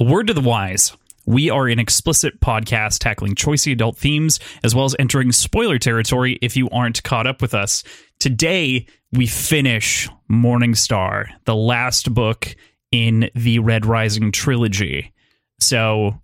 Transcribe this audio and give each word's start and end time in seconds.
A 0.00 0.04
word 0.04 0.28
to 0.28 0.34
the 0.34 0.40
wise. 0.40 0.96
We 1.26 1.50
are 1.50 1.66
an 1.66 1.78
explicit 1.78 2.40
podcast 2.40 3.00
tackling 3.00 3.34
choicey 3.34 3.72
adult 3.72 3.98
themes, 3.98 4.40
as 4.64 4.74
well 4.74 4.86
as 4.86 4.96
entering 4.98 5.30
spoiler 5.30 5.78
territory 5.78 6.38
if 6.40 6.56
you 6.56 6.70
aren't 6.70 7.02
caught 7.02 7.26
up 7.26 7.42
with 7.42 7.52
us. 7.52 7.84
Today, 8.18 8.86
we 9.12 9.26
finish 9.26 10.08
Morning 10.26 10.74
Star, 10.74 11.28
the 11.44 11.54
last 11.54 12.14
book 12.14 12.56
in 12.90 13.28
the 13.34 13.58
Red 13.58 13.84
Rising 13.84 14.32
trilogy. 14.32 15.12
So, 15.58 16.18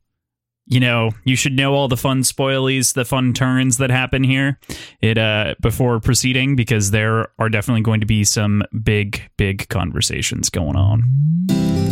you 0.65 0.81
know, 0.81 1.11
you 1.25 1.37
should 1.37 1.53
know 1.53 1.75
all 1.75 1.89
the 1.89 1.99
fun 1.99 2.23
spoilies, 2.23 2.95
the 2.95 3.05
fun 3.05 3.35
turns 3.35 3.77
that 3.77 3.91
happen 3.91 4.25
here. 4.25 4.59
It 5.03 5.19
uh 5.19 5.55
before 5.61 6.01
proceeding 6.01 6.57
because 6.57 6.93
there 6.93 7.29
are 7.39 7.51
definitely 7.51 7.83
going 7.83 8.01
to 8.01 8.07
be 8.07 8.25
some 8.25 8.63
big 8.83 9.21
big 9.37 9.69
conversations 9.69 10.49
going 10.49 10.77
on. 10.77 11.86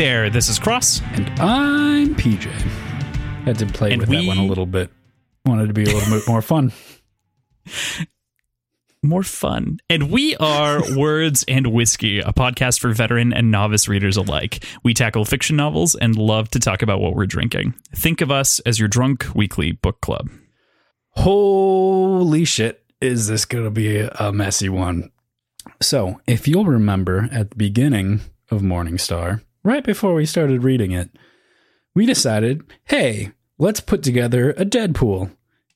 There, 0.00 0.30
this 0.30 0.48
is 0.48 0.58
Cross. 0.58 1.02
And 1.12 1.28
I'm 1.38 2.14
PJ. 2.14 2.44
Had 3.44 3.58
to 3.58 3.66
play 3.66 3.92
And 3.92 4.00
with 4.00 4.08
we- 4.08 4.16
that 4.16 4.26
one 4.26 4.38
a 4.38 4.46
little 4.46 4.64
bit. 4.64 4.90
Wanted 5.44 5.66
to 5.66 5.74
be 5.74 5.82
a 5.82 5.92
little 5.94 6.18
bit 6.18 6.26
more 6.26 6.40
fun. 6.40 6.72
More 9.02 9.22
fun. 9.22 9.78
And 9.88 10.10
we 10.10 10.36
are 10.36 10.82
Words 10.94 11.42
and 11.48 11.68
Whiskey, 11.68 12.18
a 12.18 12.34
podcast 12.34 12.80
for 12.80 12.92
veteran 12.92 13.32
and 13.32 13.50
novice 13.50 13.88
readers 13.88 14.18
alike. 14.18 14.62
We 14.82 14.92
tackle 14.92 15.24
fiction 15.24 15.56
novels 15.56 15.94
and 15.94 16.16
love 16.16 16.50
to 16.50 16.58
talk 16.58 16.82
about 16.82 17.00
what 17.00 17.14
we're 17.14 17.24
drinking. 17.24 17.72
Think 17.94 18.20
of 18.20 18.30
us 18.30 18.60
as 18.60 18.78
your 18.78 18.88
drunk 18.88 19.26
weekly 19.34 19.72
book 19.72 20.02
club. 20.02 20.28
Holy 21.12 22.44
shit, 22.44 22.84
is 23.00 23.26
this 23.26 23.46
going 23.46 23.64
to 23.64 23.70
be 23.70 24.00
a 24.00 24.32
messy 24.32 24.68
one? 24.68 25.10
So, 25.80 26.20
if 26.26 26.46
you'll 26.46 26.66
remember 26.66 27.26
at 27.32 27.50
the 27.52 27.56
beginning 27.56 28.20
of 28.50 28.60
Morningstar, 28.60 29.40
right 29.62 29.84
before 29.84 30.14
we 30.14 30.26
started 30.26 30.64
reading 30.64 30.92
it, 30.92 31.10
we 31.94 32.06
decided, 32.06 32.62
hey, 32.84 33.32
let's 33.58 33.80
put 33.80 34.02
together 34.02 34.50
a 34.52 34.64
Deadpool 34.64 35.30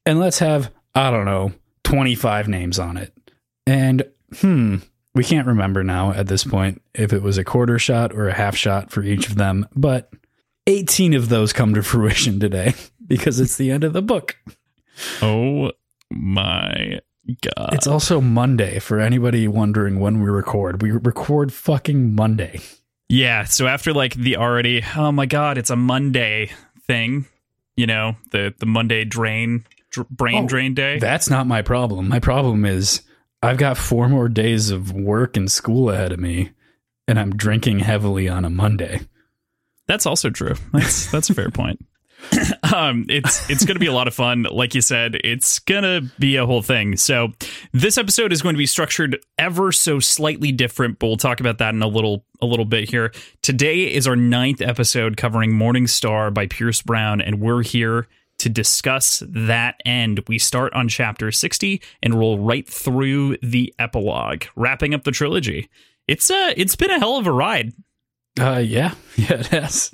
and 0.07 0.21
let's 0.21 0.39
have, 0.39 0.71
I 0.95 1.11
don't 1.11 1.25
know, 1.25 1.53
25 1.85 2.49
names 2.49 2.79
on 2.79 2.97
it. 2.97 3.13
And, 3.67 4.05
hmm, 4.37 4.77
we 5.15 5.25
can't 5.25 5.47
remember 5.47 5.85
now 5.85 6.13
at 6.13 6.27
this 6.27 6.45
point 6.45 6.83
if 6.95 7.13
it 7.13 7.23
was 7.23 7.39
a 7.39 7.45
quarter 7.45 7.79
shot 7.79 8.13
or 8.13 8.29
a 8.29 8.35
half 8.35 8.57
shot 8.57 8.91
for 8.91 9.03
each 9.03 9.29
of 9.29 9.37
them, 9.37 9.69
but 9.75 10.11
18 10.67 11.15
of 11.15 11.29
those 11.29 11.53
come 11.53 11.75
to 11.75 11.83
fruition 11.85 12.41
today 12.41 12.75
because 13.07 13.41
it's 13.41 13.57
the 13.57 13.71
end 13.71 13.85
of 13.85 13.93
the 13.93 14.03
book. 14.03 14.37
Oh 15.23 15.73
my 16.11 17.01
god. 17.43 17.71
It's 17.73 17.87
also 17.87 18.21
Monday 18.21 18.79
for 18.79 18.99
anybody 18.99 19.49
wondering 19.49 20.01
when 20.01 20.23
we 20.23 20.31
record. 20.31 20.83
We 20.83 20.91
record 20.91 21.53
fucking 21.53 22.15
Monday. 22.15 22.61
Yeah, 23.09 23.45
so 23.45 23.67
after 23.67 23.93
like 23.93 24.15
the 24.15 24.37
already, 24.37 24.83
oh 24.97 25.13
my 25.13 25.27
god, 25.27 25.59
it's 25.59 25.71
a 25.71 25.77
Monday 25.77 26.51
thing, 26.87 27.27
you 27.77 27.87
know, 27.87 28.17
the 28.33 28.55
the 28.59 28.67
Monday 28.67 29.05
drain 29.05 29.65
dr- 29.91 30.09
brain 30.09 30.45
Oh, 30.45 30.49
drain 30.49 30.75
day. 30.75 30.99
That's 30.99 31.31
not 31.31 31.47
my 31.47 31.63
problem. 31.63 32.09
My 32.09 32.19
problem 32.19 32.65
is 32.65 33.03
I've 33.43 33.59
got 33.59 33.77
four 33.77 34.09
more 34.09 34.29
days 34.29 34.71
of 34.71 34.93
work 34.93 35.37
and 35.37 35.51
school 35.51 35.91
ahead 35.91 36.13
of 36.13 36.19
me, 36.19 36.51
and 37.07 37.19
I'm 37.19 37.37
drinking 37.37 37.81
heavily 37.81 38.29
on 38.29 38.45
a 38.45 38.51
Monday. 38.51 39.01
That's 39.87 40.07
also 40.07 40.31
true. 40.31 40.55
That's 40.73 41.11
that's 41.11 41.31
a 41.31 41.35
fair 41.35 41.51
point. 41.51 41.85
um, 42.75 43.07
it's 43.09 43.49
it's 43.51 43.65
going 43.65 43.75
to 43.75 43.81
be 43.81 43.87
a 43.87 43.93
lot 43.93 44.09
of 44.09 44.15
fun. 44.15 44.47
Like 44.51 44.75
you 44.75 44.81
said, 44.81 45.17
it's 45.25 45.59
going 45.59 45.83
to 45.83 46.11
be 46.19 46.37
a 46.37 46.47
whole 46.47 46.63
thing. 46.63 46.97
So 46.97 47.33
this 47.73 47.99
episode 47.99 48.33
is 48.33 48.43
going 48.43 48.55
to 48.55 48.59
be 48.59 48.67
structured 48.67 49.19
ever 49.39 49.73
so 49.73 50.01
slightly 50.01 50.53
different, 50.53 50.99
but 50.99 51.07
we'll 51.07 51.17
talk 51.17 51.41
about 51.41 51.59
that 51.59 51.75
in 51.75 51.83
a 51.83 51.89
little 51.89 52.25
a 52.41 52.47
little 52.47 52.65
bit 52.65 52.89
here. 52.89 53.13
Today 53.43 53.93
is 53.93 54.07
our 54.07 54.17
ninth 54.17 54.61
episode 54.61 55.17
covering 55.17 55.53
Morning 55.53 55.87
Star 55.87 56.31
by 56.31 56.47
Pierce 56.47 56.83
Brown, 56.83 57.21
and 57.21 57.41
we're 57.41 57.63
here 57.63 58.09
to 58.39 58.49
discuss 58.49 59.23
that 59.27 59.81
end. 59.85 60.23
We 60.29 60.39
start 60.39 60.73
on 60.75 60.89
chapter 60.89 61.31
60 61.31 61.81
and 62.03 62.15
roll 62.15 62.39
right 62.39 62.69
through 62.69 63.37
the 63.39 63.73
epilogue, 63.79 64.45
wrapping 64.57 64.95
up 64.95 65.05
the 65.05 65.13
trilogy. 65.13 65.69
It's 66.07 66.31
uh 66.31 66.53
it's 66.57 66.77
been 66.77 66.91
a 66.91 66.99
hell 66.99 67.17
of 67.17 67.27
a 67.27 67.33
ride. 67.33 67.73
Uh, 68.39 68.63
yeah, 68.65 68.95
yeah, 69.17 69.35
it 69.35 69.47
has. 69.47 69.93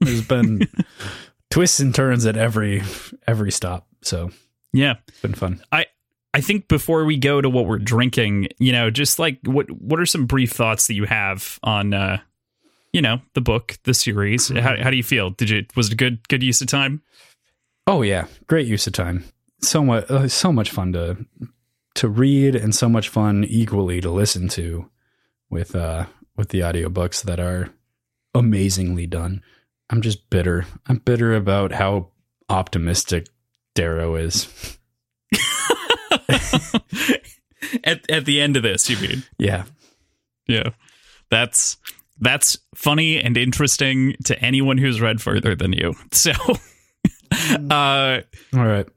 There's 0.00 0.26
been 0.26 0.68
twists 1.50 1.80
and 1.80 1.94
turns 1.94 2.26
at 2.26 2.36
every 2.36 2.82
every 3.26 3.50
stop, 3.52 3.86
so 4.02 4.30
Yeah. 4.72 4.94
it's 5.08 5.20
been 5.20 5.34
fun. 5.34 5.62
I 5.72 5.86
I 6.32 6.40
think 6.40 6.68
before 6.68 7.04
we 7.04 7.16
go 7.16 7.40
to 7.40 7.50
what 7.50 7.66
we're 7.66 7.78
drinking, 7.78 8.48
you 8.58 8.72
know, 8.72 8.90
just 8.90 9.18
like 9.18 9.38
what 9.44 9.70
what 9.70 9.98
are 10.00 10.06
some 10.06 10.26
brief 10.26 10.52
thoughts 10.52 10.86
that 10.86 10.94
you 10.94 11.04
have 11.04 11.58
on 11.62 11.92
uh 11.94 12.18
you 12.92 13.00
know, 13.02 13.20
the 13.34 13.40
book, 13.40 13.78
the 13.84 13.94
series. 13.94 14.48
How 14.48 14.76
how 14.82 14.90
do 14.90 14.96
you 14.96 15.02
feel? 15.04 15.30
Did 15.30 15.50
you 15.50 15.64
was 15.76 15.86
it 15.88 15.92
a 15.92 15.96
good 15.96 16.26
good 16.28 16.42
use 16.42 16.60
of 16.60 16.66
time? 16.68 17.02
Oh 17.86 18.02
yeah, 18.02 18.26
great 18.46 18.66
use 18.66 18.86
of 18.86 18.92
time. 18.92 19.24
So 19.62 19.84
much, 19.84 20.10
uh, 20.10 20.26
so 20.28 20.52
much 20.52 20.70
fun 20.70 20.92
to 20.94 21.16
to 21.96 22.08
read, 22.08 22.54
and 22.56 22.74
so 22.74 22.88
much 22.88 23.08
fun 23.08 23.44
equally 23.44 24.00
to 24.00 24.10
listen 24.10 24.48
to 24.50 24.88
with 25.50 25.74
uh 25.76 26.06
with 26.36 26.48
the 26.50 26.60
audiobooks 26.60 27.22
that 27.24 27.38
are 27.40 27.70
amazingly 28.34 29.06
done. 29.06 29.42
I'm 29.90 30.00
just 30.02 30.30
bitter. 30.30 30.66
I'm 30.86 30.96
bitter 30.98 31.34
about 31.34 31.72
how 31.72 32.08
optimistic 32.48 33.26
Darrow 33.74 34.14
is. 34.16 34.78
at 37.84 38.08
at 38.10 38.24
the 38.24 38.40
end 38.40 38.56
of 38.56 38.62
this, 38.62 38.88
you 38.88 38.96
mean? 38.98 39.22
Yeah, 39.38 39.64
Yeah. 40.46 40.70
That's 41.30 41.76
that's 42.20 42.58
funny 42.74 43.20
and 43.20 43.36
interesting 43.36 44.16
to 44.24 44.38
anyone 44.40 44.78
who's 44.78 45.00
read 45.00 45.20
further 45.22 45.54
than 45.54 45.72
you. 45.72 45.94
So 46.12 46.32
uh 47.70 48.20
all 48.54 48.66
right. 48.66 48.88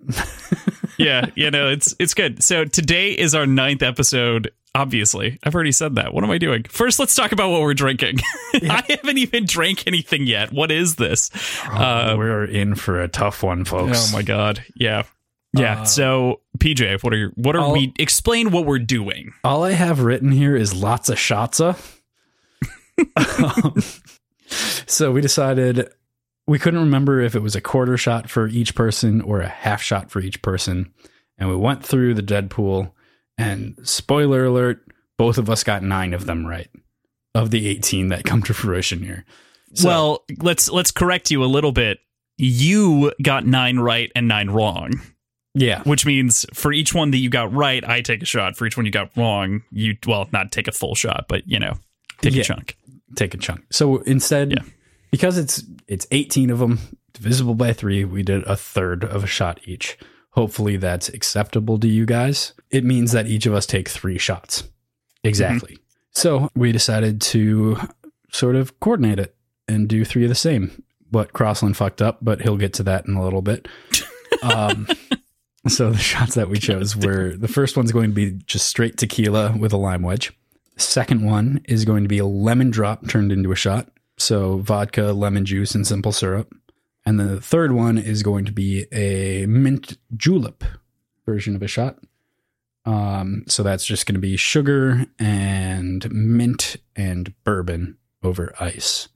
yeah, 0.97 1.27
you 1.35 1.51
know, 1.51 1.69
it's 1.69 1.95
it's 1.99 2.13
good. 2.13 2.43
So 2.43 2.65
today 2.65 3.11
is 3.11 3.35
our 3.35 3.45
ninth 3.45 3.83
episode. 3.83 4.51
Obviously, 4.75 5.37
I've 5.43 5.53
already 5.53 5.71
said 5.71 5.95
that. 5.95 6.13
What 6.13 6.23
am 6.23 6.31
I 6.31 6.39
doing? 6.39 6.63
First, 6.63 6.97
let's 6.99 7.13
talk 7.13 7.31
about 7.31 7.51
what 7.51 7.61
we're 7.61 7.75
drinking. 7.75 8.17
I 8.55 8.83
haven't 8.89 9.19
even 9.19 9.45
drank 9.45 9.85
anything 9.85 10.25
yet. 10.25 10.51
What 10.51 10.71
is 10.71 10.95
this? 10.95 11.29
Uh, 11.65 12.15
We're 12.17 12.45
in 12.45 12.73
for 12.73 12.99
a 12.99 13.07
tough 13.07 13.43
one, 13.43 13.65
folks. 13.65 14.11
oh 14.11 14.17
my 14.17 14.23
god! 14.23 14.63
Yeah, 14.75 15.03
yeah. 15.53 15.81
Uh, 15.81 15.85
so, 15.85 16.41
PJ, 16.57 17.03
what 17.03 17.13
are 17.13 17.27
what 17.35 17.55
are 17.55 17.61
I'll- 17.61 17.73
we? 17.73 17.93
Explain 17.99 18.49
what 18.49 18.65
we're 18.65 18.79
doing. 18.79 19.33
All 19.43 19.63
I 19.63 19.73
have 19.73 19.99
written 19.99 20.31
here 20.31 20.55
is 20.55 20.73
lots 20.73 21.09
of 21.09 21.17
shotza. 21.17 21.77
Um, 23.15 23.75
so 24.85 25.11
we 25.11 25.19
decided 25.21 25.89
we 26.45 26.59
couldn't 26.59 26.79
remember 26.79 27.19
if 27.21 27.33
it 27.35 27.41
was 27.41 27.55
a 27.55 27.61
quarter 27.61 27.97
shot 27.97 28.29
for 28.29 28.47
each 28.47 28.75
person 28.75 29.21
or 29.21 29.41
a 29.41 29.47
half 29.47 29.81
shot 29.81 30.11
for 30.11 30.19
each 30.19 30.41
person. 30.43 30.93
And 31.39 31.49
we 31.49 31.55
went 31.55 31.83
through 31.83 32.13
the 32.13 32.21
Deadpool, 32.21 32.91
and 33.37 33.77
spoiler 33.83 34.45
alert, 34.45 34.85
both 35.17 35.37
of 35.37 35.49
us 35.49 35.63
got 35.63 35.83
nine 35.83 36.13
of 36.13 36.25
them 36.25 36.45
right 36.45 36.69
of 37.35 37.49
the 37.51 37.67
18 37.67 38.09
that 38.09 38.23
come 38.25 38.43
to 38.43 38.53
fruition 38.53 39.01
here. 39.03 39.25
So- 39.73 39.87
well, 39.87 40.23
let's 40.41 40.69
let's 40.69 40.91
correct 40.91 41.31
you 41.31 41.43
a 41.43 41.45
little 41.45 41.71
bit. 41.71 41.99
You 42.37 43.11
got 43.21 43.45
nine 43.45 43.79
right 43.79 44.11
and 44.15 44.27
nine 44.27 44.49
wrong. 44.49 45.01
Yeah. 45.55 45.83
which 45.83 46.03
means 46.03 46.47
for 46.51 46.73
each 46.73 46.95
one 46.95 47.11
that 47.11 47.17
you 47.17 47.29
got 47.29 47.53
right, 47.53 47.87
I 47.87 48.01
take 48.01 48.23
a 48.23 48.25
shot. 48.25 48.57
For 48.57 48.65
each 48.65 48.75
one 48.75 48.87
you 48.87 48.91
got 48.91 49.15
wrong, 49.15 49.61
you 49.71 49.95
well 50.07 50.27
not 50.33 50.51
take 50.51 50.67
a 50.67 50.71
full 50.71 50.95
shot, 50.95 51.25
but 51.29 51.47
you 51.47 51.59
know, 51.59 51.75
take 52.23 52.33
Yeah. 52.33 52.41
a 52.41 52.43
chunk. 52.43 52.75
take 53.15 53.35
a 53.35 53.37
chunk. 53.37 53.61
So 53.71 53.97
instead, 53.97 54.51
Yeah. 54.53 54.63
because 55.11 55.37
it's 55.37 55.63
it's 55.87 56.07
18 56.09 56.49
of 56.49 56.57
them 56.57 56.79
divisible 57.13 57.53
by 57.53 57.71
3, 57.71 58.03
we 58.03 58.23
did 58.23 58.41
a 58.45 58.55
third 58.55 59.03
of 59.03 59.23
a 59.23 59.27
shot 59.27 59.59
each. 59.65 59.95
Hopefully 60.33 60.77
that's 60.77 61.09
acceptable 61.09 61.79
to 61.79 61.87
you 61.87 62.05
guys. 62.05 62.53
It 62.69 62.83
means 62.83 63.11
that 63.11 63.27
each 63.27 63.45
of 63.45 63.53
us 63.53 63.65
take 63.65 63.89
3 63.89 64.17
shots. 64.17 64.63
Exactly. 65.23 65.77
So, 66.11 66.49
we 66.55 66.71
decided 66.71 67.21
to 67.21 67.77
sort 68.31 68.55
of 68.55 68.79
coordinate 68.79 69.19
it 69.19 69.35
and 69.67 69.87
do 69.87 70.05
3 70.05 70.23
of 70.23 70.29
the 70.29 70.35
same. 70.35 70.83
What 71.09 71.33
Crossland 71.33 71.77
fucked 71.77 72.01
up, 72.01 72.19
but 72.21 72.41
he'll 72.41 72.57
get 72.57 72.73
to 72.73 72.83
that 72.83 73.05
in 73.05 73.15
a 73.15 73.23
little 73.23 73.41
bit. 73.41 73.67
Um 74.41 74.87
so 75.67 75.91
the 75.91 75.97
shots 75.97 76.35
that 76.35 76.49
we 76.49 76.59
chose 76.59 76.95
were 76.95 77.35
the 77.37 77.47
first 77.47 77.77
one's 77.77 77.91
going 77.91 78.09
to 78.09 78.15
be 78.15 78.31
just 78.45 78.67
straight 78.67 78.97
tequila 78.97 79.55
with 79.57 79.71
a 79.71 79.77
lime 79.77 80.01
wedge. 80.01 80.33
Second 80.75 81.23
one 81.23 81.61
is 81.65 81.85
going 81.85 82.03
to 82.03 82.09
be 82.09 82.17
a 82.17 82.25
lemon 82.25 82.69
drop 82.69 83.07
turned 83.07 83.31
into 83.31 83.51
a 83.51 83.55
shot. 83.55 83.89
So 84.17 84.57
vodka, 84.57 85.13
lemon 85.13 85.45
juice, 85.45 85.75
and 85.75 85.85
simple 85.87 86.11
syrup. 86.11 86.53
And 87.05 87.19
the 87.19 87.41
third 87.41 87.73
one 87.73 87.97
is 87.97 88.23
going 88.23 88.45
to 88.45 88.51
be 88.51 88.85
a 88.91 89.45
mint 89.45 89.97
julep 90.15 90.63
version 91.25 91.55
of 91.55 91.61
a 91.61 91.67
shot. 91.67 91.99
Um, 92.85 93.43
so 93.47 93.63
that's 93.63 93.85
just 93.85 94.05
going 94.05 94.15
to 94.15 94.21
be 94.21 94.35
sugar 94.37 95.05
and 95.19 96.09
mint 96.11 96.77
and 96.95 97.33
bourbon 97.43 97.97
over 98.23 98.53
ice. 98.59 99.09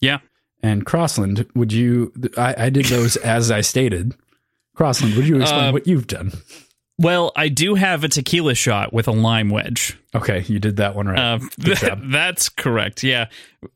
Yeah. 0.00 0.18
And 0.62 0.86
Crossland, 0.86 1.46
would 1.54 1.72
you? 1.72 2.12
I, 2.36 2.54
I 2.66 2.70
did 2.70 2.86
those 2.86 3.16
as 3.24 3.50
I 3.50 3.60
stated. 3.62 4.14
Crossland, 4.74 5.14
would 5.16 5.26
you 5.26 5.40
explain 5.40 5.64
Uh, 5.66 5.72
what 5.72 5.86
you've 5.86 6.06
done? 6.06 6.32
Well, 6.98 7.32
I 7.34 7.48
do 7.48 7.74
have 7.74 8.04
a 8.04 8.08
tequila 8.08 8.54
shot 8.54 8.92
with 8.92 9.08
a 9.08 9.12
lime 9.12 9.48
wedge. 9.48 9.98
Okay, 10.14 10.44
you 10.46 10.58
did 10.58 10.76
that 10.76 10.94
one 10.94 11.08
right. 11.08 11.18
Uh, 11.18 11.38
job. 11.74 12.02
that's 12.10 12.50
correct. 12.50 13.02
Yeah, 13.02 13.28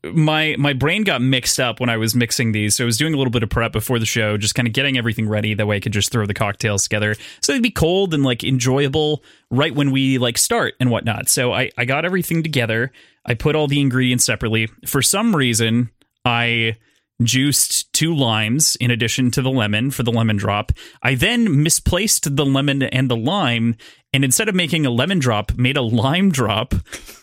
my 0.03 0.55
my 0.59 0.73
brain 0.73 1.03
got 1.03 1.21
mixed 1.21 1.59
up 1.59 1.79
when 1.79 1.89
I 1.89 1.97
was 1.97 2.13
mixing 2.13 2.51
these, 2.51 2.75
so 2.75 2.83
I 2.83 2.85
was 2.85 2.95
doing 2.95 3.15
a 3.15 3.17
little 3.17 3.31
bit 3.31 3.41
of 3.41 3.49
prep 3.49 3.71
before 3.71 3.97
the 3.97 4.05
show, 4.05 4.37
just 4.37 4.53
kind 4.53 4.67
of 4.67 4.73
getting 4.73 4.97
everything 4.97 5.27
ready. 5.27 5.55
That 5.55 5.65
way, 5.65 5.77
I 5.77 5.79
could 5.79 5.93
just 5.93 6.11
throw 6.11 6.27
the 6.27 6.35
cocktails 6.35 6.83
together, 6.83 7.15
so 7.41 7.53
they'd 7.53 7.63
be 7.63 7.71
cold 7.71 8.13
and 8.13 8.23
like 8.23 8.43
enjoyable 8.43 9.23
right 9.49 9.73
when 9.73 9.91
we 9.91 10.19
like 10.19 10.37
start 10.37 10.75
and 10.79 10.91
whatnot. 10.91 11.27
So 11.27 11.53
I 11.53 11.71
I 11.75 11.85
got 11.85 12.05
everything 12.05 12.43
together. 12.43 12.91
I 13.25 13.33
put 13.33 13.55
all 13.55 13.67
the 13.67 13.81
ingredients 13.81 14.25
separately. 14.25 14.67
For 14.85 15.01
some 15.01 15.35
reason, 15.35 15.89
I 16.23 16.75
juiced 17.23 17.91
two 17.93 18.13
limes 18.13 18.75
in 18.77 18.91
addition 18.91 19.31
to 19.31 19.41
the 19.41 19.49
lemon 19.49 19.91
for 19.91 20.03
the 20.03 20.11
lemon 20.11 20.37
drop. 20.37 20.71
I 21.01 21.15
then 21.15 21.63
misplaced 21.63 22.35
the 22.35 22.45
lemon 22.45 22.83
and 22.83 23.09
the 23.09 23.17
lime 23.17 23.75
and 24.13 24.23
instead 24.23 24.49
of 24.49 24.55
making 24.55 24.85
a 24.85 24.89
lemon 24.89 25.19
drop, 25.19 25.55
made 25.57 25.77
a 25.77 25.81
lime 25.81 26.31
drop. 26.31 26.73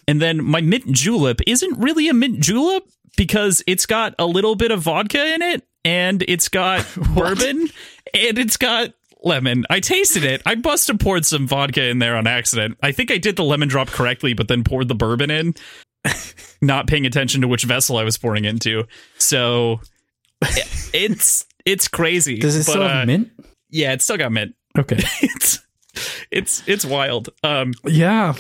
And 0.06 0.20
then 0.20 0.44
my 0.44 0.61
mint 0.61 0.91
julep 0.93 1.41
isn't 1.46 1.79
really 1.79 2.08
a 2.08 2.14
mint 2.14 2.41
julep 2.41 2.85
because 3.17 3.62
it's 3.67 3.87
got 3.87 4.14
a 4.19 4.26
little 4.26 4.55
bit 4.55 4.70
of 4.70 4.82
vodka 4.82 5.35
in 5.35 5.43
it 5.43 5.67
and 5.85 6.23
it's 6.29 6.49
got 6.49 6.87
bourbon 7.14 7.69
and 8.12 8.38
it's 8.38 8.56
got 8.56 8.93
lemon. 9.23 9.64
I 9.70 9.81
tasted 9.81 10.25
it. 10.25 10.43
I 10.44 10.56
must 10.56 10.88
have 10.88 10.99
poured 10.99 11.25
some 11.25 11.46
vodka 11.46 11.85
in 11.85 11.99
there 11.99 12.17
on 12.17 12.26
accident. 12.26 12.79
I 12.82 12.93
think 12.93 13.11
I 13.11 13.19
did 13.19 13.37
the 13.37 13.44
lemon 13.44 13.69
drop 13.69 13.88
correctly, 13.88 14.35
but 14.35 14.49
then 14.49 14.64
poured 14.64 14.88
the 14.88 14.94
bourbon 14.94 15.31
in, 15.31 15.55
not 16.66 16.87
paying 16.87 17.06
attention 17.06 17.40
to 17.43 17.49
which 17.49 17.64
vessel 17.64 17.96
I 17.96 18.05
was 18.05 18.16
pouring 18.19 18.44
into. 18.44 18.84
So 19.19 19.81
it's 20.93 21.46
it's 21.64 21.88
crazy. 21.88 22.38
Does 22.38 22.56
it 22.56 22.61
But, 22.66 22.72
still 22.72 22.82
uh, 22.82 22.88
have 22.88 23.06
mint? 23.06 23.31
Yeah, 23.70 23.93
it's 23.93 24.05
still 24.05 24.16
got 24.16 24.32
mint. 24.32 24.55
Okay. 24.78 24.99
It's 25.22 25.61
it's 26.31 26.62
it's 26.66 26.84
wild. 26.84 27.31
Um, 27.44 27.72
yeah. 27.87 28.34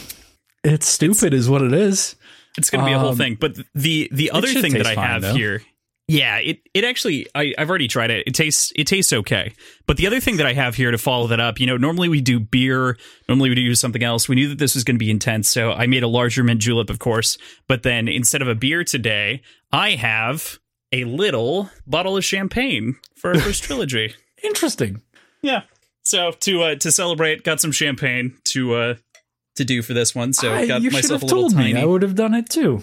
It's 0.64 0.86
stupid, 0.88 1.32
is 1.34 1.48
what 1.48 1.62
it 1.62 1.72
is. 1.72 2.16
it's 2.58 2.70
going 2.70 2.82
to 2.84 2.88
be 2.88 2.94
a 2.94 2.98
whole 2.98 3.10
Um, 3.10 3.16
thing. 3.16 3.36
But 3.38 3.56
the 3.74 4.08
the 4.10 4.30
other 4.32 4.48
thing 4.48 4.72
that 4.72 4.86
I 4.86 4.94
have 4.94 5.22
though. 5.22 5.34
here, 5.34 5.62
yeah, 6.08 6.38
it 6.38 6.60
it 6.74 6.84
actually 6.84 7.26
I 7.34 7.54
I've 7.56 7.68
already 7.70 7.88
tried 7.88 8.10
it. 8.10 8.26
It 8.26 8.34
tastes 8.34 8.72
it 8.76 8.86
tastes 8.86 9.12
okay. 9.12 9.52
But 9.86 9.96
the 9.96 10.06
other 10.06 10.20
thing 10.20 10.36
that 10.36 10.46
I 10.46 10.52
have 10.52 10.74
here 10.74 10.90
to 10.90 10.98
follow 10.98 11.26
that 11.28 11.40
up, 11.40 11.58
you 11.60 11.66
know, 11.66 11.76
normally 11.76 12.08
we 12.08 12.20
do 12.20 12.38
beer, 12.40 12.96
normally 13.28 13.48
we 13.50 13.54
do 13.54 13.74
something 13.74 14.02
else. 14.02 14.28
We 14.28 14.34
knew 14.36 14.48
that 14.48 14.58
this 14.58 14.74
was 14.74 14.84
going 14.84 14.96
to 14.96 15.04
be 15.04 15.10
intense, 15.10 15.48
so 15.48 15.72
I 15.72 15.86
made 15.86 16.02
a 16.02 16.08
larger 16.08 16.44
mint 16.44 16.60
julep, 16.60 16.90
of 16.90 16.98
course. 16.98 17.38
But 17.68 17.82
then 17.84 18.06
instead 18.08 18.42
of 18.42 18.48
a 18.48 18.54
beer 18.54 18.84
today, 18.84 19.42
I 19.72 19.92
have 19.92 20.58
a 20.92 21.04
little 21.04 21.70
bottle 21.86 22.16
of 22.16 22.24
champagne 22.24 22.96
for 23.16 23.30
our 23.34 23.40
first 23.40 23.62
trilogy. 23.64 24.14
Interesting. 24.42 25.00
Yeah. 25.42 25.62
So 26.02 26.32
to 26.32 26.62
uh, 26.62 26.74
to 26.76 26.92
celebrate, 26.92 27.44
got 27.44 27.60
some 27.60 27.72
champagne 27.72 28.36
to 28.44 28.74
uh 28.74 28.94
to 29.56 29.64
do 29.64 29.80
for 29.82 29.94
this 29.94 30.14
one. 30.14 30.32
So 30.34 30.52
I- 30.52 30.66
got 30.66 30.82
myself 30.82 31.22
have 31.22 31.22
a 31.22 31.26
little 31.26 31.42
told 31.42 31.54
tiny. 31.54 31.74
me. 31.74 31.80
I 31.80 31.84
would 31.86 32.02
have 32.02 32.14
done 32.14 32.34
it 32.34 32.50
too. 32.50 32.82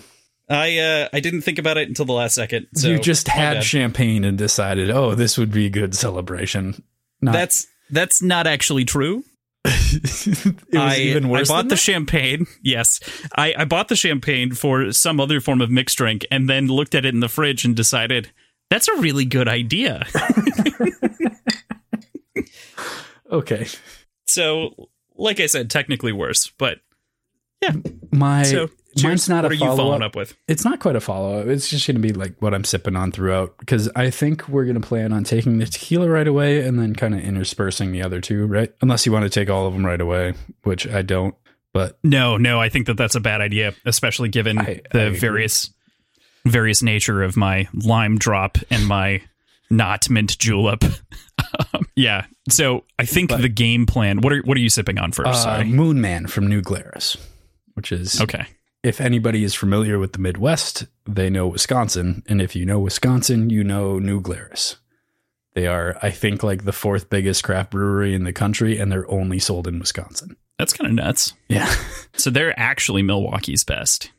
I 0.51 0.77
uh 0.77 1.09
I 1.13 1.19
didn't 1.19 1.41
think 1.41 1.57
about 1.57 1.77
it 1.77 1.87
until 1.87 2.05
the 2.05 2.13
last 2.13 2.35
second. 2.35 2.67
So 2.75 2.89
you 2.89 2.99
just 2.99 3.27
had 3.27 3.63
champagne 3.63 4.23
and 4.23 4.37
decided, 4.37 4.89
oh, 4.89 5.15
this 5.15 5.37
would 5.37 5.51
be 5.51 5.65
a 5.65 5.69
good 5.69 5.95
celebration. 5.95 6.83
Not, 7.21 7.33
that's 7.33 7.67
that's 7.89 8.21
not 8.21 8.47
actually 8.47 8.85
true. 8.85 9.23
it 9.65 10.55
was 10.73 10.75
I, 10.75 10.97
even 10.97 11.29
worse. 11.29 11.49
I 11.49 11.53
bought 11.53 11.69
the 11.69 11.77
champagne. 11.77 12.47
Yes, 12.63 12.99
I, 13.35 13.53
I 13.57 13.65
bought 13.65 13.87
the 13.87 13.95
champagne 13.95 14.53
for 14.53 14.91
some 14.91 15.19
other 15.19 15.39
form 15.39 15.61
of 15.61 15.69
mixed 15.69 15.97
drink, 15.97 16.25
and 16.31 16.49
then 16.49 16.67
looked 16.67 16.95
at 16.95 17.05
it 17.05 17.13
in 17.13 17.19
the 17.19 17.29
fridge 17.29 17.65
and 17.65 17.75
decided 17.75 18.31
that's 18.69 18.87
a 18.87 18.95
really 18.97 19.25
good 19.25 19.47
idea. 19.47 20.05
okay. 23.31 23.67
so, 24.25 24.89
like 25.15 25.39
I 25.39 25.45
said, 25.47 25.69
technically 25.69 26.11
worse, 26.11 26.51
but 26.57 26.79
yeah. 27.61 27.73
My 28.11 28.43
so 28.43 28.69
cheers. 28.97 29.03
mine's 29.03 29.29
not 29.29 29.43
what 29.43 29.51
a 29.51 29.53
are 29.53 29.53
you 29.53 29.59
follow 29.59 29.77
following 29.77 30.01
up. 30.01 30.07
up 30.11 30.15
with? 30.15 30.35
It's 30.47 30.65
not 30.65 30.79
quite 30.79 30.95
a 30.95 30.99
follow 31.01 31.39
up. 31.41 31.47
It's 31.47 31.69
just 31.69 31.85
going 31.87 31.95
to 31.95 32.01
be 32.01 32.13
like 32.13 32.35
what 32.39 32.53
I'm 32.53 32.63
sipping 32.63 32.95
on 32.95 33.11
throughout 33.11 33.57
because 33.59 33.89
I 33.95 34.09
think 34.09 34.47
we're 34.47 34.65
going 34.65 34.79
to 34.81 34.87
plan 34.87 35.11
on 35.13 35.23
taking 35.23 35.57
the 35.59 35.65
tequila 35.65 36.09
right 36.09 36.27
away 36.27 36.61
and 36.65 36.77
then 36.79 36.95
kind 36.95 37.13
of 37.15 37.21
interspersing 37.21 37.91
the 37.91 38.01
other 38.03 38.21
two, 38.21 38.45
right? 38.47 38.73
Unless 38.81 39.05
you 39.05 39.11
want 39.11 39.23
to 39.23 39.29
take 39.29 39.49
all 39.49 39.67
of 39.67 39.73
them 39.73 39.85
right 39.85 40.01
away, 40.01 40.33
which 40.63 40.87
I 40.87 41.01
don't. 41.01 41.35
But 41.73 41.97
No, 42.03 42.35
no, 42.37 42.59
I 42.59 42.67
think 42.69 42.87
that 42.87 42.97
that's 42.97 43.15
a 43.15 43.21
bad 43.21 43.39
idea, 43.41 43.73
especially 43.85 44.27
given 44.29 44.57
I- 44.57 44.61
I 44.63 44.81
the 44.91 45.07
agree. 45.07 45.19
various 45.19 45.69
various 46.45 46.81
nature 46.81 47.21
of 47.23 47.37
my 47.37 47.67
lime 47.73 48.17
drop 48.17 48.57
and 48.71 48.87
my 48.87 49.21
not 49.69 50.09
mint 50.09 50.37
julep. 50.39 50.83
Um, 51.73 51.85
yeah, 51.95 52.25
so 52.49 52.85
I 52.97 53.05
think 53.05 53.29
But- 53.29 53.41
the 53.41 53.49
game 53.49 53.85
plan. 53.85 54.21
What 54.21 54.31
are 54.31 54.41
what 54.43 54.55
are 54.55 54.61
you 54.61 54.69
sipping 54.69 54.97
on 54.97 55.11
first? 55.11 55.45
uh, 55.45 55.63
Moon 55.65 55.99
Man 55.99 56.27
from 56.27 56.47
New 56.47 56.61
Glarus, 56.61 57.17
which 57.73 57.91
is 57.91 58.21
Okay. 58.21 58.45
If 58.83 58.99
anybody 59.01 59.43
is 59.43 59.53
familiar 59.53 59.99
with 59.99 60.13
the 60.13 60.19
Midwest, 60.19 60.85
they 61.05 61.29
know 61.29 61.47
Wisconsin, 61.47 62.23
and 62.27 62.41
if 62.41 62.55
you 62.55 62.65
know 62.65 62.79
Wisconsin, 62.79 63.49
you 63.49 63.63
know 63.63 63.99
New 63.99 64.21
Glarus. 64.21 64.77
They 65.53 65.67
are, 65.67 65.97
I 66.01 66.11
think, 66.11 66.43
like 66.43 66.63
the 66.63 66.71
fourth 66.71 67.09
biggest 67.09 67.43
craft 67.43 67.71
brewery 67.71 68.13
in 68.15 68.23
the 68.23 68.31
country, 68.33 68.77
and 68.79 68.91
they're 68.91 69.09
only 69.11 69.37
sold 69.37 69.67
in 69.67 69.79
Wisconsin. 69.79 70.37
That's 70.57 70.73
kind 70.73 70.87
of 70.89 70.95
nuts. 70.95 71.33
Yeah, 71.47 71.71
So 72.15 72.29
they're 72.29 72.57
actually 72.59 73.01
Milwaukee's 73.03 73.63
best. 73.63 74.11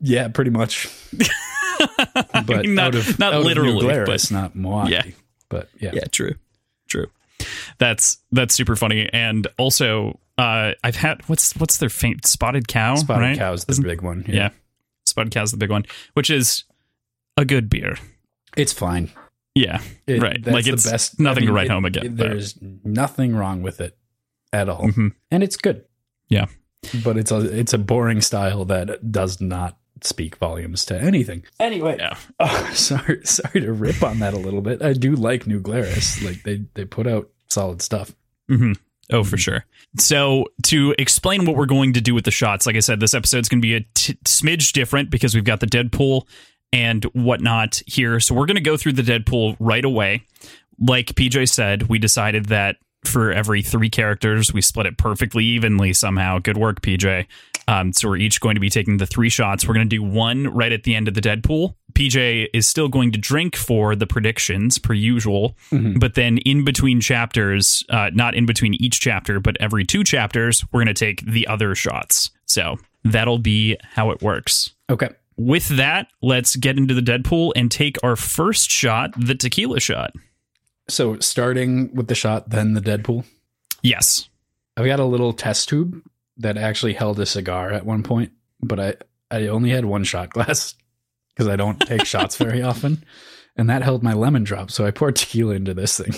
Yeah, 0.00 0.28
pretty 0.28 0.50
much. 0.50 0.88
But 2.46 2.62
mean, 2.62 2.74
not- 2.76 2.94
of 2.94 3.18
not 3.18 3.42
literally, 3.42 3.80
Glarus, 3.80 4.28
but- 4.28 4.34
not 4.34 4.54
Milwaukee. 4.56 4.92
Yeah. 4.92 5.02
but 5.48 5.68
yeah, 5.80 5.90
Yeah, 5.92 6.04
true. 6.10 6.34
True. 6.88 7.06
That's 7.78 8.18
that's 8.32 8.54
super 8.54 8.76
funny. 8.76 9.08
And 9.12 9.46
also, 9.58 10.18
uh, 10.38 10.72
I've 10.82 10.96
had 10.96 11.20
what's 11.28 11.54
what's 11.56 11.76
their 11.78 11.88
faint 11.88 12.26
spotted 12.26 12.68
cow? 12.68 12.96
Spotted 12.96 13.20
right? 13.22 13.38
Cow's 13.38 13.64
the 13.64 13.72
Isn't- 13.72 13.84
big 13.84 14.02
one. 14.02 14.24
Yeah. 14.28 14.50
Spotted 15.06 15.32
cow's 15.32 15.50
the 15.50 15.56
big 15.56 15.70
one, 15.70 15.84
which 16.14 16.30
is 16.30 16.64
a 17.36 17.44
good 17.44 17.68
beer. 17.68 17.96
it's 18.56 18.72
fine. 18.72 19.10
Yeah. 19.54 19.80
It- 20.06 20.20
Right. 20.22 20.44
Like, 20.46 20.64
the 20.64 20.72
it's 20.74 20.90
best. 20.90 21.18
nothing 21.20 21.46
to 21.46 21.52
write 21.52 21.66
it- 21.66 21.70
home 21.70 21.84
again, 21.84 22.06
it- 22.06 22.16
there's 22.16 22.58
nothing 22.84 23.34
wrong 23.36 23.62
with 23.62 23.80
it 23.80 23.96
at 24.52 24.68
all, 24.68 24.88
Mhm. 24.88 25.12
and 25.30 25.42
it's 25.42 25.56
good. 25.56 25.84
Yeah. 26.28 26.46
but 27.02 27.16
it's 27.16 27.30
a 27.30 27.38
it's 27.58 27.72
a 27.72 27.78
boring 27.78 28.20
style 28.20 28.64
that 28.66 29.10
does 29.10 29.40
not 29.40 29.78
speak 30.02 30.36
volumes 30.36 30.84
to 30.84 31.00
anything. 31.00 31.42
Anyway, 31.58 31.96
Yeah. 31.98 32.16
oh, 32.40 32.70
sorry 32.74 33.24
sorry 33.24 33.60
to 33.62 33.72
rip 33.72 34.02
on 34.02 34.18
that 34.18 34.34
a 34.34 34.38
little 34.38 34.60
bit. 34.60 34.82
I 34.82 34.92
do 34.92 35.14
like 35.16 35.46
New 35.46 35.60
Glarus. 35.60 36.22
Like 36.22 36.42
they 36.42 36.64
they 36.74 36.84
put 36.84 37.06
out 37.06 37.30
solid 37.48 37.80
stuff. 37.82 38.14
hmm 38.48 38.72
Oh, 39.10 39.22
for 39.24 39.36
sure. 39.38 39.64
So, 39.96 40.46
to 40.64 40.94
explain 40.98 41.44
what 41.44 41.56
we're 41.56 41.66
going 41.66 41.92
to 41.92 42.00
do 42.00 42.14
with 42.14 42.24
the 42.24 42.30
shots, 42.30 42.66
like 42.66 42.76
I 42.76 42.80
said, 42.80 42.98
this 42.98 43.14
episode's 43.14 43.48
going 43.48 43.60
to 43.60 43.66
be 43.66 43.76
a 43.76 43.80
t- 43.94 44.18
smidge 44.24 44.72
different 44.72 45.10
because 45.10 45.34
we've 45.34 45.44
got 45.44 45.60
the 45.60 45.66
Deadpool 45.66 46.26
and 46.72 47.04
whatnot 47.12 47.80
here. 47.86 48.18
So, 48.18 48.34
we're 48.34 48.46
going 48.46 48.56
to 48.56 48.62
go 48.62 48.76
through 48.76 48.94
the 48.94 49.02
Deadpool 49.02 49.56
right 49.60 49.84
away. 49.84 50.22
Like 50.80 51.06
PJ 51.14 51.48
said, 51.48 51.84
we 51.84 52.00
decided 52.00 52.46
that 52.46 52.76
for 53.04 53.32
every 53.32 53.62
three 53.62 53.90
characters, 53.90 54.52
we 54.52 54.60
split 54.60 54.86
it 54.86 54.98
perfectly 54.98 55.44
evenly 55.44 55.92
somehow. 55.92 56.38
Good 56.38 56.56
work, 56.56 56.80
PJ. 56.80 57.26
Um, 57.68 57.92
so, 57.92 58.08
we're 58.08 58.16
each 58.16 58.40
going 58.40 58.54
to 58.54 58.60
be 58.60 58.70
taking 58.70 58.98
the 58.98 59.06
three 59.06 59.28
shots. 59.28 59.66
We're 59.66 59.74
going 59.74 59.88
to 59.88 59.96
do 59.96 60.02
one 60.02 60.48
right 60.48 60.72
at 60.72 60.82
the 60.82 60.94
end 60.94 61.08
of 61.08 61.14
the 61.14 61.20
Deadpool. 61.20 61.74
PJ 61.94 62.48
is 62.52 62.66
still 62.66 62.88
going 62.88 63.12
to 63.12 63.18
drink 63.18 63.56
for 63.56 63.94
the 63.94 64.06
predictions, 64.06 64.78
per 64.78 64.92
usual. 64.94 65.56
But 65.98 66.14
then 66.14 66.38
in 66.38 66.64
between 66.64 67.00
chapters, 67.00 67.84
uh, 67.88 68.10
not 68.12 68.34
in 68.34 68.46
between 68.46 68.74
each 68.74 69.00
chapter, 69.00 69.40
but 69.40 69.56
every 69.60 69.84
two 69.84 70.02
chapters, 70.04 70.64
we're 70.72 70.84
going 70.84 70.94
to 70.94 70.94
take 70.94 71.24
the 71.24 71.46
other 71.46 71.74
shots. 71.74 72.30
So 72.46 72.78
that'll 73.04 73.38
be 73.38 73.76
how 73.82 74.10
it 74.10 74.22
works. 74.22 74.72
Okay. 74.90 75.10
With 75.36 75.68
that, 75.76 76.08
let's 76.22 76.56
get 76.56 76.78
into 76.78 76.94
the 76.94 77.00
Deadpool 77.00 77.52
and 77.56 77.70
take 77.70 77.96
our 78.02 78.16
first 78.16 78.70
shot, 78.70 79.12
the 79.16 79.34
tequila 79.34 79.80
shot. 79.80 80.12
So 80.88 81.18
starting 81.18 81.94
with 81.94 82.08
the 82.08 82.14
shot, 82.14 82.50
then 82.50 82.74
the 82.74 82.80
Deadpool. 82.80 83.24
Yes. 83.82 84.28
I've 84.76 84.86
got 84.86 85.00
a 85.00 85.04
little 85.04 85.32
test 85.32 85.68
tube 85.68 86.02
that 86.38 86.56
actually 86.56 86.94
held 86.94 87.20
a 87.20 87.26
cigar 87.26 87.72
at 87.72 87.86
one 87.86 88.02
point, 88.02 88.32
but 88.60 88.80
I 88.80 88.94
I 89.30 89.46
only 89.48 89.70
had 89.70 89.84
one 89.84 90.04
shot 90.04 90.30
glass 90.30 90.74
because 91.34 91.48
I 91.48 91.56
don't 91.56 91.78
take 91.80 92.04
shots 92.06 92.36
very 92.36 92.62
often, 92.70 93.04
and 93.56 93.68
that 93.70 93.82
held 93.82 94.02
my 94.02 94.12
lemon 94.12 94.44
drop. 94.44 94.70
So 94.70 94.84
I 94.86 94.90
poured 94.90 95.16
tequila 95.16 95.54
into 95.54 95.74
this 95.74 95.98
thing. 95.98 96.14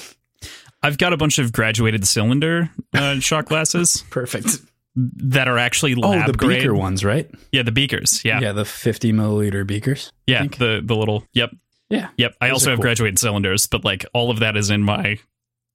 I've 0.83 0.99
got 0.99 1.13
a 1.13 1.17
bunch 1.17 1.39
of 1.39 1.53
graduated 1.53 2.07
cylinder 2.07 2.71
uh, 2.95 3.19
shot 3.21 3.47
glasses 3.47 4.05
Perfect. 4.11 4.59
that 4.95 5.49
are 5.49 5.59
actually 5.59 5.95
Oh, 5.95 6.11
lab 6.11 6.27
the 6.27 6.33
grade. 6.35 6.61
beaker 6.61 6.75
ones, 6.75 7.05
right? 7.05 7.29
Yeah, 7.51 7.63
the 7.63 7.73
beakers. 7.73 8.25
Yeah. 8.25 8.41
Yeah, 8.41 8.53
the 8.53 8.65
50 8.65 9.13
milliliter 9.13 9.67
beakers. 9.67 10.13
Yeah, 10.27 10.45
the 10.47 10.83
the 10.85 10.95
little. 10.95 11.25
Yep. 11.33 11.51
Yeah. 11.89 12.09
Yep. 12.19 12.37
I 12.41 12.49
Those 12.49 12.53
also 12.55 12.71
have 12.71 12.79
cool. 12.79 12.83
graduated 12.83 13.19
cylinders, 13.19 13.67
but 13.67 13.85
like 13.85 14.05
all 14.13 14.31
of 14.31 14.41
that 14.41 14.57
is 14.57 14.71
in 14.71 14.83
my 14.83 15.19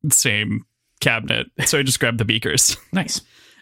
same 0.09 0.65
cabinet. 0.99 1.47
So 1.65 1.79
I 1.79 1.83
just 1.83 1.99
grabbed 1.99 2.17
the 2.19 2.25
beakers. 2.25 2.77
Nice. 2.93 3.21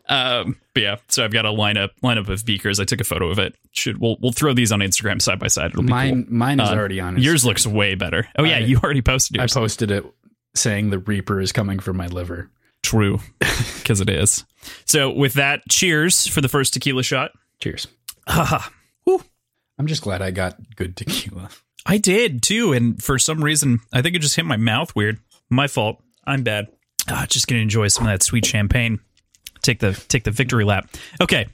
Um, 0.10 0.58
but 0.74 0.82
yeah, 0.84 0.96
so 1.08 1.24
I've 1.24 1.32
got 1.32 1.46
a 1.46 1.50
lineup 1.50 1.90
lineup 2.04 2.28
of 2.30 2.44
beakers. 2.46 2.80
I 2.80 2.84
took 2.86 3.00
a 3.00 3.04
photo 3.04 3.30
of 3.30 3.38
it. 3.40 3.56
Should 3.72 4.00
we'll 4.00 4.18
we'll 4.22 4.32
throw 4.32 4.54
these 4.54 4.72
on 4.72 4.80
Instagram 4.80 5.22
side 5.22 5.40
by 5.40 5.48
side. 5.48 5.72
It'll 5.72 5.84
be 5.84 5.90
Mine 5.90 6.26
mine 6.30 6.60
is 6.60 6.70
Uh, 6.70 6.74
already 6.74 7.00
on. 7.00 7.16
cool. 7.16 7.24
Yours 7.24 7.46
looks 7.46 7.68
way 7.68 7.96
better. 7.96 8.28
Oh 8.38 8.44
yeah, 8.44 8.56
I- 8.56 8.60
you 8.60 8.78
already 8.78 9.02
posted 9.04 9.38
Yours. 9.38 9.56
I 9.56 9.60
posted 9.60 9.92
it 9.92 10.04
saying 10.56 10.90
the 10.90 10.98
Reaper 11.00 11.40
is 11.40 11.52
coming 11.52 11.80
for 11.80 11.94
my 11.94 12.08
liver. 12.08 12.50
True, 12.82 13.20
because 13.40 14.02
it 14.02 14.10
is. 14.10 14.46
So 14.86 15.12
with 15.12 15.34
that, 15.36 15.62
cheers 15.70 16.26
for 16.28 16.42
the 16.42 16.48
first 16.50 16.74
tequila 16.74 17.04
shot. 17.04 17.32
Cheers. 17.60 17.88
Haha. 18.28 18.70
I'm 19.78 19.88
just 19.88 20.02
glad 20.02 20.22
I 20.22 20.32
got 20.32 20.58
good 20.76 20.98
tequila. 20.98 21.50
I 21.86 21.98
did 22.00 22.44
too, 22.44 22.74
and 22.74 23.02
for 23.02 23.18
some 23.18 23.42
reason, 23.44 23.80
I 23.94 24.02
think 24.02 24.16
it 24.16 24.20
just 24.20 24.36
hit 24.36 24.44
my 24.46 24.58
mouth 24.58 24.94
weird. 24.96 25.20
My 25.50 25.68
fault. 25.68 26.02
I'm 26.26 26.44
bad. 26.44 26.68
Ah, 27.08 27.26
just 27.30 27.48
gonna 27.48 27.62
enjoy 27.62 27.88
some 27.88 28.06
of 28.06 28.12
that 28.12 28.22
sweet 28.22 28.46
champagne. 28.46 29.00
Take 29.62 29.80
the 29.80 29.94
take 30.08 30.24
the 30.24 30.32
victory 30.32 30.64
lap. 30.66 30.90
Okay. 31.22 31.48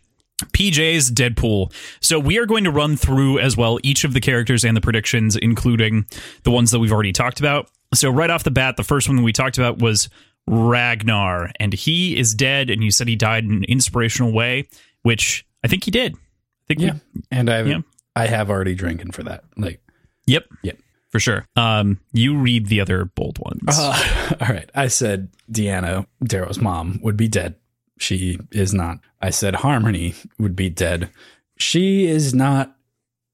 PJ's 0.52 1.12
Deadpool. 1.12 1.72
So 2.02 2.20
we 2.20 2.38
are 2.40 2.46
going 2.46 2.66
to 2.66 2.72
run 2.72 2.98
through 2.98 3.40
as 3.40 3.56
well 3.56 3.80
each 3.84 4.04
of 4.04 4.14
the 4.14 4.20
characters 4.20 4.66
and 4.66 4.76
the 4.76 4.82
predictions, 4.82 5.38
including 5.38 6.06
the 6.44 6.52
ones 6.52 6.72
that 6.72 6.80
we've 6.80 6.92
already 6.92 7.14
talked 7.14 7.40
about. 7.40 7.70
So 7.94 8.10
right 8.10 8.30
off 8.30 8.44
the 8.44 8.52
bat, 8.52 8.76
the 8.76 8.84
first 8.84 9.08
one 9.08 9.24
we 9.24 9.32
talked 9.32 9.58
about 9.58 9.78
was 9.78 10.10
Ragnar, 10.46 11.52
and 11.60 11.74
he 11.74 12.18
is 12.18 12.34
dead, 12.36 12.70
and 12.70 12.84
you 12.84 12.92
said 12.92 13.08
he 13.08 13.16
died 13.16 13.46
in 13.46 13.52
an 13.54 13.64
inspirational 13.64 14.32
way, 14.34 14.68
which 15.04 15.46
I 15.64 15.68
think 15.68 15.86
he 15.86 15.92
did. 15.92 16.16
I 16.16 16.20
think 16.68 16.80
we- 16.82 16.86
Yeah. 16.88 16.94
And 17.32 17.50
I 17.50 17.62
Yeah. 17.64 17.80
I 18.16 18.28
have 18.28 18.50
already 18.50 18.76
drinking 18.76 19.12
for 19.12 19.24
that. 19.24 19.44
Like 19.58 19.80
Yep. 20.28 20.48
Yep. 20.64 20.78
For 21.10 21.20
sure. 21.20 21.46
Um, 21.56 22.00
you 22.12 22.38
read 22.38 22.68
the 22.68 22.82
other 22.82 23.06
bold 23.06 23.40
ones. 23.40 23.62
Uh, 23.80 24.36
all 24.42 24.48
right. 24.48 24.70
I 24.76 24.88
said 24.88 25.30
Deanna, 25.52 26.06
Darrow's 26.24 26.60
mom, 26.60 27.00
would 27.04 27.16
be 27.18 27.28
dead. 27.28 27.56
She 27.98 28.40
is 28.52 28.74
not. 28.74 29.00
I 29.22 29.30
said 29.30 29.56
Harmony 29.56 30.16
would 30.38 30.56
be 30.56 30.70
dead. 30.70 31.10
She 31.58 32.08
is 32.08 32.34
not 32.34 32.76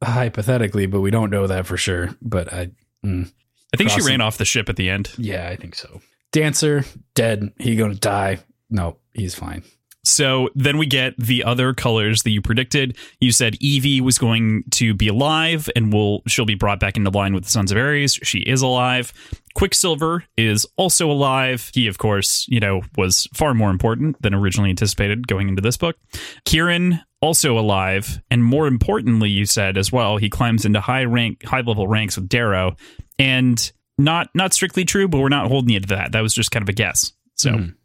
hypothetically, 0.03 0.85
but 0.85 1.01
we 1.01 1.11
don't 1.11 1.29
know 1.29 1.47
that 1.47 1.65
for 1.65 1.77
sure. 1.77 2.09
But 2.21 2.53
I, 2.53 2.71
mm, 3.05 3.31
I 3.73 3.77
think 3.77 3.89
she 3.89 4.01
ran 4.01 4.21
off 4.21 4.37
the 4.37 4.45
ship 4.45 4.69
at 4.69 4.75
the 4.75 4.89
end. 4.89 5.11
yeah, 5.17 5.49
I 5.49 5.55
think 5.55 5.75
so. 5.75 6.01
Dancer, 6.31 6.85
dead. 7.13 7.51
He 7.59 7.75
gonna 7.75 7.95
die. 7.95 8.39
No, 8.69 8.97
he's 9.13 9.35
fine. 9.35 9.63
So 10.03 10.49
then 10.55 10.77
we 10.77 10.87
get 10.87 11.15
the 11.17 11.43
other 11.43 11.73
colors 11.73 12.23
that 12.23 12.31
you 12.31 12.41
predicted. 12.41 12.97
You 13.19 13.31
said 13.31 13.53
Evey 13.59 14.01
was 14.01 14.17
going 14.17 14.63
to 14.71 14.93
be 14.93 15.07
alive 15.07 15.69
and 15.75 15.93
will 15.93 16.23
she'll 16.27 16.45
be 16.45 16.55
brought 16.55 16.79
back 16.79 16.97
into 16.97 17.11
line 17.11 17.33
with 17.33 17.43
the 17.43 17.49
Sons 17.51 17.71
of 17.71 17.77
Ares. 17.77 18.15
She 18.23 18.39
is 18.39 18.61
alive. 18.61 19.13
Quicksilver 19.53 20.23
is 20.37 20.65
also 20.77 21.11
alive. 21.11 21.69
He, 21.73 21.87
of 21.87 21.97
course, 21.97 22.45
you 22.47 22.59
know, 22.59 22.81
was 22.97 23.27
far 23.33 23.53
more 23.53 23.69
important 23.69 24.21
than 24.21 24.33
originally 24.33 24.69
anticipated 24.71 25.27
going 25.27 25.49
into 25.49 25.61
this 25.61 25.77
book. 25.77 25.97
Kieran 26.45 27.01
also 27.21 27.59
alive, 27.59 28.19
and 28.31 28.43
more 28.43 28.65
importantly, 28.65 29.29
you 29.29 29.45
said 29.45 29.77
as 29.77 29.91
well, 29.91 30.17
he 30.17 30.29
climbs 30.29 30.65
into 30.65 30.81
high 30.81 31.03
rank, 31.03 31.43
high 31.43 31.61
level 31.61 31.87
ranks 31.87 32.15
with 32.15 32.27
Darrow, 32.27 32.75
and 33.19 33.71
not 33.99 34.29
not 34.33 34.53
strictly 34.53 34.83
true, 34.85 35.07
but 35.07 35.19
we're 35.19 35.29
not 35.29 35.47
holding 35.47 35.69
you 35.73 35.79
to 35.79 35.87
that. 35.89 36.13
That 36.13 36.21
was 36.21 36.33
just 36.33 36.49
kind 36.49 36.63
of 36.63 36.69
a 36.69 36.73
guess. 36.73 37.11
So, 37.35 37.51
Mhm. 37.51 37.75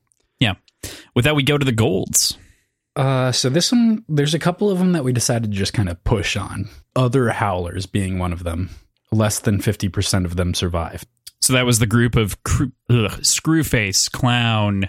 Yeah. 0.84 0.90
With 1.14 1.24
that, 1.24 1.36
we 1.36 1.42
go 1.42 1.56
to 1.58 1.64
the 1.64 1.72
golds. 1.72 2.36
Uh, 2.94 3.30
so 3.32 3.48
this 3.50 3.72
one, 3.72 4.04
there's 4.08 4.34
a 4.34 4.38
couple 4.38 4.70
of 4.70 4.78
them 4.78 4.92
that 4.92 5.04
we 5.04 5.12
decided 5.12 5.50
to 5.50 5.56
just 5.56 5.72
kind 5.74 5.88
of 5.88 6.02
push 6.04 6.36
on. 6.36 6.68
Other 6.94 7.28
howlers 7.30 7.86
being 7.86 8.18
one 8.18 8.32
of 8.32 8.42
them. 8.44 8.70
Less 9.12 9.38
than 9.40 9.60
fifty 9.60 9.88
percent 9.88 10.24
of 10.26 10.36
them 10.36 10.54
survived. 10.54 11.06
So 11.40 11.52
that 11.52 11.66
was 11.66 11.78
the 11.78 11.86
group 11.86 12.16
of 12.16 12.42
cr- 12.42 12.64
ugh, 12.90 13.10
Screwface, 13.20 14.10
Clown, 14.10 14.88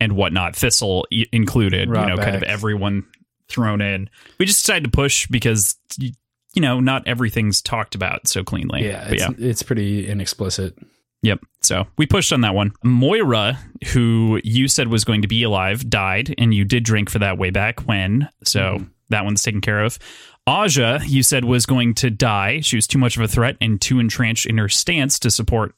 and 0.00 0.12
whatnot, 0.14 0.54
Thistle 0.56 1.06
i- 1.12 1.26
included. 1.32 1.88
you 1.88 1.94
know, 1.94 2.16
kind 2.16 2.36
of 2.36 2.42
everyone 2.42 3.04
thrown 3.48 3.80
in. 3.80 4.10
We 4.38 4.46
just 4.46 4.64
decided 4.66 4.84
to 4.84 4.90
push 4.90 5.26
because 5.28 5.76
you 5.98 6.12
know 6.56 6.80
not 6.80 7.06
everything's 7.08 7.62
talked 7.62 7.94
about 7.94 8.26
so 8.28 8.44
cleanly. 8.44 8.84
Yeah, 8.86 9.04
But 9.08 9.12
it's, 9.14 9.38
it's 9.38 9.62
pretty 9.62 10.08
inexplicit. 10.08 10.76
Yep. 11.24 11.40
So 11.62 11.86
we 11.98 12.06
pushed 12.06 12.32
on 12.32 12.42
that 12.42 12.54
one. 12.54 12.72
Moira, 12.84 13.58
who 13.92 14.40
you 14.44 14.68
said 14.68 14.88
was 14.88 15.04
going 15.04 15.22
to 15.22 15.28
be 15.28 15.42
alive, 15.42 15.88
died, 15.88 16.34
and 16.38 16.52
you 16.54 16.64
did 16.64 16.84
drink 16.84 17.08
for 17.10 17.18
that 17.18 17.38
way 17.38 17.50
back 17.50 17.80
when. 17.80 18.28
So 18.44 18.60
Mhm. 18.78 18.90
that 19.08 19.24
one's 19.24 19.42
taken 19.42 19.60
care 19.62 19.82
of. 19.82 19.98
Aja, 20.46 21.00
you 21.06 21.22
said 21.22 21.46
was 21.46 21.64
going 21.64 21.94
to 21.94 22.10
die. 22.10 22.60
She 22.60 22.76
was 22.76 22.86
too 22.86 22.98
much 22.98 23.16
of 23.16 23.22
a 23.22 23.28
threat 23.28 23.56
and 23.60 23.80
too 23.80 23.98
entrenched 23.98 24.44
in 24.44 24.58
her 24.58 24.68
stance 24.68 25.18
to 25.20 25.30
support 25.30 25.74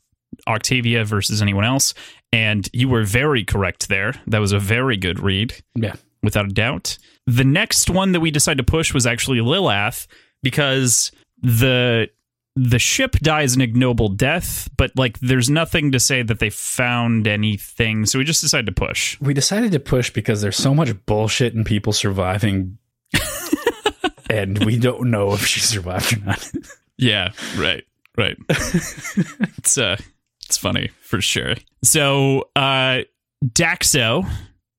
Octavia 0.48 1.04
versus 1.04 1.40
anyone 1.40 1.64
else. 1.64 1.94
And 2.32 2.68
you 2.72 2.88
were 2.88 3.04
very 3.04 3.44
correct 3.44 3.88
there. 3.88 4.14
That 4.26 4.40
was 4.40 4.50
a 4.50 4.58
very 4.58 4.96
good 4.96 5.20
read 5.20 5.54
Yeah. 5.76 5.94
without 6.24 6.46
a 6.46 6.52
doubt. 6.52 6.98
The 7.28 7.44
next 7.44 7.88
one 7.88 8.10
that 8.12 8.20
we 8.20 8.32
decided 8.32 8.58
to 8.58 8.70
push 8.70 8.92
was 8.92 9.06
actually 9.06 9.40
Lilath 9.40 10.08
because 10.42 11.12
the 11.40 12.08
the 12.56 12.78
ship 12.78 13.12
dies 13.16 13.54
an 13.54 13.60
ignoble 13.60 14.08
death, 14.08 14.68
but 14.78 14.90
like 14.96 15.18
there's 15.20 15.50
nothing 15.50 15.92
to 15.92 16.00
say 16.00 16.22
that 16.22 16.38
they 16.38 16.48
found 16.48 17.28
anything, 17.28 18.06
so 18.06 18.18
we 18.18 18.24
just 18.24 18.40
decided 18.40 18.66
to 18.66 18.72
push. 18.72 19.20
We 19.20 19.34
decided 19.34 19.72
to 19.72 19.80
push 19.80 20.10
because 20.10 20.40
there's 20.40 20.56
so 20.56 20.74
much 20.74 20.90
bullshit 21.04 21.54
and 21.54 21.66
people 21.66 21.92
surviving, 21.92 22.78
and 24.30 24.64
we 24.64 24.78
don't 24.78 25.10
know 25.10 25.34
if 25.34 25.46
she 25.46 25.60
survived 25.60 26.16
or 26.16 26.24
not. 26.24 26.50
Yeah, 26.96 27.32
right, 27.58 27.84
right. 28.16 28.38
it's 28.48 29.76
uh, 29.76 29.98
it's 30.46 30.56
funny 30.56 30.90
for 31.02 31.20
sure. 31.20 31.56
So, 31.84 32.48
uh, 32.56 33.00
Daxo 33.44 34.26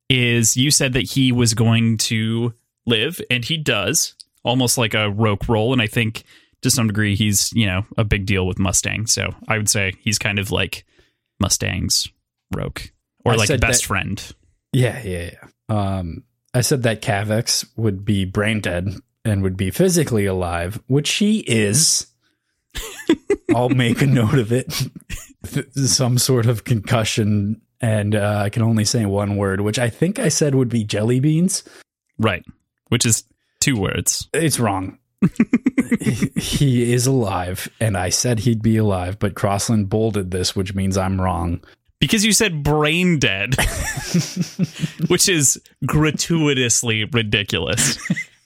is 0.09 0.57
you 0.57 0.71
said 0.71 0.93
that 0.93 1.11
he 1.11 1.31
was 1.31 1.53
going 1.53 1.97
to 1.97 2.55
live, 2.87 3.21
and 3.29 3.45
he 3.45 3.55
does, 3.55 4.15
almost 4.43 4.79
like 4.79 4.95
a 4.95 5.11
Roque 5.11 5.47
roll, 5.47 5.73
and 5.73 5.81
I 5.81 5.87
think 5.87 6.23
to 6.61 6.69
some 6.71 6.87
degree 6.87 7.15
he's 7.15 7.51
you 7.53 7.65
know 7.65 7.85
a 7.97 8.03
big 8.03 8.25
deal 8.25 8.47
with 8.47 8.59
Mustang. 8.59 9.07
So 9.07 9.29
I 9.47 9.57
would 9.57 9.69
say 9.69 9.93
he's 9.99 10.19
kind 10.19 10.39
of 10.39 10.51
like 10.51 10.85
Mustang's 11.39 12.09
Roque 12.55 12.91
or 13.25 13.33
I 13.33 13.35
like 13.35 13.47
best 13.59 13.81
that- 13.81 13.87
friend. 13.87 14.33
Yeah, 14.73 15.01
yeah, 15.03 15.31
yeah. 15.31 15.47
Um, 15.69 16.23
I 16.53 16.61
said 16.61 16.83
that 16.83 17.01
Cavax 17.01 17.65
would 17.77 18.03
be 18.05 18.25
brain 18.25 18.59
dead 18.61 18.89
and 19.23 19.43
would 19.43 19.57
be 19.57 19.71
physically 19.71 20.25
alive, 20.25 20.81
which 20.87 21.11
he 21.13 21.39
is. 21.39 22.07
I'll 23.55 23.69
make 23.69 24.01
a 24.01 24.07
note 24.07 24.37
of 24.39 24.51
it. 24.51 24.73
Some 25.75 26.17
sort 26.17 26.45
of 26.45 26.63
concussion, 26.63 27.61
and 27.79 28.15
uh, 28.15 28.41
I 28.45 28.49
can 28.49 28.61
only 28.61 28.85
say 28.85 29.05
one 29.05 29.37
word, 29.37 29.61
which 29.61 29.79
I 29.79 29.89
think 29.89 30.19
I 30.19 30.29
said 30.29 30.53
would 30.55 30.69
be 30.69 30.83
jelly 30.83 31.19
beans. 31.19 31.63
Right, 32.17 32.43
which 32.89 33.05
is 33.05 33.23
two 33.59 33.79
words. 33.79 34.27
It's 34.33 34.59
wrong. 34.59 34.97
he, 36.35 36.93
is 36.93 37.07
alive, 37.07 37.69
and 37.79 37.97
I 37.97 38.09
said 38.09 38.39
he'd 38.39 38.61
be 38.61 38.77
alive, 38.77 39.17
but 39.19 39.35
Crossland 39.35 39.89
bolded 39.89 40.31
this, 40.31 40.55
which 40.55 40.75
means 40.75 40.97
I'm 40.97 41.19
wrong. 41.19 41.61
Because 41.99 42.23
you 42.23 42.31
said 42.31 42.61
brain 42.61 43.17
dead, 43.17 43.55
which 45.07 45.27
is 45.27 45.59
gratuitously 45.85 47.05
ridiculous. 47.05 47.97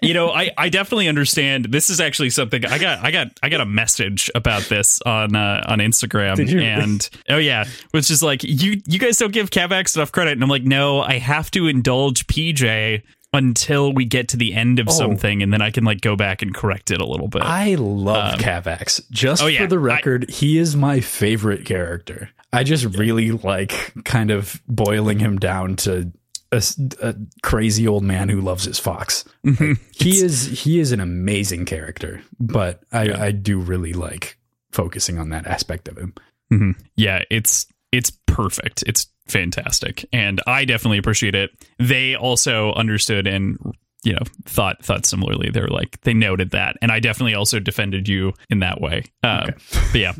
You 0.02 0.16
know, 0.16 0.30
I, 0.30 0.50
I 0.58 0.70
definitely 0.70 1.10
understand. 1.10 1.66
This 1.66 1.90
is 1.92 2.00
actually 2.00 2.32
something 2.32 2.66
I 2.66 2.80
got 2.80 3.06
I 3.06 3.12
got 3.12 3.40
I 3.44 3.50
got 3.50 3.62
a 3.62 3.66
message 3.66 4.32
about 4.34 4.64
this 4.64 5.00
on 5.06 5.36
uh, 5.36 5.64
on 5.68 5.78
Instagram 5.78 6.40
and 6.60 7.10
oh 7.30 7.38
yeah, 7.38 7.66
which 7.92 8.10
is 8.10 8.24
like 8.24 8.44
you 8.44 8.82
you 8.88 8.98
guys 8.98 9.18
don't 9.18 9.32
give 9.32 9.52
Cavax 9.52 9.96
enough 9.96 10.12
credit 10.12 10.32
and 10.32 10.42
I'm 10.42 10.50
like 10.50 10.64
no, 10.64 11.02
I 11.02 11.20
have 11.20 11.52
to 11.52 11.68
indulge 11.68 12.26
PJ 12.26 13.04
until 13.34 13.94
we 13.94 14.04
get 14.06 14.28
to 14.30 14.38
the 14.38 14.54
end 14.54 14.80
of 14.80 14.90
Oh. 14.90 14.92
something 14.92 15.42
and 15.42 15.54
then 15.54 15.62
I 15.62 15.72
can 15.72 15.84
like 15.84 16.02
go 16.02 16.16
back 16.16 16.42
and 16.42 16.54
correct 16.54 16.92
it 16.92 17.00
a 17.02 17.06
little 17.06 17.28
bit. 17.28 17.42
I 17.44 17.76
love 17.76 18.40
Cavax. 18.40 19.02
Just 19.10 19.42
oh, 19.42 19.48
yeah. 19.48 19.62
for 19.62 19.68
the 19.68 19.76
I- 19.78 19.80
record, 19.80 20.30
he 20.30 20.58
is 20.58 20.76
my 20.76 21.00
favorite 21.00 21.66
character. 21.66 22.30
I 22.54 22.64
just 22.66 22.84
really 22.98 23.32
like 23.32 23.94
kind 24.04 24.30
of 24.32 24.62
boiling 24.68 25.20
him 25.20 25.38
down 25.40 25.78
to 25.78 26.12
a 26.52 27.16
crazy 27.42 27.88
old 27.88 28.04
man 28.04 28.28
who 28.28 28.42
loves 28.42 28.66
his 28.66 28.78
fox. 28.78 29.24
Mhm. 29.46 29.80
He 29.94 30.22
is 30.22 30.48
he 30.64 30.80
is 30.82 30.92
an 30.92 31.00
amazing 31.00 31.64
character, 31.66 32.22
but 32.42 32.82
I, 32.92 33.28
I 33.28 33.32
do 33.32 33.58
really 33.58 33.94
like 33.94 34.38
focusing 34.74 35.18
on 35.18 35.30
that 35.30 35.48
aspect 35.48 35.88
of 35.88 35.98
him. 35.98 36.14
Mhm. 36.52 36.76
Yeah, 36.98 37.24
it's 37.30 37.68
it's 37.94 38.12
perfect. 38.26 38.84
It's 38.86 39.08
fantastic, 39.32 40.06
and 40.14 40.42
I 40.46 40.66
definitely 40.66 40.98
appreciate 40.98 41.36
it. 41.36 41.52
They 41.80 42.16
also 42.16 42.74
understood 42.74 43.28
and 43.28 43.58
you 44.04 44.14
know 44.14 44.22
thought 44.46 44.84
thought 44.84 45.06
similarly. 45.06 45.50
They 45.50 45.62
were 45.62 45.68
like 45.68 46.00
they 46.02 46.14
noted 46.14 46.52
that, 46.52 46.78
and 46.82 46.92
I 46.92 47.00
definitely 47.00 47.34
also 47.34 47.60
defended 47.60 48.08
you 48.08 48.34
in 48.50 48.60
that 48.60 48.82
way. 48.82 49.04
Um, 49.24 49.52
But 49.92 50.00
yeah. 50.00 50.14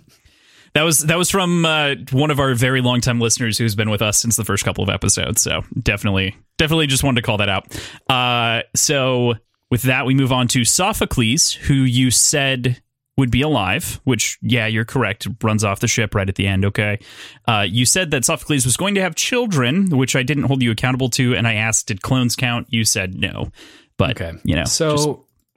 That 0.74 0.84
was 0.84 1.00
that 1.00 1.18
was 1.18 1.30
from 1.30 1.66
uh, 1.66 1.96
one 2.14 2.32
of 2.32 2.40
our 2.40 2.54
very 2.54 2.80
long 2.80 3.02
time 3.02 3.20
listeners 3.20 3.58
who's 3.58 3.76
been 3.76 3.90
with 3.90 4.02
us 4.02 4.18
since 4.18 4.38
the 4.38 4.46
first 4.46 4.64
couple 4.64 4.86
of 4.86 4.90
episodes. 4.90 5.42
So 5.42 5.64
definitely, 5.78 6.34
definitely, 6.58 6.88
just 6.88 7.04
wanted 7.04 7.20
to 7.22 7.26
call 7.26 7.38
that 7.40 7.50
out. 7.50 7.78
Uh, 8.10 8.64
so 8.74 9.34
with 9.70 9.82
that, 9.82 10.06
we 10.06 10.14
move 10.14 10.32
on 10.32 10.48
to 10.48 10.64
Sophocles, 10.64 11.52
who 11.52 11.74
you 11.74 12.10
said 12.10 12.82
would 13.22 13.32
be 13.32 13.42
alive. 13.42 14.02
Which, 14.04 14.38
yeah, 14.42 14.68
you're 14.68 14.84
correct. 14.84 15.26
Runs 15.42 15.64
off 15.64 15.80
the 15.80 15.88
ship 15.88 16.14
right 16.14 16.28
at 16.28 16.36
the 16.36 16.46
end. 16.48 16.66
Okay, 16.66 17.00
uh, 17.48 17.66
you 17.70 17.86
said 17.86 18.12
that 18.12 18.26
Sophocles 18.26 18.66
was 18.66 18.76
going 18.76 18.96
to 18.96 19.02
have 19.02 19.16
children, 19.16 19.90
which 19.98 20.16
I 20.18 20.24
didn't 20.24 20.44
hold 20.44 20.62
you 20.62 20.72
accountable 20.72 21.10
to, 21.12 21.34
and 21.36 21.48
I 21.48 21.54
asked, 21.54 21.88
did 21.88 22.02
clones 22.02 22.36
count? 22.36 22.68
You 22.70 22.84
said 22.84 23.16
no, 23.16 23.50
but 23.98 24.12
Okay. 24.22 24.38
you 24.44 24.56
know, 24.56 24.66
So 24.66 24.96
just- 24.98 25.10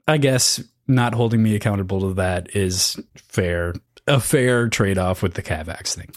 I 0.07 0.17
guess 0.17 0.63
not 0.87 1.13
holding 1.13 1.43
me 1.43 1.55
accountable 1.55 1.99
to 2.01 2.13
that 2.13 2.55
is 2.55 2.97
fair. 3.17 3.73
A 4.07 4.19
fair 4.19 4.69
trade 4.69 4.97
off 4.99 5.21
with 5.23 5.33
the 5.33 5.41
Cavax 5.41 5.95
thing. 5.95 6.09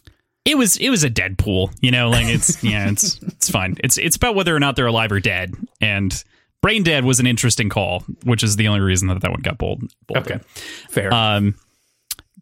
it 0.45 0.57
was 0.59 0.77
it 0.77 0.91
was 0.91 1.05
a 1.05 1.11
Deadpool, 1.11 1.75
you 1.81 1.91
know, 1.91 2.11
like 2.11 2.27
it's 2.27 2.63
yeah, 2.63 2.89
it's 2.91 3.19
it's 3.23 3.51
fine. 3.51 3.77
It's 3.83 3.97
it's 3.99 4.17
about 4.17 4.35
whether 4.35 4.55
or 4.55 4.61
not 4.61 4.77
they're 4.77 4.87
alive 4.87 5.11
or 5.11 5.21
dead, 5.21 5.55
and 5.81 6.23
brain 6.63 6.83
dead 6.83 7.05
was 7.05 7.21
an 7.21 7.27
interesting 7.27 7.69
call, 7.69 8.05
which 8.25 8.43
is 8.43 8.57
the 8.57 8.69
only 8.69 8.81
reason 8.81 9.09
that 9.09 9.21
that 9.21 9.31
one 9.31 9.41
got 9.41 9.59
bold. 9.59 9.83
Okay, 10.17 10.41
fair. 10.89 11.13
Um, 11.13 11.55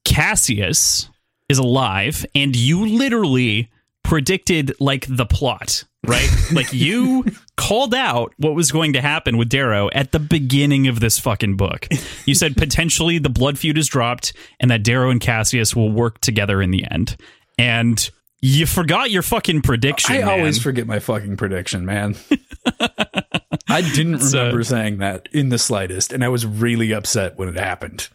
Cassius 0.05 1.09
is 1.49 1.59
alive, 1.59 2.25
and 2.35 2.55
you 2.55 2.87
literally 2.87 3.71
predicted 4.05 4.73
like 4.79 5.07
the 5.09 5.27
plot, 5.27 5.85
right? 6.07 6.29
like 6.53 6.73
you 6.73 7.25
called 7.57 7.95
out 7.95 8.33
what 8.39 8.55
was 8.55 8.71
going 8.71 8.93
to 8.93 9.01
happen 9.01 9.37
with 9.37 9.49
Darrow 9.49 9.91
at 9.93 10.13
the 10.13 10.21
beginning 10.21 10.87
of 10.87 11.01
this 11.01 11.19
fucking 11.19 11.57
book. 11.57 11.89
You 12.25 12.35
said 12.35 12.57
potentially 12.57 13.19
the 13.19 13.29
blood 13.29 13.59
feud 13.59 13.79
is 13.79 13.89
dropped, 13.89 14.33
and 14.61 14.71
that 14.71 14.83
Darrow 14.83 15.11
and 15.11 15.21
Cassius 15.21 15.75
will 15.75 15.91
work 15.91 16.21
together 16.21 16.63
in 16.63 16.71
the 16.71 16.85
end. 16.91 17.17
And 17.59 18.09
you 18.41 18.67
forgot 18.67 19.11
your 19.11 19.23
fucking 19.23 19.63
prediction. 19.63 20.15
I 20.15 20.19
man. 20.21 20.29
always 20.29 20.63
forget 20.63 20.87
my 20.87 20.99
fucking 21.01 21.37
prediction, 21.37 21.85
man. 21.85 22.17
I 23.69 23.81
didn't 23.83 24.21
So- 24.21 24.39
remember 24.39 24.63
saying 24.65 24.99
that 24.99 25.29
in 25.33 25.49
the 25.49 25.59
slightest, 25.59 26.13
and 26.13 26.23
I 26.25 26.29
was 26.29 26.47
really 26.47 26.93
upset 26.93 27.37
when 27.39 27.49
it 27.49 27.57
happened. 27.57 28.09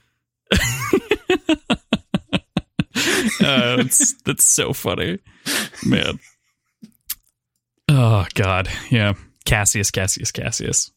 uh, 3.41 3.75
that's 3.77 4.13
that's 4.24 4.43
so 4.43 4.74
funny, 4.74 5.20
man. 5.86 6.20
Oh 7.89 8.25
God, 8.34 8.70
yeah. 8.89 9.13
Cassius, 9.46 9.91
Cassius, 9.91 10.31
Cassius. 10.31 10.91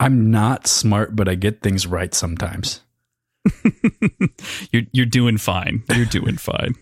I'm 0.00 0.30
not 0.30 0.66
smart, 0.66 1.14
but 1.14 1.28
I 1.28 1.34
get 1.34 1.62
things 1.62 1.86
right 1.86 2.12
sometimes. 2.12 2.80
You're 4.72 4.82
you're 4.92 5.06
doing 5.06 5.38
fine. 5.38 5.84
You're 5.94 6.06
doing 6.06 6.36
fine. 6.36 6.74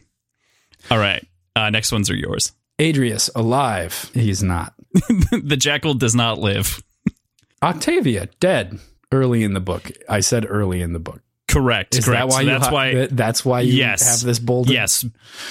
All 0.91 0.99
right. 0.99 1.27
Uh, 1.55 1.71
next 1.71 1.93
ones 1.93 2.09
are 2.11 2.17
yours. 2.17 2.53
Adrius, 2.79 3.29
alive. 3.35 4.11
He's 4.15 4.43
not. 4.43 4.73
the 5.43 5.57
jackal 5.59 5.95
does 5.95 6.15
not 6.15 6.39
live. 6.39 6.83
Octavia, 7.63 8.29
dead. 8.41 8.79
Early 9.11 9.43
in 9.43 9.53
the 9.53 9.61
book. 9.61 9.91
I 10.09 10.21
said 10.21 10.47
early 10.49 10.81
in 10.81 10.93
the 10.95 10.99
book. 10.99 11.21
Correct. 11.49 11.95
Is 11.97 12.07
correct. 12.07 12.21
that 12.31 12.35
why 12.35 12.41
So 12.43 12.47
that's 12.47 12.67
hi- 12.67 12.73
why. 12.73 13.09
that's 13.11 13.45
why 13.45 13.61
you 13.61 13.75
Yes. 13.75 14.11
have 14.21 14.27
this 14.27 14.39
bold 14.39 14.71
yes, 14.71 15.05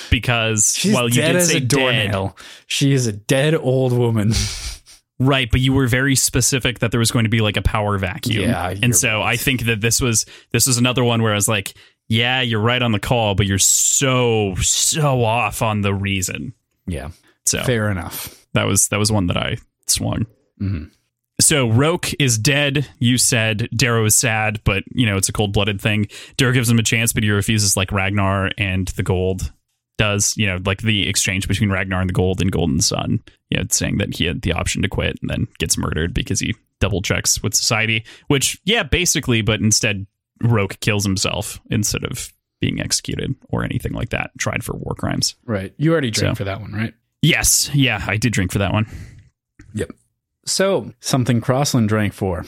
because 0.10 0.76
She's 0.76 0.94
well, 0.96 1.08
you 1.08 1.22
did 1.22 1.36
as 1.36 1.52
say 1.52 1.60
doornail. 1.60 2.36
She 2.66 2.92
is 2.92 3.06
a 3.06 3.12
dead 3.12 3.54
old 3.54 3.94
woman. 3.94 4.34
right? 5.20 5.50
But 5.52 5.60
you 5.62 5.74
were 5.74 5.86
very 5.86 6.16
specific 6.16 6.80
that 6.80 6.90
there 6.90 7.00
was 7.00 7.12
going 7.12 7.26
to 7.26 7.30
be 7.30 7.42
like 7.42 7.56
a 7.56 7.62
power 7.62 8.00
vacuum. 8.00 8.50
Yeah, 8.50 8.74
and 8.82 8.96
so 8.96 9.22
I 9.22 9.36
think 9.38 9.66
that 9.66 9.80
this 9.82 10.02
was 10.02 10.26
this 10.52 10.66
was 10.66 10.80
another 10.80 11.04
one 11.04 11.22
where 11.22 11.34
I 11.34 11.36
was 11.36 11.48
like, 11.48 11.76
yeah, 12.08 12.42
you're 12.42 12.60
right 12.62 12.82
on 12.82 12.94
the 12.94 13.00
call, 13.00 13.36
but 13.36 13.46
you're 13.46 13.60
so 13.60 14.56
so 14.56 15.24
off 15.24 15.62
on 15.62 15.82
the 15.82 15.94
reason. 15.94 16.54
yeah, 16.88 17.12
So 17.46 17.64
fair 17.64 17.90
enough. 17.90 18.46
that 18.54 18.66
was 18.68 18.88
that 18.90 19.00
was 19.00 19.12
one 19.12 19.28
that 19.28 19.38
I 19.38 19.58
swung. 19.88 20.26
Mhm. 20.62 20.92
So 21.40 21.70
Roque 21.70 22.14
is 22.20 22.38
dead. 22.38 22.88
You 23.00 23.18
said 23.18 23.68
Darrow 23.76 24.06
is 24.06 24.14
sad, 24.16 24.62
but 24.64 24.84
you 24.92 25.06
know 25.08 25.18
it's 25.18 25.30
a 25.30 25.34
cold 25.34 25.54
blooded 25.54 25.82
thing. 25.82 26.08
Darrow 26.38 26.54
gives 26.54 26.70
him 26.70 26.78
a 26.80 26.84
chance, 26.84 27.14
but 27.14 27.24
he 27.24 27.32
refuses, 27.32 27.76
like 27.76 27.92
Ragnar 27.92 28.52
and 28.58 28.88
the 28.90 29.04
Gold 29.04 29.52
does. 29.98 30.38
You 30.38 30.46
know, 30.48 30.60
like 30.66 30.82
the 30.82 31.10
exchange 31.10 31.48
between 31.48 31.72
Ragnar 31.72 32.00
and 32.02 32.10
the 32.10 32.14
Gold 32.14 32.42
and 32.42 32.52
Golden 32.52 32.80
Son. 32.80 33.20
You 33.50 33.58
know, 33.58 33.64
saying 33.72 33.98
that 33.98 34.16
he 34.16 34.26
had 34.26 34.44
the 34.44 34.54
option 34.54 34.82
to 34.84 34.88
quit 34.88 35.18
and 35.22 35.30
then 35.32 35.48
gets 35.58 35.78
murdered 35.80 36.14
because 36.14 36.40
he 36.40 36.54
double 36.80 37.02
checks 37.02 37.42
with 37.42 37.54
society. 37.56 38.06
Which, 38.28 38.60
yeah, 38.64 38.84
basically, 38.84 39.42
but 39.42 39.60
instead 39.62 40.06
Roque 40.44 40.80
kills 40.80 41.04
himself 41.04 41.60
instead 41.72 42.04
of 42.04 42.32
being 42.60 42.80
executed 42.80 43.34
or 43.50 43.64
anything 43.64 43.94
like 43.94 44.10
that. 44.10 44.30
Tried 44.38 44.64
for 44.64 44.74
war 44.76 44.94
crimes. 44.94 45.36
Right. 45.46 45.74
You 45.78 45.92
already 45.92 46.12
drank 46.12 46.38
So- 46.38 46.42
for 46.42 46.44
that 46.46 46.62
one, 46.62 46.72
right? 46.72 46.94
Yes, 47.22 47.70
yeah, 47.74 48.04
I 48.08 48.18
did 48.18 48.34
drink 48.34 48.52
for 48.52 48.60
that 48.60 48.74
one. 48.74 48.88
Yep. 49.74 49.92
So 50.46 50.92
something 51.00 51.40
Crossland 51.40 51.88
drank 51.90 52.14
for, 52.14 52.46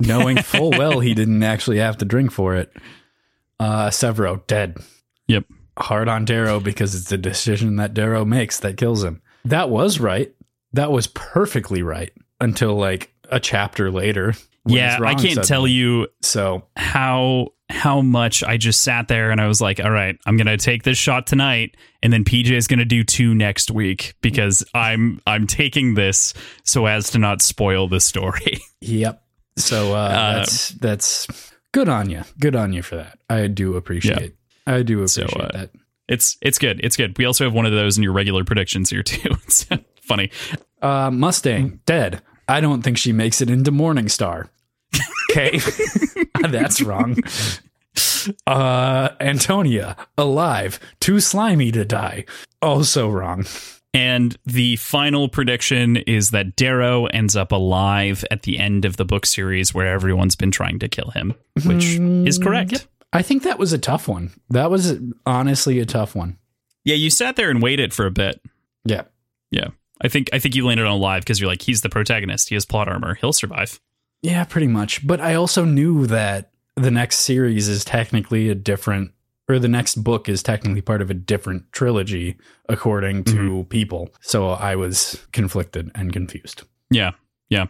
knowing 0.00 0.36
full 0.42 0.70
well 0.70 1.00
he 1.00 1.14
didn't 1.14 1.42
actually 1.42 1.78
have 1.78 1.98
to 1.98 2.04
drink 2.04 2.30
for 2.30 2.54
it. 2.54 2.72
Uh, 3.60 3.88
Sevro 3.90 4.46
dead. 4.46 4.78
Yep. 5.28 5.44
Hard 5.78 6.08
on 6.08 6.24
Darrow 6.24 6.60
because 6.60 6.94
it's 6.94 7.12
a 7.12 7.18
decision 7.18 7.76
that 7.76 7.94
Darrow 7.94 8.24
makes 8.24 8.60
that 8.60 8.76
kills 8.76 9.02
him. 9.04 9.20
That 9.44 9.70
was 9.70 10.00
right. 10.00 10.34
That 10.72 10.90
was 10.90 11.06
perfectly 11.08 11.82
right 11.82 12.12
until 12.40 12.74
like 12.74 13.12
a 13.30 13.40
chapter 13.40 13.90
later. 13.90 14.34
yeah, 14.66 14.98
I 15.02 15.14
can't 15.14 15.44
tell 15.44 15.66
you 15.66 16.08
So 16.22 16.64
how 16.76 17.53
how 17.70 18.00
much 18.02 18.42
I 18.44 18.56
just 18.56 18.82
sat 18.82 19.08
there 19.08 19.30
and 19.30 19.40
I 19.40 19.46
was 19.48 19.60
like, 19.60 19.80
all 19.80 19.90
right, 19.90 20.16
I'm 20.26 20.36
gonna 20.36 20.56
take 20.58 20.82
this 20.82 20.98
shot 20.98 21.26
tonight, 21.26 21.76
and 22.02 22.12
then 22.12 22.24
PJ 22.24 22.50
is 22.52 22.66
gonna 22.66 22.84
do 22.84 23.02
two 23.04 23.34
next 23.34 23.70
week 23.70 24.14
because 24.20 24.62
I'm 24.74 25.20
I'm 25.26 25.46
taking 25.46 25.94
this 25.94 26.34
so 26.64 26.86
as 26.86 27.10
to 27.12 27.18
not 27.18 27.40
spoil 27.42 27.88
the 27.88 28.00
story. 28.00 28.58
Yep. 28.80 29.22
So 29.56 29.94
uh, 29.94 30.34
that's 30.34 30.68
that's 30.70 31.26
good 31.72 31.88
on 31.88 32.10
you. 32.10 32.22
Good 32.38 32.54
on 32.54 32.74
you 32.74 32.82
for 32.82 32.96
that. 32.96 33.18
I 33.30 33.46
do 33.46 33.76
appreciate. 33.76 34.34
I 34.66 34.82
do 34.82 35.06
So, 35.06 35.22
appreciate 35.22 35.44
uh, 35.44 35.52
that. 35.58 35.70
it's 36.06 36.36
it's 36.42 36.58
good. 36.58 36.80
It's 36.84 36.96
good. 36.96 37.16
We 37.16 37.24
also 37.24 37.44
have 37.44 37.54
one 37.54 37.64
of 37.64 37.72
those 37.72 37.96
in 37.96 38.02
your 38.02 38.12
regular 38.12 38.44
predictions 38.44 38.90
here 38.90 39.02
too. 39.04 39.30
It's 39.46 39.66
funny. 40.02 40.30
Uh, 40.82 41.10
Mustang 41.10 41.80
dead. 41.86 42.20
I 42.46 42.60
don't 42.60 42.82
think 42.82 42.98
she 42.98 43.12
makes 43.12 43.40
it 43.40 43.48
into 43.48 43.72
Morningstar. 43.72 44.48
Okay, 45.30 45.58
that's 46.48 46.80
wrong. 46.82 47.16
Uh, 48.46 49.10
Antonia 49.20 49.96
alive, 50.16 50.80
too 51.00 51.20
slimy 51.20 51.72
to 51.72 51.84
die. 51.84 52.24
Also 52.62 53.08
wrong. 53.08 53.44
And 53.92 54.36
the 54.44 54.74
final 54.76 55.28
prediction 55.28 55.98
is 55.98 56.30
that 56.30 56.56
Darrow 56.56 57.06
ends 57.06 57.36
up 57.36 57.52
alive 57.52 58.24
at 58.30 58.42
the 58.42 58.58
end 58.58 58.84
of 58.84 58.96
the 58.96 59.04
book 59.04 59.24
series 59.24 59.72
where 59.72 59.86
everyone's 59.86 60.34
been 60.34 60.50
trying 60.50 60.80
to 60.80 60.88
kill 60.88 61.10
him, 61.10 61.34
which 61.64 61.84
is 61.94 62.38
correct. 62.38 62.72
Yep. 62.72 62.80
I 63.12 63.22
think 63.22 63.44
that 63.44 63.60
was 63.60 63.72
a 63.72 63.78
tough 63.78 64.08
one. 64.08 64.32
That 64.50 64.70
was 64.70 64.98
honestly 65.24 65.78
a 65.78 65.86
tough 65.86 66.16
one. 66.16 66.38
Yeah, 66.84 66.96
you 66.96 67.08
sat 67.08 67.36
there 67.36 67.50
and 67.50 67.62
waited 67.62 67.94
for 67.94 68.06
a 68.06 68.10
bit. 68.10 68.40
Yeah. 68.84 69.02
Yeah. 69.52 69.68
I 70.02 70.08
think 70.08 70.28
I 70.32 70.40
think 70.40 70.56
you 70.56 70.66
landed 70.66 70.86
on 70.86 70.92
alive 70.92 71.22
because 71.22 71.40
you're 71.40 71.48
like, 71.48 71.62
he's 71.62 71.82
the 71.82 71.88
protagonist. 71.88 72.48
He 72.48 72.56
has 72.56 72.66
plot 72.66 72.88
armor. 72.88 73.14
He'll 73.14 73.32
survive. 73.32 73.80
Yeah, 74.24 74.44
pretty 74.44 74.68
much. 74.68 75.06
But 75.06 75.20
I 75.20 75.34
also 75.34 75.66
knew 75.66 76.06
that 76.06 76.50
the 76.76 76.90
next 76.90 77.18
series 77.18 77.68
is 77.68 77.84
technically 77.84 78.48
a 78.48 78.54
different, 78.54 79.12
or 79.50 79.58
the 79.58 79.68
next 79.68 79.96
book 79.96 80.30
is 80.30 80.42
technically 80.42 80.80
part 80.80 81.02
of 81.02 81.10
a 81.10 81.14
different 81.14 81.70
trilogy, 81.72 82.38
according 82.66 83.24
to 83.24 83.64
people. 83.68 84.08
So 84.22 84.48
I 84.48 84.76
was 84.76 85.22
conflicted 85.32 85.90
and 85.94 86.10
confused. 86.10 86.62
Yeah. 86.90 87.10
Yeah. 87.50 87.66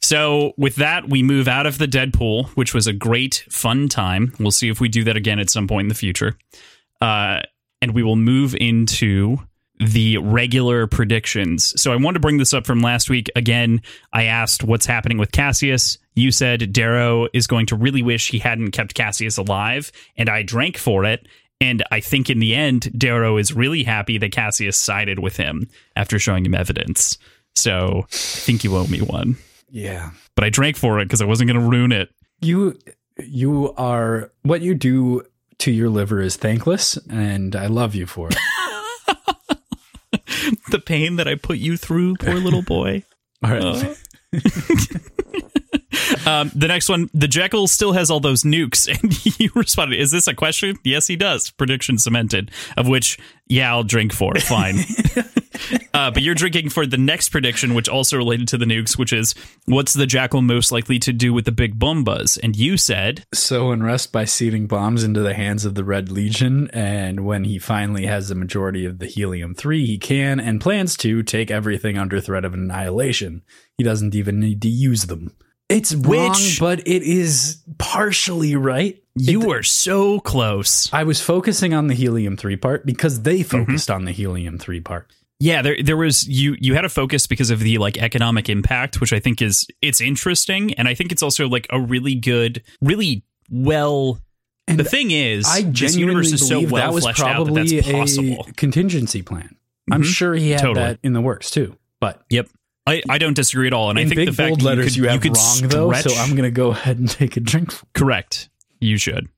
So 0.00 0.52
with 0.56 0.76
that, 0.76 1.08
we 1.08 1.24
move 1.24 1.48
out 1.48 1.66
of 1.66 1.78
the 1.78 1.88
Deadpool, 1.88 2.50
which 2.50 2.72
was 2.72 2.86
a 2.86 2.92
great, 2.92 3.44
fun 3.50 3.88
time. 3.88 4.32
We'll 4.38 4.52
see 4.52 4.68
if 4.68 4.80
we 4.80 4.88
do 4.88 5.02
that 5.04 5.16
again 5.16 5.40
at 5.40 5.50
some 5.50 5.66
point 5.66 5.86
in 5.86 5.88
the 5.88 5.96
future. 5.96 6.38
Uh, 7.00 7.40
and 7.82 7.94
we 7.94 8.04
will 8.04 8.14
move 8.14 8.54
into 8.54 9.38
the 9.80 10.18
regular 10.18 10.86
predictions. 10.86 11.80
So 11.80 11.92
I 11.92 11.96
wanted 11.96 12.14
to 12.14 12.20
bring 12.20 12.36
this 12.36 12.52
up 12.52 12.66
from 12.66 12.80
last 12.80 13.08
week. 13.08 13.30
Again, 13.34 13.80
I 14.12 14.24
asked 14.24 14.62
what's 14.62 14.86
happening 14.86 15.16
with 15.16 15.32
Cassius. 15.32 15.96
You 16.14 16.30
said 16.30 16.72
Darrow 16.72 17.28
is 17.32 17.46
going 17.46 17.66
to 17.66 17.76
really 17.76 18.02
wish 18.02 18.30
he 18.30 18.38
hadn't 18.38 18.72
kept 18.72 18.94
Cassius 18.94 19.38
alive, 19.38 19.90
and 20.16 20.28
I 20.28 20.42
drank 20.42 20.76
for 20.76 21.04
it. 21.04 21.26
And 21.62 21.82
I 21.90 22.00
think 22.00 22.30
in 22.30 22.38
the 22.38 22.54
end, 22.54 22.90
Darrow 22.98 23.36
is 23.36 23.54
really 23.54 23.82
happy 23.82 24.18
that 24.18 24.32
Cassius 24.32 24.76
sided 24.76 25.18
with 25.18 25.36
him 25.36 25.68
after 25.96 26.18
showing 26.18 26.44
him 26.44 26.54
evidence. 26.54 27.18
So 27.54 28.04
I 28.04 28.06
think 28.10 28.64
you 28.64 28.76
owe 28.76 28.86
me 28.86 29.00
one. 29.00 29.36
Yeah. 29.70 30.10
But 30.36 30.44
I 30.44 30.50
drank 30.50 30.76
for 30.76 31.00
it 31.00 31.04
because 31.04 31.22
I 31.22 31.26
wasn't 31.26 31.50
going 31.50 31.60
to 31.60 31.68
ruin 31.68 31.92
it. 31.92 32.10
You 32.40 32.78
you 33.18 33.74
are 33.74 34.32
what 34.42 34.62
you 34.62 34.74
do 34.74 35.22
to 35.58 35.70
your 35.70 35.90
liver 35.90 36.20
is 36.20 36.36
thankless 36.36 36.96
and 37.10 37.54
I 37.54 37.66
love 37.66 37.94
you 37.94 38.06
for 38.06 38.28
it. 38.28 38.36
The 40.70 40.78
pain 40.78 41.16
that 41.16 41.26
I 41.28 41.34
put 41.34 41.58
you 41.58 41.76
through, 41.76 42.16
poor 42.16 42.34
little 42.34 42.62
boy. 42.62 43.04
All 43.44 43.50
right. 43.50 43.62
Uh, 43.62 43.94
Um, 46.26 46.50
the 46.54 46.68
next 46.68 46.88
one, 46.88 47.10
the 47.14 47.28
Jackal 47.28 47.66
still 47.66 47.92
has 47.92 48.10
all 48.10 48.20
those 48.20 48.42
nukes, 48.42 48.88
and 49.02 49.40
you 49.40 49.50
responded, 49.54 49.98
"Is 49.98 50.10
this 50.10 50.26
a 50.26 50.34
question?" 50.34 50.76
Yes, 50.84 51.06
he 51.06 51.16
does. 51.16 51.50
Prediction 51.50 51.98
cemented. 51.98 52.50
Of 52.76 52.88
which, 52.88 53.18
yeah, 53.48 53.70
I'll 53.70 53.84
drink 53.84 54.12
for. 54.12 54.34
Fine. 54.36 54.76
uh, 55.94 56.10
but 56.10 56.22
you're 56.22 56.34
drinking 56.34 56.70
for 56.70 56.86
the 56.86 56.96
next 56.96 57.30
prediction, 57.30 57.74
which 57.74 57.88
also 57.88 58.16
related 58.16 58.48
to 58.48 58.58
the 58.58 58.64
nukes, 58.64 58.98
which 58.98 59.12
is 59.12 59.34
what's 59.66 59.94
the 59.94 60.06
Jackal 60.06 60.42
most 60.42 60.72
likely 60.72 60.98
to 61.00 61.12
do 61.12 61.32
with 61.32 61.44
the 61.44 61.52
big 61.52 61.78
bombas? 61.78 62.38
And 62.42 62.56
you 62.56 62.76
said, 62.76 63.24
so 63.34 63.70
unrest 63.70 64.12
by 64.12 64.24
seeding 64.24 64.66
bombs 64.66 65.04
into 65.04 65.20
the 65.20 65.34
hands 65.34 65.64
of 65.64 65.74
the 65.74 65.84
Red 65.84 66.10
Legion, 66.10 66.70
and 66.72 67.24
when 67.24 67.44
he 67.44 67.58
finally 67.58 68.06
has 68.06 68.28
the 68.28 68.34
majority 68.34 68.84
of 68.84 68.98
the 68.98 69.06
helium 69.06 69.54
three, 69.54 69.86
he 69.86 69.98
can 69.98 70.40
and 70.40 70.60
plans 70.60 70.96
to 70.98 71.22
take 71.22 71.50
everything 71.50 71.98
under 71.98 72.20
threat 72.20 72.44
of 72.44 72.54
annihilation. 72.54 73.42
He 73.76 73.84
doesn't 73.84 74.14
even 74.14 74.40
need 74.40 74.62
to 74.62 74.68
use 74.68 75.04
them. 75.04 75.36
It's 75.70 75.94
wrong, 75.94 76.30
Which- 76.30 76.58
but 76.60 76.80
it 76.86 77.02
is 77.02 77.58
partially 77.78 78.56
right. 78.56 79.02
You 79.16 79.40
were 79.40 79.62
so 79.62 80.20
close. 80.20 80.88
I 80.92 81.04
was 81.04 81.20
focusing 81.20 81.74
on 81.74 81.86
the 81.88 81.94
helium 81.94 82.36
three 82.36 82.56
part 82.56 82.86
because 82.86 83.22
they 83.22 83.40
Mm-hmm. 83.40 83.64
focused 83.64 83.90
on 83.90 84.04
the 84.04 84.12
helium 84.12 84.58
three 84.58 84.80
part. 84.80 85.10
Yeah, 85.38 85.62
there 85.62 85.76
there 85.82 85.96
was 85.96 86.28
you 86.28 86.56
you 86.60 86.74
had 86.74 86.84
a 86.84 86.88
focus 86.88 87.26
because 87.26 87.50
of 87.50 87.60
the 87.60 87.78
like 87.78 87.96
economic 87.98 88.48
impact, 88.48 89.00
which 89.00 89.12
I 89.12 89.20
think 89.20 89.40
is 89.40 89.66
it's 89.80 90.00
interesting, 90.00 90.74
and 90.74 90.86
I 90.86 90.94
think 90.94 91.12
it's 91.12 91.22
also 91.22 91.48
like 91.48 91.66
a 91.70 91.80
really 91.80 92.14
good, 92.14 92.62
really 92.82 93.24
well. 93.50 94.20
And 94.68 94.78
the 94.78 94.84
thing 94.84 95.10
is, 95.10 95.46
I 95.48 95.62
this 95.62 95.72
genuinely 95.72 96.00
universe 96.28 96.32
is 96.32 96.46
so 96.46 96.56
believe 96.56 96.70
well 96.72 96.86
that 96.86 96.94
was 96.94 97.04
fleshed 97.04 97.20
out 97.20 97.26
that 97.46 97.52
probably 97.54 97.80
that's 97.80 97.90
possible. 97.90 98.46
a 98.48 98.52
contingency 98.52 99.22
plan. 99.22 99.56
I'm 99.90 100.02
Mhm. 100.02 100.06
sure 100.06 100.34
he 100.34 100.50
had 100.50 100.60
Totally. 100.60 100.86
that 100.86 100.98
in 101.02 101.14
the 101.14 101.20
works 101.20 101.50
too. 101.50 101.76
But 102.00 102.22
Yep, 102.30 102.48
I, 102.86 103.02
I 103.08 103.18
don't 103.18 103.34
disagree 103.34 103.66
at 103.66 103.72
all, 103.72 103.90
and 103.90 103.98
in 103.98 104.06
I 104.06 104.08
think 104.08 104.16
big 104.16 104.28
the 104.28 104.34
fact 104.34 104.48
bold 104.48 104.60
that 104.60 104.64
letters 104.64 104.96
you, 104.96 105.04
you, 105.04 105.08
could, 105.08 105.12
have 105.12 105.24
you 105.24 105.30
could 105.30 105.38
wrong 105.38 105.90
though, 105.90 105.92
so 106.00 106.14
I'm 106.14 106.30
going 106.30 106.42
to 106.42 106.50
go 106.50 106.70
ahead 106.70 106.98
and 106.98 107.08
take 107.08 107.36
a 107.36 107.40
drink. 107.40 107.74
Correct. 107.94 108.48
You 108.80 108.96
should. 108.96 109.28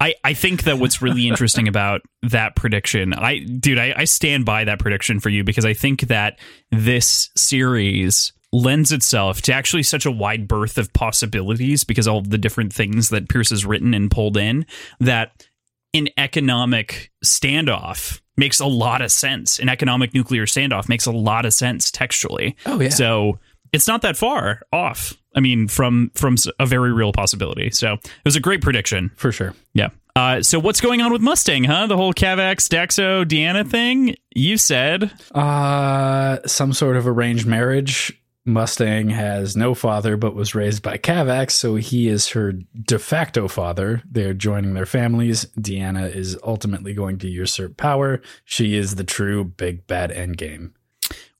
I, 0.00 0.14
I 0.24 0.34
think 0.34 0.64
that 0.64 0.78
what's 0.78 1.02
really 1.02 1.28
interesting 1.28 1.68
about 1.68 2.00
that 2.22 2.56
prediction, 2.56 3.12
I 3.12 3.38
dude, 3.38 3.78
I, 3.78 3.94
I 3.96 4.04
stand 4.04 4.44
by 4.44 4.64
that 4.64 4.78
prediction 4.78 5.20
for 5.20 5.28
you 5.28 5.44
because 5.44 5.64
I 5.64 5.74
think 5.74 6.02
that 6.02 6.38
this 6.70 7.30
series 7.36 8.32
lends 8.52 8.90
itself 8.90 9.42
to 9.42 9.52
actually 9.52 9.84
such 9.84 10.06
a 10.06 10.10
wide 10.10 10.48
berth 10.48 10.76
of 10.76 10.92
possibilities 10.92 11.84
because 11.84 12.08
all 12.08 12.18
of 12.18 12.30
the 12.30 12.38
different 12.38 12.72
things 12.72 13.10
that 13.10 13.28
Pierce 13.28 13.50
has 13.50 13.64
written 13.64 13.94
and 13.94 14.10
pulled 14.10 14.36
in 14.36 14.66
that 14.98 15.46
an 15.94 16.08
economic 16.16 17.12
standoff 17.24 18.20
makes 18.40 18.58
a 18.58 18.66
lot 18.66 19.02
of 19.02 19.12
sense. 19.12 19.60
An 19.60 19.68
economic 19.68 20.12
nuclear 20.12 20.46
standoff 20.46 20.88
makes 20.88 21.06
a 21.06 21.12
lot 21.12 21.44
of 21.46 21.54
sense 21.54 21.92
textually. 21.92 22.56
Oh 22.66 22.80
yeah. 22.80 22.88
So 22.88 23.38
it's 23.72 23.86
not 23.86 24.02
that 24.02 24.16
far 24.16 24.62
off. 24.72 25.12
I 25.36 25.38
mean, 25.38 25.68
from 25.68 26.10
from 26.16 26.34
a 26.58 26.66
very 26.66 26.92
real 26.92 27.12
possibility. 27.12 27.70
So 27.70 27.92
it 27.92 28.10
was 28.24 28.34
a 28.34 28.40
great 28.40 28.62
prediction. 28.62 29.12
for 29.14 29.30
sure. 29.30 29.54
Yeah. 29.74 29.90
Uh, 30.16 30.42
so 30.42 30.58
what's 30.58 30.80
going 30.80 31.00
on 31.00 31.12
with 31.12 31.22
Mustang, 31.22 31.62
huh? 31.62 31.86
The 31.86 31.96
whole 31.96 32.12
Cavax, 32.12 32.68
Daxo, 32.68 33.24
Deanna 33.24 33.64
thing? 33.64 34.16
You 34.34 34.56
said. 34.56 35.12
Uh 35.32 36.38
some 36.46 36.72
sort 36.72 36.96
of 36.96 37.06
arranged 37.06 37.46
marriage. 37.46 38.19
Mustang 38.50 39.10
has 39.10 39.56
no 39.56 39.74
father 39.74 40.16
but 40.16 40.34
was 40.34 40.54
raised 40.54 40.82
by 40.82 40.98
Cavax, 40.98 41.52
so 41.52 41.76
he 41.76 42.08
is 42.08 42.28
her 42.30 42.52
de 42.52 42.98
facto 42.98 43.48
father. 43.48 44.02
They're 44.10 44.34
joining 44.34 44.74
their 44.74 44.86
families. 44.86 45.46
Deanna 45.58 46.14
is 46.14 46.36
ultimately 46.44 46.94
going 46.94 47.18
to 47.18 47.28
usurp 47.28 47.76
power. 47.76 48.20
She 48.44 48.76
is 48.76 48.96
the 48.96 49.04
true 49.04 49.44
big 49.44 49.86
bad 49.86 50.10
endgame. 50.10 50.72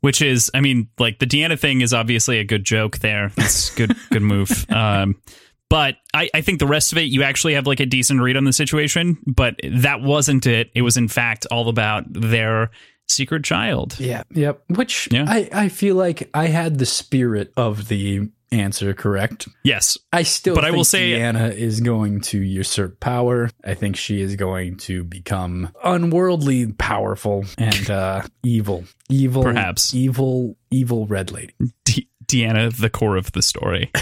Which 0.01 0.23
is, 0.23 0.51
I 0.55 0.61
mean, 0.61 0.88
like 0.99 1.18
the 1.18 1.27
Deanna 1.27 1.59
thing 1.59 1.83
is 1.83 1.92
obviously 1.92 2.38
a 2.38 2.44
good 2.44 2.64
joke 2.64 2.99
there. 3.01 3.31
It's 3.37 3.70
good, 3.75 3.94
good 4.11 4.23
move. 4.23 4.64
Um, 4.70 5.20
but 5.68 5.96
I, 6.14 6.31
I 6.35 6.40
think 6.40 6.59
the 6.59 6.66
rest 6.66 6.92
of 6.92 6.99
it, 6.99 7.03
you 7.03 7.23
actually 7.23 7.55
have 7.55 7.66
like 7.66 7.81
a 7.81 7.87
decent 7.87 8.20
read 8.20 8.37
on 8.37 8.44
the 8.44 8.53
situation. 8.53 9.18
But 9.27 9.61
that 9.62 10.01
wasn't 10.01 10.46
it. 10.46 10.70
It 10.75 10.83
was 10.83 10.96
in 10.96 11.09
fact 11.09 11.46
all 11.51 11.68
about 11.68 12.05
their 12.09 12.70
secret 13.11 13.44
child. 13.44 13.99
Yeah. 13.99 14.23
Yep. 14.33 14.62
Which 14.68 15.09
Yeah. 15.11 15.25
I, 15.29 15.49
I 15.53 15.68
feel 15.68 15.96
like 15.96 16.31
I 16.35 16.46
had 16.46 16.79
the 16.79 16.87
spirit 16.87 17.53
of 17.57 17.88
the 17.88 18.31
answer 18.53 18.92
correct. 18.94 19.46
Yes, 19.62 19.96
I 20.12 20.23
still 20.25 20.55
But 20.57 20.64
I 20.64 20.73
will 20.73 20.83
say- 20.85 21.12
Deanna 21.12 21.53
is 21.55 21.81
going 21.81 22.20
to 22.23 22.38
usurp 22.40 22.99
power. 22.99 23.49
I 23.64 23.75
think 23.75 23.96
she 23.96 24.20
is 24.20 24.35
going 24.37 24.77
to 24.79 25.05
become 25.05 25.70
unworldly 25.85 26.73
powerful 26.73 27.44
and 27.59 27.90
uh 27.92 28.23
evil. 28.42 28.85
Evil 29.09 29.42
Perhaps. 29.44 29.94
evil 29.94 30.57
evil 30.70 31.07
red 31.07 31.31
lady. 31.31 31.55
De- 31.85 32.09
Deanna, 32.27 32.73
the 32.77 32.90
core 32.90 33.16
of 33.16 33.33
the 33.33 33.42
story. 33.42 33.90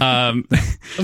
Um, 0.00 0.46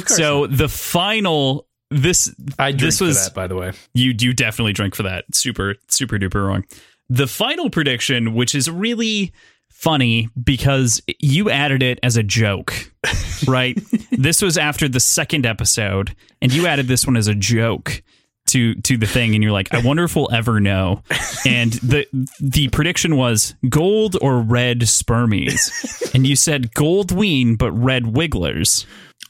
so 0.07 0.47
the 0.47 0.69
final 0.71 1.67
this 1.91 2.35
I 2.59 2.71
drink 2.71 2.81
this 2.81 2.99
for 2.99 3.05
was 3.05 3.23
that 3.27 3.35
by 3.35 3.47
the 3.47 3.55
way. 3.55 3.73
you 3.93 4.15
you 4.19 4.33
definitely 4.33 4.73
drink 4.73 4.95
for 4.95 5.03
that. 5.03 5.25
Super 5.35 5.75
super 5.89 6.19
duper 6.19 6.47
wrong. 6.47 6.65
The 7.09 7.27
final 7.27 7.71
prediction, 7.71 8.35
which 8.35 8.55
is 8.55 8.71
really 8.71 9.33
funny 9.71 10.29
because 10.43 11.03
you 11.19 11.51
added 11.51 11.83
it 11.83 11.99
as 12.03 12.17
a 12.17 12.23
joke, 12.23 12.91
right? 13.47 13.79
this 14.11 14.43
was 14.43 14.57
after 14.59 14.89
the 14.89 15.01
second 15.01 15.47
episode, 15.47 16.15
and 16.41 16.53
you 16.53 16.67
added 16.67 16.89
this 16.89 17.07
one 17.07 17.17
as 17.17 17.29
a 17.29 17.35
joke 17.35 18.03
to 18.49 18.75
to 18.77 18.97
the 18.97 19.07
thing, 19.07 19.35
and 19.35 19.43
you're 19.43 19.53
like, 19.53 19.73
I 19.75 19.81
wonder 19.81 20.05
if 20.05 20.17
we'll 20.17 20.33
ever 20.33 20.61
know. 20.61 21.03
And 21.45 21.73
the 21.75 22.07
the 22.41 22.69
prediction 22.69 23.17
was 23.17 23.55
gold 23.69 24.17
or 24.23 24.41
red 24.41 24.81
spermies, 24.81 26.15
and 26.15 26.27
you 26.27 26.37
said 26.37 26.73
gold 26.75 27.13
ween 27.13 27.57
but 27.57 27.73
red 27.73 28.17
wigglers. 28.17 28.87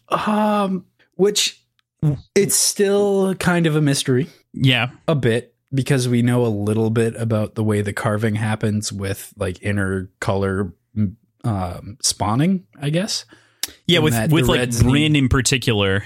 Um 0.08 0.84
which 1.16 1.60
it's 2.34 2.54
still 2.54 3.34
kind 3.36 3.66
of 3.66 3.74
a 3.74 3.80
mystery. 3.80 4.28
Yeah, 4.52 4.90
A 5.08 5.14
bit. 5.14 5.54
Because 5.74 6.08
we 6.08 6.22
know 6.22 6.46
a 6.46 6.48
little 6.48 6.90
bit 6.90 7.14
about 7.16 7.54
the 7.56 7.64
way 7.64 7.80
the 7.82 7.92
carving 7.92 8.36
happens 8.36 8.92
with 8.92 9.32
like 9.36 9.62
inner 9.62 10.10
color 10.20 10.72
um, 11.44 11.98
spawning, 12.02 12.66
I 12.80 12.90
guess. 12.90 13.24
yeah, 13.86 13.98
And 13.98 14.04
with 14.04 14.32
with 14.32 14.46
like 14.48 14.70
Bryn 14.80 15.12
need- 15.12 15.16
in 15.24 15.28
particular. 15.28 16.04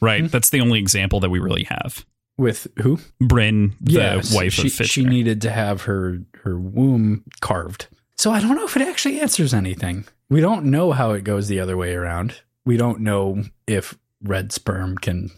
Right, 0.00 0.24
Mhm. 0.24 0.30
that's 0.30 0.48
the 0.50 0.60
only 0.62 0.78
example 0.78 1.20
that 1.20 1.28
we 1.30 1.38
really 1.40 1.64
have. 1.64 2.06
With 2.38 2.68
who? 2.80 2.98
Bryn, 3.20 3.74
the 3.82 3.92
Yes, 3.92 4.32
wife 4.34 4.54
she, 4.54 4.68
of 4.68 4.72
Fitchner. 4.72 4.90
she 4.90 5.04
needed 5.04 5.42
to 5.42 5.50
have 5.50 5.82
her 5.82 6.22
her 6.44 6.58
womb 6.58 7.24
carved. 7.42 7.88
So 8.16 8.30
I 8.32 8.40
don't 8.40 8.56
know 8.56 8.64
if 8.64 8.76
it 8.76 8.82
actually 8.88 9.20
answers 9.20 9.52
anything. 9.52 10.06
We 10.30 10.40
don't 10.40 10.64
know 10.66 10.92
how 10.92 11.10
it 11.12 11.24
goes 11.24 11.48
the 11.48 11.60
other 11.60 11.76
way 11.76 11.94
around. 11.94 12.40
We 12.64 12.76
don't 12.78 13.00
know 13.00 13.44
if 13.66 13.98
red 14.22 14.52
sperm 14.52 14.96
can 14.96 15.30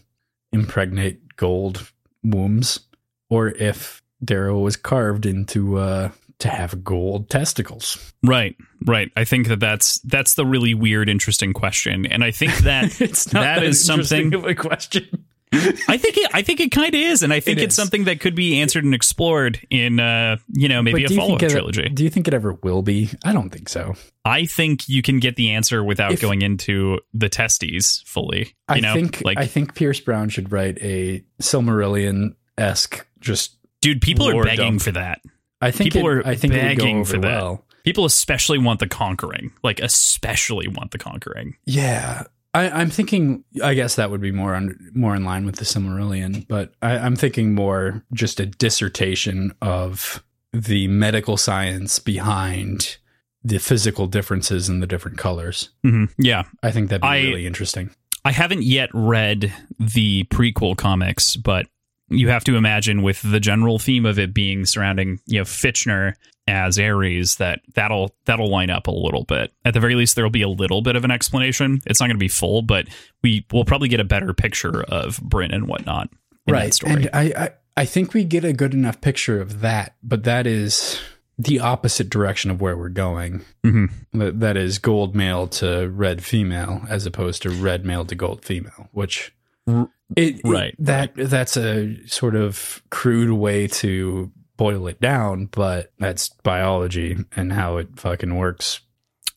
impregnate 0.53 1.35
gold 1.35 1.91
wombs, 2.23 2.79
or 3.33 3.49
if 3.49 4.01
Darrow 4.23 4.59
was 4.59 4.75
carved 4.75 5.25
into 5.25 5.77
uh, 5.77 6.11
to 6.39 6.49
have 6.49 6.83
gold 6.83 7.29
testicles. 7.29 8.13
right, 8.23 8.55
right. 8.85 9.11
I 9.15 9.23
think 9.23 9.47
that 9.47 9.59
that's 9.59 9.99
that's 9.99 10.35
the 10.35 10.45
really 10.45 10.73
weird, 10.73 11.09
interesting 11.09 11.53
question, 11.53 12.05
and 12.05 12.23
I 12.23 12.31
think 12.31 12.55
that 12.59 13.01
it's 13.01 13.31
not 13.33 13.41
that 13.41 13.55
that, 13.59 13.63
is 13.63 13.83
something- 13.83 14.33
of 14.33 14.45
a 14.45 14.55
question. 14.55 15.25
I 15.55 15.97
think 15.97 16.17
it, 16.17 16.31
I 16.33 16.41
think 16.41 16.61
it 16.61 16.71
kind 16.71 16.95
of 16.95 16.99
is, 16.99 17.21
and 17.21 17.31
I 17.31 17.39
think 17.39 17.59
It 17.59 17.65
it's 17.65 17.73
is. 17.73 17.75
something 17.75 18.05
that 18.05 18.19
could 18.19 18.33
be 18.33 18.59
answered 18.59 18.83
and 18.85 18.95
explored 18.95 19.59
in 19.69 19.99
uh, 19.99 20.37
you 20.51 20.67
know 20.67 20.81
maybe 20.81 21.03
But 21.03 21.11
a 21.11 21.15
follow 21.15 21.35
up 21.35 21.43
it- 21.43 21.49
trilogy. 21.51 21.89
Do 21.89 22.03
you 22.03 22.09
think 22.09 22.27
it 22.27 22.33
ever 22.33 22.53
will 22.63 22.81
be? 22.81 23.11
I 23.23 23.33
don't 23.33 23.51
think 23.51 23.69
so. 23.69 23.93
I 24.25 24.47
think 24.47 24.89
you 24.89 25.03
can 25.03 25.19
get 25.19 25.35
the 25.35 25.51
answer 25.51 25.83
without 25.83 26.13
If- 26.13 26.21
going 26.21 26.41
into 26.41 26.97
the 27.13 27.29
testes 27.29 28.01
fully. 28.07 28.39
You 28.39 28.47
I 28.67 28.79
know, 28.79 28.95
think 28.95 29.21
like 29.23 29.37
I 29.37 29.45
think 29.45 29.75
Pierce 29.75 29.99
Brown 29.99 30.29
should 30.29 30.51
write 30.51 30.79
a 30.81 31.23
Silmarillion 31.39 32.33
esque 32.57 33.05
just 33.19 33.55
dude, 33.81 34.01
people 34.01 34.27
are 34.29 34.43
begging 34.43 34.65
dump. 34.73 34.81
for 34.81 34.91
that. 34.91 35.21
I 35.61 35.71
think 35.71 35.93
People 35.93 36.09
it, 36.09 36.13
are 36.13 36.27
I 36.27 36.35
think 36.35 36.53
it 36.53 36.57
would 36.57 36.77
go 36.77 36.83
begging 36.83 37.05
for 37.05 37.17
that. 37.19 37.21
well. 37.21 37.65
People 37.85 38.05
especially 38.05 38.57
want 38.57 38.79
the 38.79 38.87
conquering, 38.87 39.51
like 39.63 39.79
especially 39.81 40.67
want 40.67 40.91
the 40.91 40.97
conquering. 40.97 41.55
Yeah. 41.65 42.23
I, 42.53 42.69
I'm 42.69 42.89
thinking 42.89 43.43
I 43.63 43.73
guess 43.73 43.95
that 43.95 44.11
would 44.11 44.21
be 44.21 44.31
more 44.31 44.53
on 44.55 44.77
more 44.93 45.15
in 45.15 45.23
line 45.25 45.45
with 45.45 45.55
the 45.55 45.65
Silmarillion, 45.65 46.47
but 46.47 46.73
I, 46.81 46.97
I'm 46.97 47.15
thinking 47.15 47.55
more 47.55 48.03
just 48.13 48.39
a 48.39 48.45
dissertation 48.45 49.53
of 49.61 50.23
the 50.51 50.87
medical 50.87 51.35
science 51.37 51.97
behind 51.99 52.97
the 53.43 53.57
physical 53.57 54.05
differences 54.07 54.69
in 54.69 54.79
the 54.81 54.87
different 54.87 55.17
colors. 55.17 55.69
hmm 55.81 56.05
Yeah, 56.17 56.43
I 56.61 56.71
think 56.71 56.89
that'd 56.89 57.01
be 57.01 57.07
I- 57.07 57.21
really 57.21 57.45
interesting. 57.47 57.89
I 58.25 58.31
haven't 58.31 58.63
yet 58.63 58.89
read 58.93 59.51
the 59.79 60.23
prequel 60.25 60.77
comics, 60.77 61.35
but 61.35 61.67
you 62.13 62.29
have 62.29 62.43
to 62.45 62.55
imagine 62.55 63.01
with 63.01 63.21
the 63.21 63.39
general 63.39 63.79
theme 63.79 64.05
of 64.05 64.19
it 64.19 64.33
being 64.33 64.65
surrounding, 64.65 65.19
you 65.25 65.39
know, 65.39 65.45
Fitchner 65.45 66.13
as 66.47 66.77
Ares, 66.77 67.37
that 67.37 67.61
that'll 67.73 68.15
that'll 68.25 68.49
line 68.49 68.69
up 68.69 68.87
a 68.87 68.91
little 68.91 69.23
bit. 69.23 69.53
At 69.65 69.73
the 69.73 69.79
very 69.79 69.95
least, 69.95 70.15
there'll 70.15 70.31
be 70.31 70.41
a 70.41 70.49
little 70.49 70.81
bit 70.81 70.95
of 70.95 71.03
an 71.05 71.11
explanation. 71.11 71.81
It's 71.85 71.99
not 71.99 72.07
going 72.07 72.17
to 72.17 72.19
be 72.19 72.27
full, 72.27 72.61
but 72.61 72.87
we 73.21 73.45
will 73.51 73.65
probably 73.65 73.87
get 73.87 73.99
a 73.99 74.05
better 74.05 74.33
picture 74.33 74.83
of 74.83 75.19
Bryn 75.21 75.51
and 75.51 75.67
whatnot 75.67 76.09
right. 76.47 76.73
story. 76.73 76.93
And 76.93 77.09
I, 77.13 77.21
I 77.21 77.49
I 77.75 77.85
think 77.85 78.13
we 78.13 78.23
get 78.23 78.43
a 78.43 78.53
good 78.53 78.73
enough 78.73 79.01
picture 79.01 79.41
of 79.41 79.61
that, 79.61 79.95
but 80.03 80.23
that 80.25 80.45
is 80.45 80.99
the 81.39 81.59
opposite 81.59 82.09
direction 82.09 82.51
of 82.51 82.61
where 82.61 82.77
we're 82.77 82.89
going. 82.89 83.43
hmm 83.63 83.85
That 84.13 84.39
that 84.39 84.57
is 84.57 84.79
gold 84.79 85.15
male 85.15 85.47
to 85.47 85.89
red 85.89 86.23
female 86.23 86.83
as 86.89 87.05
opposed 87.05 87.41
to 87.43 87.49
red 87.49 87.85
male 87.85 88.05
to 88.05 88.15
gold 88.15 88.45
female, 88.45 88.89
which 88.91 89.33
It, 90.15 90.39
it- 90.39 90.41
right, 90.45 90.75
that 90.79 91.13
that's 91.15 91.57
a 91.57 91.97
sort 92.07 92.35
of 92.35 92.81
crude 92.89 93.31
way 93.31 93.67
to 93.67 94.31
boil 94.57 94.87
it 94.87 95.01
down, 95.01 95.47
but 95.47 95.91
that's 95.99 96.29
biology 96.29 97.17
and 97.35 97.51
how 97.51 97.77
it 97.77 97.89
fucking 97.99 98.35
works. 98.35 98.81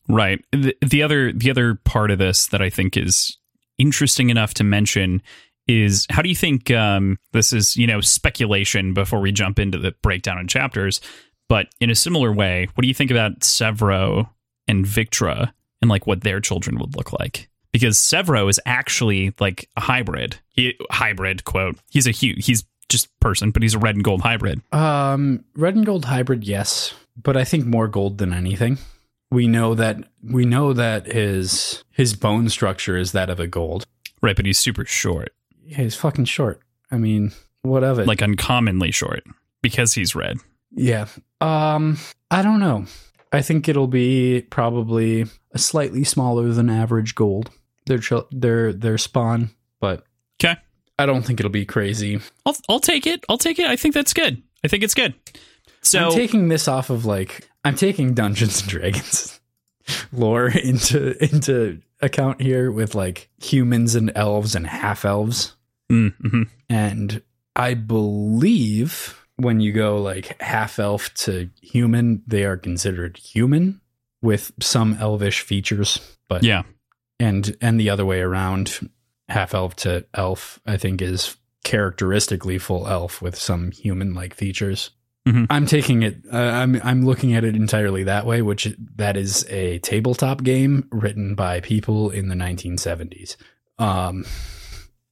Right. 0.07 0.43
The, 0.51 0.75
the 0.85 1.03
other 1.03 1.33
the 1.33 1.49
other 1.49 1.75
part 1.75 2.11
of 2.11 2.19
this 2.19 2.47
that 2.47 2.61
I 2.61 2.69
think 2.69 2.95
is 2.95 3.37
interesting 3.77 4.29
enough 4.29 4.53
to 4.55 4.63
mention 4.63 5.21
is 5.67 6.07
how 6.09 6.21
do 6.21 6.29
you 6.29 6.35
think 6.35 6.71
um, 6.71 7.17
this 7.33 7.51
is 7.51 7.75
you 7.75 7.87
know 7.87 7.99
speculation 7.99 8.93
before 8.93 9.19
we 9.19 9.31
jump 9.31 9.59
into 9.59 9.77
the 9.77 9.93
breakdown 10.01 10.37
in 10.37 10.47
chapters, 10.47 11.01
but 11.49 11.67
in 11.81 11.89
a 11.89 11.95
similar 11.95 12.31
way, 12.31 12.67
what 12.75 12.83
do 12.83 12.87
you 12.87 12.93
think 12.93 13.11
about 13.11 13.39
Sevro 13.41 14.29
and 14.67 14.85
Victra 14.85 15.51
and 15.81 15.89
like 15.89 16.07
what 16.07 16.21
their 16.21 16.39
children 16.39 16.79
would 16.79 16.95
look 16.95 17.11
like? 17.19 17.49
Because 17.77 17.97
Sevro 17.97 18.49
is 18.49 18.59
actually 18.65 19.33
like 19.39 19.69
a 19.77 19.81
hybrid. 19.81 20.39
He 20.49 20.75
hybrid 20.89 21.43
quote. 21.45 21.77
He's 21.91 22.07
a 22.07 22.11
hue. 22.11 22.33
He's 22.37 22.63
just 22.89 23.07
person, 23.19 23.51
but 23.51 23.61
he's 23.61 23.75
a 23.75 23.79
red 23.79 23.93
and 23.95 24.03
gold 24.03 24.21
hybrid. 24.21 24.61
Um, 24.73 25.43
red 25.55 25.75
and 25.75 25.85
gold 25.85 26.05
hybrid, 26.05 26.43
yes, 26.43 26.95
but 27.21 27.37
I 27.37 27.43
think 27.43 27.65
more 27.65 27.87
gold 27.87 28.17
than 28.17 28.33
anything. 28.33 28.79
We 29.29 29.45
know 29.45 29.75
that 29.75 29.97
we 30.23 30.45
know 30.45 30.73
that 30.73 31.05
his 31.05 31.83
his 31.91 32.15
bone 32.15 32.49
structure 32.49 32.97
is 32.97 33.11
that 33.11 33.29
of 33.29 33.39
a 33.39 33.45
gold. 33.47 33.85
Right, 34.21 34.35
but 34.35 34.45
he's 34.47 34.57
super 34.57 34.83
short, 34.85 35.33
Yeah, 35.63 35.77
he's 35.77 35.95
fucking 35.95 36.25
short. 36.25 36.61
I 36.89 36.97
mean, 36.97 37.33
what 37.61 37.83
of 37.83 37.99
it? 37.99 38.07
like 38.07 38.23
uncommonly 38.23 38.89
short, 38.91 39.23
because 39.61 39.93
he's 39.93 40.15
red. 40.15 40.37
yeah. 40.71 41.05
Um, 41.41 41.99
I 42.31 42.41
don't 42.41 42.59
know. 42.59 42.85
I 43.31 43.41
think 43.43 43.69
it'll 43.69 43.87
be 43.87 44.41
probably 44.49 45.25
a 45.51 45.59
slightly 45.59 46.03
smaller 46.03 46.51
than 46.53 46.69
average 46.69 47.13
gold. 47.13 47.51
Their 47.87 47.99
their 48.31 48.73
their 48.73 48.97
spawn, 48.97 49.49
but 49.79 50.03
Okay, 50.39 50.55
I 50.99 51.05
don't 51.05 51.23
think 51.23 51.39
it'll 51.39 51.49
be 51.49 51.65
crazy. 51.65 52.19
I'll 52.45 52.55
I'll 52.69 52.79
take 52.79 53.07
it. 53.07 53.23
I'll 53.29 53.37
take 53.37 53.59
it. 53.59 53.67
I 53.67 53.75
think 53.75 53.93
that's 53.93 54.13
good. 54.13 54.41
I 54.63 54.67
think 54.67 54.83
it's 54.83 54.93
good. 54.93 55.13
So 55.81 56.07
I'm 56.07 56.11
taking 56.11 56.49
this 56.49 56.67
off 56.67 56.89
of 56.89 57.05
like 57.05 57.49
I'm 57.63 57.75
taking 57.75 58.13
Dungeons 58.13 58.61
and 58.61 58.69
Dragons 58.69 59.39
lore 60.11 60.49
into 60.49 61.21
into 61.23 61.81
account 62.01 62.41
here 62.41 62.71
with 62.71 62.95
like 62.95 63.29
humans 63.41 63.95
and 63.95 64.11
elves 64.15 64.55
and 64.55 64.67
half 64.67 65.05
elves. 65.05 65.55
Mm, 65.91 66.13
mhm. 66.21 66.49
And 66.69 67.21
I 67.55 67.73
believe 67.73 69.25
when 69.37 69.59
you 69.59 69.71
go 69.71 70.01
like 70.01 70.39
half 70.41 70.79
elf 70.79 71.13
to 71.15 71.49
human, 71.61 72.23
they 72.27 72.43
are 72.43 72.57
considered 72.57 73.17
human 73.17 73.81
with 74.21 74.51
some 74.59 74.97
elvish 74.99 75.41
features. 75.41 75.99
But 76.27 76.43
yeah, 76.43 76.63
and 77.19 77.55
and 77.61 77.79
the 77.79 77.89
other 77.89 78.05
way 78.05 78.21
around, 78.21 78.89
half 79.29 79.53
elf 79.53 79.75
to 79.77 80.05
elf, 80.13 80.59
I 80.65 80.77
think 80.77 81.01
is 81.01 81.35
characteristically 81.63 82.57
full 82.57 82.87
elf 82.87 83.21
with 83.21 83.35
some 83.35 83.71
human 83.71 84.13
like 84.13 84.33
features. 84.33 84.91
Mhm. 85.27 85.47
I'm 85.49 85.65
taking 85.65 86.03
it. 86.03 86.21
Uh, 86.31 86.37
I'm 86.37 86.79
I'm 86.83 87.05
looking 87.05 87.33
at 87.33 87.43
it 87.43 87.55
entirely 87.55 88.03
that 88.05 88.25
way, 88.25 88.41
which 88.41 88.73
that 88.95 89.17
is 89.17 89.45
a 89.49 89.79
tabletop 89.79 90.43
game 90.43 90.87
written 90.91 91.35
by 91.35 91.59
people 91.59 92.09
in 92.09 92.29
the 92.29 92.35
1970s. 92.35 93.35
Um, 93.77 94.25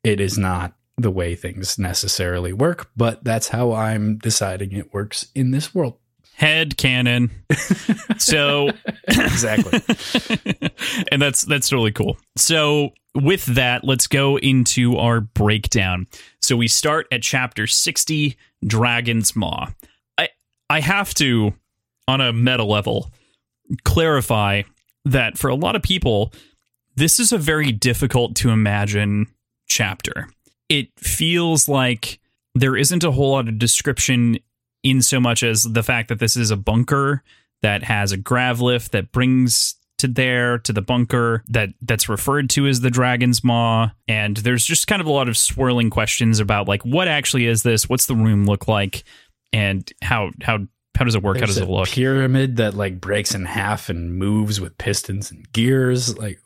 it 0.04 0.22
is 0.22 0.38
not 0.38 0.76
the 0.98 1.12
way 1.12 1.36
things 1.36 1.78
necessarily 1.78 2.54
work, 2.54 2.89
but 2.96 3.24
that's 3.26 3.50
how 3.50 3.74
I'm 3.74 4.18
deciding 4.18 4.72
it 4.72 4.94
works 4.94 5.28
in 5.36 5.52
this 5.52 5.76
world. 5.76 5.98
Head 6.36 6.78
canon. 6.78 7.32
so 8.17 8.69
exactly. 9.08 9.82
and 11.12 11.21
that's 11.21 11.43
that's 11.43 11.69
totally 11.69 11.91
cool. 11.91 12.17
So 12.36 12.91
with 13.13 13.45
that, 13.45 13.84
let's 13.84 14.08
go 14.08 14.38
into 14.38 14.98
our 14.98 15.21
breakdown. 15.21 16.08
So 16.41 16.58
we 16.58 16.67
start 16.67 17.08
at 17.12 17.21
chapter 17.21 17.67
60, 17.67 18.38
Dragon's 18.65 19.36
Maw. 19.36 19.67
I 20.17 20.30
I 20.69 20.82
have 20.82 21.13
to 21.15 21.54
on 22.08 22.21
a 22.21 22.34
meta 22.34 22.63
level 22.63 23.12
clarify 23.84 24.63
that 25.06 25.38
for 25.38 25.50
a 25.50 25.56
lot 25.56 25.76
of 25.76 25.82
people 25.82 26.32
this 26.95 27.19
is 27.19 27.32
a 27.32 27.38
very 27.38 27.71
difficult 27.71 28.36
to 28.38 28.50
imagine 28.50 29.28
chapter. 29.67 30.30
It 30.69 30.88
feels 30.98 31.67
like 31.67 32.19
there 32.54 32.78
isn't 32.78 33.04
a 33.04 33.12
whole 33.12 33.32
lot 33.32 33.50
of 33.50 33.60
description 33.60 34.39
in 34.86 35.02
so 35.02 35.19
much 35.19 35.43
as 35.43 35.63
the 35.63 35.84
fact 35.84 36.10
that 36.10 36.19
this 36.19 36.38
is 36.38 36.52
a 36.52 36.56
bunker 36.56 37.24
that 37.62 37.84
has 37.84 38.12
a 38.12 38.17
grav 38.17 38.62
lift 38.62 38.91
that 38.91 39.12
brings 39.12 39.76
to 39.98 40.08
there 40.08 40.60
to 40.60 40.71
the 40.71 40.82
bunker 40.82 41.43
that 41.48 41.69
that's 41.82 42.08
referred 42.08 42.50
to 42.52 42.67
as 42.67 42.82
the 42.82 42.91
dragon's 42.91 43.43
maw. 43.43 43.89
And 44.08 44.38
there's 44.38 44.65
just 44.65 44.88
kind 44.88 45.02
of 45.02 45.08
a 45.08 45.12
lot 45.12 45.28
of 45.28 45.38
swirling 45.38 45.89
questions 45.89 46.39
about 46.39 46.67
like 46.67 46.84
what 46.84 47.08
actually 47.08 47.48
is 47.48 47.63
this? 47.63 47.89
What's 47.89 48.06
the 48.06 48.15
room 48.15 48.45
look 48.45 48.67
like? 48.67 49.04
And 49.52 49.89
how 50.02 50.32
how 50.41 50.60
how 50.95 51.06
does 51.06 51.15
it 51.15 51.24
work? 51.24 51.39
How 51.39 51.45
does 51.45 51.58
it 51.58 51.67
a 51.67 51.71
look 51.71 51.89
Pyramid 51.89 52.58
that 52.58 52.76
like 52.76 53.02
breaks 53.02 53.34
in 53.34 53.45
half 53.45 53.89
and 53.89 54.15
moves 54.15 54.62
with 54.62 54.78
pistons 54.78 55.32
and 55.32 55.52
gears. 55.52 56.17
Like 56.17 56.39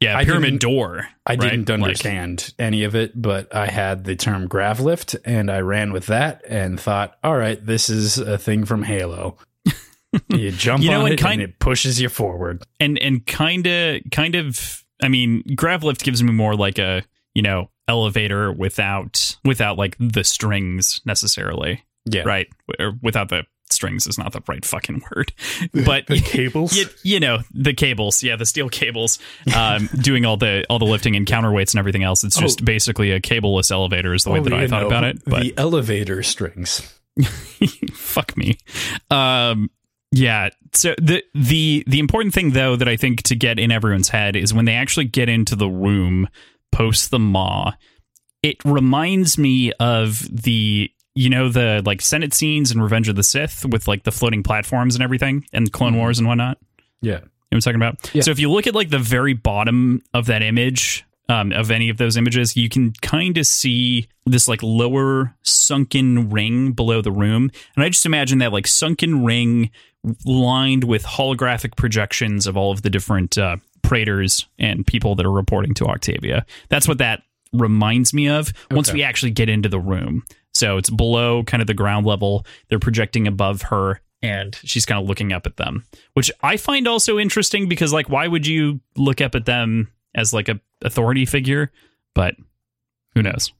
yeah 0.00 0.16
I 0.16 0.24
pyramid 0.24 0.58
door 0.58 1.08
I 1.26 1.32
right? 1.32 1.40
didn't 1.40 1.68
Like- 1.68 1.82
understand 1.82 2.52
any 2.58 2.84
of 2.84 2.94
it, 2.94 3.20
but 3.20 3.54
I 3.54 3.66
had 3.66 4.04
the 4.04 4.16
term 4.16 4.46
grav 4.48 4.80
lift 4.80 5.16
and 5.24 5.50
I 5.50 5.60
ran 5.60 5.92
with 5.92 6.06
that 6.06 6.42
and 6.48 6.78
thought, 6.78 7.16
all 7.24 7.36
right, 7.36 7.64
this 7.64 7.88
is 7.88 8.18
a 8.18 8.38
thing 8.38 8.64
from 8.64 8.82
Halo. 8.84 9.38
you 10.28 10.50
jump 10.52 10.82
You 10.82 10.90
know, 10.90 11.00
on 11.00 11.06
and 11.06 11.14
it 11.14 11.18
kind- 11.22 11.40
and 11.42 11.50
it 11.50 11.58
pushes 11.58 12.00
you 12.00 12.08
forward. 12.08 12.62
and 12.80 12.98
and 12.98 13.26
kind 13.26 13.66
of 13.66 14.00
kind 14.12 14.34
of 14.34 14.82
i 15.02 15.08
mean 15.08 15.42
grav 15.54 15.84
lift 15.84 16.02
gives 16.02 16.22
me 16.22 16.32
more 16.32 16.56
like 16.56 16.78
a 16.78 17.02
you 17.34 17.42
know 17.42 17.68
elevator 17.88 18.50
without 18.50 19.36
without 19.44 19.76
like 19.76 19.94
the 19.98 20.24
strings 20.24 21.02
necessarily 21.04 21.84
Yeah. 22.06 22.22
right 22.22 22.48
or 22.78 22.92
without 23.02 23.28
the 23.28 23.44
strings 23.76 24.06
is 24.08 24.18
not 24.18 24.32
the 24.32 24.42
right 24.48 24.64
fucking 24.64 25.02
word 25.14 25.32
but 25.84 26.06
The 26.08 26.20
cables. 26.20 26.76
you, 26.76 26.86
you 27.04 27.20
know 27.20 27.38
the 27.54 27.72
cables 27.74 28.22
yeah 28.24 28.34
the 28.34 28.46
steel 28.46 28.68
cables 28.68 29.18
um, 29.54 29.88
doing 30.00 30.24
all 30.24 30.36
the 30.36 30.64
all 30.68 30.80
the 30.80 30.84
lifting 30.86 31.14
and 31.14 31.26
counterweights 31.26 31.72
and 31.74 31.78
everything 31.78 32.02
else 32.02 32.24
it's 32.24 32.36
just 32.38 32.62
Oh. 32.62 32.64
basically 32.64 33.12
a 33.12 33.20
cableless 33.20 33.70
elevator 33.70 34.12
is 34.14 34.24
the 34.24 34.30
way 34.30 34.40
Oh, 34.40 34.42
that 34.44 34.52
i 34.54 34.66
thought 34.66 34.80
know, 34.80 34.86
about 34.88 35.04
it 35.04 35.22
but 35.24 35.42
the 35.42 35.54
elevator 35.56 36.22
strings. 36.24 36.92
fuck 37.92 38.36
me 38.36 38.58
um 39.10 39.70
yeah 40.12 40.48
so 40.74 40.94
the 41.00 41.22
the 41.34 41.82
the 41.86 41.98
important 41.98 42.32
thing 42.34 42.50
though 42.52 42.76
that 42.76 42.88
i 42.88 42.96
think 42.96 43.22
to 43.22 43.34
get 43.34 43.58
in 43.58 43.70
everyone's 43.70 44.08
head 44.08 44.36
is 44.36 44.52
when 44.54 44.64
they 44.64 44.74
actually 44.74 45.04
get 45.04 45.28
into 45.28 45.56
the 45.56 45.68
room 45.68 46.28
post 46.72 47.10
the 47.10 47.18
maw 47.18 47.72
it 48.42 48.56
reminds 48.64 49.38
me 49.38 49.72
of 49.80 50.26
the 50.30 50.90
you 51.16 51.28
know 51.28 51.48
the 51.48 51.82
like 51.84 52.00
senate 52.00 52.32
scenes 52.32 52.70
in 52.70 52.80
revenge 52.80 53.08
of 53.08 53.16
the 53.16 53.22
sith 53.24 53.64
with 53.66 53.88
like 53.88 54.04
the 54.04 54.12
floating 54.12 54.42
platforms 54.44 54.94
and 54.94 55.02
everything 55.02 55.44
and 55.52 55.72
clone 55.72 55.96
wars 55.96 56.18
and 56.20 56.28
whatnot 56.28 56.58
Yeah. 57.02 57.14
you 57.14 57.18
know 57.18 57.20
what 57.22 57.56
I'm 57.56 57.60
talking 57.60 57.76
about? 57.82 58.14
Yeah. 58.14 58.22
So 58.22 58.30
if 58.30 58.38
you 58.38 58.50
look 58.50 58.66
at 58.68 58.74
like 58.74 58.90
the 58.90 58.98
very 58.98 59.32
bottom 59.34 60.02
of 60.14 60.26
that 60.26 60.42
image, 60.42 61.04
um, 61.28 61.50
of 61.52 61.70
any 61.72 61.88
of 61.88 61.96
those 61.96 62.16
images, 62.16 62.56
you 62.56 62.68
can 62.68 62.92
kind 63.02 63.36
of 63.38 63.46
see 63.46 64.06
this 64.26 64.46
like 64.46 64.62
lower 64.62 65.34
sunken 65.42 66.30
ring 66.30 66.70
below 66.72 67.00
the 67.02 67.10
room. 67.10 67.50
And 67.74 67.84
I 67.84 67.88
just 67.88 68.06
imagine 68.06 68.38
that 68.38 68.52
like 68.52 68.66
sunken 68.68 69.24
ring 69.24 69.70
lined 70.24 70.84
with 70.84 71.04
holographic 71.04 71.76
projections 71.76 72.46
of 72.46 72.56
all 72.56 72.70
of 72.70 72.82
the 72.82 72.90
different 72.90 73.36
uh, 73.38 73.56
Praetors 73.82 74.46
and 74.58 74.86
people 74.86 75.14
that 75.16 75.26
are 75.26 75.32
reporting 75.32 75.74
to 75.74 75.86
Octavia. 75.86 76.44
That's 76.68 76.86
what 76.88 76.98
that 76.98 77.22
reminds 77.52 78.12
me 78.12 78.28
of 78.28 78.52
once 78.70 78.88
Okay. 78.88 78.98
we 78.98 79.02
actually 79.02 79.30
get 79.32 79.48
into 79.48 79.68
the 79.68 79.78
room. 79.80 80.24
So 80.56 80.76
it's 80.76 80.90
below 80.90 81.44
kind 81.44 81.60
of 81.60 81.66
the 81.66 81.74
ground 81.74 82.06
level. 82.06 82.46
They're 82.68 82.78
projecting 82.78 83.26
above 83.26 83.62
her 83.62 84.00
and 84.22 84.56
she's 84.64 84.86
kind 84.86 85.00
of 85.00 85.08
looking 85.08 85.32
up 85.32 85.46
at 85.46 85.56
them, 85.56 85.84
which 86.14 86.30
I 86.42 86.56
find 86.56 86.88
also 86.88 87.18
interesting 87.18 87.68
because 87.68 87.92
like 87.92 88.08
why 88.08 88.26
would 88.26 88.46
you 88.46 88.80
look 88.96 89.20
up 89.20 89.34
at 89.34 89.44
them 89.44 89.92
as 90.14 90.32
like 90.32 90.48
a 90.48 90.60
authority 90.82 91.26
figure? 91.26 91.70
But 92.14 92.34
who 93.14 93.22
knows? 93.22 93.52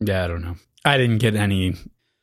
Yeah, 0.00 0.24
I 0.24 0.28
don't 0.28 0.42
know. 0.42 0.56
I 0.84 0.98
didn't 0.98 1.18
get 1.18 1.34
any 1.34 1.74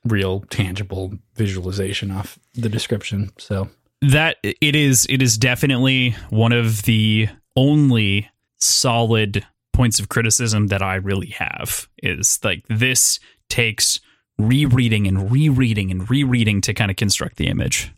real 0.05 0.41
tangible 0.49 1.13
visualization 1.35 2.11
off 2.11 2.39
the 2.55 2.69
description. 2.69 3.31
So 3.37 3.69
that 4.01 4.37
it 4.43 4.75
is 4.75 5.05
it 5.09 5.21
is 5.21 5.37
definitely 5.37 6.15
one 6.29 6.51
of 6.51 6.83
the 6.83 7.29
only 7.55 8.29
solid 8.59 9.45
points 9.73 9.99
of 9.99 10.09
criticism 10.09 10.67
that 10.67 10.81
I 10.81 10.95
really 10.95 11.29
have 11.29 11.87
is 12.01 12.39
like 12.43 12.63
this 12.67 13.19
takes 13.49 13.99
rereading 14.47 15.07
and 15.07 15.31
rereading 15.31 15.91
and 15.91 16.09
rereading 16.09 16.61
to 16.61 16.73
kind 16.73 16.91
of 16.91 16.97
construct 16.97 17.37
the 17.37 17.47
image. 17.47 17.93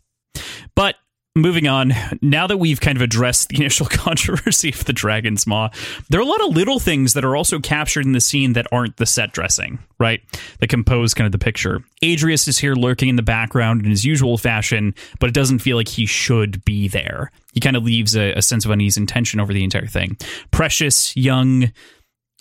But 0.74 0.96
moving 1.36 1.66
on, 1.66 1.92
now 2.22 2.46
that 2.46 2.58
we've 2.58 2.80
kind 2.80 2.96
of 2.96 3.02
addressed 3.02 3.48
the 3.48 3.56
initial 3.60 3.86
controversy 3.86 4.70
of 4.70 4.84
the 4.84 4.92
Dragon's 4.92 5.46
Maw, 5.46 5.70
there 6.08 6.20
are 6.20 6.22
a 6.22 6.26
lot 6.26 6.40
of 6.42 6.54
little 6.54 6.78
things 6.78 7.14
that 7.14 7.24
are 7.24 7.36
also 7.36 7.58
captured 7.58 8.06
in 8.06 8.12
the 8.12 8.20
scene 8.20 8.52
that 8.52 8.66
aren't 8.72 8.96
the 8.96 9.06
set 9.06 9.32
dressing, 9.32 9.78
right? 9.98 10.20
That 10.60 10.68
compose 10.68 11.14
kind 11.14 11.26
of 11.26 11.32
the 11.32 11.38
picture. 11.38 11.82
Adrius 12.02 12.46
is 12.48 12.58
here 12.58 12.74
lurking 12.74 13.08
in 13.08 13.16
the 13.16 13.22
background 13.22 13.84
in 13.84 13.90
his 13.90 14.04
usual 14.04 14.38
fashion, 14.38 14.94
but 15.18 15.28
it 15.28 15.34
doesn't 15.34 15.60
feel 15.60 15.76
like 15.76 15.88
he 15.88 16.06
should 16.06 16.64
be 16.64 16.88
there. 16.88 17.30
He 17.52 17.60
kind 17.60 17.76
of 17.76 17.84
leaves 17.84 18.16
a, 18.16 18.32
a 18.32 18.42
sense 18.42 18.64
of 18.64 18.70
unease 18.70 18.96
and 18.96 19.08
tension 19.08 19.40
over 19.40 19.52
the 19.52 19.64
entire 19.64 19.86
thing. 19.86 20.16
Precious, 20.50 21.16
young 21.16 21.72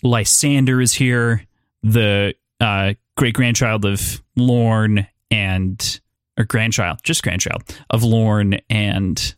Lysander 0.03 0.81
is 0.81 0.93
here, 0.93 1.45
the 1.81 2.33
uh, 2.63 2.93
great 3.17 3.35
grandchild 3.35 3.85
of 3.85 4.21
Lorn 4.35 5.07
and 5.29 5.99
or 6.37 6.45
grandchild, 6.45 6.99
just 7.03 7.23
grandchild 7.23 7.63
of 7.89 8.03
Lorn 8.03 8.59
and 8.69 9.35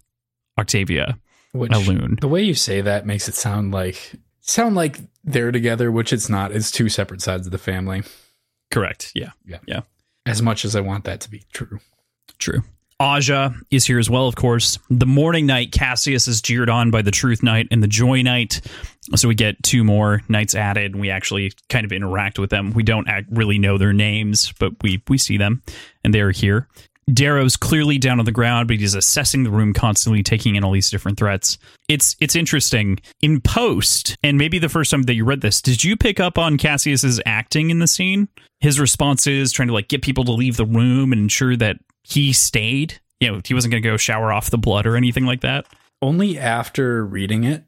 Octavia 0.58 1.18
which 1.52 1.72
Alune. 1.72 2.20
the 2.20 2.28
way 2.28 2.42
you 2.42 2.54
say 2.54 2.82
that 2.82 3.06
makes 3.06 3.28
it 3.28 3.36
sound 3.36 3.72
like 3.72 4.14
sound 4.42 4.76
like 4.76 5.00
they're 5.24 5.52
together, 5.52 5.92
which 5.92 6.14
it's 6.14 6.30
not. 6.30 6.52
It's 6.52 6.72
two 6.72 6.90
separate 6.90 7.22
sides 7.22 7.48
of 7.48 7.52
the 7.52 7.58
family. 7.58 8.04
Correct. 8.72 9.12
Yeah. 9.16 9.32
Yeah. 9.46 9.60
Yeah. 9.66 9.82
As 10.26 10.42
much 10.42 10.66
as 10.66 10.76
I 10.76 10.82
want 10.82 11.06
that 11.06 11.22
to 11.22 11.30
be 11.30 11.44
true. 11.52 11.80
True. 12.38 12.64
Aja 13.00 13.54
is 13.72 13.86
here 13.86 14.00
as 14.00 14.10
well, 14.10 14.28
of 14.28 14.36
course. 14.36 14.80
The 14.90 15.06
morning 15.06 15.46
knight, 15.46 15.72
Cassius, 15.74 16.28
is 16.28 16.42
jeered 16.42 16.70
on 16.70 16.92
by 16.92 17.02
the 17.02 17.12
Truth 17.12 17.44
Knight 17.44 17.68
and 17.70 17.84
the 17.84 17.88
Joy 17.88 18.22
Knight. 18.22 18.62
So 19.16 19.28
we 19.28 19.36
get 19.36 19.62
two 19.64 19.84
more 19.84 20.22
knights 20.30 20.56
added, 20.56 20.94
and 20.94 21.02
we 21.02 21.10
actually 21.10 21.52
kind 21.70 21.86
of 21.86 21.92
interact 21.92 22.40
with 22.40 22.50
them. 22.50 22.72
We 22.72 22.84
don't 22.84 23.08
really 23.30 23.60
know 23.60 23.78
their 23.78 23.94
names, 23.94 24.54
but 24.60 24.72
we 24.82 25.04
we 25.10 25.18
see 25.18 25.38
them, 25.38 25.62
and 26.04 26.14
they 26.14 26.22
are 26.22 26.32
here. 26.32 26.68
Darrow's 27.14 27.56
clearly 27.56 28.00
down 28.00 28.18
on 28.18 28.26
the 28.26 28.32
ground, 28.32 28.68
but 28.68 28.78
he's 28.78 28.96
assessing 28.96 29.44
the 29.44 29.52
room 29.52 29.74
constantly, 29.74 30.24
taking 30.24 30.56
in 30.56 30.64
all 30.64 30.72
these 30.72 30.90
different 30.90 31.20
threats. 31.20 31.58
It's 31.88 32.16
it's 32.20 32.36
interesting. 32.36 33.00
In 33.22 33.42
post, 33.42 34.18
and 34.24 34.38
maybe 34.38 34.58
the 34.58 34.70
first 34.70 34.90
time 34.90 35.04
that 35.04 35.14
you 35.14 35.26
read 35.26 35.42
this, 35.42 35.62
did 35.62 35.84
you 35.84 35.98
pick 35.98 36.20
up 36.20 36.38
on 36.38 36.58
Cassius's 36.58 37.22
acting 37.26 37.70
in 37.70 37.80
the 37.80 37.88
scene? 37.88 38.28
His 38.62 38.80
responses, 38.80 39.52
trying 39.52 39.68
to 39.68 39.74
like 39.74 39.90
get 39.90 40.02
people 40.02 40.24
to 40.24 40.32
leave 40.32 40.58
the 40.58 40.66
room 40.66 41.12
and 41.12 41.22
ensure 41.22 41.56
that 41.58 41.78
he 42.06 42.34
stayed. 42.34 43.00
You 43.20 43.32
know, 43.32 43.42
he 43.44 43.54
wasn't 43.54 43.72
going 43.72 43.82
to 43.82 43.90
go 43.90 43.98
shower 43.98 44.32
off 44.32 44.50
the 44.50 44.58
blood 44.58 44.86
or 44.86 44.96
anything 44.96 45.26
like 45.26 45.42
that. 45.42 45.66
Only 46.02 46.38
after 46.38 47.06
reading 47.06 47.44
it 47.44 47.64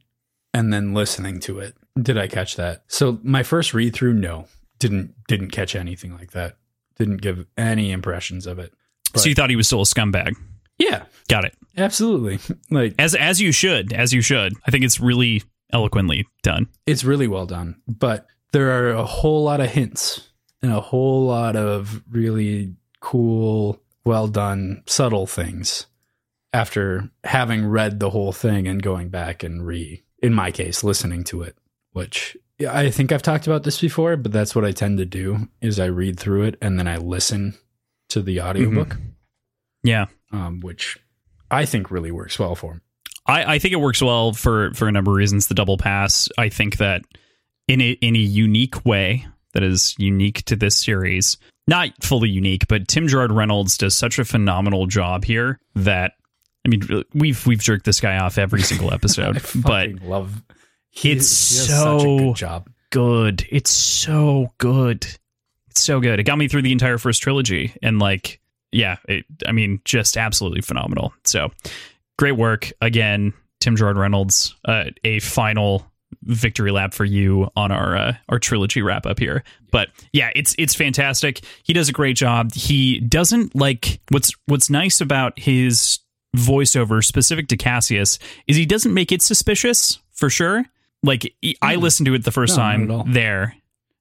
and 0.53 0.71
then 0.71 0.93
listening 0.93 1.39
to 1.41 1.59
it 1.59 1.75
did 2.01 2.17
I 2.17 2.27
catch 2.27 2.55
that. 2.57 2.83
So 2.87 3.19
my 3.23 3.43
first 3.43 3.73
read 3.73 3.93
through, 3.93 4.13
no, 4.13 4.47
didn't 4.79 5.15
didn't 5.27 5.49
catch 5.49 5.75
anything 5.75 6.13
like 6.13 6.31
that. 6.31 6.57
Didn't 6.97 7.21
give 7.21 7.45
any 7.57 7.91
impressions 7.91 8.45
of 8.45 8.59
it. 8.59 8.73
But, 9.13 9.21
so 9.21 9.29
you 9.29 9.35
thought 9.35 9.49
he 9.49 9.55
was 9.55 9.67
still 9.67 9.81
a 9.81 9.85
scumbag? 9.85 10.35
Yeah, 10.77 11.05
got 11.27 11.45
it. 11.45 11.55
Absolutely. 11.77 12.39
Like 12.69 12.95
as 12.99 13.15
as 13.15 13.39
you 13.41 13.51
should, 13.51 13.93
as 13.93 14.13
you 14.13 14.21
should. 14.21 14.53
I 14.67 14.71
think 14.71 14.83
it's 14.83 14.99
really 14.99 15.41
eloquently 15.71 16.27
done. 16.43 16.67
It's 16.85 17.03
really 17.03 17.27
well 17.27 17.45
done, 17.45 17.81
but 17.87 18.27
there 18.51 18.71
are 18.71 18.91
a 18.91 19.05
whole 19.05 19.43
lot 19.43 19.61
of 19.61 19.69
hints 19.69 20.29
and 20.61 20.71
a 20.71 20.81
whole 20.81 21.25
lot 21.25 21.55
of 21.55 22.03
really 22.09 22.75
cool, 22.99 23.81
well 24.07 24.27
done, 24.27 24.81
subtle 24.87 25.27
things 25.27 25.85
after 26.53 27.11
having 27.23 27.67
read 27.67 27.99
the 27.99 28.09
whole 28.09 28.31
thing 28.31 28.67
and 28.67 28.81
going 28.81 29.09
back 29.09 29.43
and 29.43 29.65
re 29.65 30.03
in 30.23 30.33
my 30.33 30.49
case 30.49 30.83
listening 30.83 31.23
to 31.25 31.43
it, 31.43 31.55
which 31.91 32.35
I 32.67 32.89
think 32.89 33.11
I've 33.11 33.21
talked 33.21 33.45
about 33.45 33.63
this 33.63 33.79
before, 33.79 34.17
but 34.17 34.31
that's 34.31 34.55
what 34.55 34.65
I 34.65 34.71
tend 34.71 34.97
to 34.97 35.05
do 35.05 35.47
is 35.61 35.79
I 35.79 35.85
read 35.85 36.19
through 36.19 36.43
it 36.43 36.57
and 36.61 36.79
then 36.79 36.87
I 36.87 36.97
listen 36.97 37.53
to 38.09 38.21
the 38.21 38.41
audiobook. 38.41 38.89
Mm-hmm. 38.89 39.09
Yeah. 39.83 40.05
Um, 40.31 40.61
which 40.61 40.97
I 41.51 41.65
think 41.65 41.91
really 41.91 42.11
works 42.11 42.39
well 42.39 42.55
for 42.55 42.73
him. 42.73 42.81
I, 43.27 43.55
I 43.55 43.59
think 43.59 43.73
it 43.73 43.81
works 43.81 44.01
well 44.01 44.33
for 44.33 44.73
for 44.73 44.87
a 44.87 44.91
number 44.91 45.11
of 45.11 45.17
reasons. 45.17 45.47
The 45.47 45.53
double 45.53 45.77
pass, 45.77 46.29
I 46.37 46.49
think 46.49 46.77
that 46.77 47.03
in 47.67 47.81
a 47.81 47.91
in 47.91 48.15
a 48.15 48.19
unique 48.19 48.85
way 48.85 49.27
that 49.53 49.63
is 49.63 49.95
unique 49.97 50.43
to 50.45 50.55
this 50.55 50.77
series, 50.77 51.37
not 51.67 51.89
fully 52.01 52.29
unique, 52.29 52.67
but 52.67 52.87
Tim 52.87 53.07
Gerard 53.07 53.31
Reynolds 53.31 53.77
does 53.77 53.95
such 53.95 54.19
a 54.19 54.25
phenomenal 54.25 54.87
job 54.87 55.25
here 55.25 55.59
that 55.75 56.13
I 56.65 56.69
mean 56.69 57.03
we've 57.13 57.45
we've 57.45 57.61
jerked 57.61 57.85
this 57.85 57.99
guy 57.99 58.17
off 58.17 58.37
every 58.37 58.61
single 58.61 58.93
episode, 58.93 59.41
but 59.55 59.89
love 60.01 60.41
he, 60.89 61.11
it's 61.11 61.27
so 61.27 62.17
good 62.17 62.35
job. 62.35 62.69
Good. 62.89 63.45
It's 63.49 63.69
so 63.69 64.53
good. 64.57 65.05
It's 65.69 65.81
so 65.81 65.99
good. 65.99 66.19
It 66.19 66.23
got 66.23 66.37
me 66.37 66.47
through 66.47 66.63
the 66.63 66.71
entire 66.71 66.97
first 66.97 67.21
trilogy 67.21 67.73
and 67.83 67.99
like 67.99 68.39
yeah, 68.71 68.97
it, 69.07 69.25
I 69.45 69.53
mean, 69.53 69.81
just 69.85 70.17
absolutely 70.17 70.61
phenomenal. 70.61 71.13
So 71.23 71.51
great 72.17 72.33
work 72.33 72.71
again, 72.81 73.33
Tim 73.59 73.75
Gerard 73.75 73.97
Reynolds. 73.97 74.55
Uh, 74.65 74.85
a 75.03 75.19
final 75.19 75.89
victory 76.23 76.71
lap 76.71 76.93
for 76.93 77.05
you 77.05 77.49
on 77.55 77.71
our 77.71 77.95
uh, 77.95 78.13
our 78.29 78.39
trilogy 78.39 78.81
wrap 78.81 79.05
up 79.05 79.19
here. 79.19 79.43
But 79.71 79.89
yeah, 80.13 80.29
it's 80.35 80.55
it's 80.57 80.75
fantastic. 80.75 81.41
He 81.63 81.73
does 81.73 81.89
a 81.89 81.93
great 81.93 82.15
job. 82.15 82.53
He 82.53 82.99
doesn't 82.99 83.55
like 83.55 83.99
what's 84.09 84.31
what's 84.45 84.69
nice 84.69 85.01
about 85.01 85.37
his 85.39 85.99
voiceover 86.35 87.03
specific 87.03 87.47
to 87.47 87.57
Cassius 87.57 88.19
is 88.47 88.57
he 88.57 88.65
doesn't 88.65 88.93
make 88.93 89.11
it 89.11 89.21
suspicious 89.21 89.99
for 90.11 90.29
sure. 90.29 90.65
Like 91.03 91.33
I 91.61 91.75
hmm. 91.75 91.81
listened 91.81 92.05
to 92.07 92.13
it 92.13 92.23
the 92.23 92.31
first 92.31 92.57
no, 92.57 92.63
time 92.63 93.13
there 93.13 93.55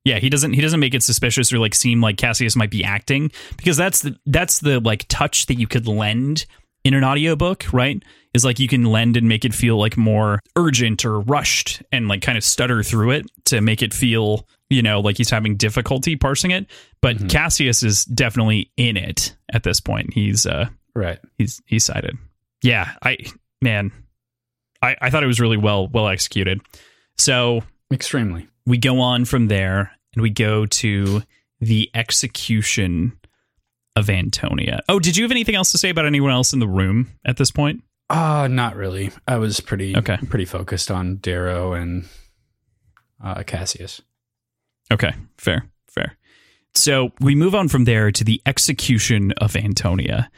yeah, 0.06 0.20
he 0.20 0.30
doesn't 0.30 0.52
he 0.52 0.60
doesn't 0.60 0.78
make 0.78 0.94
it 0.94 1.02
suspicious 1.02 1.52
or 1.52 1.58
like 1.58 1.74
seem 1.74 2.00
like 2.00 2.16
Cassius 2.16 2.54
might 2.54 2.70
be 2.70 2.84
acting 2.84 3.32
because 3.56 3.76
that's 3.76 4.02
the 4.02 4.16
that's 4.26 4.60
the 4.60 4.78
like 4.78 5.04
touch 5.08 5.46
that 5.46 5.56
you 5.56 5.66
could 5.66 5.88
lend 5.88 6.46
in 6.86 6.94
an 6.94 7.02
audiobook, 7.02 7.66
right? 7.72 8.00
Is 8.32 8.44
like 8.44 8.60
you 8.60 8.68
can 8.68 8.84
lend 8.84 9.16
and 9.16 9.28
make 9.28 9.44
it 9.44 9.52
feel 9.52 9.76
like 9.76 9.96
more 9.96 10.40
urgent 10.54 11.04
or 11.04 11.18
rushed 11.20 11.82
and 11.90 12.06
like 12.06 12.22
kind 12.22 12.38
of 12.38 12.44
stutter 12.44 12.84
through 12.84 13.10
it 13.10 13.26
to 13.46 13.60
make 13.60 13.82
it 13.82 13.92
feel, 13.92 14.46
you 14.70 14.82
know, 14.82 15.00
like 15.00 15.16
he's 15.16 15.30
having 15.30 15.56
difficulty 15.56 16.14
parsing 16.14 16.52
it. 16.52 16.66
But 17.02 17.16
mm-hmm. 17.16 17.26
Cassius 17.26 17.82
is 17.82 18.04
definitely 18.04 18.70
in 18.76 18.96
it 18.96 19.34
at 19.52 19.64
this 19.64 19.80
point. 19.80 20.14
He's 20.14 20.46
uh 20.46 20.68
right. 20.94 21.18
He's 21.38 21.60
he's 21.66 21.84
cited. 21.84 22.16
Yeah, 22.62 22.92
I 23.02 23.16
man, 23.60 23.90
I 24.80 24.96
I 25.00 25.10
thought 25.10 25.24
it 25.24 25.28
was 25.28 25.40
really 25.40 25.56
well 25.56 25.88
well 25.88 26.06
executed. 26.06 26.60
So 27.18 27.64
extremely. 27.92 28.46
We 28.64 28.78
go 28.78 29.00
on 29.00 29.24
from 29.24 29.48
there 29.48 29.90
and 30.14 30.22
we 30.22 30.30
go 30.30 30.66
to 30.66 31.22
the 31.60 31.90
execution 31.94 33.18
of 33.96 34.08
Antonia. 34.08 34.80
Oh, 34.88 35.00
did 35.00 35.16
you 35.16 35.24
have 35.24 35.32
anything 35.32 35.54
else 35.56 35.72
to 35.72 35.78
say 35.78 35.90
about 35.90 36.06
anyone 36.06 36.30
else 36.30 36.52
in 36.52 36.60
the 36.60 36.68
room 36.68 37.08
at 37.24 37.36
this 37.36 37.50
point? 37.50 37.82
Uh 38.08 38.46
not 38.48 38.76
really. 38.76 39.10
I 39.26 39.38
was 39.38 39.58
pretty 39.58 39.96
okay. 39.96 40.18
pretty 40.28 40.44
focused 40.44 40.90
on 40.90 41.16
Darrow 41.16 41.72
and 41.72 42.08
uh, 43.22 43.42
Cassius. 43.42 44.00
Okay, 44.92 45.12
fair, 45.38 45.66
fair. 45.88 46.16
So 46.74 47.12
we 47.20 47.34
move 47.34 47.54
on 47.54 47.68
from 47.68 47.84
there 47.84 48.12
to 48.12 48.22
the 48.22 48.40
execution 48.46 49.32
of 49.38 49.56
Antonia. 49.56 50.30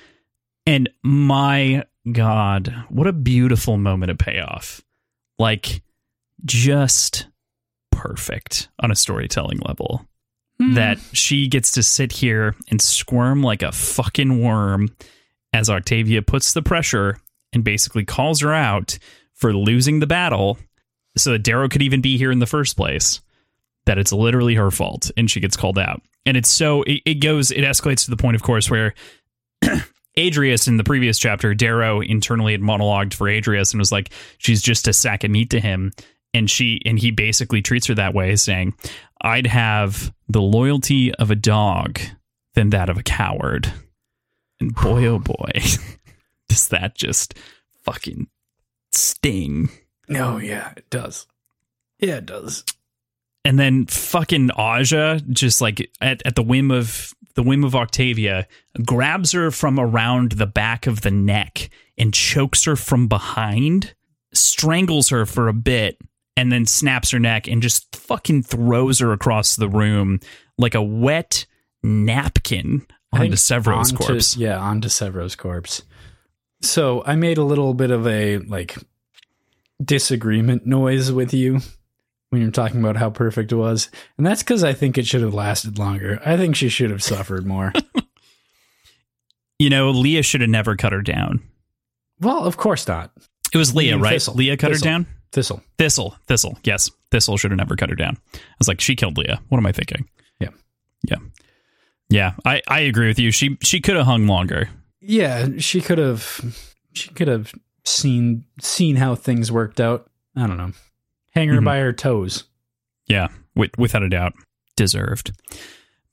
And 0.66 0.88
my 1.02 1.84
God, 2.12 2.84
what 2.88 3.06
a 3.06 3.12
beautiful 3.12 3.76
moment 3.76 4.10
of 4.10 4.18
payoff. 4.18 4.80
Like, 5.38 5.82
just 6.44 7.26
perfect 7.90 8.68
on 8.80 8.90
a 8.90 8.96
storytelling 8.96 9.58
level. 9.58 10.06
Mm. 10.60 10.74
That 10.74 10.98
she 11.12 11.46
gets 11.46 11.70
to 11.72 11.84
sit 11.84 12.10
here 12.10 12.56
and 12.68 12.80
squirm 12.80 13.42
like 13.42 13.62
a 13.62 13.70
fucking 13.70 14.42
worm 14.42 14.88
as 15.52 15.70
Octavia 15.70 16.20
puts 16.20 16.52
the 16.52 16.62
pressure 16.62 17.18
and 17.52 17.62
basically 17.62 18.04
calls 18.04 18.40
her 18.40 18.52
out 18.52 18.98
for 19.34 19.54
losing 19.54 20.00
the 20.00 20.06
battle 20.06 20.58
so 21.16 21.32
that 21.32 21.44
Darrow 21.44 21.68
could 21.68 21.82
even 21.82 22.00
be 22.00 22.18
here 22.18 22.32
in 22.32 22.40
the 22.40 22.46
first 22.46 22.76
place. 22.76 23.20
That 23.86 23.98
it's 23.98 24.12
literally 24.12 24.54
her 24.56 24.70
fault 24.70 25.10
and 25.16 25.30
she 25.30 25.40
gets 25.40 25.56
called 25.56 25.78
out. 25.78 26.02
And 26.26 26.36
it's 26.36 26.50
so, 26.50 26.82
it, 26.82 27.02
it 27.06 27.14
goes, 27.14 27.50
it 27.50 27.62
escalates 27.62 28.04
to 28.04 28.10
the 28.10 28.16
point, 28.16 28.34
of 28.34 28.42
course, 28.42 28.68
where 28.68 28.94
Adrius 30.18 30.68
in 30.68 30.76
the 30.76 30.84
previous 30.84 31.18
chapter, 31.18 31.54
Darrow 31.54 32.00
internally 32.00 32.52
had 32.52 32.60
monologued 32.60 33.14
for 33.14 33.28
Adrius 33.28 33.72
and 33.72 33.78
was 33.78 33.92
like, 33.92 34.10
she's 34.38 34.60
just 34.60 34.88
a 34.88 34.92
sack 34.92 35.24
of 35.24 35.30
meat 35.30 35.50
to 35.50 35.60
him 35.60 35.92
and 36.34 36.50
she 36.50 36.80
and 36.84 36.98
he 36.98 37.10
basically 37.10 37.62
treats 37.62 37.86
her 37.86 37.94
that 37.94 38.14
way 38.14 38.36
saying 38.36 38.74
i'd 39.22 39.46
have 39.46 40.12
the 40.28 40.42
loyalty 40.42 41.14
of 41.14 41.30
a 41.30 41.34
dog 41.34 41.98
than 42.58 42.70
that 42.70 42.90
of 42.90 42.98
a 42.98 43.02
coward. 43.04 43.72
And 44.58 44.74
boy 44.74 45.06
oh 45.06 45.20
boy 45.20 45.52
does 46.48 46.68
that 46.68 46.96
just 46.96 47.34
fucking 47.84 48.26
sting. 48.90 49.70
Oh 50.10 50.38
yeah 50.38 50.72
it 50.76 50.90
does. 50.90 51.28
Yeah 52.00 52.16
it 52.16 52.26
does. 52.26 52.64
And 53.44 53.60
then 53.60 53.86
fucking 53.86 54.50
aja 54.50 55.20
just 55.30 55.60
like 55.60 55.88
at, 56.00 56.20
at 56.26 56.34
the 56.34 56.42
whim 56.42 56.72
of 56.72 57.14
the 57.36 57.44
whim 57.44 57.62
of 57.62 57.76
octavia 57.76 58.48
grabs 58.84 59.30
her 59.30 59.52
from 59.52 59.78
around 59.78 60.32
the 60.32 60.46
back 60.46 60.88
of 60.88 61.02
the 61.02 61.12
neck 61.12 61.70
and 61.96 62.12
chokes 62.12 62.64
her 62.64 62.74
from 62.74 63.06
behind 63.06 63.94
strangles 64.34 65.10
her 65.10 65.24
for 65.24 65.46
a 65.46 65.52
bit 65.52 65.96
and 66.38 66.52
then 66.52 66.64
snaps 66.66 67.10
her 67.10 67.18
neck 67.18 67.48
and 67.48 67.60
just 67.60 67.96
fucking 67.96 68.44
throws 68.44 69.00
her 69.00 69.12
across 69.12 69.56
the 69.56 69.68
room 69.68 70.20
like 70.56 70.76
a 70.76 70.82
wet 70.82 71.44
napkin 71.82 72.86
onto 73.12 73.34
Sevro's 73.34 73.90
onto, 73.90 74.04
corpse. 74.04 74.36
Yeah, 74.36 74.56
onto 74.56 74.88
Sevro's 74.88 75.34
corpse. 75.34 75.82
So 76.62 77.02
I 77.04 77.16
made 77.16 77.38
a 77.38 77.44
little 77.44 77.74
bit 77.74 77.90
of 77.90 78.06
a 78.06 78.38
like 78.38 78.76
disagreement 79.82 80.64
noise 80.64 81.10
with 81.10 81.34
you 81.34 81.58
when 82.30 82.40
you're 82.40 82.52
talking 82.52 82.78
about 82.78 82.96
how 82.96 83.10
perfect 83.10 83.50
it 83.50 83.56
was. 83.56 83.90
And 84.16 84.24
that's 84.24 84.44
because 84.44 84.62
I 84.62 84.74
think 84.74 84.96
it 84.96 85.08
should 85.08 85.22
have 85.22 85.34
lasted 85.34 85.76
longer. 85.76 86.20
I 86.24 86.36
think 86.36 86.54
she 86.54 86.68
should 86.68 86.90
have 86.90 87.02
suffered 87.02 87.46
more. 87.46 87.72
you 89.58 89.70
know, 89.70 89.90
Lea 89.90 90.22
should 90.22 90.40
have 90.40 90.50
never 90.50 90.76
cut 90.76 90.92
her 90.92 91.02
down. 91.02 91.42
Well, 92.20 92.44
of 92.44 92.56
course 92.56 92.86
not. 92.86 93.10
It 93.52 93.58
was 93.58 93.74
Lea, 93.74 93.94
right? 93.94 94.12
Thistle. 94.12 94.34
Lea 94.34 94.56
cut 94.56 94.70
Thistle. 94.70 94.86
her 94.86 94.92
down? 94.92 95.06
Thistle. 95.32 95.62
Thistle. 95.76 96.16
Thistle. 96.26 96.58
Yes. 96.64 96.90
Thistle 97.10 97.36
should 97.36 97.50
have 97.50 97.58
never 97.58 97.76
cut 97.76 97.90
her 97.90 97.96
down. 97.96 98.16
I 98.34 98.38
was 98.58 98.68
like, 98.68 98.80
she 98.80 98.96
killed 98.96 99.18
Lea. 99.18 99.36
What 99.48 99.58
am 99.58 99.66
I 99.66 99.72
thinking? 99.72 100.08
Yeah. 100.40 100.50
Yeah. 101.02 101.18
Yeah. 102.08 102.32
I, 102.44 102.62
I 102.68 102.80
agree 102.80 103.08
with 103.08 103.18
you. 103.18 103.30
She 103.30 103.58
she 103.62 103.80
could 103.80 103.96
have 103.96 104.06
hung 104.06 104.26
longer. 104.26 104.68
Yeah, 105.00 105.48
she 105.58 105.80
could 105.80 105.98
have 105.98 106.54
she 106.92 107.10
could 107.10 107.28
have 107.28 107.52
seen 107.84 108.44
seen 108.60 108.96
how 108.96 109.14
things 109.14 109.50
worked 109.52 109.80
out. 109.80 110.10
I 110.36 110.46
don't 110.46 110.56
know. 110.56 110.72
Hang 111.30 111.48
her 111.48 111.56
mm-hmm. 111.56 111.64
by 111.64 111.78
her 111.78 111.92
toes. 111.92 112.44
Yeah, 113.06 113.28
with, 113.54 113.70
without 113.78 114.02
a 114.02 114.08
doubt. 114.08 114.34
Deserved. 114.76 115.32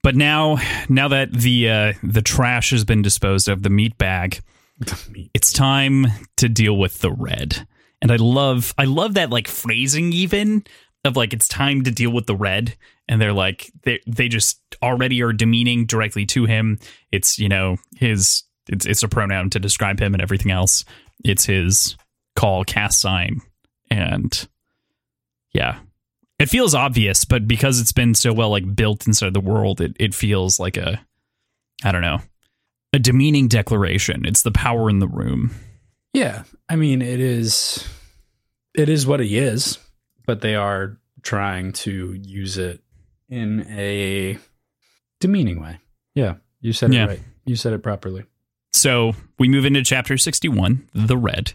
But 0.02 0.16
now 0.16 0.58
now 0.88 1.08
that 1.08 1.34
the 1.34 1.70
uh, 1.70 1.94
the 2.04 2.22
trash 2.22 2.72
has 2.72 2.86
been 2.86 3.02
disposed 3.02 3.50
of, 3.50 3.64
the 3.64 3.70
meat 3.70 3.98
bag, 3.98 4.40
it's 5.34 5.52
time 5.52 6.08
to 6.38 6.48
deal 6.48 6.78
with 6.78 7.00
the 7.00 7.12
red. 7.12 7.68
And 8.02 8.12
I 8.12 8.18
love 8.18 8.74
I 8.78 8.86
love 8.86 9.16
that 9.16 9.30
like 9.30 9.48
phrasing 9.48 10.14
even 10.14 10.64
of 11.04 11.16
like 11.16 11.34
it's 11.34 11.48
time 11.48 11.84
to 11.84 11.92
deal 11.92 12.12
with 12.12 12.26
the 12.26 12.36
red 12.36 12.76
and 13.08 13.22
they're 13.22 13.34
like 13.34 13.72
they 13.84 14.00
they 14.08 14.28
just 14.28 14.60
already 14.82 15.22
are 15.22 15.34
demeaning 15.34 15.86
directly 15.86 16.26
to 16.26 16.46
him. 16.46 16.80
It's, 17.12 17.40
you 17.40 17.50
know, 17.50 17.78
his 17.96 18.44
it's 18.68 18.86
it's 18.86 19.04
a 19.04 19.08
pronoun 19.08 19.50
to 19.52 19.60
describe 19.60 20.00
him 20.00 20.14
and 20.14 20.22
everything 20.22 20.52
else. 20.52 20.86
It's 21.24 21.46
his 21.46 21.96
call 22.36 22.64
cast 22.64 23.00
sign 23.00 23.42
and 23.90 24.48
yeah. 25.54 25.80
It 26.38 26.50
feels 26.50 26.76
obvious, 26.76 27.24
but 27.24 27.48
because 27.48 27.80
it's 27.80 27.94
been 27.94 28.14
so 28.14 28.34
well 28.34 28.50
like 28.50 28.76
built 28.76 29.08
inside 29.08 29.34
the 29.34 29.40
world, 29.40 29.80
it 29.80 29.96
it 30.00 30.14
feels 30.14 30.60
like 30.60 30.76
a 30.76 31.00
I 31.84 31.92
don't 31.92 32.02
know, 32.02 32.20
a 32.94 33.00
demeaning 33.00 33.48
declaration. 33.48 34.26
It's 34.26 34.42
the 34.42 34.52
power 34.52 34.90
in 34.90 35.00
the 35.00 35.08
room. 35.08 35.52
Yeah, 36.16 36.44
I 36.70 36.76
mean 36.78 37.02
it 37.02 37.20
is 37.20 37.86
it 38.74 38.90
is 38.90 39.06
what 39.06 39.20
he 39.20 39.38
is, 39.38 39.78
but 40.26 40.42
they 40.42 40.56
are 40.56 40.98
trying 41.22 41.74
to 41.74 42.14
use 42.14 42.58
it 42.58 42.82
in 43.30 43.66
a 43.70 44.38
demeaning 45.20 45.62
way. 45.62 45.80
Yeah, 46.14 46.36
you 46.62 46.72
said 46.74 46.92
it 46.92 46.96
Yeah. 46.96 47.06
right. 47.06 47.22
You 47.46 47.56
said 47.56 47.74
it 47.74 47.84
properly. 47.84 48.24
So 48.74 49.14
we 49.40 49.48
move 49.50 49.66
into 49.66 49.84
chapter 49.84 50.18
61, 50.18 50.90
The 50.94 51.18
Red. 51.18 51.54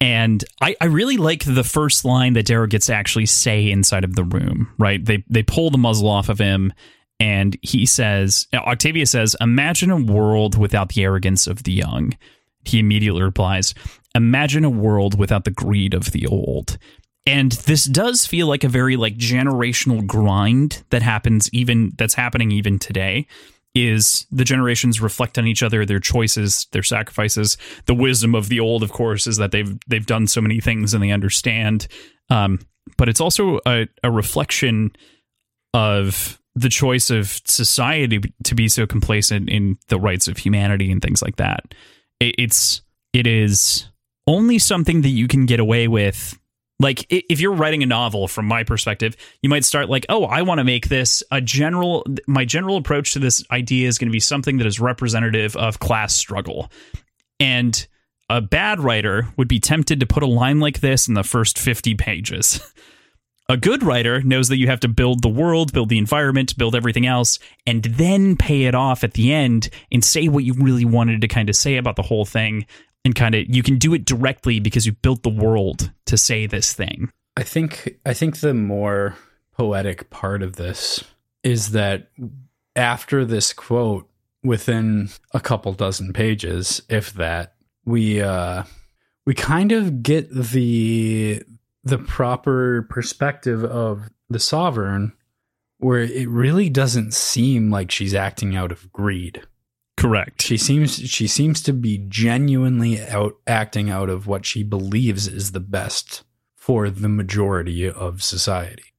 And 0.00 0.42
I, 0.62 0.76
I 0.80 0.86
really 0.86 1.16
like 1.18 1.44
the 1.44 1.64
first 1.64 2.04
line 2.04 2.32
that 2.34 2.46
Darrow 2.46 2.66
gets 2.66 2.86
to 2.86 2.94
actually 2.94 3.26
say 3.26 3.70
inside 3.70 4.04
of 4.04 4.14
the 4.14 4.24
room, 4.24 4.72
right? 4.78 5.04
They 5.04 5.24
they 5.28 5.42
pull 5.42 5.70
the 5.70 5.78
muzzle 5.78 6.08
off 6.08 6.28
of 6.28 6.38
him 6.38 6.72
and 7.18 7.56
he 7.62 7.86
says 7.86 8.46
Octavia 8.54 9.06
says, 9.06 9.36
Imagine 9.40 9.90
a 9.90 9.96
world 10.02 10.56
without 10.58 10.90
the 10.90 11.02
arrogance 11.04 11.46
of 11.46 11.62
the 11.62 11.72
young. 11.72 12.14
He 12.64 12.78
immediately 12.78 13.22
replies, 13.22 13.74
Imagine 14.14 14.64
a 14.64 14.70
world 14.70 15.18
without 15.18 15.44
the 15.44 15.50
greed 15.50 15.94
of 15.94 16.12
the 16.12 16.26
old. 16.26 16.78
And 17.26 17.52
this 17.52 17.84
does 17.84 18.26
feel 18.26 18.46
like 18.46 18.64
a 18.64 18.68
very 18.68 18.96
like 18.96 19.16
generational 19.16 20.04
grind 20.06 20.82
that 20.90 21.02
happens 21.02 21.48
even 21.52 21.92
that's 21.96 22.14
happening 22.14 22.50
even 22.50 22.78
today 22.78 23.26
is 23.74 24.26
the 24.32 24.44
generations 24.44 25.00
reflect 25.00 25.38
on 25.38 25.46
each 25.46 25.62
other, 25.62 25.86
their 25.86 26.00
choices, 26.00 26.66
their 26.72 26.82
sacrifices. 26.82 27.56
The 27.86 27.94
wisdom 27.94 28.34
of 28.34 28.48
the 28.48 28.58
old, 28.58 28.82
of 28.82 28.90
course, 28.90 29.26
is 29.26 29.36
that 29.36 29.52
they've 29.52 29.78
they've 29.86 30.06
done 30.06 30.26
so 30.26 30.40
many 30.40 30.60
things 30.60 30.92
and 30.92 31.02
they 31.02 31.12
understand. 31.12 31.86
Um, 32.30 32.58
but 32.96 33.08
it's 33.08 33.20
also 33.20 33.60
a, 33.66 33.86
a 34.02 34.10
reflection 34.10 34.90
of 35.72 36.40
the 36.54 36.68
choice 36.68 37.10
of 37.10 37.40
society 37.44 38.20
to 38.44 38.54
be 38.54 38.66
so 38.66 38.86
complacent 38.86 39.48
in 39.48 39.78
the 39.88 40.00
rights 40.00 40.26
of 40.26 40.36
humanity 40.36 40.90
and 40.90 41.00
things 41.00 41.22
like 41.22 41.36
that. 41.36 41.74
It, 42.20 42.34
it's 42.38 42.82
it 43.12 43.26
is 43.26 43.86
only 44.26 44.58
something 44.58 45.02
that 45.02 45.08
you 45.08 45.26
can 45.26 45.46
get 45.46 45.60
away 45.60 45.88
with. 45.88 46.38
Like 46.78 47.06
if 47.10 47.40
you're 47.40 47.52
writing 47.52 47.82
a 47.82 47.86
novel 47.86 48.26
from 48.26 48.46
my 48.46 48.64
perspective 48.64 49.14
you 49.42 49.50
might 49.50 49.66
start 49.66 49.90
like 49.90 50.06
oh 50.08 50.24
i 50.24 50.40
want 50.40 50.60
to 50.60 50.64
make 50.64 50.88
this 50.88 51.22
a 51.30 51.38
general 51.38 52.06
my 52.26 52.46
general 52.46 52.78
approach 52.78 53.12
to 53.12 53.18
this 53.18 53.44
idea 53.50 53.86
is 53.86 53.98
going 53.98 54.08
to 54.08 54.12
be 54.12 54.20
something 54.20 54.56
that 54.56 54.66
is 54.66 54.80
representative 54.80 55.56
of 55.56 55.78
class 55.78 56.14
struggle. 56.14 56.70
And 57.38 57.86
a 58.30 58.40
bad 58.40 58.80
writer 58.80 59.28
would 59.36 59.48
be 59.48 59.58
tempted 59.58 60.00
to 60.00 60.06
put 60.06 60.22
a 60.22 60.26
line 60.26 60.60
like 60.60 60.80
this 60.80 61.08
in 61.08 61.14
the 61.14 61.24
first 61.24 61.58
50 61.58 61.96
pages 61.96 62.60
a 63.50 63.56
good 63.56 63.82
writer 63.82 64.22
knows 64.22 64.48
that 64.48 64.58
you 64.58 64.68
have 64.68 64.78
to 64.80 64.88
build 64.88 65.22
the 65.22 65.28
world, 65.28 65.72
build 65.72 65.88
the 65.88 65.98
environment, 65.98 66.56
build 66.56 66.76
everything 66.76 67.04
else, 67.04 67.40
and 67.66 67.82
then 67.82 68.36
pay 68.36 68.64
it 68.64 68.76
off 68.76 69.02
at 69.02 69.14
the 69.14 69.32
end 69.32 69.68
and 69.90 70.04
say 70.04 70.28
what 70.28 70.44
you 70.44 70.54
really 70.54 70.84
wanted 70.84 71.20
to 71.20 71.28
kind 71.28 71.48
of 71.48 71.56
say 71.56 71.76
about 71.76 71.96
the 71.96 72.02
whole 72.02 72.24
thing. 72.24 72.64
And 73.04 73.14
kind 73.14 73.34
of, 73.34 73.46
you 73.48 73.62
can 73.62 73.78
do 73.78 73.92
it 73.92 74.04
directly 74.04 74.60
because 74.60 74.86
you 74.86 74.92
built 74.92 75.24
the 75.24 75.30
world 75.30 75.90
to 76.06 76.16
say 76.16 76.46
this 76.46 76.74
thing. 76.74 77.10
I 77.36 77.42
think 77.42 77.98
I 78.06 78.12
think 78.12 78.38
the 78.38 78.54
more 78.54 79.16
poetic 79.56 80.10
part 80.10 80.42
of 80.42 80.56
this 80.56 81.02
is 81.42 81.72
that 81.72 82.10
after 82.76 83.24
this 83.24 83.52
quote, 83.52 84.08
within 84.44 85.08
a 85.32 85.40
couple 85.40 85.72
dozen 85.72 86.12
pages, 86.12 86.82
if 86.88 87.12
that, 87.14 87.54
we 87.84 88.20
uh 88.20 88.64
we 89.24 89.34
kind 89.34 89.72
of 89.72 90.02
get 90.02 90.30
the 90.30 91.42
the 91.82 91.98
proper 91.98 92.86
perspective 92.90 93.64
of 93.64 94.10
the 94.28 94.40
sovereign 94.40 95.12
where 95.78 96.00
it 96.00 96.28
really 96.28 96.68
doesn't 96.68 97.14
seem 97.14 97.70
like 97.70 97.90
she's 97.90 98.14
acting 98.14 98.54
out 98.54 98.70
of 98.70 98.92
greed. 98.92 99.42
Correct. 99.96 100.42
She 100.42 100.56
seems 100.56 100.96
she 100.96 101.26
seems 101.26 101.62
to 101.62 101.72
be 101.72 101.98
genuinely 102.08 103.00
out 103.00 103.36
acting 103.46 103.90
out 103.90 104.08
of 104.08 104.26
what 104.26 104.46
she 104.46 104.62
believes 104.62 105.26
is 105.26 105.52
the 105.52 105.60
best 105.60 106.22
for 106.56 106.88
the 106.88 107.08
majority 107.08 107.90
of 107.90 108.22
society. 108.22 108.94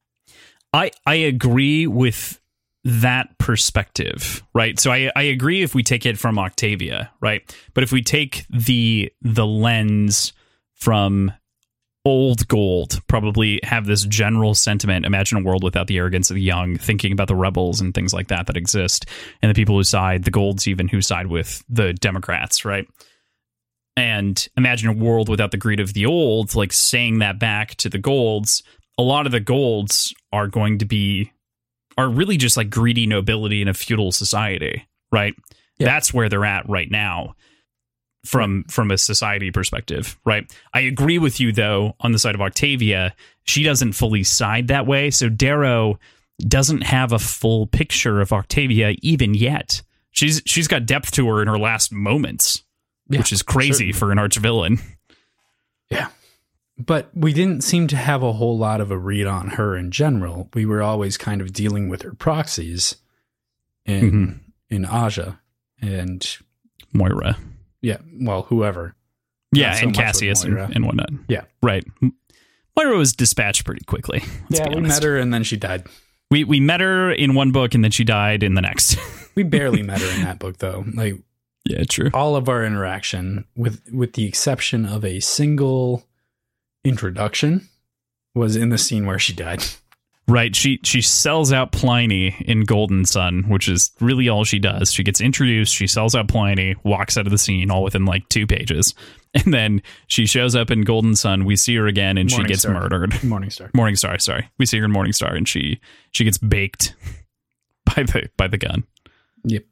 I 0.72 0.92
I 1.06 1.14
agree 1.14 1.86
with 1.86 2.40
that 2.84 3.36
perspective, 3.38 4.42
right? 4.54 4.78
So 4.78 4.92
I 4.92 5.10
I 5.16 5.22
agree 5.22 5.62
if 5.62 5.74
we 5.74 5.82
take 5.82 6.06
it 6.06 6.18
from 6.18 6.38
Octavia, 6.38 7.10
right? 7.20 7.42
But 7.74 7.82
if 7.82 7.90
we 7.90 8.02
take 8.02 8.44
the 8.48 9.12
the 9.22 9.46
lens 9.46 10.32
from 10.74 11.32
old 12.04 12.46
gold, 12.48 13.00
probably 13.06 13.60
have 13.62 13.86
this 13.86 14.04
general 14.04 14.54
sentiment, 14.54 15.06
imagine 15.06 15.38
a 15.38 15.42
world 15.42 15.62
without 15.62 15.86
the 15.86 15.98
arrogance 15.98 16.30
of 16.30 16.34
the 16.34 16.42
young, 16.42 16.76
thinking 16.76 17.12
about 17.12 17.28
the 17.28 17.36
rebels 17.36 17.80
and 17.80 17.94
things 17.94 18.12
like 18.12 18.28
that 18.28 18.46
that 18.46 18.56
exist 18.56 19.06
and 19.40 19.50
the 19.50 19.54
people 19.54 19.76
who 19.76 19.84
side, 19.84 20.24
the 20.24 20.30
golds 20.30 20.66
even 20.66 20.88
who 20.88 21.00
side 21.00 21.28
with 21.28 21.62
the 21.68 21.92
Democrats, 21.94 22.64
right? 22.64 22.86
And 23.96 24.46
imagine 24.56 24.88
a 24.88 24.92
world 24.92 25.28
without 25.28 25.50
the 25.50 25.56
greed 25.56 25.78
of 25.78 25.92
the 25.92 26.06
old, 26.06 26.54
like 26.54 26.72
saying 26.72 27.20
that 27.20 27.38
back 27.38 27.76
to 27.76 27.88
the 27.88 27.98
golds, 27.98 28.62
a 28.98 29.02
lot 29.02 29.26
of 29.26 29.32
the 29.32 29.40
golds 29.40 30.14
are 30.32 30.48
going 30.48 30.78
to 30.78 30.84
be 30.84 31.30
are 31.98 32.08
really 32.08 32.38
just 32.38 32.56
like 32.56 32.70
greedy 32.70 33.06
nobility 33.06 33.60
in 33.60 33.68
a 33.68 33.74
feudal 33.74 34.10
society, 34.10 34.88
right? 35.12 35.34
Yeah. 35.78 35.86
That's 35.86 36.12
where 36.12 36.30
they're 36.30 36.44
at 36.44 36.68
right 36.68 36.90
now 36.90 37.34
from 38.24 38.64
from 38.64 38.90
a 38.90 38.98
society 38.98 39.50
perspective, 39.50 40.18
right? 40.24 40.50
I 40.72 40.80
agree 40.80 41.18
with 41.18 41.40
you 41.40 41.52
though 41.52 41.96
on 42.00 42.12
the 42.12 42.18
side 42.18 42.34
of 42.34 42.40
Octavia, 42.40 43.14
she 43.44 43.62
doesn't 43.62 43.92
fully 43.94 44.22
side 44.22 44.68
that 44.68 44.86
way, 44.86 45.10
so 45.10 45.28
Darrow 45.28 45.98
doesn't 46.46 46.82
have 46.82 47.12
a 47.12 47.18
full 47.18 47.66
picture 47.66 48.20
of 48.20 48.32
Octavia 48.32 48.94
even 49.02 49.34
yet. 49.34 49.82
She's 50.12 50.42
she's 50.46 50.68
got 50.68 50.86
depth 50.86 51.10
to 51.12 51.26
her 51.28 51.42
in 51.42 51.48
her 51.48 51.58
last 51.58 51.92
moments, 51.92 52.62
Yeah, 53.08 53.18
which 53.18 53.32
is 53.32 53.42
crazy 53.42 53.72
certainly. 53.72 53.92
for 53.92 54.12
an 54.12 54.18
arch 54.18 54.36
villain. 54.36 54.78
Yeah. 55.90 56.08
But 56.78 57.10
we 57.14 57.32
didn't 57.32 57.62
seem 57.62 57.86
to 57.88 57.96
have 57.96 58.22
a 58.22 58.32
whole 58.32 58.56
lot 58.56 58.80
of 58.80 58.90
a 58.90 58.96
read 58.98 59.26
on 59.26 59.50
her 59.50 59.76
in 59.76 59.90
general. 59.90 60.48
We 60.54 60.64
were 60.64 60.82
always 60.82 61.16
kind 61.18 61.40
of 61.40 61.52
dealing 61.52 61.88
with 61.88 62.02
her 62.02 62.14
proxies 62.14 62.96
in 63.84 64.10
Mhm. 64.10 64.40
in 64.70 64.84
Aja 64.86 65.38
and 65.80 66.36
Moira. 66.92 67.36
Yeah, 67.82 67.98
well, 68.20 68.42
whoever. 68.42 68.94
Yeah, 69.52 69.74
so 69.74 69.82
and 69.82 69.94
Cassius 69.94 70.44
and, 70.44 70.58
and 70.58 70.86
whatnot. 70.86 71.10
Yeah. 71.28 71.42
Right. 71.62 71.84
Moira 72.76 72.96
was 72.96 73.12
dispatched 73.12 73.64
pretty 73.64 73.84
quickly. 73.84 74.22
Yeah, 74.48 74.68
we 74.68 74.80
met 74.80 75.02
her 75.02 75.18
and 75.18 75.32
then 75.32 75.44
she 75.44 75.56
died. 75.56 75.86
We 76.30 76.44
we 76.44 76.60
met 76.60 76.80
her 76.80 77.10
in 77.10 77.34
one 77.34 77.52
book 77.52 77.74
and 77.74 77.82
then 77.82 77.90
she 77.90 78.04
died 78.04 78.42
in 78.42 78.54
the 78.54 78.62
next. 78.62 78.98
We 79.34 79.44
barely 79.44 79.82
met 79.82 79.98
her 79.98 80.14
in 80.14 80.24
that 80.24 80.38
book 80.38 80.58
though. 80.58 80.84
Like 80.92 81.14
yeah, 81.64 81.84
true. 81.88 82.10
all 82.12 82.36
of 82.36 82.50
our 82.50 82.66
interaction 82.66 83.46
with 83.56 83.80
with 83.90 84.12
the 84.12 84.26
exception 84.26 84.84
of 84.84 85.06
a 85.06 85.20
single 85.20 86.06
introduction 86.84 87.66
was 88.34 88.56
in 88.56 88.68
the 88.68 88.76
scene 88.76 89.06
where 89.06 89.18
she 89.18 89.32
died. 89.32 89.64
Right. 90.28 90.54
She 90.54 90.78
she 90.84 91.00
sells 91.02 91.52
out 91.52 91.72
Pliny 91.72 92.36
in 92.46 92.60
Golden 92.62 93.04
Son, 93.04 93.42
which 93.48 93.68
is 93.68 93.90
really 94.00 94.28
all 94.28 94.44
she 94.44 94.58
does. 94.60 94.92
She 94.92 95.02
gets 95.02 95.20
introduced, 95.20 95.74
she 95.74 95.86
sells 95.88 96.14
out 96.14 96.28
Pliny, 96.28 96.76
walks 96.84 97.16
out 97.18 97.26
of 97.26 97.32
the 97.32 97.38
scene 97.38 97.70
all 97.70 97.82
within 97.82 98.04
like 98.04 98.28
two 98.28 98.46
pages. 98.46 98.94
And 99.34 99.54
then 99.54 99.80
she 100.08 100.26
shows 100.26 100.54
up 100.54 100.70
in 100.70 100.82
Golden 100.82 101.16
Son. 101.16 101.46
We 101.46 101.56
see 101.56 101.74
her 101.76 101.86
again 101.86 102.18
and 102.18 102.30
she 102.30 102.44
gets 102.44 102.66
Morningstar. 102.66 102.72
murdered. 102.82 103.10
Morningstar. 103.22 103.72
Morningstar, 103.72 104.20
sorry. 104.20 104.50
We 104.58 104.66
see 104.66 104.78
her 104.78 104.84
in 104.84 104.92
Morningstar 104.92 105.34
and 105.34 105.48
she 105.48 105.80
she 106.10 106.24
gets 106.24 106.36
baked 106.36 106.94
by 107.86 108.02
the 108.02 108.28
by 108.36 108.46
the 108.46 108.58
gun. 108.58 108.84
Yep. 109.44 109.64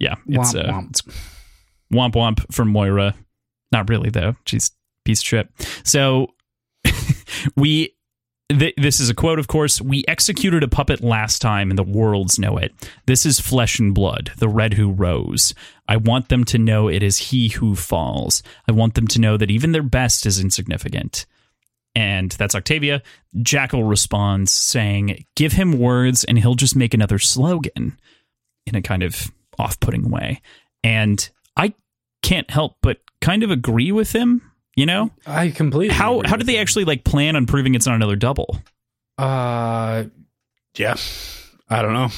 Yeah. 0.00 0.16
It's 0.26 0.54
Womp 0.54 0.68
uh, 0.68 0.72
womp. 0.72 0.90
it's 0.90 1.02
womp 1.94 2.12
womp 2.14 2.52
from 2.52 2.66
Moira. 2.70 3.14
Not 3.70 3.88
really 3.88 4.10
though. 4.10 4.34
She's 4.44 4.72
piece 5.04 5.20
of 5.20 5.24
shit. 5.26 5.48
So 5.84 6.34
we 7.54 7.94
th- 8.58 8.74
this 8.76 9.00
is 9.00 9.08
a 9.08 9.14
quote 9.14 9.38
of 9.38 9.48
course. 9.48 9.80
We 9.80 10.04
executed 10.08 10.62
a 10.62 10.68
puppet 10.68 11.02
last 11.02 11.40
time 11.40 11.70
and 11.70 11.78
the 11.78 11.82
worlds 11.82 12.38
know 12.38 12.56
it. 12.56 12.72
This 13.06 13.24
is 13.24 13.40
flesh 13.40 13.78
and 13.78 13.94
blood 13.94 14.32
the 14.38 14.48
red 14.48 14.74
who 14.74 14.90
rose. 14.90 15.54
I 15.88 15.96
want 15.96 16.28
them 16.28 16.44
to 16.44 16.58
know 16.58 16.88
it 16.88 17.02
is 17.02 17.18
he 17.18 17.48
who 17.48 17.74
falls. 17.74 18.42
I 18.68 18.72
want 18.72 18.94
them 18.94 19.06
to 19.08 19.20
know 19.20 19.36
that 19.36 19.50
even 19.50 19.72
their 19.72 19.82
best 19.82 20.26
is 20.26 20.40
insignificant. 20.40 21.26
And 21.94 22.30
that's 22.32 22.54
octavia. 22.54 23.02
Jackal 23.42 23.84
responds 23.84 24.52
saying 24.52 25.24
give 25.34 25.52
him 25.52 25.78
words 25.78 26.24
and 26.24 26.38
he'll 26.38 26.54
just 26.54 26.76
make 26.76 26.94
another 26.94 27.18
slogan 27.18 27.98
in 28.66 28.74
a 28.74 28.82
kind 28.82 29.02
of 29.02 29.32
off-putting 29.58 30.10
way. 30.10 30.40
And 30.82 31.28
i 31.56 31.74
can't 32.22 32.50
help 32.50 32.76
but 32.82 32.98
kind 33.20 33.42
of 33.42 33.50
agree 33.50 33.92
with 33.92 34.12
him. 34.12 34.49
You 34.76 34.86
know, 34.86 35.10
I 35.26 35.50
completely. 35.50 35.94
how 35.94 36.22
how 36.24 36.36
did 36.36 36.46
they 36.46 36.58
actually 36.58 36.84
like 36.84 37.04
plan 37.04 37.36
on 37.36 37.46
proving 37.46 37.74
it's 37.74 37.86
not 37.86 37.96
another 37.96 38.16
double? 38.16 38.58
Uh, 39.18 40.04
yeah. 40.76 40.96
I 41.68 41.82
don't 41.82 41.92
know. 41.92 42.08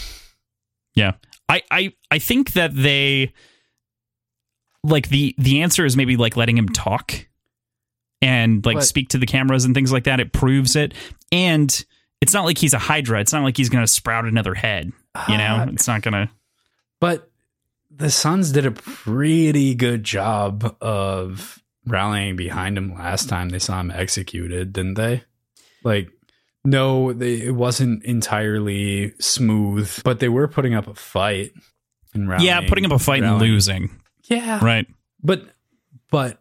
Yeah. 0.95 1.13
I, 1.49 1.63
I 1.71 1.93
I 2.11 2.19
think 2.19 2.53
that 2.53 2.75
they 2.75 3.33
like 4.85 5.09
the 5.09 5.35
the 5.39 5.63
answer 5.63 5.85
is 5.85 5.97
maybe 5.97 6.17
like 6.17 6.37
letting 6.37 6.57
him 6.57 6.69
talk 6.69 7.27
and 8.21 8.65
like 8.65 8.77
But- 8.77 8.85
speak 8.85 9.09
to 9.11 9.19
the 9.19 9.27
cameras 9.27 9.65
and 9.65 9.75
things 9.75 9.93
like 9.93 10.05
that. 10.05 10.21
It 10.21 10.33
proves 10.33 10.77
it. 10.77 10.95
And 11.33 11.85
it's 12.21 12.33
not 12.35 12.45
like 12.45 12.59
he's 12.59 12.75
a 12.75 12.79
Hydra. 12.79 13.21
It's 13.21 13.33
not 13.33 13.43
like 13.43 13.57
he's 13.57 13.69
gonna 13.71 13.87
sprout 13.87 14.27
another 14.27 14.55
head. 14.55 14.93
You 15.29 15.39
know? 15.39 15.57
Uh, 15.57 15.67
it's 15.73 15.89
not 15.89 16.03
gonna 16.03 16.31
But 17.01 17.31
the 17.91 18.11
Sons 18.11 18.53
did 18.53 18.65
a 18.67 18.71
pretty 18.71 19.75
good 19.75 20.05
job 20.05 20.77
of 20.81 21.62
rallying 21.87 22.37
behind 22.37 22.79
him 22.79 22.95
last 22.95 23.29
time 23.29 23.49
they 23.49 23.59
saw 23.59 23.81
him 23.81 23.91
executed, 23.91 24.73
didn't 24.73 24.95
they? 24.95 25.25
Like, 25.85 26.09
no, 26.65 27.13
they, 27.13 27.35
it 27.43 27.55
wasn't 27.55 28.05
entirely 28.05 29.13
smooth, 29.19 30.03
but 30.05 30.21
they 30.21 30.29
were 30.29 30.47
putting 30.49 30.75
up 30.75 30.87
a 30.87 30.95
fight 30.95 31.53
and 32.15 32.29
rallying. 32.29 32.47
Yeah, 32.47 32.69
putting 32.69 32.85
up 32.87 32.93
a 32.93 32.99
fight 32.99 33.23
and 33.25 33.39
losing. 33.39 33.91
Yeah, 34.29 34.65
Right. 34.65 34.87
but 35.23 35.45
but 36.11 36.41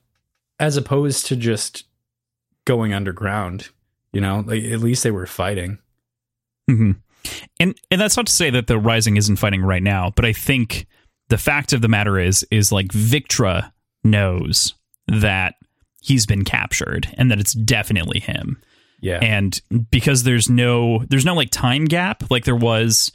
as 0.60 0.78
opposed 0.78 1.26
to 1.28 1.36
just 1.36 1.86
going 2.66 2.94
underground, 2.94 3.70
you 4.14 4.22
know, 4.22 4.44
like 4.46 4.64
at 4.64 4.80
least 4.80 5.04
they 5.04 5.10
were 5.12 5.26
fighting. 5.26 5.80
hmm 6.70 6.92
And 7.60 7.76
and 7.90 8.00
that's 8.00 8.16
not 8.18 8.28
to 8.28 8.32
say 8.34 8.52
that 8.52 8.68
the 8.68 8.78
Rising 8.78 9.18
isn't 9.18 9.38
fighting 9.38 9.64
right 9.64 9.82
now, 9.82 10.12
but 10.16 10.24
I 10.26 10.34
think 10.34 10.86
the 11.30 11.38
fact 11.40 11.74
of 11.74 11.82
the 11.82 11.88
matter 11.88 12.20
is 12.20 12.46
is 12.52 12.72
like 12.72 12.90
Victra 12.90 13.72
knows 14.04 14.76
that 15.12 15.56
he's 16.02 16.26
been 16.26 16.44
captured 16.44 17.08
and 17.18 17.30
that 17.30 17.40
it's 17.40 17.54
definitely 17.54 18.20
him. 18.20 18.62
Yeah, 19.02 19.20
And 19.22 19.60
because 19.90 20.24
there's 20.24 20.48
no 20.48 21.04
there's 21.10 21.26
no 21.26 21.34
like 21.34 21.50
time 21.50 21.86
gap 21.86 22.30
like 22.30 22.46
there 22.46 22.56
was 22.56 23.12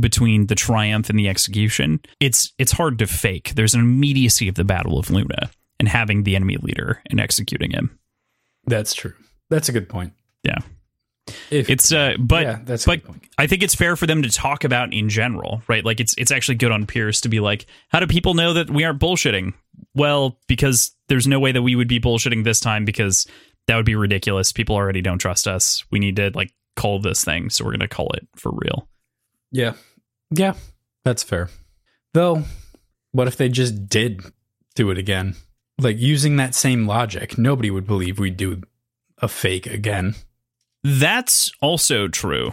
between 0.00 0.48
the 0.48 0.56
triumph 0.56 1.08
and 1.10 1.18
the 1.18 1.28
execution, 1.28 2.00
it's 2.18 2.52
it's 2.58 2.72
hard 2.72 2.98
to 2.98 3.06
fake. 3.06 3.52
There's 3.54 3.74
an 3.74 3.80
immediacy 3.80 4.48
of 4.48 4.56
the 4.56 4.64
Battle 4.64 4.98
of 4.98 5.10
Luna 5.10 5.50
and 5.78 5.88
having 5.88 6.24
the 6.24 6.34
enemy 6.34 6.56
leader 6.56 7.00
and 7.08 7.20
executing 7.20 7.70
him. 7.70 7.98
that's 8.66 8.94
true. 8.94 9.14
That's 9.48 9.68
a 9.68 9.72
good 9.72 9.88
point. 9.88 10.12
Yeah. 10.42 10.58
If 11.50 11.70
It's 11.70 11.92
uh 11.92 12.14
but 12.18 12.42
yeah, 12.42 12.58
that's 12.64 12.84
but. 12.84 13.02
I 13.38 13.46
think 13.46 13.62
it's 13.62 13.74
fair 13.74 13.94
for 13.96 14.06
them 14.06 14.22
to 14.22 14.30
talk 14.30 14.64
about 14.64 14.92
in 14.92 15.08
general, 15.08 15.62
right? 15.68 15.84
Like 15.84 16.00
it's 16.00 16.14
it's 16.18 16.32
actually 16.32 16.56
good 16.56 16.72
on 16.72 16.86
Pierce 16.86 17.20
to 17.22 17.28
be 17.28 17.40
like, 17.40 17.66
how 17.88 18.00
do 18.00 18.06
people 18.06 18.34
know 18.34 18.54
that 18.54 18.68
we 18.68 18.84
aren't 18.84 19.00
bullshitting? 19.00 19.54
Well, 19.94 20.38
because 20.48 20.94
there's 21.08 21.26
no 21.26 21.38
way 21.38 21.52
that 21.52 21.62
we 21.62 21.76
would 21.76 21.88
be 21.88 22.00
bullshitting 22.00 22.44
this 22.44 22.60
time 22.60 22.84
because 22.84 23.26
that 23.66 23.76
would 23.76 23.86
be 23.86 23.94
ridiculous. 23.94 24.50
People 24.52 24.76
already 24.76 25.02
don't 25.02 25.18
trust 25.18 25.46
us. 25.46 25.84
We 25.90 25.98
need 25.98 26.16
to 26.16 26.30
like 26.34 26.52
call 26.76 27.00
this 27.00 27.24
thing, 27.24 27.50
so 27.50 27.64
we're 27.64 27.72
gonna 27.72 27.88
call 27.88 28.10
it 28.14 28.26
for 28.34 28.50
real. 28.52 28.88
Yeah. 29.52 29.74
Yeah. 30.30 30.54
That's 31.04 31.22
fair. 31.22 31.48
Though, 32.12 32.42
what 33.12 33.28
if 33.28 33.36
they 33.36 33.48
just 33.48 33.88
did 33.88 34.22
do 34.74 34.90
it 34.90 34.98
again? 34.98 35.36
Like 35.78 35.98
using 35.98 36.36
that 36.36 36.54
same 36.54 36.86
logic, 36.86 37.38
nobody 37.38 37.70
would 37.70 37.86
believe 37.86 38.18
we'd 38.18 38.36
do 38.36 38.62
a 39.18 39.28
fake 39.28 39.66
again. 39.66 40.14
That's 40.84 41.52
also 41.60 42.08
true. 42.08 42.52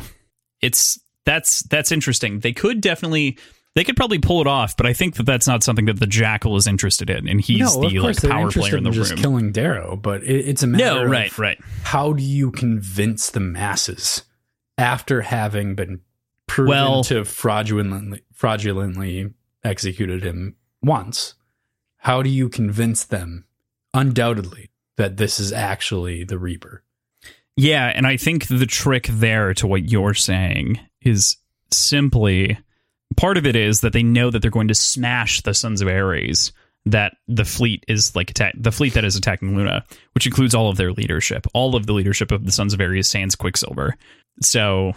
It's 0.61 0.99
that's 1.25 1.63
that's 1.63 1.91
interesting. 1.91 2.39
They 2.39 2.53
could 2.53 2.81
definitely 2.81 3.37
they 3.75 3.83
could 3.83 3.97
probably 3.97 4.19
pull 4.19 4.39
it 4.39 4.47
off, 4.47 4.77
but 4.77 4.85
I 4.85 4.93
think 4.93 5.15
that 5.15 5.25
that's 5.25 5.47
not 5.47 5.61
something 5.61 5.85
that 5.85 5.99
the 5.99 6.07
Jackal 6.07 6.55
is 6.55 6.65
interested 6.65 7.09
in, 7.09 7.27
and 7.27 7.41
he's 7.41 7.75
no, 7.75 7.89
the 7.89 7.97
of 7.97 8.03
like 8.03 8.21
power 8.21 8.49
player 8.49 8.77
in 8.77 8.83
the 8.83 8.91
just 8.91 9.11
room. 9.11 9.19
killing 9.19 9.51
Darrow, 9.51 9.97
but 9.97 10.23
it, 10.23 10.47
it's 10.47 10.63
a 10.63 10.67
matter 10.67 10.83
no, 10.83 11.03
of 11.03 11.11
right, 11.11 11.37
right. 11.37 11.59
how 11.83 12.13
do 12.13 12.23
you 12.23 12.51
convince 12.51 13.29
the 13.29 13.41
masses 13.41 14.23
after 14.77 15.21
having 15.21 15.75
been 15.75 16.01
proven 16.47 16.69
Well- 16.69 17.03
to 17.05 17.25
fraudulently 17.25 18.21
fraudulently 18.33 19.33
executed 19.63 20.23
him 20.23 20.55
once? 20.81 21.35
How 21.97 22.21
do 22.21 22.29
you 22.29 22.47
convince 22.47 23.03
them 23.03 23.45
undoubtedly 23.93 24.69
that 24.95 25.17
this 25.17 25.39
is 25.39 25.51
actually 25.51 26.23
the 26.23 26.37
Reaper? 26.37 26.83
Yeah, 27.57 27.91
and 27.93 28.05
I 28.05 28.17
think 28.17 28.47
the 28.47 28.65
trick 28.65 29.07
there 29.07 29.53
to 29.55 29.67
what 29.67 29.89
you're 29.89 30.13
saying 30.13 30.79
is 31.01 31.37
simply 31.71 32.57
part 33.15 33.37
of 33.37 33.45
it 33.45 33.55
is 33.55 33.81
that 33.81 33.93
they 33.93 34.03
know 34.03 34.29
that 34.29 34.41
they're 34.41 34.51
going 34.51 34.67
to 34.67 34.75
smash 34.75 35.41
the 35.41 35.53
Sons 35.53 35.81
of 35.81 35.87
Ares. 35.87 36.51
That 36.87 37.15
the 37.27 37.45
fleet 37.45 37.83
is 37.87 38.15
like 38.15 38.29
attack 38.29 38.53
the 38.55 38.71
fleet 38.71 38.93
that 38.93 39.03
is 39.03 39.15
attacking 39.15 39.55
Luna, 39.55 39.83
which 40.13 40.27
includes 40.27 40.53
all 40.53 40.69
of 40.69 40.77
their 40.77 40.91
leadership, 40.91 41.47
all 41.51 41.75
of 41.75 41.87
the 41.87 41.93
leadership 41.93 42.31
of 42.31 42.45
the 42.45 42.51
Sons 42.51 42.75
of 42.75 42.79
Ares, 42.79 43.09
sans 43.09 43.35
Quicksilver. 43.35 43.95
So, 44.41 44.93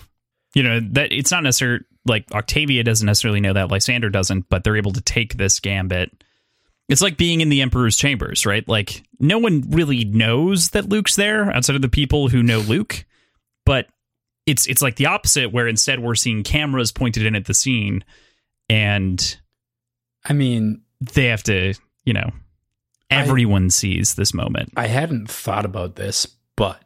you 0.54 0.62
know 0.62 0.80
that 0.92 1.12
it's 1.12 1.30
not 1.30 1.44
necessarily 1.44 1.84
like 2.04 2.30
Octavia 2.32 2.84
doesn't 2.84 3.06
necessarily 3.06 3.40
know 3.40 3.54
that, 3.54 3.70
Lysander 3.70 4.10
doesn't, 4.10 4.50
but 4.50 4.64
they're 4.64 4.76
able 4.76 4.92
to 4.92 5.00
take 5.00 5.38
this 5.38 5.60
gambit. 5.60 6.24
It's 6.88 7.02
like 7.02 7.16
being 7.18 7.40
in 7.40 7.50
the 7.50 7.60
Emperor's 7.60 7.96
chambers, 7.96 8.46
right? 8.46 8.66
Like 8.66 9.02
no 9.20 9.38
one 9.38 9.64
really 9.70 10.04
knows 10.04 10.70
that 10.70 10.88
Luke's 10.88 11.16
there 11.16 11.52
outside 11.52 11.76
of 11.76 11.82
the 11.82 11.88
people 11.88 12.28
who 12.28 12.42
know 12.42 12.60
Luke, 12.60 13.04
but 13.66 13.86
it's 14.46 14.66
it's 14.66 14.80
like 14.80 14.96
the 14.96 15.06
opposite 15.06 15.52
where 15.52 15.68
instead 15.68 16.00
we're 16.00 16.14
seeing 16.14 16.42
cameras 16.42 16.90
pointed 16.90 17.26
in 17.26 17.36
at 17.36 17.44
the 17.44 17.54
scene 17.54 18.04
and 18.68 19.38
I 20.24 20.32
mean, 20.32 20.82
they 21.00 21.26
have 21.26 21.42
to, 21.44 21.74
you 22.04 22.12
know, 22.12 22.30
everyone 23.10 23.70
sees 23.70 24.14
this 24.14 24.34
moment. 24.34 24.70
I 24.76 24.86
hadn't 24.86 25.30
thought 25.30 25.64
about 25.64 25.96
this, 25.96 26.26
but 26.56 26.82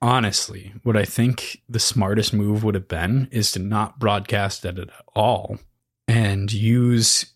honestly, 0.00 0.72
what 0.82 0.96
I 0.96 1.04
think 1.04 1.62
the 1.68 1.80
smartest 1.80 2.32
move 2.32 2.62
would 2.64 2.74
have 2.74 2.88
been 2.88 3.28
is 3.30 3.52
to 3.52 3.58
not 3.58 3.98
broadcast 3.98 4.64
it 4.64 4.78
at 4.78 4.90
all 5.14 5.58
and 6.06 6.52
use, 6.52 7.26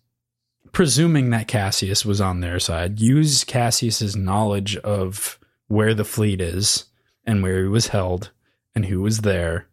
presuming 0.72 1.30
that 1.30 1.48
Cassius 1.48 2.04
was 2.04 2.20
on 2.20 2.40
their 2.40 2.58
side, 2.58 3.00
use 3.00 3.44
Cassius's 3.44 4.16
knowledge 4.16 4.76
of 4.78 5.38
where 5.68 5.94
the 5.94 6.04
fleet 6.04 6.40
is 6.40 6.86
and 7.24 7.42
where 7.42 7.62
he 7.62 7.68
was 7.68 7.88
held 7.88 8.30
and 8.74 8.86
who 8.86 9.00
was 9.00 9.18
there 9.18 9.68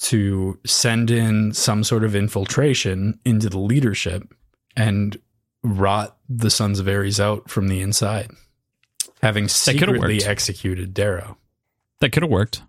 to 0.00 0.58
send 0.64 1.10
in 1.10 1.52
some 1.52 1.84
sort 1.84 2.04
of 2.04 2.16
infiltration 2.16 3.20
into 3.24 3.50
the 3.50 3.58
leadership 3.58 4.34
and 4.76 5.18
rot 5.62 6.16
the 6.28 6.50
Sons 6.50 6.80
of 6.80 6.88
Ares 6.88 7.20
out 7.20 7.50
from 7.50 7.68
the 7.68 7.82
inside, 7.82 8.30
having 9.22 9.46
secretly 9.46 10.24
executed 10.24 10.94
Darrow. 10.94 11.36
That 12.00 12.12
could 12.12 12.22
have 12.22 12.32
worked. 12.32 12.62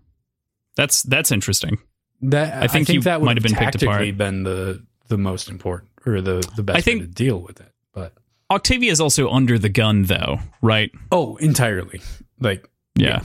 That's 0.76 1.02
that's 1.02 1.32
interesting. 1.32 1.78
That 2.20 2.62
I 2.62 2.66
think 2.66 2.90
you 2.90 3.00
that 3.02 3.20
would 3.20 3.26
might 3.26 3.36
have 3.38 3.42
been 3.42 3.54
picked 3.54 3.82
apart. 3.82 4.16
been 4.18 4.42
the 4.42 4.84
the 5.08 5.16
most 5.16 5.48
important 5.48 5.91
or 6.06 6.20
the 6.20 6.46
the 6.56 6.62
best 6.62 6.78
I 6.78 6.80
think- 6.80 7.00
way 7.02 7.06
to 7.06 7.12
deal 7.12 7.38
with 7.38 7.60
it. 7.60 7.72
But 7.92 8.14
Octavia 8.50 8.90
is 8.92 9.00
also 9.00 9.30
under 9.30 9.58
the 9.58 9.68
gun 9.68 10.04
though, 10.04 10.38
right? 10.60 10.90
oh, 11.10 11.36
entirely 11.36 12.00
like 12.40 12.68
Yeah. 12.96 13.22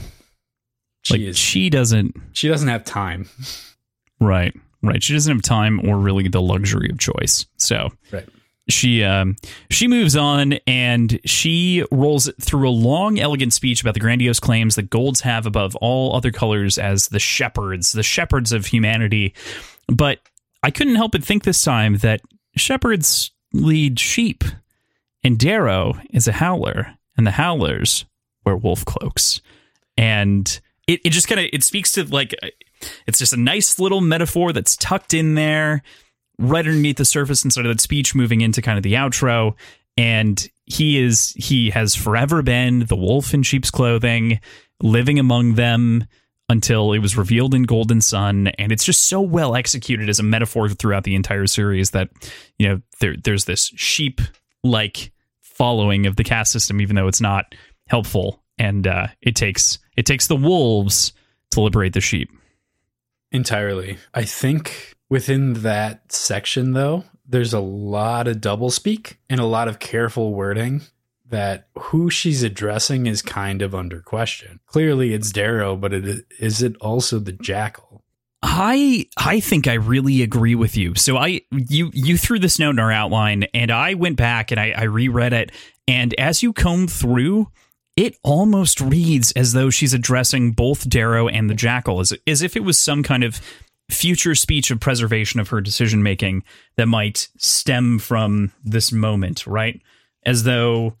she 1.02 1.14
like 1.14 1.20
is. 1.22 1.38
she 1.38 1.70
doesn't 1.70 2.14
She 2.32 2.48
doesn't 2.48 2.68
have 2.68 2.84
time. 2.84 3.28
Right, 4.20 4.54
right. 4.82 5.02
She 5.02 5.12
doesn't 5.12 5.32
have 5.32 5.42
time 5.42 5.80
or 5.88 5.96
really 5.98 6.28
the 6.28 6.42
luxury 6.42 6.90
of 6.90 6.98
choice. 6.98 7.46
So 7.56 7.90
Right. 8.10 8.28
she 8.68 9.04
um, 9.04 9.36
she 9.70 9.86
moves 9.88 10.16
on 10.16 10.54
and 10.66 11.20
she 11.24 11.84
rolls 11.92 12.30
through 12.40 12.68
a 12.68 12.70
long, 12.70 13.18
elegant 13.20 13.52
speech 13.52 13.80
about 13.80 13.94
the 13.94 14.00
grandiose 14.00 14.40
claims 14.40 14.74
that 14.74 14.90
golds 14.90 15.20
have 15.22 15.46
above 15.46 15.76
all 15.76 16.14
other 16.16 16.30
colors 16.32 16.78
as 16.78 17.08
the 17.08 17.20
shepherds, 17.20 17.92
the 17.92 18.02
shepherds 18.02 18.52
of 18.52 18.66
humanity. 18.66 19.34
But 19.86 20.18
I 20.62 20.70
couldn't 20.72 20.96
help 20.96 21.12
but 21.12 21.22
think 21.24 21.44
this 21.44 21.62
time 21.62 21.98
that 21.98 22.20
shepherds 22.56 23.30
lead 23.52 23.98
sheep, 23.98 24.44
and 25.24 25.38
Darrow 25.38 25.98
is 26.10 26.28
a 26.28 26.32
howler, 26.32 26.94
and 27.16 27.26
the 27.26 27.32
howlers 27.32 28.04
wear 28.44 28.56
wolf 28.56 28.84
cloaks, 28.84 29.40
and 29.96 30.60
it, 30.86 31.00
it 31.04 31.10
just 31.10 31.28
kind 31.28 31.40
of 31.40 31.46
it 31.52 31.62
speaks 31.64 31.92
to 31.92 32.04
like 32.04 32.34
it's 33.06 33.18
just 33.18 33.32
a 33.32 33.38
nice 33.38 33.78
little 33.78 34.00
metaphor 34.00 34.52
that's 34.52 34.76
tucked 34.76 35.14
in 35.14 35.34
there 35.34 35.82
right 36.38 36.66
underneath 36.66 36.96
the 36.96 37.04
surface 37.04 37.44
inside 37.44 37.66
of 37.66 37.74
that 37.74 37.80
speech 37.80 38.14
moving 38.14 38.40
into 38.40 38.62
kind 38.62 38.78
of 38.78 38.82
the 38.82 38.94
outro. 38.94 39.54
And 39.96 40.48
he 40.64 41.02
is 41.02 41.32
he 41.36 41.70
has 41.70 41.94
forever 41.94 42.42
been 42.42 42.86
the 42.86 42.96
wolf 42.96 43.34
in 43.34 43.42
sheep's 43.42 43.70
clothing 43.70 44.40
living 44.80 45.18
among 45.18 45.54
them 45.54 46.06
until 46.48 46.92
it 46.92 46.98
was 46.98 47.16
revealed 47.16 47.54
in 47.54 47.64
golden 47.64 48.00
son 48.00 48.48
and 48.58 48.72
it's 48.72 48.84
just 48.84 49.04
so 49.04 49.20
well 49.20 49.54
executed 49.54 50.08
as 50.08 50.18
a 50.18 50.22
metaphor 50.22 50.68
throughout 50.68 51.04
the 51.04 51.14
entire 51.14 51.46
series 51.46 51.90
that 51.90 52.08
you 52.58 52.68
know 52.68 52.80
there, 53.00 53.14
there's 53.22 53.44
this 53.44 53.72
sheep 53.76 54.20
like 54.64 55.12
following 55.40 56.06
of 56.06 56.16
the 56.16 56.24
caste 56.24 56.52
system 56.52 56.80
even 56.80 56.96
though 56.96 57.08
it's 57.08 57.20
not 57.20 57.54
helpful 57.88 58.42
and 58.58 58.86
uh, 58.86 59.06
it 59.20 59.36
takes 59.36 59.78
it 59.96 60.06
takes 60.06 60.26
the 60.26 60.36
wolves 60.36 61.12
to 61.50 61.60
liberate 61.60 61.92
the 61.92 62.00
sheep 62.00 62.30
Entirely. 63.30 63.98
I 64.14 64.24
think 64.24 64.94
within 65.10 65.54
that 65.54 66.12
section, 66.12 66.72
though, 66.72 67.04
there's 67.26 67.52
a 67.52 67.60
lot 67.60 68.26
of 68.26 68.38
doublespeak 68.38 69.16
and 69.28 69.38
a 69.38 69.44
lot 69.44 69.68
of 69.68 69.78
careful 69.78 70.34
wording 70.34 70.82
that 71.30 71.68
who 71.78 72.10
she's 72.10 72.42
addressing 72.42 73.06
is 73.06 73.22
kind 73.22 73.62
of 73.62 73.74
under 73.74 74.00
question. 74.00 74.60
Clearly, 74.66 75.12
it's 75.14 75.30
Darrow, 75.30 75.76
but 75.76 75.92
it, 75.92 76.26
is 76.38 76.62
it 76.62 76.76
also 76.76 77.18
the 77.18 77.32
Jackal? 77.32 78.04
I 78.40 79.06
I 79.16 79.40
think 79.40 79.66
I 79.66 79.74
really 79.74 80.22
agree 80.22 80.54
with 80.54 80.76
you. 80.76 80.94
So 80.94 81.16
I 81.16 81.40
you 81.50 81.90
you 81.92 82.16
threw 82.16 82.38
this 82.38 82.58
note 82.58 82.70
in 82.70 82.78
our 82.78 82.92
outline, 82.92 83.44
and 83.52 83.70
I 83.70 83.94
went 83.94 84.16
back 84.16 84.52
and 84.52 84.60
I, 84.60 84.70
I 84.70 84.82
reread 84.84 85.32
it, 85.32 85.50
and 85.88 86.14
as 86.14 86.42
you 86.42 86.52
comb 86.52 86.86
through, 86.86 87.48
it 87.96 88.16
almost 88.22 88.80
reads 88.80 89.32
as 89.32 89.54
though 89.54 89.70
she's 89.70 89.92
addressing 89.92 90.52
both 90.52 90.88
Darrow 90.88 91.26
and 91.26 91.50
the 91.50 91.54
Jackal, 91.54 91.98
as 91.98 92.12
as 92.28 92.42
if 92.42 92.56
it 92.56 92.62
was 92.62 92.78
some 92.78 93.02
kind 93.02 93.24
of 93.24 93.40
future 93.90 94.34
speech 94.34 94.70
of 94.70 94.78
preservation 94.78 95.40
of 95.40 95.48
her 95.48 95.60
decision 95.60 96.02
making 96.02 96.44
that 96.76 96.86
might 96.86 97.28
stem 97.38 97.98
from 97.98 98.52
this 98.64 98.92
moment, 98.92 99.46
right? 99.46 99.82
As 100.24 100.44
though 100.44 100.96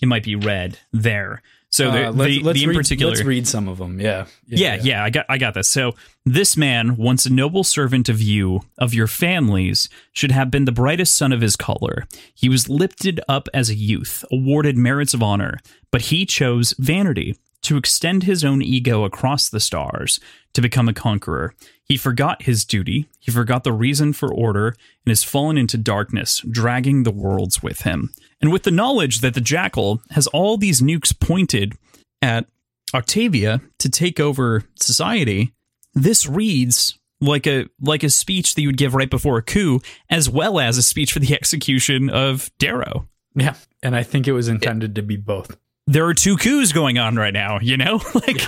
it 0.00 0.06
might 0.06 0.24
be 0.24 0.36
read 0.36 0.78
there. 0.92 1.42
So 1.70 1.90
the, 1.90 2.06
Uh, 2.06 2.12
let's, 2.12 2.30
the, 2.30 2.40
let's 2.40 2.58
the 2.58 2.64
in 2.64 2.70
read, 2.70 2.76
particular, 2.76 3.12
let's 3.12 3.24
read 3.24 3.46
some 3.46 3.68
of 3.68 3.76
them. 3.76 4.00
Yeah, 4.00 4.24
yeah, 4.46 4.78
yeah, 4.80 5.04
I 5.04 5.10
got 5.10 5.26
I 5.28 5.36
got 5.36 5.52
this. 5.52 5.68
So 5.68 5.94
this 6.24 6.56
man, 6.56 6.96
once 6.96 7.26
a 7.26 7.32
noble 7.32 7.62
servant 7.62 8.08
of 8.08 8.22
you, 8.22 8.62
of 8.78 8.94
your 8.94 9.06
families, 9.06 9.90
should 10.12 10.30
have 10.30 10.50
been 10.50 10.64
the 10.64 10.72
brightest 10.72 11.14
son 11.14 11.30
of 11.30 11.42
his 11.42 11.56
color. 11.56 12.06
He 12.34 12.48
was 12.48 12.70
lifted 12.70 13.20
up 13.28 13.48
as 13.52 13.68
a 13.68 13.74
youth, 13.74 14.24
awarded 14.32 14.78
merits 14.78 15.12
of 15.12 15.22
honor, 15.22 15.58
but 15.90 16.02
he 16.02 16.24
chose 16.24 16.74
vanity 16.78 17.36
to 17.68 17.76
extend 17.76 18.22
his 18.22 18.46
own 18.46 18.62
ego 18.62 19.04
across 19.04 19.50
the 19.50 19.60
stars 19.60 20.20
to 20.54 20.62
become 20.62 20.88
a 20.88 20.94
conqueror. 20.94 21.52
He 21.84 21.98
forgot 21.98 22.40
his 22.40 22.64
duty, 22.64 23.10
he 23.20 23.30
forgot 23.30 23.62
the 23.62 23.74
reason 23.74 24.14
for 24.14 24.32
order, 24.32 24.68
and 24.68 25.10
has 25.10 25.22
fallen 25.22 25.58
into 25.58 25.76
darkness, 25.76 26.40
dragging 26.50 27.02
the 27.02 27.10
worlds 27.10 27.62
with 27.62 27.82
him. 27.82 28.08
And 28.40 28.50
with 28.50 28.62
the 28.62 28.70
knowledge 28.70 29.20
that 29.20 29.34
the 29.34 29.42
jackal 29.42 30.00
has 30.12 30.26
all 30.28 30.56
these 30.56 30.80
nukes 30.80 31.12
pointed 31.18 31.74
at 32.22 32.46
Octavia 32.94 33.60
to 33.80 33.90
take 33.90 34.18
over 34.18 34.64
society, 34.80 35.52
this 35.92 36.26
reads 36.26 36.98
like 37.20 37.46
a 37.46 37.66
like 37.82 38.02
a 38.02 38.08
speech 38.08 38.54
that 38.54 38.62
you 38.62 38.68
would 38.68 38.78
give 38.78 38.94
right 38.94 39.10
before 39.10 39.36
a 39.36 39.42
coup, 39.42 39.80
as 40.08 40.30
well 40.30 40.58
as 40.58 40.78
a 40.78 40.82
speech 40.82 41.12
for 41.12 41.18
the 41.18 41.34
execution 41.38 42.08
of 42.08 42.50
Darrow. 42.58 43.06
yeah. 43.34 43.56
And 43.82 43.94
I 43.94 44.04
think 44.04 44.26
it 44.26 44.32
was 44.32 44.48
intended 44.48 44.94
to 44.94 45.02
be 45.02 45.16
both. 45.16 45.54
There 45.88 46.04
are 46.06 46.14
two 46.14 46.36
coups 46.36 46.72
going 46.72 46.98
on 46.98 47.16
right 47.16 47.32
now, 47.32 47.58
you 47.60 47.76
know, 47.76 48.00
like 48.14 48.42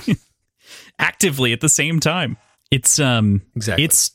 actively 0.99 1.53
at 1.53 1.61
the 1.61 1.69
same 1.69 1.99
time. 1.99 2.37
It's 2.71 3.01
um 3.01 3.43
Exactly. 3.57 3.85
it's 3.85 4.13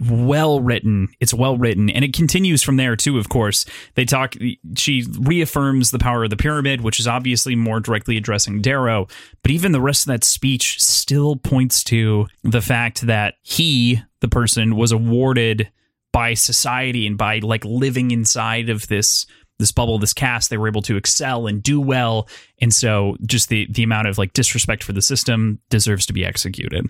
well 0.00 0.60
written. 0.60 1.08
It's 1.20 1.34
well 1.34 1.58
written, 1.58 1.90
and 1.90 2.04
it 2.04 2.14
continues 2.14 2.62
from 2.62 2.76
there 2.76 2.96
too. 2.96 3.18
Of 3.18 3.28
course, 3.28 3.66
they 3.96 4.04
talk. 4.04 4.34
She 4.76 5.04
reaffirms 5.18 5.90
the 5.90 5.98
power 5.98 6.24
of 6.24 6.30
the 6.30 6.36
pyramid, 6.36 6.80
which 6.80 6.98
is 7.00 7.06
obviously 7.06 7.54
more 7.56 7.80
directly 7.80 8.16
addressing 8.16 8.62
Darrow. 8.62 9.08
But 9.42 9.50
even 9.50 9.72
the 9.72 9.80
rest 9.80 10.02
of 10.02 10.06
that 10.06 10.24
speech 10.24 10.80
still 10.80 11.36
points 11.36 11.84
to 11.84 12.28
the 12.42 12.62
fact 12.62 13.02
that 13.02 13.34
he, 13.42 14.00
the 14.20 14.28
person, 14.28 14.76
was 14.76 14.92
awarded 14.92 15.70
by 16.12 16.34
society 16.34 17.06
and 17.06 17.18
by 17.18 17.40
like 17.40 17.64
living 17.64 18.10
inside 18.10 18.70
of 18.70 18.86
this 18.88 19.26
this 19.60 19.70
bubble, 19.70 19.98
this 19.98 20.12
caste, 20.12 20.50
they 20.50 20.58
were 20.58 20.66
able 20.66 20.82
to 20.82 20.96
excel 20.96 21.46
and 21.46 21.62
do 21.62 21.80
well. 21.80 22.28
And 22.60 22.74
so 22.74 23.16
just 23.24 23.48
the 23.48 23.68
the 23.70 23.84
amount 23.84 24.08
of 24.08 24.18
like 24.18 24.32
disrespect 24.32 24.82
for 24.82 24.92
the 24.92 25.02
system 25.02 25.60
deserves 25.68 26.06
to 26.06 26.12
be 26.12 26.24
executed. 26.24 26.86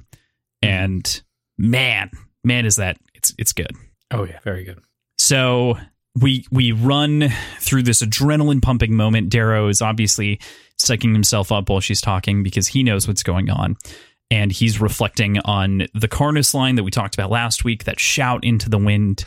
And 0.63 1.23
man, 1.59 2.11
man 2.43 2.65
is 2.65 2.77
that 2.77 2.97
it's 3.15 3.35
it's 3.37 3.53
good. 3.53 3.73
oh 4.11 4.25
yeah, 4.25 4.39
very 4.43 4.65
good. 4.65 4.81
So 5.19 5.77
we 6.19 6.47
we 6.51 6.73
run 6.73 7.29
through 7.59 7.83
this 7.83 8.03
adrenaline 8.03 8.63
pumping 8.63 8.95
moment. 8.95 9.31
Darrow 9.31 9.69
is 9.69 9.83
obviously 9.83 10.41
psyching 10.81 11.13
himself 11.13 11.53
up 11.53 11.69
while 11.69 11.81
she's 11.81 12.01
talking 12.01 12.43
because 12.43 12.67
he 12.69 12.83
knows 12.83 13.07
what's 13.07 13.23
going 13.23 13.51
on. 13.51 13.77
And 14.33 14.53
he's 14.53 14.81
reflecting 14.81 15.41
on 15.41 15.89
the 15.93 16.07
Karnus 16.07 16.55
line 16.55 16.77
that 16.77 16.85
we 16.85 16.93
talked 16.93 17.15
about 17.15 17.31
last 17.31 17.65
week, 17.65 17.85
that 17.85 17.99
shout 17.99 18.45
into 18.45 18.71
the 18.71 18.79
wind. 18.79 19.25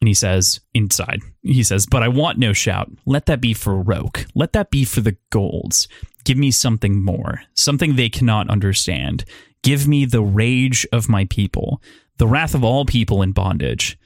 And 0.00 0.06
he 0.06 0.14
says, 0.14 0.60
inside, 0.74 1.22
he 1.42 1.62
says, 1.64 1.86
but 1.86 2.02
I 2.04 2.08
want 2.08 2.38
no 2.38 2.52
shout. 2.52 2.88
Let 3.04 3.26
that 3.26 3.40
be 3.40 3.52
for 3.52 3.80
Roque. 3.80 4.26
Let 4.34 4.52
that 4.52 4.70
be 4.70 4.84
for 4.84 5.00
the 5.00 5.16
golds. 5.30 5.88
Give 6.24 6.38
me 6.38 6.50
something 6.50 7.02
more, 7.02 7.42
something 7.54 7.96
they 7.96 8.08
cannot 8.08 8.48
understand. 8.48 9.24
Give 9.62 9.88
me 9.88 10.04
the 10.04 10.22
rage 10.22 10.86
of 10.92 11.08
my 11.08 11.24
people, 11.24 11.82
the 12.18 12.28
wrath 12.28 12.54
of 12.54 12.62
all 12.62 12.84
people 12.84 13.22
in 13.22 13.32
bondage. 13.32 13.98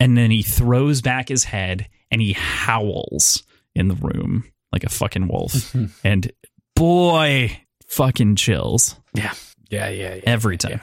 And 0.00 0.18
then 0.18 0.30
he 0.30 0.42
throws 0.42 1.00
back 1.00 1.28
his 1.28 1.44
head 1.44 1.88
and 2.10 2.20
he 2.20 2.34
howls 2.34 3.42
in 3.74 3.88
the 3.88 3.94
room 3.94 4.44
like 4.72 4.84
a 4.84 4.88
fucking 4.90 5.28
wolf. 5.28 5.74
and 6.04 6.30
boy, 6.76 7.58
fucking 7.86 8.36
chills 8.36 8.96
Yeah, 9.14 9.32
yeah, 9.70 9.88
yeah, 9.88 10.14
yeah. 10.16 10.22
every 10.26 10.58
time. 10.58 10.80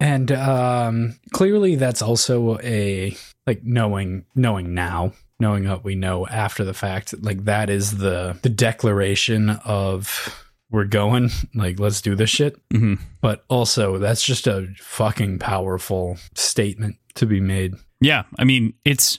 And 0.00 0.30
um, 0.32 1.18
clearly, 1.32 1.76
that's 1.76 2.02
also 2.02 2.58
a 2.58 3.16
like 3.46 3.64
knowing 3.64 4.24
knowing 4.34 4.74
now, 4.74 5.12
knowing 5.40 5.68
what 5.68 5.84
we 5.84 5.94
know 5.94 6.26
after 6.26 6.64
the 6.64 6.74
fact. 6.74 7.14
Like 7.22 7.44
that 7.44 7.70
is 7.70 7.98
the 7.98 8.38
the 8.42 8.48
declaration 8.48 9.50
of 9.50 10.44
we're 10.70 10.84
going. 10.84 11.30
Like 11.54 11.80
let's 11.80 12.00
do 12.00 12.14
this 12.14 12.30
shit. 12.30 12.60
hmm 12.72 12.94
But 13.20 13.44
also, 13.48 13.98
that's 13.98 14.24
just 14.24 14.46
a 14.46 14.68
fucking 14.78 15.38
powerful 15.38 16.18
statement 16.34 16.96
to 17.14 17.26
be 17.26 17.40
made. 17.40 17.74
Yeah, 18.00 18.24
I 18.38 18.44
mean, 18.44 18.74
it's 18.84 19.18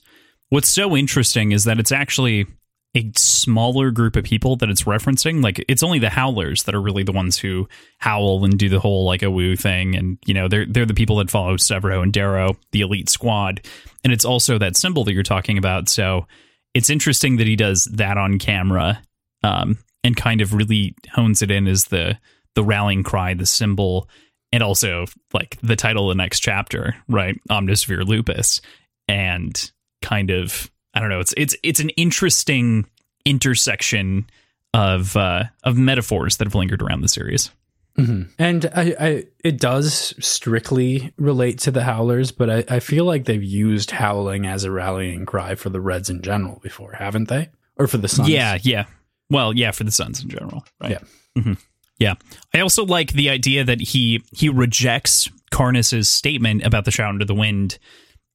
what's 0.50 0.70
so 0.70 0.96
interesting 0.96 1.52
is 1.52 1.66
that 1.66 1.80
it's 1.80 1.92
actually 1.92 2.48
a 2.96 3.12
smaller 3.16 3.92
group 3.92 4.16
of 4.16 4.24
people 4.24 4.56
that 4.58 4.70
it's 4.70 4.84
referencing. 4.84 5.44
Like, 5.44 5.64
it's 5.68 5.84
only 5.84 6.00
the 6.00 6.10
Howlers 6.10 6.64
that 6.64 6.74
are 6.74 6.82
really 6.82 7.04
the 7.04 7.12
ones 7.12 7.38
who 7.38 7.68
howl 8.00 8.44
and 8.44 8.58
do 8.58 8.70
the 8.70 8.80
whole 8.80 9.06
like 9.06 9.22
a 9.22 9.30
woo 9.30 9.56
thing, 9.56 9.96
and 9.96 10.18
you 10.26 10.34
know, 10.34 10.48
they're 10.48 10.66
they're 10.66 10.86
the 10.86 10.94
people 10.94 11.18
that 11.18 11.30
follow 11.30 11.56
Sevro 11.56 12.02
and 12.02 12.12
Darrow, 12.12 12.58
the 12.72 12.82
elite 12.82 13.10
squad, 13.10 13.62
and 14.04 14.12
it's 14.12 14.26
also 14.26 14.58
that 14.58 14.76
symbol 14.76 15.04
that 15.04 15.14
you're 15.14 15.24
talking 15.24 15.58
about. 15.58 15.88
So 15.88 16.26
it's 16.74 16.90
interesting 16.90 17.38
that 17.38 17.48
he 17.48 17.56
does 17.56 17.86
that 17.86 18.18
on 18.18 18.40
camera, 18.40 19.02
um, 19.44 19.78
and 20.04 20.16
kind 20.16 20.42
of 20.42 20.54
really 20.54 20.96
hones 21.14 21.42
it 21.42 21.52
in 21.52 21.68
as 21.68 21.86
the 21.86 22.18
the 22.56 22.64
rallying 22.64 23.04
cry, 23.04 23.36
the 23.36 23.46
symbol, 23.46 24.10
and 24.52 24.64
also 24.64 25.06
like 25.32 25.58
the 25.62 25.76
title 25.76 26.10
of 26.10 26.18
the 26.18 26.22
next 26.24 26.40
chapter, 26.40 26.96
right? 27.08 27.40
Omnisphere 27.52 28.04
Lupus, 28.04 28.62
and 29.08 29.72
kind 30.02 30.32
of 30.32 30.72
I 31.00 31.02
don't 31.02 31.10
know. 31.10 31.22
It's 31.22 31.34
it's 31.38 31.56
it's 31.64 31.80
an 31.80 31.92
interesting 31.92 32.86
intersection 33.24 34.30
of 34.74 35.16
uh, 35.16 35.46
of 35.64 35.78
metaphors 35.78 36.36
that 36.38 36.46
have 36.46 36.56
lingered 36.56 36.82
around 36.82 37.00
the 37.00 37.08
series. 37.08 37.52
And 37.96 38.66
I, 38.76 38.96
I, 39.00 39.24
it 39.46 39.60
does 39.60 40.14
strictly 40.20 41.14
relate 41.18 41.60
to 41.60 41.72
the 41.72 41.84
Howlers, 41.84 42.34
but 42.34 42.50
I, 42.50 42.76
I 42.76 42.80
feel 42.82 43.06
like 43.06 43.24
they've 43.26 43.42
used 43.42 43.92
howling 43.92 44.46
as 44.46 44.66
a 44.66 44.72
rallying 44.72 45.26
cry 45.26 45.56
for 45.56 45.70
the 45.70 45.80
Reds 45.80 46.10
in 46.10 46.22
general 46.22 46.60
before, 46.62 46.94
haven't 46.94 47.30
they? 47.30 47.50
Or 47.78 47.88
for 47.88 47.98
the 47.98 48.10
Sons? 48.10 48.28
Yeah, 48.28 48.58
yeah. 48.62 48.86
Well, 49.30 49.54
yeah, 49.54 49.72
for 49.72 49.86
the 49.86 49.92
Sons 49.92 50.22
in 50.22 50.30
general, 50.30 50.66
right? 50.82 50.92
Yeah. 50.92 51.42
hmm 51.42 51.54
Yeah. 51.98 52.16
I 52.54 52.60
also 52.60 52.86
like 52.86 53.14
the 53.14 53.30
idea 53.30 53.64
that 53.64 53.80
he 53.80 54.22
he 54.34 54.50
rejects 54.50 55.30
Karnus's 55.52 56.10
statement 56.10 56.66
about 56.66 56.84
the 56.84 56.92
shout 56.92 57.14
into 57.14 57.26
the 57.26 57.36
wind, 57.36 57.80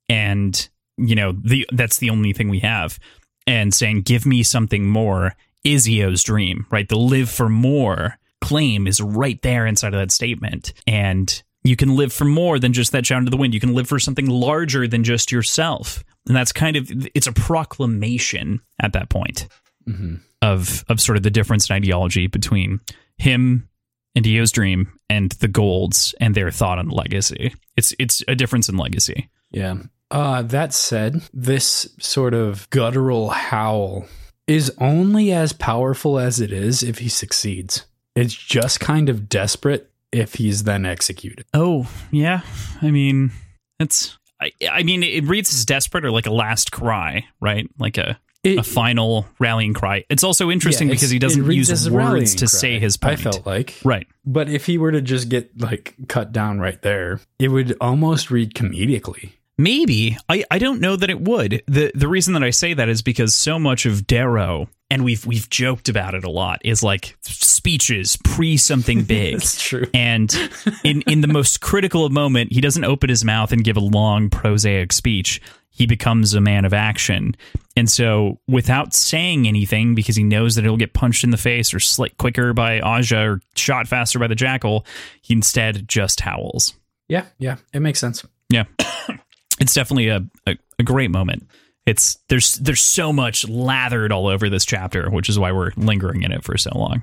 and 0.08 0.66
you 0.96 1.14
know 1.14 1.32
the 1.32 1.66
that's 1.72 1.98
the 1.98 2.10
only 2.10 2.32
thing 2.32 2.48
we 2.48 2.60
have, 2.60 2.98
and 3.46 3.72
saying 3.74 4.02
give 4.02 4.26
me 4.26 4.42
something 4.42 4.86
more 4.86 5.34
is 5.64 5.88
Eo's 5.88 6.22
dream, 6.22 6.66
right? 6.70 6.88
The 6.88 6.98
live 6.98 7.30
for 7.30 7.48
more 7.48 8.18
claim 8.40 8.86
is 8.86 9.00
right 9.00 9.40
there 9.42 9.66
inside 9.66 9.94
of 9.94 10.00
that 10.00 10.10
statement, 10.12 10.72
and 10.86 11.42
you 11.62 11.76
can 11.76 11.96
live 11.96 12.12
for 12.12 12.26
more 12.26 12.58
than 12.58 12.74
just 12.74 12.92
that 12.92 13.06
shout 13.06 13.20
into 13.20 13.30
the 13.30 13.38
wind. 13.38 13.54
You 13.54 13.60
can 13.60 13.72
live 13.74 13.88
for 13.88 13.98
something 13.98 14.26
larger 14.28 14.86
than 14.86 15.02
just 15.04 15.32
yourself, 15.32 16.04
and 16.26 16.36
that's 16.36 16.52
kind 16.52 16.76
of 16.76 16.90
it's 17.14 17.26
a 17.26 17.32
proclamation 17.32 18.60
at 18.80 18.92
that 18.92 19.08
point 19.08 19.48
Mhm. 19.88 20.20
of 20.42 20.84
of 20.88 21.00
sort 21.00 21.16
of 21.16 21.22
the 21.22 21.30
difference 21.30 21.68
in 21.68 21.76
ideology 21.76 22.26
between 22.26 22.80
him 23.18 23.68
and 24.14 24.26
Eo's 24.26 24.52
dream 24.52 24.92
and 25.10 25.32
the 25.32 25.48
Golds 25.48 26.14
and 26.20 26.34
their 26.34 26.50
thought 26.50 26.78
on 26.78 26.88
legacy. 26.88 27.52
It's 27.76 27.94
it's 27.98 28.22
a 28.28 28.34
difference 28.34 28.68
in 28.68 28.76
legacy. 28.76 29.28
Yeah. 29.50 29.76
Uh, 30.14 30.42
that 30.42 30.72
said, 30.72 31.22
this 31.32 31.88
sort 31.98 32.34
of 32.34 32.70
guttural 32.70 33.30
howl 33.30 34.06
is 34.46 34.70
only 34.78 35.32
as 35.32 35.52
powerful 35.52 36.18
as 36.18 36.40
it 36.40 36.52
is 36.52 36.82
if 36.84 36.98
he 36.98 37.08
succeeds. 37.08 37.84
It's 38.14 38.32
just 38.34 38.78
kind 38.78 39.08
of 39.08 39.28
desperate 39.28 39.90
if 40.12 40.34
he's 40.34 40.62
then 40.64 40.86
executed. 40.86 41.46
Oh 41.52 41.90
yeah, 42.12 42.42
I 42.80 42.90
mean 42.92 43.32
it's. 43.80 44.16
I, 44.40 44.52
I 44.70 44.82
mean, 44.82 45.02
it 45.02 45.24
reads 45.24 45.52
as 45.54 45.64
desperate 45.64 46.04
or 46.04 46.10
like 46.10 46.26
a 46.26 46.32
last 46.32 46.70
cry, 46.72 47.24
right? 47.40 47.68
Like 47.78 47.96
a, 47.98 48.18
It- 48.42 48.58
a 48.58 48.62
final 48.62 49.26
rallying 49.38 49.72
cry. 49.74 50.04
It's 50.10 50.22
also 50.24 50.50
interesting 50.50 50.88
Yeah, 50.88 50.94
because 50.94 51.10
he 51.10 51.18
doesn't 51.18 51.50
use 51.50 51.70
as 51.70 51.86
a 51.86 51.90
rallying 51.92 52.14
words 52.22 52.34
to 52.36 52.46
cry, 52.46 52.58
say 52.58 52.78
his 52.78 52.98
I 53.02 53.06
point. 53.08 53.20
felt 53.20 53.46
like. 53.46 53.74
right. 53.84 54.06
But 54.26 54.48
if 54.50 54.66
he 54.66 54.76
were 54.78 54.92
to 54.92 55.00
just 55.00 55.28
get 55.28 55.58
like 55.60 55.94
cut 56.08 56.30
down 56.32 56.58
right 56.60 56.80
there, 56.82 57.20
it 57.38 57.48
would 57.48 57.76
almost 57.80 58.30
read 58.30 58.54
comedically. 58.54 59.32
Maybe 59.56 60.16
I, 60.28 60.44
I 60.50 60.58
don't 60.58 60.80
know 60.80 60.96
that 60.96 61.10
it 61.10 61.20
would. 61.20 61.62
the 61.66 61.92
The 61.94 62.08
reason 62.08 62.34
that 62.34 62.42
I 62.42 62.50
say 62.50 62.74
that 62.74 62.88
is 62.88 63.02
because 63.02 63.34
so 63.34 63.58
much 63.58 63.86
of 63.86 64.06
Darrow 64.06 64.68
and 64.90 65.04
we've 65.04 65.24
we've 65.24 65.48
joked 65.48 65.88
about 65.88 66.14
it 66.14 66.24
a 66.24 66.30
lot 66.30 66.60
is 66.64 66.82
like 66.82 67.16
speeches 67.22 68.16
pre 68.24 68.56
something 68.56 69.02
big. 69.04 69.34
That's 69.34 69.62
true. 69.62 69.86
And 69.94 70.34
in 70.82 71.02
in 71.02 71.20
the 71.20 71.28
most 71.28 71.60
critical 71.60 72.08
moment, 72.10 72.52
he 72.52 72.60
doesn't 72.60 72.84
open 72.84 73.08
his 73.08 73.24
mouth 73.24 73.52
and 73.52 73.62
give 73.64 73.76
a 73.76 73.80
long 73.80 74.30
prosaic 74.30 74.92
speech. 74.92 75.40
He 75.70 75.86
becomes 75.86 76.34
a 76.34 76.40
man 76.40 76.64
of 76.64 76.72
action. 76.72 77.34
And 77.76 77.90
so, 77.90 78.38
without 78.46 78.94
saying 78.94 79.48
anything, 79.48 79.96
because 79.96 80.14
he 80.14 80.22
knows 80.22 80.54
that 80.54 80.62
he'll 80.62 80.76
get 80.76 80.92
punched 80.92 81.24
in 81.24 81.30
the 81.30 81.36
face 81.36 81.74
or 81.74 81.80
slit 81.80 82.16
quicker 82.16 82.52
by 82.52 82.78
Aja 82.80 83.28
or 83.28 83.40
shot 83.56 83.88
faster 83.88 84.20
by 84.20 84.28
the 84.28 84.36
jackal, 84.36 84.86
he 85.20 85.34
instead 85.34 85.88
just 85.88 86.20
howls. 86.20 86.74
Yeah, 87.08 87.26
yeah, 87.38 87.56
it 87.72 87.80
makes 87.80 87.98
sense. 87.98 88.24
Yeah, 88.48 88.64
it's 89.60 89.74
definitely 89.74 90.08
a, 90.08 90.24
a, 90.46 90.56
a 90.78 90.82
great 90.82 91.10
moment. 91.10 91.48
It's 91.86 92.18
there's 92.28 92.54
there's 92.54 92.80
so 92.80 93.12
much 93.12 93.46
lathered 93.48 94.10
all 94.10 94.26
over 94.26 94.48
this 94.48 94.64
chapter, 94.64 95.10
which 95.10 95.28
is 95.28 95.38
why 95.38 95.52
we're 95.52 95.72
lingering 95.76 96.22
in 96.22 96.32
it 96.32 96.42
for 96.42 96.56
so 96.56 96.70
long. 96.74 97.02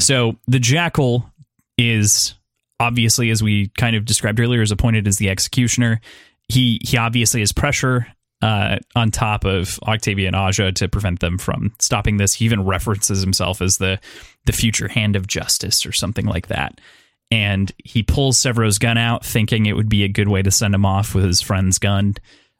So 0.00 0.36
the 0.46 0.58
jackal 0.58 1.30
is 1.76 2.34
obviously, 2.80 3.30
as 3.30 3.42
we 3.42 3.68
kind 3.76 3.94
of 3.94 4.04
described 4.04 4.40
earlier, 4.40 4.62
is 4.62 4.70
appointed 4.70 5.06
as 5.06 5.18
the 5.18 5.28
executioner. 5.28 6.00
He 6.48 6.80
he 6.82 6.96
obviously 6.96 7.40
has 7.40 7.52
pressure 7.52 8.06
uh, 8.40 8.78
on 8.96 9.10
top 9.10 9.44
of 9.44 9.78
Octavia 9.86 10.26
and 10.26 10.36
Aja 10.36 10.72
to 10.72 10.88
prevent 10.88 11.20
them 11.20 11.38
from 11.38 11.72
stopping 11.78 12.16
this. 12.16 12.34
He 12.34 12.44
even 12.44 12.64
references 12.64 13.20
himself 13.20 13.62
as 13.62 13.78
the 13.78 14.00
the 14.46 14.52
future 14.52 14.88
hand 14.88 15.14
of 15.14 15.26
justice 15.26 15.86
or 15.86 15.92
something 15.92 16.26
like 16.26 16.48
that. 16.48 16.80
And 17.32 17.72
he 17.82 18.02
pulls 18.02 18.36
Sevro's 18.36 18.78
gun 18.78 18.98
out, 18.98 19.24
thinking 19.24 19.64
it 19.64 19.72
would 19.72 19.88
be 19.88 20.04
a 20.04 20.08
good 20.08 20.28
way 20.28 20.42
to 20.42 20.50
send 20.50 20.74
him 20.74 20.84
off 20.84 21.14
with 21.14 21.24
his 21.24 21.40
friend's 21.40 21.78
gun. 21.78 22.14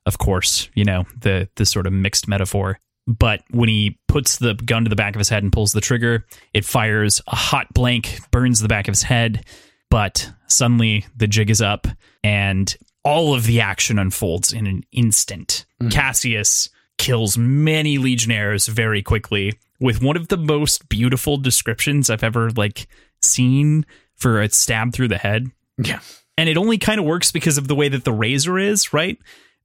Of 0.07 0.17
course, 0.17 0.71
you 0.75 0.85
know 0.85 1.05
the 1.21 1.49
the 1.57 1.67
sort 1.67 1.87
of 1.87 1.93
mixed 1.93 2.27
metaphor. 2.27 2.81
But 3.07 3.43
when 3.51 3.69
he 3.69 3.99
puts 4.09 4.39
the 4.39 4.55
gun 4.55 4.85
to 4.85 4.89
the 4.89 4.97
back 4.97 5.15
of 5.15 5.19
his 5.19 5.29
head 5.29 5.43
and 5.43 5.53
pulls 5.53 5.73
the 5.73 5.83
trigger, 5.83 6.25
it 6.55 6.65
fires 6.65 7.21
a 7.27 7.37
hot 7.37 7.75
blank, 7.75 8.19
burns 8.31 8.61
the 8.61 8.69
back 8.69 8.89
of 8.89 8.93
his 8.93 9.03
head. 9.03 9.45
But 9.91 10.33
suddenly 10.47 11.05
the 11.17 11.27
jig 11.27 11.51
is 11.51 11.61
up, 11.61 11.87
and 12.25 12.75
all 13.05 13.35
of 13.35 13.45
the 13.45 13.61
action 13.61 13.99
unfolds 13.99 14.55
in 14.55 14.67
an 14.67 14.85
instant. 14.91 15.67
Hmm. 15.83 15.91
Cassius 15.91 16.71
kills 16.97 17.37
many 17.37 17.99
legionnaires 17.99 18.69
very 18.69 19.03
quickly 19.03 19.59
with 19.81 20.01
one 20.01 20.17
of 20.17 20.29
the 20.29 20.39
most 20.39 20.89
beautiful 20.89 21.37
descriptions 21.37 22.09
I've 22.09 22.23
ever 22.23 22.51
like 22.53 22.87
seen 23.21 23.85
for 24.23 24.41
a 24.41 24.49
stab 24.49 24.93
through 24.93 25.09
the 25.09 25.19
head. 25.19 25.51
Yeah. 25.77 26.01
And 26.39 26.49
it 26.49 26.57
only 26.57 26.79
kind 26.79 26.99
of 26.99 27.05
works 27.05 27.31
because 27.31 27.59
of 27.59 27.69
the 27.69 27.75
way 27.75 27.89
that 27.89 28.05
the 28.05 28.13
razor 28.13 28.59
is, 28.59 28.93
right? 28.93 29.19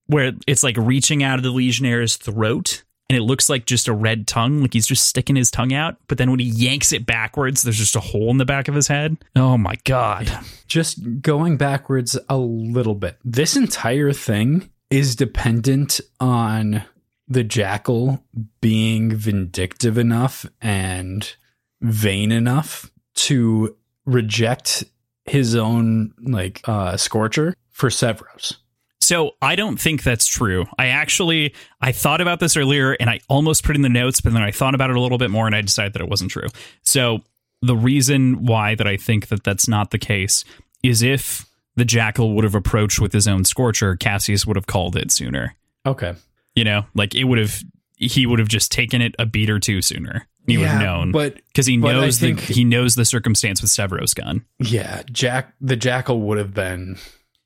Where 0.08 0.34
it's 0.48 0.64
like 0.64 0.76
reaching 0.78 1.24
out 1.24 1.40
of 1.40 1.44
the 1.44 1.52
legionnaire's 1.52 2.18
throat 2.18 2.84
and 3.10 3.18
it 3.18 3.22
looks 3.22 3.50
like 3.50 3.66
just 3.66 3.88
a 3.88 3.94
red 3.94 4.28
tongue, 4.28 4.62
like 4.62 4.74
he's 4.74 4.88
just 4.88 5.08
sticking 5.08 5.38
his 5.38 5.50
tongue 5.50 5.74
out. 5.74 5.96
But 6.08 6.18
then 6.18 6.30
when 6.30 6.40
he 6.40 6.48
yanks 6.48 6.92
it 6.92 7.06
backwards, 7.06 7.62
there's 7.62 7.78
just 7.78 7.96
a 7.96 8.02
hole 8.02 8.30
in 8.32 8.38
the 8.38 8.46
back 8.46 8.68
of 8.68 8.76
his 8.76 8.90
head. 8.90 9.16
Oh 9.36 9.58
my 9.58 9.76
God. 9.86 10.30
Just 10.68 11.22
going 11.22 11.56
backwards 11.56 12.18
a 12.28 12.38
little 12.38 12.96
bit. 12.96 13.18
This 13.24 13.56
entire 13.56 14.12
thing 14.12 14.70
is 14.90 15.16
dependent 15.16 16.02
on 16.20 16.84
the 17.30 17.44
jackal 17.46 18.26
being 18.60 19.16
vindictive 19.16 19.98
enough 19.98 20.46
and 20.62 21.36
vain 21.82 22.32
enough 22.32 22.92
to 23.16 23.77
reject 24.08 24.84
his 25.26 25.56
own 25.56 26.14
like 26.24 26.62
uh 26.66 26.98
scorcher 26.98 27.54
for 27.70 27.90
Sevros. 27.90 28.56
So 29.00 29.32
I 29.42 29.56
don't 29.56 29.80
think 29.80 30.04
that's 30.04 30.26
true. 30.26 30.66
I 30.80 30.88
actually 30.88 31.54
I 31.80 31.92
thought 31.92 32.22
about 32.22 32.40
this 32.40 32.58
earlier 32.58 32.94
and 32.94 33.10
I 33.10 33.20
almost 33.30 33.64
put 33.64 33.76
in 33.76 33.84
the 33.84 33.90
notes, 33.90 34.22
but 34.22 34.34
then 34.34 34.42
I 34.42 34.52
thought 34.52 34.74
about 34.74 34.90
it 34.90 34.96
a 34.96 35.02
little 35.02 35.18
bit 35.18 35.30
more 35.30 35.46
and 35.46 35.56
I 35.56 35.62
decided 35.62 35.94
that 35.94 36.02
it 36.02 36.10
wasn't 36.10 36.32
true. 36.32 36.48
So 36.82 37.20
the 37.62 37.76
reason 37.76 38.46
why 38.46 38.76
that 38.76 38.88
I 38.88 38.98
think 38.98 39.28
that 39.28 39.44
that's 39.44 39.68
not 39.68 39.92
the 39.92 39.98
case 39.98 40.44
is 40.84 41.02
if 41.02 41.46
the 41.76 41.86
jackal 41.86 42.34
would 42.36 42.44
have 42.44 42.56
approached 42.56 43.00
with 43.00 43.14
his 43.14 43.28
own 43.28 43.46
scorcher, 43.46 43.96
Cassius 43.96 44.46
would 44.46 44.56
have 44.56 44.68
called 44.68 44.96
it 44.96 45.12
sooner. 45.12 45.56
Okay. 45.86 46.16
You 46.56 46.64
know, 46.64 46.86
like 46.96 47.16
it 47.16 47.26
would 47.26 47.38
have 47.38 47.62
he 47.98 48.26
would 48.26 48.40
have 48.40 48.48
just 48.48 48.72
taken 48.72 49.02
it 49.02 49.16
a 49.20 49.26
beat 49.26 49.50
or 49.50 49.60
two 49.60 49.82
sooner. 49.82 50.28
He 50.48 50.58
would 50.58 50.68
have 50.68 50.82
known 50.82 51.12
But 51.12 51.36
because 51.48 51.66
he 51.68 51.78
but 51.78 51.92
knows 51.92 52.20
the 52.20 52.34
he 52.34 52.64
knows 52.64 52.96
the 52.96 53.06
circumstance 53.06 53.62
with 53.62 53.70
Sevro's 53.70 54.14
gun. 54.14 54.46
yeah, 54.60 55.04
Jack 55.12 55.54
the 55.62 55.76
jackal 55.76 56.22
would 56.22 56.38
have 56.38 56.54
been 56.54 56.98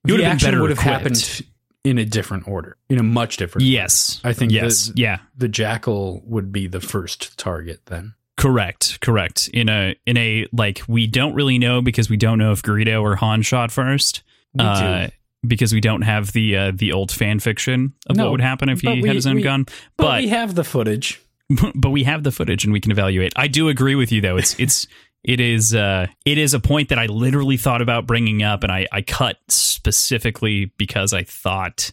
He 0.05 0.11
would 0.13 0.21
have 0.21 0.39
been 0.39 0.47
better 0.47 0.61
would 0.61 0.69
have 0.69 0.79
happened 0.79 1.41
in 1.83 1.97
a 1.97 2.05
different 2.05 2.47
order. 2.47 2.77
In 2.89 2.99
a 2.99 3.03
much 3.03 3.37
different 3.37 3.67
Yes, 3.67 4.21
I 4.23 4.33
think 4.33 4.51
yes, 4.51 4.87
the- 4.87 5.01
yeah. 5.01 5.17
the 5.35 5.47
jackal 5.47 6.21
would 6.25 6.51
be 6.51 6.67
the 6.67 6.79
first 6.79 7.37
target 7.39 7.81
then. 7.87 8.13
Correct, 8.37 9.01
correct. 9.01 9.49
In 9.53 9.67
a 9.69 9.95
in 10.05 10.17
a 10.17 10.47
like 10.51 10.81
we 10.87 11.05
don't 11.07 11.33
really 11.33 11.57
know 11.59 11.81
because 11.81 12.09
we 12.09 12.17
don't 12.17 12.37
know 12.39 12.51
if 12.51 12.61
Greedo 12.63 13.01
or 13.01 13.15
Han 13.17 13.41
shot 13.41 13.71
first. 13.71 14.23
We 14.53 14.63
uh, 14.65 15.07
because 15.45 15.73
we 15.73 15.81
don't 15.81 16.01
have 16.03 16.33
the 16.33 16.55
uh, 16.55 16.71
the 16.75 16.91
old 16.91 17.11
fan 17.11 17.39
fiction 17.39 17.93
of 18.07 18.15
No, 18.15 18.25
what 18.25 18.31
would 18.33 18.41
happen 18.41 18.69
if 18.69 18.81
he 18.81 19.01
we- 19.01 19.07
had 19.07 19.15
his 19.15 19.25
own 19.27 19.35
we- 19.37 19.41
gun. 19.41 19.63
But, 19.65 20.03
But 20.05 20.21
we 20.21 20.27
have 20.29 20.53
the 20.55 20.63
footage. 20.63 21.19
but 21.75 21.89
we 21.89 22.03
have 22.03 22.23
the 22.23 22.31
footage 22.31 22.63
and 22.63 22.73
we 22.73 22.79
can 22.79 22.91
evaluate. 22.91 23.33
I 23.35 23.47
do 23.47 23.69
agree 23.69 23.95
with 23.95 24.11
you 24.11 24.21
though. 24.21 24.37
It's 24.37 24.59
it's 24.59 24.87
it 25.23 25.39
is 25.39 25.75
uh 25.75 26.07
it 26.25 26.37
is 26.37 26.53
a 26.53 26.59
point 26.59 26.89
that 26.89 26.99
I 26.99 27.05
literally 27.05 27.57
thought 27.57 27.81
about 27.81 28.07
bringing 28.07 28.43
up 28.43 28.63
and 28.63 28.71
I 28.71 28.87
I 28.91 29.01
cut 29.01 29.37
specifically 29.49 30.65
because 30.77 31.13
I 31.13 31.23
thought 31.23 31.91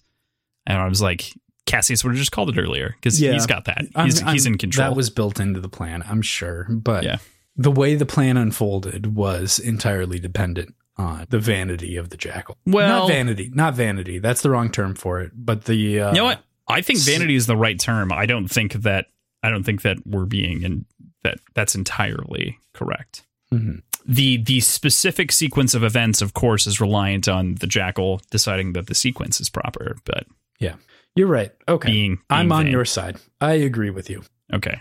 and 0.66 0.78
I 0.78 0.86
was 0.88 1.00
like 1.02 1.32
Cassius 1.66 2.02
would 2.04 2.11
have 2.11 2.18
just 2.18 2.32
called 2.32 2.50
it 2.50 2.59
earlier 2.59 2.94
because 2.96 3.20
Yeah. 3.20 3.32
he's 3.32 3.46
got 3.46 3.66
that. 3.66 3.86
I'm- 3.94 4.06
He's 4.06 4.22
I'm- 4.22 4.32
he's 4.32 4.46
in 4.46 4.56
control. 4.59 4.88
That 4.90 4.96
was 4.96 5.11
built 5.11 5.38
into 5.40 5.61
the 5.61 5.68
plan, 5.68 6.02
I'm 6.09 6.22
sure. 6.22 6.66
But 6.70 7.04
Yeah. 7.04 7.18
the 7.56 7.70
way 7.70 7.94
the 7.94 8.06
plan 8.06 8.36
unfolded 8.36 9.14
was 9.14 9.59
entirely 9.59 10.18
dependent 10.18 10.74
on 10.96 11.26
the 11.28 11.38
vanity 11.38 11.96
of 11.96 12.09
the 12.09 12.16
jackal. 12.16 12.56
Well- 12.66 13.00
not 13.06 13.09
vanity, 13.09 13.50
not 13.54 13.74
vanity. 13.74 14.18
That's 14.18 14.40
the 14.42 14.50
wrong 14.50 14.70
term 14.70 14.94
for 14.94 15.20
it. 15.20 15.32
But 15.34 15.64
the 15.66 16.00
uh, 16.00 16.09
you 16.12 16.16
know 16.18 16.24
what? 16.24 16.42
I 16.66 16.80
think 16.82 17.00
vanity 17.00 17.34
is 17.34 17.46
the 17.46 17.56
right 17.56 17.78
term. 17.78 18.12
I 18.12 18.26
don't 18.26 18.48
think 18.48 18.72
that 18.74 19.06
I 19.43 19.51
don't 19.51 19.64
think 19.64 19.82
that 19.82 19.99
we're 20.07 20.24
being 20.26 20.64
and 20.64 20.84
that 21.22 21.39
that's 21.55 21.74
entirely 21.74 22.59
correct. 22.74 23.24
Mhm. 23.53 23.82
The 24.07 24.39
the 24.39 24.61
specific 24.61 25.32
sequence 25.32 25.74
of 25.74 25.82
events, 25.84 26.22
of 26.22 26.32
course, 26.34 26.66
is 26.66 26.80
reliant 26.80 27.28
on 27.28 27.55
the 27.57 27.66
jackal 27.66 28.20
deciding 28.30 28.72
that 28.74 28.86
the 28.86 28.95
sequence 28.95 29.41
is 29.41 29.49
proper. 29.51 29.97
But 30.05 30.26
Yeah, 30.61 30.74
you're 31.14 31.26
right. 31.28 31.53
Okay, 31.68 31.91
being, 31.91 32.18
I'm 32.30 32.51
on 32.53 32.64
vain. 32.64 32.72
your 32.72 32.84
side. 32.84 33.18
I 33.41 33.53
agree 33.55 33.91
with 33.91 34.09
you. 34.11 34.22
okay. 34.53 34.80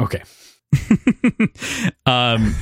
Okay, 0.00 0.22
um, 2.06 2.54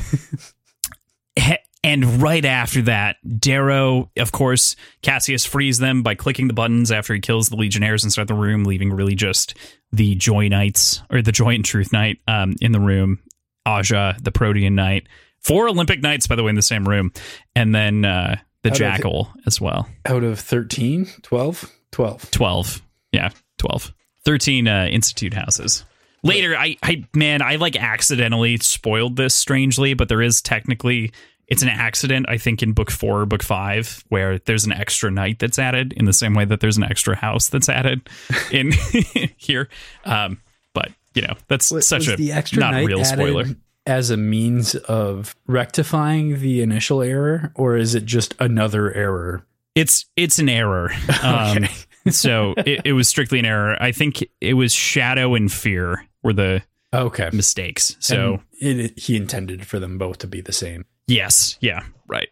he- 1.36 1.56
and 1.84 2.22
right 2.22 2.44
after 2.44 2.82
that, 2.82 3.16
Darrow, 3.40 4.10
of 4.16 4.32
course, 4.32 4.76
Cassius 5.02 5.44
frees 5.44 5.78
them 5.78 6.02
by 6.02 6.14
clicking 6.14 6.46
the 6.46 6.54
buttons 6.54 6.92
after 6.92 7.14
he 7.14 7.20
kills 7.20 7.48
the 7.48 7.56
Legionnaires 7.56 8.04
inside 8.04 8.28
the 8.28 8.34
room, 8.34 8.64
leaving 8.64 8.92
really 8.92 9.14
just 9.14 9.54
the 9.92 10.14
Joy 10.14 10.48
Knights 10.48 11.02
or 11.10 11.22
the 11.22 11.32
Joy 11.32 11.54
and 11.54 11.64
Truth 11.64 11.92
Knight 11.92 12.18
um, 12.28 12.54
in 12.60 12.72
the 12.72 12.80
room. 12.80 13.18
Aja, 13.64 14.14
the 14.20 14.32
Protean 14.32 14.74
Knight, 14.74 15.06
four 15.40 15.68
Olympic 15.68 16.02
Knights, 16.02 16.26
by 16.26 16.34
the 16.34 16.42
way, 16.42 16.50
in 16.50 16.56
the 16.56 16.62
same 16.62 16.88
room, 16.88 17.12
and 17.54 17.74
then 17.74 18.04
uh, 18.04 18.36
the 18.62 18.70
Out 18.70 18.76
Jackal 18.76 19.32
as 19.46 19.60
well. 19.60 19.88
out 20.06 20.24
of 20.24 20.40
13, 20.40 21.06
12, 21.22 21.72
12. 21.92 22.30
12 22.30 22.82
yeah 23.12 23.30
12 23.58 23.92
13 24.24 24.68
uh, 24.68 24.86
institute 24.90 25.34
houses. 25.34 25.84
Later 26.24 26.56
I, 26.56 26.76
I 26.82 27.04
man 27.14 27.42
i 27.42 27.56
like 27.56 27.76
accidentally 27.76 28.56
spoiled 28.58 29.16
this 29.16 29.34
strangely 29.34 29.94
but 29.94 30.08
there 30.08 30.22
is 30.22 30.40
technically 30.40 31.12
it's 31.52 31.62
an 31.62 31.68
accident 31.68 32.26
i 32.28 32.36
think 32.38 32.62
in 32.62 32.72
book 32.72 32.90
four 32.90 33.20
or 33.22 33.26
book 33.26 33.42
five 33.42 34.02
where 34.08 34.38
there's 34.40 34.64
an 34.64 34.72
extra 34.72 35.10
knight 35.10 35.38
that's 35.38 35.58
added 35.58 35.92
in 35.92 36.04
the 36.06 36.12
same 36.12 36.34
way 36.34 36.44
that 36.44 36.60
there's 36.60 36.76
an 36.76 36.84
extra 36.84 37.14
house 37.16 37.48
that's 37.48 37.68
added 37.68 38.00
in 38.50 38.72
here. 39.36 39.68
Um 40.04 40.40
but 40.74 40.90
you 41.14 41.22
know 41.22 41.34
that's 41.48 41.70
Was- 41.70 41.86
such 41.86 42.08
was 42.08 42.18
a 42.20 42.42
not 42.56 42.74
real 42.84 43.04
spoiler. 43.04 43.44
as 43.86 44.10
a 44.10 44.16
means 44.16 44.74
of 44.74 45.34
rectifying 45.46 46.40
the 46.40 46.62
initial 46.62 47.02
error, 47.02 47.52
or 47.54 47.76
is 47.76 47.94
it 47.94 48.04
just 48.06 48.34
another 48.40 48.92
error? 48.94 49.44
it's 49.74 50.06
it's 50.16 50.38
an 50.38 50.48
error. 50.48 50.90
Um 51.22 51.66
so 52.10 52.54
it, 52.66 52.80
it 52.84 52.92
was 52.94 53.08
strictly 53.08 53.38
an 53.38 53.44
error. 53.46 53.76
I 53.80 53.92
think 53.92 54.24
it 54.40 54.54
was 54.54 54.72
shadow 54.72 55.34
and 55.34 55.50
fear 55.52 56.04
were 56.22 56.32
the 56.32 56.62
Okay, 56.94 57.30
mistakes. 57.32 57.96
So 58.00 58.40
And 58.60 58.80
it, 58.80 58.98
he 58.98 59.16
intended 59.16 59.66
for 59.66 59.78
them 59.78 59.96
both 59.98 60.18
to 60.18 60.26
be 60.26 60.40
the 60.42 60.52
same. 60.52 60.84
Yes. 61.12 61.58
Yeah. 61.60 61.84
Right. 62.06 62.28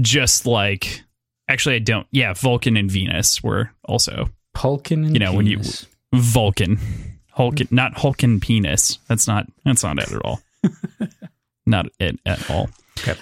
Just 0.00 0.46
like, 0.46 1.02
actually, 1.48 1.76
I 1.76 1.80
don't. 1.80 2.06
Yeah. 2.10 2.34
Vulcan 2.34 2.76
and 2.76 2.90
Venus 2.90 3.42
were 3.42 3.70
also 3.84 4.30
and 5.04 5.14
You 5.14 5.20
know, 5.20 5.32
when 5.32 5.46
you-. 5.46 5.60
Vulcan. 6.14 6.78
Hulkin, 7.36 7.68
not 7.70 7.98
Hulkin 7.98 8.40
penis. 8.40 8.98
That's 9.08 9.26
not, 9.26 9.46
that's 9.64 9.82
not 9.82 9.98
it 9.98 10.10
at 10.10 10.24
all. 10.24 10.40
not 11.66 11.86
it 12.00 12.18
at 12.24 12.50
all. 12.50 12.70
Okay. 12.98 13.14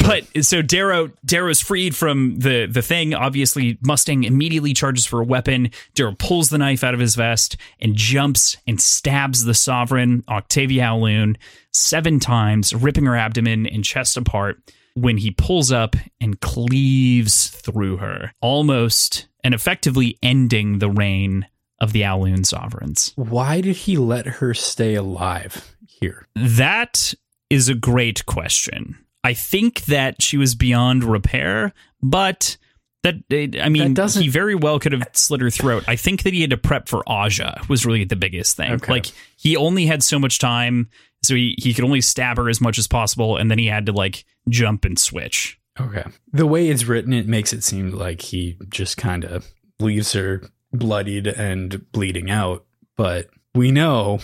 But 0.00 0.44
so 0.44 0.62
Darrow 0.62 1.10
Darrow's 1.24 1.60
freed 1.60 1.96
from 1.96 2.38
the 2.38 2.66
the 2.66 2.82
thing. 2.82 3.14
Obviously, 3.14 3.78
Mustang 3.82 4.24
immediately 4.24 4.72
charges 4.72 5.06
for 5.06 5.20
a 5.20 5.24
weapon. 5.24 5.70
Darrow 5.94 6.14
pulls 6.18 6.50
the 6.50 6.58
knife 6.58 6.84
out 6.84 6.94
of 6.94 7.00
his 7.00 7.14
vest 7.14 7.56
and 7.80 7.94
jumps 7.96 8.56
and 8.66 8.80
stabs 8.80 9.44
the 9.44 9.54
sovereign 9.54 10.24
Octavia 10.28 10.90
au 10.90 10.98
Lune 10.98 11.36
seven 11.72 12.20
times, 12.20 12.74
ripping 12.74 13.06
her 13.06 13.16
abdomen 13.16 13.66
and 13.66 13.84
chest 13.84 14.16
apart. 14.16 14.60
When 14.94 15.18
he 15.18 15.30
pulls 15.30 15.70
up 15.70 15.96
and 16.20 16.40
cleaves 16.40 17.48
through 17.48 17.98
her, 17.98 18.32
almost 18.40 19.28
and 19.42 19.54
effectively 19.54 20.18
ending 20.22 20.78
the 20.78 20.90
reign 20.90 21.46
of 21.80 21.92
the 21.92 22.04
au 22.04 22.20
Lune 22.20 22.44
sovereigns. 22.44 23.12
Why 23.16 23.60
did 23.60 23.76
he 23.76 23.96
let 23.96 24.26
her 24.26 24.52
stay 24.52 24.94
alive 24.94 25.74
here? 25.86 26.26
That 26.34 27.14
is 27.48 27.68
a 27.68 27.74
great 27.74 28.26
question. 28.26 28.98
I 29.22 29.34
think 29.34 29.82
that 29.82 30.22
she 30.22 30.36
was 30.36 30.54
beyond 30.54 31.04
repair, 31.04 31.72
but 32.02 32.56
that 33.02 33.16
I 33.62 33.68
mean, 33.68 33.94
That 33.94 34.12
he 34.12 34.28
very 34.28 34.54
well 34.54 34.78
could 34.78 34.92
have 34.92 35.08
slit 35.12 35.40
her 35.40 35.50
throat. 35.50 35.84
I 35.88 35.96
think 35.96 36.22
that 36.24 36.34
he 36.34 36.42
had 36.42 36.50
to 36.50 36.58
prep 36.58 36.88
for 36.88 37.02
Aja 37.08 37.62
was 37.68 37.86
really 37.86 38.04
the 38.04 38.16
biggest 38.16 38.56
thing. 38.56 38.72
Okay. 38.72 38.92
Like 38.92 39.06
he 39.36 39.56
only 39.56 39.86
had 39.86 40.02
so 40.02 40.18
much 40.18 40.38
time, 40.38 40.90
so 41.22 41.34
he 41.34 41.54
he 41.58 41.72
could 41.72 41.84
only 41.84 42.00
stab 42.00 42.36
her 42.36 42.48
as 42.48 42.60
much 42.60 42.78
as 42.78 42.86
possible, 42.86 43.36
and 43.36 43.50
then 43.50 43.58
he 43.58 43.66
had 43.66 43.86
to 43.86 43.92
like 43.92 44.24
jump 44.48 44.84
and 44.84 44.98
switch. 44.98 45.58
Okay. 45.78 46.04
The 46.32 46.46
way 46.46 46.68
it's 46.68 46.84
written, 46.84 47.12
it 47.12 47.26
makes 47.26 47.52
it 47.52 47.64
seem 47.64 47.90
like 47.90 48.20
he 48.20 48.58
just 48.68 48.96
kind 48.98 49.24
of 49.24 49.46
leaves 49.78 50.12
her 50.12 50.42
bloodied 50.72 51.26
and 51.26 51.90
bleeding 51.92 52.30
out. 52.30 52.66
But 52.96 53.30
we 53.54 53.70
know 53.70 54.18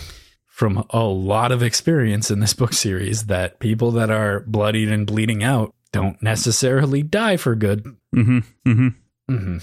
from 0.57 0.83
a 0.89 1.03
lot 1.03 1.51
of 1.51 1.61
experience 1.61 2.31
in 2.31 2.39
this 2.39 2.55
book 2.55 2.73
series 2.73 3.27
that 3.27 3.59
people 3.59 3.91
that 3.91 4.09
are 4.09 4.39
bloodied 4.47 4.89
and 4.91 5.05
bleeding 5.05 5.43
out 5.43 5.71
don't 5.91 6.19
necessarily 6.19 7.03
die 7.03 7.37
for 7.37 7.53
good. 7.53 7.83
Mm-hmm. 8.15 8.39
Mm-hmm. 8.67 8.87
hmm 9.35 9.57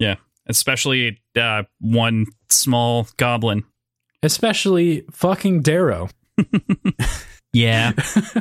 Yeah, 0.00 0.16
especially 0.48 1.20
uh, 1.36 1.62
one 1.78 2.26
small 2.50 3.06
goblin. 3.18 3.62
Especially 4.24 5.04
fucking 5.12 5.62
Darrow. 5.62 6.08
Yeah, 7.54 7.92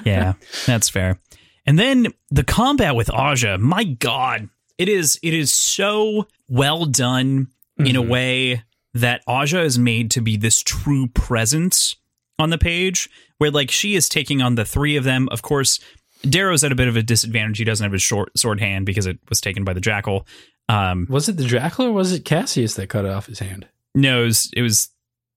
yeah, 0.05 0.33
that's 0.65 0.87
fair. 0.87 1.19
And 1.65 1.77
then 1.77 2.07
the 2.29 2.45
combat 2.45 2.95
with 2.95 3.09
Aja, 3.13 3.57
my 3.57 3.83
god, 3.83 4.47
it 4.77 4.87
is 4.87 5.19
it 5.21 5.33
is 5.33 5.51
so 5.51 6.27
well 6.47 6.85
done 6.85 7.47
in 7.77 7.97
a 7.97 8.01
Mhm. 8.01 8.07
way 8.07 8.63
that 8.93 9.21
Aja 9.27 9.61
is 9.61 9.77
made 9.79 10.11
to 10.11 10.21
be 10.21 10.37
this 10.37 10.61
true 10.61 11.07
presence 11.07 11.95
on 12.39 12.49
the 12.49 12.57
page, 12.57 13.09
where 13.37 13.51
like 13.51 13.71
she 13.71 13.95
is 13.95 14.09
taking 14.09 14.41
on 14.41 14.55
the 14.55 14.65
three 14.65 14.95
of 14.97 15.03
them. 15.03 15.29
Of 15.31 15.41
course, 15.41 15.79
Darrow's 16.23 16.63
at 16.63 16.71
a 16.71 16.75
bit 16.75 16.87
of 16.87 16.95
a 16.95 17.03
disadvantage. 17.03 17.57
He 17.57 17.63
doesn't 17.63 17.83
have 17.83 17.93
his 17.93 18.01
short 18.01 18.37
sword 18.37 18.59
hand 18.59 18.85
because 18.85 19.05
it 19.05 19.19
was 19.29 19.39
taken 19.41 19.63
by 19.63 19.73
the 19.73 19.81
jackal. 19.81 20.27
Um, 20.69 21.05
Was 21.09 21.27
it 21.27 21.37
the 21.37 21.43
Jackal 21.43 21.87
or 21.87 21.91
was 21.91 22.13
it 22.13 22.23
Cassius 22.25 22.75
that 22.75 22.87
cut 22.87 23.05
off 23.05 23.25
his 23.25 23.39
hand? 23.39 23.67
no, 23.93 24.21
it 24.21 24.25
was, 24.25 24.49
it 24.55 24.61
was 24.61 24.89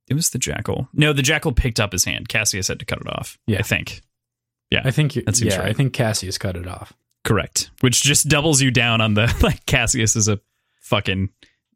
it 0.08 0.14
was 0.14 0.30
the 0.30 0.38
jackal. 0.38 0.86
No, 0.92 1.12
the 1.12 1.22
jackal 1.22 1.52
picked 1.52 1.80
up 1.80 1.90
his 1.92 2.04
hand. 2.04 2.28
Cassius 2.28 2.68
had 2.68 2.78
to 2.78 2.84
cut 2.84 3.00
it 3.00 3.08
off. 3.08 3.38
Yeah. 3.46 3.58
I 3.58 3.62
think. 3.62 4.02
Yeah, 4.70 4.82
I 4.84 4.90
think 4.90 5.14
That 5.14 5.34
seems 5.36 5.54
yeah, 5.54 5.62
I 5.62 5.72
think 5.72 5.92
Cassius 5.92 6.38
cut 6.38 6.56
it 6.56 6.66
off. 6.68 6.92
Correct. 7.24 7.70
Which 7.80 8.02
just 8.02 8.28
doubles 8.28 8.60
you 8.60 8.70
down 8.70 9.00
on 9.00 9.14
the 9.14 9.34
like 9.42 9.64
Cassius 9.66 10.14
is 10.14 10.28
a 10.28 10.38
fucking 10.82 11.30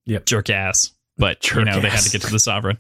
Yep. 0.07 0.27
jerk 0.27 0.51
ass. 0.51 0.91
But 1.19 1.45
you 1.49 1.57
Jerk 1.57 1.67
know, 1.67 1.81
they 1.81 1.89
had 1.91 2.01
to 2.01 2.11
get 2.11 2.23
to 2.23 2.31
the 2.31 2.39
sovereign. 2.39 2.79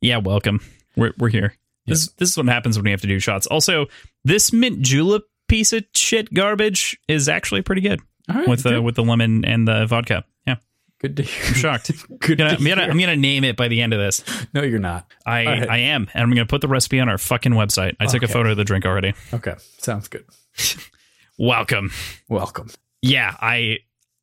Yeah, 0.00 0.18
welcome. 0.18 0.60
We're 0.96 1.12
we're 1.18 1.30
here. 1.30 1.54
This 1.86 2.08
this 2.18 2.30
is 2.30 2.36
what 2.36 2.46
happens 2.46 2.76
when 2.76 2.84
we 2.84 2.90
have 2.90 3.00
to 3.00 3.06
do 3.06 3.18
shots. 3.18 3.46
Also, 3.46 3.86
this 4.24 4.52
mint 4.52 4.82
julep 4.82 5.22
piece 5.48 5.72
of 5.72 5.84
shit 5.94 6.32
garbage 6.34 6.98
is 7.08 7.28
actually 7.28 7.62
pretty 7.62 7.80
good 7.80 8.00
All 8.28 8.36
right, 8.36 8.48
with 8.48 8.62
the 8.62 8.82
with 8.82 8.94
the 8.94 9.02
lemon 9.02 9.44
and 9.44 9.66
the 9.66 9.86
vodka. 9.86 10.24
Yeah. 10.46 10.56
good 11.00 11.16
to 11.16 11.22
hear. 11.22 11.46
I'm 11.46 11.54
shocked. 11.54 11.90
good 12.20 12.40
I'm 12.42 12.62
gonna. 12.62 12.82
I'm 12.82 12.98
gonna 12.98 13.16
name 13.16 13.44
it 13.44 13.56
by 13.56 13.68
the 13.68 13.80
end 13.80 13.94
of 13.94 14.00
this. 14.00 14.22
No, 14.52 14.62
you're 14.62 14.78
not. 14.78 15.10
I 15.24 15.46
right. 15.46 15.70
I 15.70 15.76
am, 15.78 16.10
and 16.12 16.22
I'm 16.22 16.28
gonna 16.30 16.44
put 16.44 16.60
the 16.60 16.68
recipe 16.68 17.00
on 17.00 17.08
our 17.08 17.16
fucking 17.18 17.52
website. 17.52 17.96
I 17.98 18.04
took 18.06 18.22
a 18.22 18.28
photo 18.28 18.50
of 18.50 18.58
the 18.58 18.64
drink 18.64 18.84
already. 18.84 19.14
Okay, 19.32 19.54
sounds 19.78 20.08
good. 20.08 20.26
Welcome. 21.38 21.92
Welcome. 22.28 22.68
yeah 23.00 23.34
i 23.40 23.78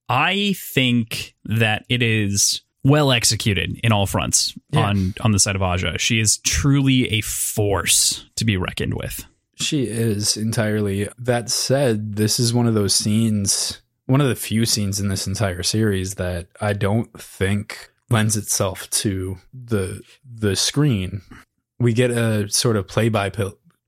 i 0.09 0.53
think 0.57 1.33
that 1.45 1.85
it 1.87 2.01
is 2.03 2.61
well 2.85 3.11
executed 3.11 3.77
in 3.83 3.91
all 3.91 4.05
fronts 4.05 4.53
Yeah. 4.71 4.81
on 4.89 5.13
on 5.21 5.31
the 5.31 5.39
side 5.39 5.55
of 5.57 5.61
aja 5.61 5.97
she 5.97 6.19
is 6.19 6.37
truly 6.37 7.11
a 7.11 7.21
force 7.21 8.25
to 8.35 8.45
be 8.45 8.55
reckoned 8.57 8.93
with 8.93 9.25
She 9.57 9.83
is 9.83 10.35
entirely. 10.37 11.07
That 11.17 11.49
said, 11.49 12.15
this 12.17 12.39
is 12.41 12.53
one 12.53 12.67
of 12.67 12.73
those 12.73 12.93
scenes, 12.93 13.81
one 14.05 14.19
of 14.19 14.27
the 14.27 14.35
few 14.35 14.65
scenes 14.65 14.99
in 14.99 15.07
this 15.07 15.27
entire 15.27 15.63
series 15.63 16.15
that 16.15 16.47
I 16.59 16.73
don't 16.73 17.09
think 17.17 17.89
lends 18.09 18.35
itself 18.35 18.89
to 19.01 19.37
the 19.53 20.01
the 20.29 20.55
screen. 20.57 21.21
We 21.79 21.93
get 21.93 22.11
a 22.11 22.49
sort 22.49 22.75
of 22.75 22.87
play 22.87 23.07
by 23.09 23.29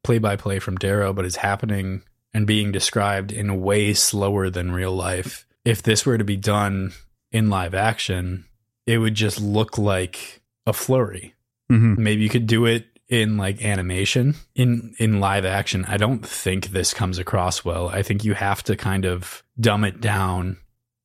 play 0.04 0.20
by 0.20 0.38
play 0.38 0.60
from 0.60 0.78
Darrow, 0.78 1.12
but 1.14 1.26
it's 1.26 1.36
happening 1.44 2.02
and 2.34 2.48
being 2.48 2.72
described 2.72 3.32
in 3.34 3.60
way 3.62 3.94
slower 3.94 4.50
than 4.50 4.72
real 4.72 4.96
life. 4.96 5.46
If 5.66 5.84
this 5.84 6.06
were 6.06 6.18
to 6.18 6.24
be 6.24 6.38
done 6.38 6.94
in 7.34 7.50
live 7.50 7.76
action, 7.76 8.46
it 8.88 8.98
would 8.98 9.14
just 9.16 9.40
look 9.40 9.78
like 9.78 10.42
a 10.66 10.74
flurry. 10.74 11.34
Mm-hmm. 11.72 12.02
maybe 12.02 12.22
you 12.24 12.30
could 12.30 12.48
do 12.48 12.66
it 12.66 12.86
in 13.10 13.36
like 13.36 13.62
animation 13.62 14.36
in 14.56 14.96
in 15.00 15.20
live 15.20 15.44
action. 15.44 15.84
I 15.86 15.98
don't 15.98 16.26
think 16.26 16.68
this 16.68 16.94
comes 16.94 17.18
across 17.20 17.66
well. 17.66 17.90
I 17.90 18.04
think 18.04 18.24
you 18.24 18.34
have 18.36 18.64
to 18.64 18.78
kind 18.78 19.04
of 19.06 19.44
dumb 19.60 19.84
it 19.84 20.00
down 20.00 20.58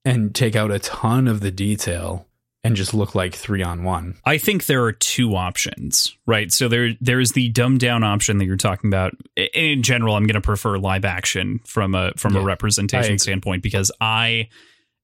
and 0.05 0.33
take 0.35 0.55
out 0.55 0.71
a 0.71 0.79
ton 0.79 1.27
of 1.27 1.41
the 1.41 1.51
detail 1.51 2.27
and 2.65 2.77
just 2.77 2.95
look 2.95 3.17
like 3.17 3.35
3 3.35 3.61
on 3.65 3.83
1 3.83 4.19
i 4.25 4.39
think 4.39 4.67
there 4.67 4.85
are 4.85 4.93
two 4.93 5.35
options 5.35 6.17
right? 6.27 6.53
So 6.53 6.69
there 6.69 6.91
there's 7.01 7.33
the 7.33 7.49
dumbed 7.49 7.81
down 7.81 8.05
option 8.05 8.39
that 8.39 8.45
you're 8.45 8.57
talking 8.57 8.89
about. 8.89 9.15
In 9.37 9.83
general 9.83 10.15
i'm 10.15 10.27
going 10.27 10.35
to 10.35 10.41
prefer 10.41 10.79
live 10.79 11.05
action 11.05 11.61
from 11.67 11.97
a 11.97 12.13
from 12.17 12.37
a 12.37 12.39
Yeah, 12.39 12.45
I 12.45 12.47
representation 12.47 13.19
standpoint 13.19 13.65
because 13.65 13.91
i 14.01 14.49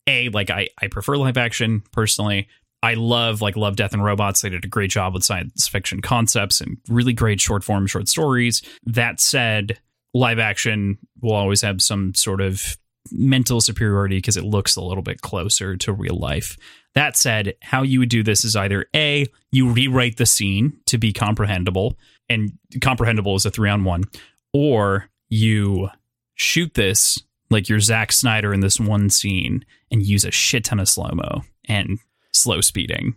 a 0.06 0.28
like 0.30 0.50
i 0.50 0.68
i 0.80 0.86
prefer 0.86 1.16
live 1.16 1.36
action 1.36 1.82
personally 1.92 2.46
I 2.82 2.94
love 2.94 3.40
like 3.40 3.56
Love, 3.56 3.76
Death, 3.76 3.92
and 3.92 4.04
Robots. 4.04 4.40
They 4.40 4.50
did 4.50 4.64
a 4.64 4.68
great 4.68 4.90
job 4.90 5.14
with 5.14 5.24
science 5.24 5.66
fiction 5.66 6.00
concepts 6.00 6.60
and 6.60 6.78
really 6.88 7.12
great 7.12 7.40
short 7.40 7.64
form 7.64 7.86
short 7.86 8.08
stories. 8.08 8.62
That 8.84 9.20
said, 9.20 9.80
live 10.14 10.38
action 10.38 10.98
will 11.20 11.34
always 11.34 11.62
have 11.62 11.82
some 11.82 12.14
sort 12.14 12.40
of 12.40 12.76
mental 13.10 13.60
superiority 13.60 14.18
because 14.18 14.36
it 14.36 14.44
looks 14.44 14.76
a 14.76 14.82
little 14.82 15.02
bit 15.02 15.22
closer 15.22 15.76
to 15.76 15.92
real 15.92 16.16
life. 16.16 16.56
That 16.94 17.16
said, 17.16 17.54
how 17.62 17.82
you 17.82 18.00
would 18.00 18.08
do 18.08 18.22
this 18.22 18.44
is 18.44 18.56
either 18.56 18.86
A, 18.94 19.26
you 19.50 19.70
rewrite 19.70 20.16
the 20.16 20.26
scene 20.26 20.78
to 20.86 20.98
be 20.98 21.12
comprehensible, 21.12 21.96
and 22.28 22.52
comprehensible 22.80 23.34
is 23.36 23.46
a 23.46 23.50
three 23.50 23.70
on 23.70 23.84
one, 23.84 24.04
or 24.52 25.08
you 25.28 25.88
shoot 26.34 26.74
this 26.74 27.22
like 27.50 27.68
you're 27.68 27.80
Zack 27.80 28.12
Snyder 28.12 28.52
in 28.52 28.60
this 28.60 28.78
one 28.78 29.10
scene 29.10 29.64
and 29.90 30.02
use 30.02 30.24
a 30.24 30.30
shit 30.30 30.64
ton 30.64 30.80
of 30.80 30.88
slow 30.88 31.10
mo 31.12 31.42
and 31.66 31.98
slow 32.32 32.60
speeding 32.60 33.14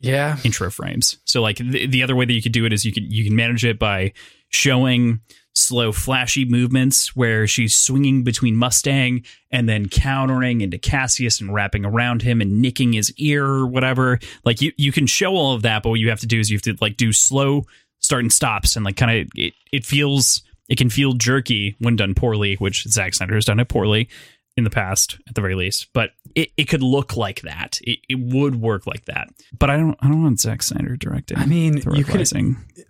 yeah 0.00 0.36
intro 0.44 0.70
frames. 0.70 1.18
So 1.24 1.40
like 1.40 1.56
the, 1.56 1.86
the 1.86 2.02
other 2.02 2.14
way 2.14 2.24
that 2.24 2.32
you 2.32 2.42
could 2.42 2.52
do 2.52 2.66
it 2.66 2.72
is 2.72 2.84
you 2.84 2.92
could 2.92 3.10
you 3.10 3.24
can 3.24 3.34
manage 3.34 3.64
it 3.64 3.78
by 3.78 4.12
showing 4.50 5.20
slow 5.54 5.92
flashy 5.92 6.44
movements 6.44 7.14
where 7.14 7.46
she's 7.46 7.76
swinging 7.76 8.24
between 8.24 8.56
Mustang 8.56 9.24
and 9.50 9.68
then 9.68 9.88
countering 9.88 10.60
into 10.60 10.78
Cassius 10.78 11.40
and 11.40 11.54
wrapping 11.54 11.84
around 11.84 12.22
him 12.22 12.40
and 12.40 12.60
nicking 12.60 12.92
his 12.92 13.12
ear 13.18 13.46
or 13.46 13.66
whatever. 13.66 14.18
Like 14.44 14.60
you 14.60 14.72
you 14.76 14.92
can 14.92 15.06
show 15.06 15.34
all 15.34 15.54
of 15.54 15.62
that, 15.62 15.82
but 15.82 15.90
what 15.90 16.00
you 16.00 16.10
have 16.10 16.20
to 16.20 16.26
do 16.26 16.38
is 16.38 16.50
you 16.50 16.56
have 16.56 16.62
to 16.62 16.76
like 16.80 16.96
do 16.96 17.12
slow 17.12 17.64
start 18.00 18.22
and 18.22 18.32
stops 18.32 18.76
and 18.76 18.84
like 18.84 18.96
kind 18.96 19.20
of 19.22 19.28
it, 19.36 19.54
it 19.72 19.84
feels 19.86 20.42
it 20.68 20.76
can 20.76 20.90
feel 20.90 21.12
jerky 21.12 21.76
when 21.78 21.96
done 21.96 22.14
poorly, 22.14 22.56
which 22.56 22.84
Zack 22.84 23.14
Snyder 23.14 23.34
has 23.34 23.44
done 23.44 23.60
it 23.60 23.68
poorly 23.68 24.08
in 24.56 24.64
the 24.64 24.70
past 24.70 25.18
at 25.28 25.34
the 25.34 25.40
very 25.40 25.54
least 25.54 25.92
but 25.92 26.12
it, 26.34 26.50
it 26.56 26.64
could 26.64 26.82
look 26.82 27.16
like 27.16 27.42
that. 27.42 27.78
It, 27.82 28.00
it 28.08 28.18
would 28.18 28.60
work 28.60 28.86
like 28.86 29.04
that. 29.06 29.28
But 29.58 29.70
i 29.70 29.76
don't 29.76 29.96
i 30.00 30.08
don't 30.08 30.22
want 30.22 30.40
Zack 30.40 30.62
Snyder 30.62 30.96
directing 30.96 31.38
i 31.38 31.46
mean 31.46 31.82
you 31.92 32.04
could 32.04 32.20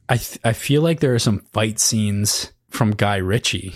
I, 0.09 0.17
th- 0.17 0.39
I 0.45 0.53
feel 0.53 0.83
like 0.83 1.01
there 1.01 1.15
are 1.15 1.19
some 1.19 1.41
fight 1.53 1.79
scenes 1.79 2.53
from 2.71 2.91
guy 2.91 3.17
ritchie. 3.17 3.73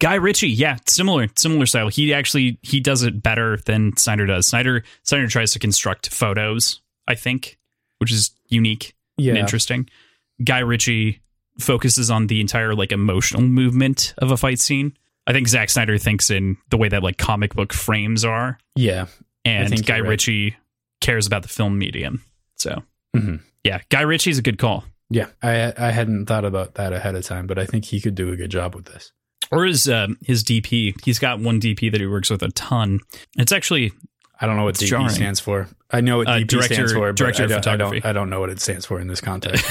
Guy 0.00 0.14
ritchie 0.14 0.48
yeah 0.48 0.76
similar 0.86 1.28
similar 1.36 1.66
style. 1.66 1.88
He 1.88 2.12
actually 2.12 2.58
he 2.62 2.80
does 2.80 3.02
it 3.02 3.22
better 3.22 3.58
than 3.66 3.96
snyder 3.96 4.26
does. 4.26 4.46
Snyder 4.46 4.84
snyder 5.02 5.28
tries 5.28 5.52
to 5.52 5.58
construct 5.58 6.10
photos 6.10 6.80
i 7.08 7.14
think 7.14 7.58
which 7.98 8.12
is 8.12 8.32
unique 8.48 8.94
yeah. 9.16 9.30
and 9.30 9.38
interesting. 9.38 9.88
Guy 10.42 10.60
ritchie 10.60 11.20
focuses 11.58 12.10
on 12.10 12.26
the 12.26 12.40
entire 12.40 12.74
like 12.74 12.92
emotional 12.92 13.42
movement 13.42 14.14
of 14.18 14.30
a 14.30 14.36
fight 14.36 14.58
scene 14.58 14.96
i 15.30 15.32
think 15.32 15.48
Zack 15.48 15.70
snyder 15.70 15.96
thinks 15.96 16.28
in 16.30 16.56
the 16.70 16.76
way 16.76 16.88
that 16.88 17.02
like 17.02 17.16
comic 17.18 17.54
book 17.54 17.72
frames 17.72 18.24
are 18.24 18.58
yeah 18.76 19.06
and 19.44 19.68
think 19.70 19.86
Guy 19.86 20.00
right. 20.00 20.08
Ritchie 20.10 20.56
cares 21.00 21.26
about 21.26 21.40
the 21.42 21.48
film 21.48 21.78
medium. 21.78 22.22
So, 22.58 22.82
Mhm. 23.16 23.40
yeah, 23.64 23.80
Guy 23.88 24.02
Ritchie's 24.02 24.36
a 24.38 24.42
good 24.42 24.58
call. 24.58 24.84
yeah 25.08 25.26
i 25.42 25.72
i 25.78 25.90
hadn't 25.90 26.26
thought 26.26 26.44
about 26.44 26.74
that 26.74 26.92
ahead 26.92 27.14
of 27.14 27.24
time 27.24 27.46
but 27.46 27.58
i 27.58 27.64
think 27.64 27.84
he 27.86 28.00
could 28.00 28.14
do 28.14 28.30
a 28.32 28.36
good 28.36 28.50
job 28.50 28.74
with 28.74 28.84
this 28.84 29.12
or 29.50 29.64
his 29.64 29.88
uh, 29.88 30.06
his 30.22 30.44
DP. 30.44 30.94
He's 31.04 31.18
got 31.18 31.40
one 31.40 31.58
DP 31.60 31.90
that 31.90 32.00
he 32.00 32.06
works 32.06 32.30
with 32.30 32.42
a 32.42 32.50
ton. 32.50 33.00
It's 33.38 33.50
actually 33.50 33.90
I 34.40 34.46
don't 34.46 34.56
know 34.56 34.64
what 34.64 34.76
DP 34.76 34.86
jarring. 34.88 35.08
stands 35.08 35.40
for. 35.40 35.66
I 35.90 36.00
know 36.02 36.18
what 36.18 36.28
Uh, 36.28 36.38
DP 36.38 36.46
director- 36.46 36.74
stands 36.74 36.92
for, 36.92 37.08
but 37.12 37.16
director 37.16 37.42
I 37.42 37.44
of 37.46 37.50
don't, 37.62 37.66
I 37.66 37.76
don't, 37.76 38.04
I 38.06 38.12
don't 38.12 38.30
know 38.30 38.38
what 38.40 38.50
it 38.50 38.60
stands 38.60 38.86
for 38.86 39.00
in 39.00 39.08
this 39.08 39.20
context. 39.20 39.64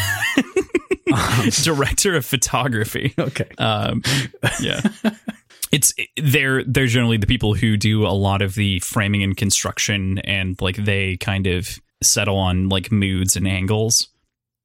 director 1.64 2.16
of 2.16 2.26
photography. 2.26 3.14
okay. 3.20 3.49
Um, 3.57 4.01
yeah. 4.62 4.82
It's 5.72 5.93
they're 6.17 6.63
they're 6.63 6.88
generally 6.88 7.17
the 7.17 7.28
people 7.28 7.53
who 7.53 7.78
do 7.78 8.05
a 8.05 8.09
lot 8.09 8.41
of 8.41 8.55
the 8.55 8.80
framing 8.80 9.24
and 9.24 9.38
construction 9.38 10.20
and 10.20 10.59
like 10.61 10.76
they 10.78 11.17
kind 11.17 11.45
of 11.47 11.80
settle 12.01 12.38
on 12.38 12.70
like 12.70 12.91
moods 12.91 13.36
and 13.36 13.47
angles. 13.47 14.07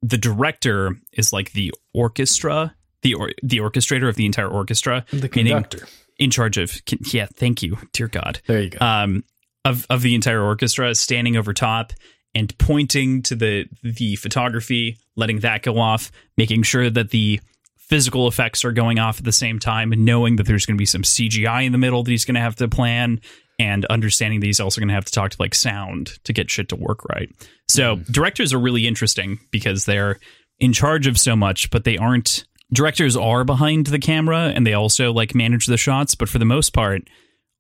The 0.03 0.19
director 0.19 0.97
is 1.13 1.33
like 1.33 1.53
the 1.53 1.73
orchestra, 1.93 2.75
the 3.03 3.15
or, 3.15 3.31
the 3.43 3.59
orchestrator 3.59 4.09
of 4.09 4.17
the 4.17 4.27
entire 4.27 4.49
orchestra, 4.49 5.05
The 5.11 5.29
conductor. 5.29 5.87
in 6.19 6.31
charge 6.31 6.57
of 6.59 6.81
yeah, 7.13 7.27
thank 7.35 7.63
you, 7.63 7.77
dear 7.93 8.09
God. 8.09 8.41
There 8.47 8.63
you 8.63 8.71
go. 8.71 8.85
um, 8.85 9.25
of 9.65 9.87
of 9.91 10.03
the 10.03 10.15
entire 10.15 10.43
orchestra 10.43 10.95
standing 10.95 11.37
over 11.37 11.53
top 11.53 11.93
and 12.35 12.57
pointing 12.59 13.23
to 13.23 13.35
the 13.35 13.67
the 13.83 14.17
photography, 14.17 14.99
letting 15.17 15.41
that 15.41 15.63
go 15.63 15.79
off, 15.79 16.11
making 16.37 16.63
sure 16.65 16.91
that 16.91 17.11
the 17.11 17.41
physical 17.89 18.27
effects 18.29 18.65
are 18.65 18.73
going 18.73 18.99
off 18.99 19.19
at 19.19 19.25
the 19.25 19.33
same 19.33 19.59
time, 19.59 19.93
and 19.93 20.05
knowing 20.05 20.37
that 20.37 20.47
there's 20.47 20.67
going 20.67 20.77
to 20.77 20.81
be 20.81 20.87
some 20.87 21.03
CGI 21.03 21.67
in 21.67 21.73
the 21.73 21.79
middle 21.79 22.03
that 22.03 22.11
he's 22.11 22.25
going 22.25 22.35
to 22.35 22.41
have 22.41 22.57
to 22.57 22.69
plan, 22.69 23.21
and 23.59 23.85
understanding 23.87 24.41
that 24.41 24.47
he's 24.47 24.61
also 24.61 24.81
going 24.81 24.89
to 24.89 24.95
have 24.95 25.05
to 25.05 25.13
talk 25.13 25.31
to 25.31 25.37
like 25.41 25.55
sound 25.55 26.19
to 26.25 26.33
get 26.33 26.51
shit 26.51 26.69
to 26.71 26.77
work 26.77 27.05
right. 27.07 27.31
So 27.69 27.97
hmm. 27.97 28.03
directors 28.11 28.53
are 28.53 28.59
really 28.59 28.87
interesting 28.87 29.39
because 29.51 29.85
they're 29.85 30.19
in 30.59 30.73
charge 30.73 31.07
of 31.07 31.19
so 31.19 31.37
much, 31.37 31.71
but 31.71 31.85
they 31.85 31.97
aren't. 31.97 32.45
Directors 32.73 33.17
are 33.17 33.45
behind 33.45 33.87
the 33.87 33.99
camera 33.99 34.53
and 34.55 34.67
they 34.67 34.73
also 34.73 35.13
like 35.13 35.35
manage 35.35 35.67
the 35.67 35.77
shots, 35.77 36.15
but 36.15 36.29
for 36.29 36.39
the 36.39 36.45
most 36.45 36.73
part, 36.73 37.03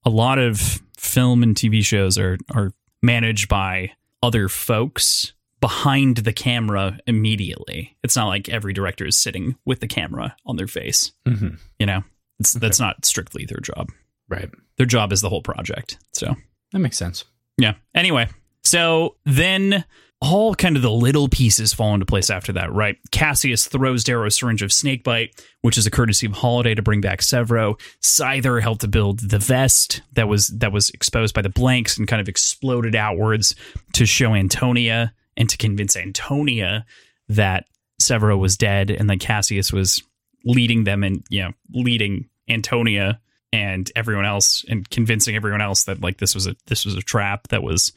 a 0.05 0.11
lot 0.11 0.39
of 0.39 0.81
film 0.99 1.43
and 1.43 1.55
TV 1.55 1.85
shows 1.85 2.19
are 2.19 2.39
are 2.53 2.73
managed 3.03 3.49
by 3.49 3.93
other 4.23 4.49
folks 4.49 5.34
behind 5.65 6.19
the 6.19 6.33
camera 6.35 6.99
immediately. 7.07 7.97
It's 8.03 8.17
not 8.17 8.27
like 8.29 8.51
every 8.51 8.75
director 8.75 9.07
is 9.07 9.17
sitting 9.17 9.57
with 9.65 9.81
the 9.81 9.89
camera 9.89 10.37
on 10.45 10.57
their 10.57 10.67
face. 10.67 11.13
Mhm. 11.27 11.59
You 11.79 11.87
know, 11.87 12.05
it's 12.39 12.53
that's 12.53 12.79
not 12.79 13.07
strictly 13.07 13.47
their 13.47 13.61
job. 13.63 13.89
Right. 14.29 14.51
Their 14.77 14.85
job 14.85 15.11
is 15.11 15.23
the 15.23 15.31
whole 15.31 15.41
project. 15.41 15.97
So 16.13 16.37
That 16.73 16.81
makes 16.81 16.99
sense. 16.99 17.25
yeah. 17.57 17.77
Anyway, 17.95 18.29
so 18.63 19.17
then 19.25 19.87
all 20.21 20.55
kind 20.55 20.77
of 20.77 20.83
the 20.83 20.91
little 20.91 21.29
pieces 21.29 21.73
fall 21.73 21.95
into 21.95 22.05
place 22.05 22.29
after 22.29 22.53
that, 22.53 22.71
right? 22.71 22.99
Cassius 23.11 23.67
throws 23.67 24.05
Darrow 24.05 24.27
a 24.27 24.31
syringe 24.31 24.61
of 24.61 24.71
snakebite, 24.71 25.43
which 25.63 25.79
is 25.79 25.87
a 25.87 25.91
courtesy 25.91 26.27
of 26.27 26.33
Holiday 26.33 26.75
to 26.75 26.83
bring 26.83 27.01
back 27.01 27.21
Sevro. 27.21 27.81
Scyther 28.03 28.61
helped 28.61 28.83
to 28.83 28.89
build 28.89 29.31
the 29.31 29.39
vest 29.39 30.03
that 30.13 30.29
was 30.29 30.49
that 30.49 30.73
was 30.73 30.91
exposed 30.91 31.35
by 31.35 31.41
the 31.41 31.49
blanks 31.49 31.97
and 31.97 32.07
kind 32.07 32.21
of 32.21 32.29
exploded 32.29 32.95
outwards 32.95 33.55
to 33.95 34.05
show 34.05 34.35
Antonia 34.35 35.15
and 35.37 35.49
to 35.51 35.57
convince 35.57 35.97
Antonia 35.97 36.85
that 37.29 37.67
Sevro 38.01 38.39
was 38.39 38.57
dead 38.57 38.91
and 38.91 39.09
that 39.11 39.21
Cassius 39.21 39.73
was 39.73 40.03
leading 40.45 40.85
them 40.85 41.03
and 41.03 41.25
you 41.31 41.43
know 41.43 41.53
leading 41.73 42.29
Antonia 42.49 43.21
and 43.53 43.91
everyone 43.95 44.27
else 44.27 44.65
and 44.69 44.89
convincing 44.91 45.37
everyone 45.37 45.61
else 45.61 45.85
that 45.85 46.01
like 46.01 46.19
this 46.19 46.35
was 46.35 46.47
a 46.47 46.57
this 46.67 46.85
was 46.85 46.95
a 46.95 47.03
trap 47.03 47.49
that 47.49 47.63
was 47.63 47.93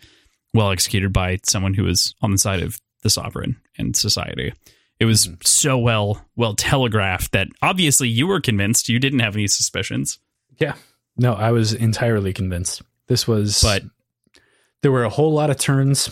well 0.54 0.72
executed 0.72 1.12
by 1.12 1.40
someone 1.44 1.74
who 1.74 1.84
was 1.84 2.14
on 2.22 2.32
the 2.32 2.38
side 2.38 2.62
of 2.62 2.80
the 3.04 3.10
sovereign 3.10 3.58
and 3.78 3.96
society. 3.96 4.54
It 5.00 5.06
was 5.06 5.28
mm-hmm. 5.28 5.36
so 5.44 5.78
well 5.78 6.24
well 6.36 6.56
telegraphed 6.56 7.32
that 7.34 7.48
obviously 7.62 8.08
you 8.08 8.28
were 8.28 8.42
convinced. 8.42 8.90
You 8.90 9.00
didn't 9.00 9.20
have 9.20 9.36
any 9.36 9.48
suspicions. 9.48 10.20
Yeah. 10.58 10.76
No, 11.18 11.34
I 11.34 11.52
was 11.52 11.74
entirely 11.74 12.34
convinced. 12.34 12.82
This 13.08 13.28
was 13.28 13.62
But- 13.62 13.84
there 14.84 14.92
were 14.92 15.04
a 15.04 15.10
whole 15.10 15.34
lot 15.34 15.50
of 15.50 15.58
turns 15.58 16.10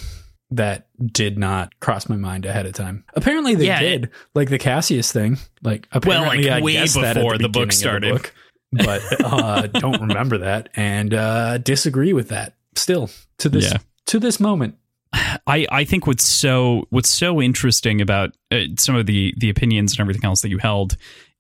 that 0.56 0.88
did 1.12 1.38
not 1.38 1.78
cross 1.80 2.08
my 2.10 2.16
mind 2.16 2.46
ahead 2.46 2.66
of 2.66 2.74
time. 2.74 3.04
Apparently 3.14 3.56
they 3.56 3.68
Yeah, 3.68 3.80
did. 3.80 4.10
like 4.34 4.50
the 4.50 4.58
Cassius 4.58 5.12
thing. 5.12 5.38
Like 5.64 5.88
apparently 5.92 6.44
like, 6.46 6.52
I 6.52 6.62
way 6.62 6.74
guessed 6.74 6.96
that 6.96 7.16
at 7.18 7.22
before 7.22 7.38
the 7.38 7.50
book 7.50 7.70
beginning 7.70 7.70
of 7.70 7.74
started. 7.74 8.12
book, 8.14 8.34
but 8.72 9.02
uh 9.24 9.68
don't 9.68 10.02
remember 10.02 10.40
that 10.40 10.70
and 10.76 11.14
uh 11.14 11.58
disagree 11.60 12.14
with 12.14 12.30
that 12.30 12.56
still 12.76 13.10
to 13.40 13.50
this 13.50 13.72
Yeah. 13.72 13.78
to 14.08 14.20
this 14.20 14.40
moment. 14.40 14.76
I, 15.48 15.66
I 15.72 15.86
think 15.86 16.08
what's 16.08 16.26
so 16.26 16.88
what's 16.90 17.08
so 17.10 17.42
interesting 17.42 18.02
about 18.02 18.36
uh, 18.52 18.62
some 18.78 18.96
of 18.96 19.06
the 19.06 19.34
the 19.38 19.50
opinions 19.50 19.94
and 19.94 20.02
everything 20.02 20.26
else 20.26 20.42
that 20.42 20.50
you 20.50 20.58
held 20.58 20.98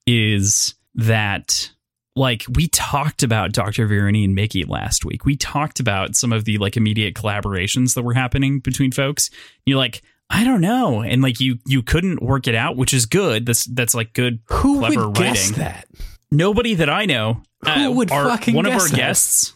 is 0.08 0.76
that 0.96 1.72
like 2.16 2.46
we 2.54 2.68
talked 2.68 3.24
about 3.24 3.52
Dr. 3.52 3.88
Virini 3.88 4.24
and 4.24 4.36
Mickey 4.36 4.64
last 4.64 5.04
week. 5.06 5.26
We 5.26 5.36
talked 5.36 5.80
about 5.80 6.16
some 6.16 6.32
of 6.32 6.46
the 6.46 6.58
like 6.58 6.78
immediate 6.78 7.14
collaborations 7.16 7.96
that 7.96 8.04
were 8.04 8.14
happening 8.14 8.60
between 8.60 8.92
folks. 8.92 9.30
You're 9.66 9.78
like, 9.78 10.02
I 10.30 10.44
don't 10.44 10.62
know, 10.62 11.02
and 11.02 11.22
like 11.22 11.40
you 11.40 11.60
you 11.66 11.84
couldn't 11.84 12.22
work 12.22 12.48
it 12.48 12.56
out, 12.56 12.78
which 12.78 12.94
is 12.94 13.06
good. 13.06 13.46
That's 13.46 13.66
that's 13.66 13.94
like 13.94 14.14
good 14.14 14.40
Who 14.46 14.80
clever 14.80 15.08
would 15.08 15.18
writing. 15.20 15.34
guess 15.34 15.52
that? 15.52 15.88
Nobody 16.32 16.74
that 16.76 16.90
I 16.90 17.06
know. 17.06 17.44
uh, 17.66 17.84
Who 17.84 17.92
would 17.92 18.12
our- 18.12 18.30
fucking 18.30 18.56
one 18.56 18.66
of 18.66 18.74
our 18.74 18.88
that? 18.88 18.96
guests? 18.96 19.54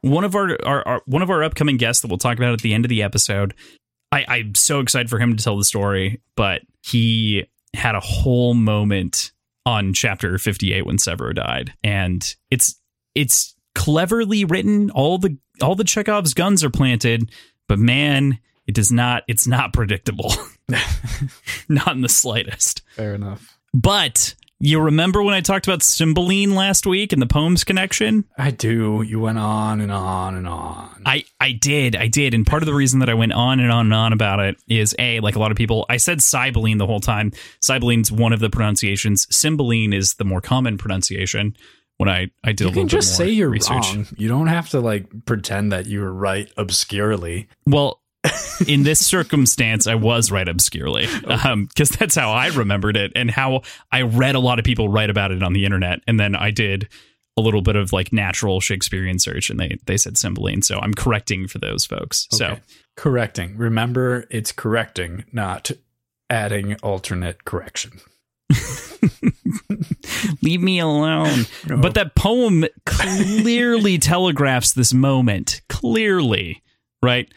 One 0.00 0.22
of 0.24 0.34
our, 0.36 0.56
our, 0.64 0.86
our 0.86 1.02
one 1.06 1.22
of 1.22 1.30
our 1.30 1.42
upcoming 1.42 1.76
guests 1.76 2.02
that 2.02 2.08
we'll 2.08 2.18
talk 2.18 2.36
about 2.38 2.52
at 2.52 2.60
the 2.60 2.72
end 2.74 2.84
of 2.84 2.88
the 2.88 3.02
episode. 3.02 3.54
I, 4.10 4.24
I'm 4.28 4.54
so 4.54 4.80
excited 4.80 5.10
for 5.10 5.18
him 5.18 5.36
to 5.36 5.42
tell 5.44 5.56
the 5.58 5.64
story, 5.64 6.20
but 6.36 6.62
he 6.82 7.44
had 7.74 7.94
a 7.94 8.00
whole 8.00 8.54
moment 8.54 9.32
on 9.68 9.92
chapter 9.92 10.38
58 10.38 10.86
when 10.86 10.96
Sevro 10.96 11.34
died, 11.34 11.74
and 11.84 12.34
it's 12.50 12.80
it's 13.14 13.54
cleverly 13.74 14.46
written. 14.46 14.90
All 14.90 15.18
the 15.18 15.36
all 15.60 15.74
the 15.74 15.84
Chekhov's 15.84 16.32
guns 16.32 16.64
are 16.64 16.70
planted, 16.70 17.30
but 17.68 17.78
man, 17.78 18.38
it 18.66 18.74
does 18.74 18.90
not. 18.90 19.24
It's 19.28 19.46
not 19.46 19.74
predictable, 19.74 20.32
not 21.68 21.94
in 21.94 22.00
the 22.00 22.08
slightest. 22.08 22.80
Fair 22.96 23.14
enough. 23.14 23.58
But 23.74 24.34
you 24.60 24.80
remember 24.80 25.22
when 25.22 25.34
I 25.34 25.40
talked 25.40 25.66
about 25.66 25.82
Cymbeline 25.82 26.54
last 26.54 26.86
week 26.86 27.12
and 27.12 27.22
the 27.22 27.26
poems 27.26 27.62
connection? 27.64 28.24
I 28.36 28.50
do. 28.50 29.02
You 29.02 29.20
went 29.20 29.38
on 29.38 29.80
and 29.80 29.92
on 29.92 30.34
and 30.34 30.48
on. 30.48 31.02
I, 31.06 31.24
I 31.38 31.52
did, 31.52 31.94
I 31.94 32.08
did. 32.08 32.34
And 32.34 32.46
part 32.46 32.62
of 32.62 32.66
the 32.66 32.74
reason 32.74 32.98
that 33.00 33.08
I 33.08 33.14
went 33.14 33.32
on 33.32 33.60
and 33.60 33.70
on 33.70 33.86
and 33.86 33.94
on 33.94 34.12
about 34.12 34.40
it 34.40 34.56
is 34.68 34.94
A, 34.98 35.20
like 35.20 35.36
a 35.36 35.38
lot 35.38 35.50
of 35.50 35.56
people, 35.56 35.86
I 35.88 35.96
said 35.96 36.20
Cymbeline 36.22 36.78
the 36.78 36.86
whole 36.86 37.00
time. 37.00 37.32
Cymbeline's 37.62 38.10
one 38.10 38.32
of 38.32 38.40
the 38.40 38.50
pronunciations. 38.50 39.26
Cymbeline 39.34 39.92
is 39.92 40.14
the 40.14 40.24
more 40.24 40.40
common 40.40 40.76
pronunciation 40.76 41.56
when 41.98 42.08
I, 42.08 42.28
I 42.42 42.52
did 42.52 42.66
a 42.66 42.70
you 42.70 42.74
can 42.74 42.88
just 42.88 43.16
say 43.16 43.28
you're 43.28 43.50
research. 43.50 43.94
wrong. 43.94 44.06
You 44.16 44.28
don't 44.28 44.46
have 44.48 44.70
to 44.70 44.80
like 44.80 45.06
pretend 45.26 45.72
that 45.72 45.86
you 45.86 46.00
were 46.00 46.12
right 46.12 46.50
obscurely. 46.56 47.48
Well, 47.66 48.00
in 48.66 48.82
this 48.82 49.04
circumstance, 49.04 49.86
I 49.86 49.94
was 49.94 50.30
right 50.30 50.48
obscurely 50.48 51.06
um, 51.26 51.66
because 51.66 51.90
that's 51.90 52.14
how 52.14 52.30
I 52.32 52.48
remembered 52.48 52.96
it 52.96 53.12
and 53.14 53.30
how 53.30 53.62
I 53.92 54.02
read 54.02 54.34
a 54.34 54.40
lot 54.40 54.58
of 54.58 54.64
people 54.64 54.88
write 54.88 55.10
about 55.10 55.32
it 55.32 55.42
on 55.42 55.52
the 55.52 55.64
internet. 55.64 56.00
And 56.06 56.18
then 56.18 56.34
I 56.34 56.50
did 56.50 56.88
a 57.36 57.40
little 57.40 57.62
bit 57.62 57.76
of 57.76 57.92
like 57.92 58.12
natural 58.12 58.60
Shakespearean 58.60 59.18
search 59.18 59.48
and 59.50 59.60
they, 59.60 59.78
they 59.86 59.96
said 59.96 60.18
Cymbeline. 60.18 60.62
So 60.62 60.78
I'm 60.80 60.94
correcting 60.94 61.46
for 61.46 61.58
those 61.58 61.86
folks. 61.86 62.26
So 62.32 62.58
correcting. 62.96 63.56
Remember, 63.56 64.26
it's 64.30 64.52
correcting, 64.52 65.24
not 65.32 65.70
adding 66.28 66.74
alternate 66.82 67.44
correction. 67.44 68.00
leave 70.42 70.60
me 70.60 70.78
alone. 70.78 71.46
But 71.66 71.94
that 71.94 72.14
poem 72.14 72.64
clearly 72.86 73.98
telegraphs 74.00 74.72
this 74.72 74.92
moment. 74.92 75.60
Clearly, 75.68 76.62
right? 77.02 77.32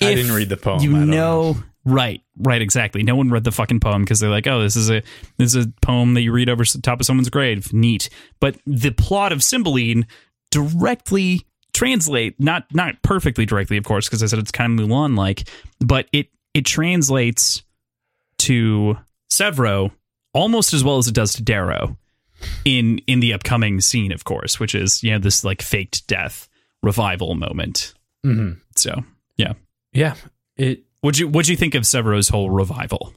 I 0.00 0.14
didn't 0.14 0.32
read 0.34 0.48
the 0.48 0.56
poem. 0.56 0.80
You 0.80 0.90
don't 0.92 1.10
know, 1.10 1.56
right, 1.84 2.20
right, 2.36 2.60
exactly. 2.60 3.02
No 3.02 3.16
one 3.16 3.30
read 3.30 3.44
the 3.44 3.52
fucking 3.52 3.80
poem 3.80 4.02
because 4.02 4.20
they're 4.20 4.30
like, 4.30 4.46
"Oh, 4.46 4.62
this 4.62 4.76
is 4.76 4.90
a 4.90 5.02
this 5.38 5.54
is 5.54 5.66
a 5.66 5.72
poem 5.82 6.14
that 6.14 6.22
you 6.22 6.32
read 6.32 6.48
over 6.48 6.64
the 6.64 6.80
top 6.82 7.00
of 7.00 7.06
someone's 7.06 7.30
grave." 7.30 7.72
Neat, 7.72 8.08
but 8.40 8.56
the 8.66 8.90
plot 8.90 9.32
of 9.32 9.42
Cymbeline 9.42 10.06
directly 10.50 11.42
translate 11.72 12.38
not 12.40 12.64
not 12.72 13.02
perfectly 13.02 13.46
directly, 13.46 13.76
of 13.76 13.84
course, 13.84 14.08
because 14.08 14.22
I 14.22 14.26
said 14.26 14.38
it's 14.38 14.50
kind 14.52 14.78
of 14.78 14.86
Mulan 14.86 15.16
like, 15.16 15.48
but 15.80 16.08
it 16.12 16.28
it 16.54 16.64
translates 16.64 17.62
to 18.38 18.96
Sevro 19.32 19.90
almost 20.32 20.74
as 20.74 20.84
well 20.84 20.98
as 20.98 21.08
it 21.08 21.14
does 21.14 21.32
to 21.34 21.42
Darrow 21.42 21.96
in 22.64 22.98
in 23.06 23.20
the 23.20 23.32
upcoming 23.32 23.80
scene, 23.80 24.12
of 24.12 24.24
course, 24.24 24.58
which 24.60 24.74
is 24.74 25.02
you 25.02 25.12
know 25.12 25.18
this 25.18 25.44
like 25.44 25.62
faked 25.62 26.06
death 26.06 26.48
revival 26.82 27.34
moment. 27.34 27.94
Mhm. 28.24 28.58
So 28.76 29.04
yeah. 29.36 29.54
Yeah. 29.94 30.14
It. 30.56 30.84
What'd 31.00 31.18
you 31.18 31.28
what'd 31.28 31.48
you 31.48 31.56
think 31.56 31.74
of 31.74 31.82
Sevro's 31.82 32.28
whole 32.28 32.50
revival? 32.50 33.14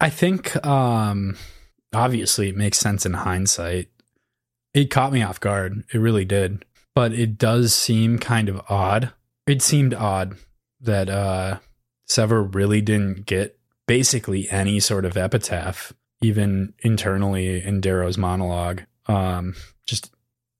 I 0.00 0.10
think. 0.10 0.64
Um. 0.64 1.36
Obviously, 1.92 2.48
it 2.48 2.56
makes 2.56 2.78
sense 2.78 3.04
in 3.04 3.14
hindsight. 3.14 3.88
It 4.72 4.90
caught 4.90 5.12
me 5.12 5.22
off 5.22 5.40
guard. 5.40 5.84
It 5.92 5.98
really 5.98 6.24
did. 6.24 6.64
But 6.94 7.12
it 7.12 7.36
does 7.36 7.74
seem 7.74 8.18
kind 8.18 8.48
of 8.48 8.62
odd. 8.68 9.12
It 9.46 9.60
seemed 9.60 9.92
odd 9.92 10.36
that 10.80 11.10
uh 11.10 11.58
Sevro 12.08 12.52
really 12.54 12.80
didn't 12.80 13.26
get 13.26 13.58
basically 13.86 14.48
any 14.50 14.78
sort 14.78 15.04
of 15.04 15.16
epitaph, 15.16 15.92
even 16.20 16.74
internally 16.80 17.60
in 17.60 17.80
Darrow's 17.80 18.18
monologue. 18.18 18.82
Um, 19.06 19.54
just 19.86 20.12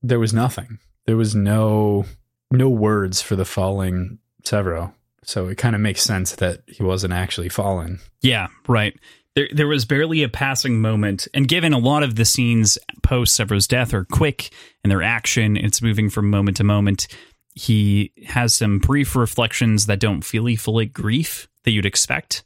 there 0.03 0.19
was 0.19 0.33
nothing. 0.33 0.79
There 1.07 1.17
was 1.17 1.35
no 1.35 2.07
no 2.51 2.69
words 2.69 3.23
for 3.23 3.37
the 3.37 3.45
falling 3.45 4.19
Sevro. 4.43 4.95
So 5.31 5.47
it 5.47 5.59
kind 5.59 5.77
of 5.77 5.81
makes 5.81 6.03
sense 6.03 6.33
that 6.37 6.63
he 6.67 6.83
wasn't 6.83 7.13
actually 7.13 7.51
fallen. 7.51 8.01
Yeah, 8.21 8.49
right. 8.67 8.99
There, 9.37 9.49
there 9.55 9.69
was 9.69 9.85
barely 9.85 10.25
a 10.25 10.29
passing 10.29 10.81
moment, 10.81 11.29
and 11.33 11.47
given 11.47 11.73
a 11.73 11.79
lot 11.79 12.03
of 12.03 12.17
the 12.17 12.25
scenes 12.25 12.79
post 13.05 13.39
Sevro's 13.39 13.69
death 13.69 13.95
are 13.95 14.05
quick 14.05 14.51
and 14.83 14.91
their 14.91 15.03
action, 15.03 15.57
it's 15.57 15.81
moving 15.81 16.11
from 16.11 16.31
moment 16.31 16.57
to 16.57 16.65
moment. 16.65 17.07
He 17.55 18.13
has 18.27 18.55
some 18.55 18.81
brief 18.81 19.15
reflections 19.15 19.87
that 19.87 20.01
don't 20.01 20.23
feel 20.23 20.49
full 20.57 20.75
like 20.75 20.93
grief 20.93 21.49
that 21.63 21.71
you'd 21.71 21.87
expect 21.87 22.43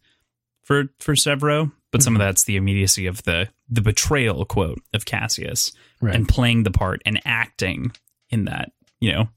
for 0.63 0.85
for 1.01 1.15
Sevro, 1.15 1.73
but 1.91 2.03
some 2.03 2.15
of 2.15 2.21
mm-hmm. 2.21 2.29
that's 2.29 2.45
the 2.45 2.57
immediacy 2.57 3.07
of 3.07 3.23
the 3.23 3.49
the 3.67 3.81
betrayal 3.81 4.45
quote 4.45 4.83
of 4.93 5.07
Cassius 5.07 5.73
Right. 6.03 6.15
and 6.15 6.29
playing 6.29 6.65
the 6.65 6.71
part 6.71 7.01
and 7.07 7.19
acting 7.25 7.93
in 8.29 8.45
that 8.45 8.73
you 9.01 9.11
know 9.11 9.29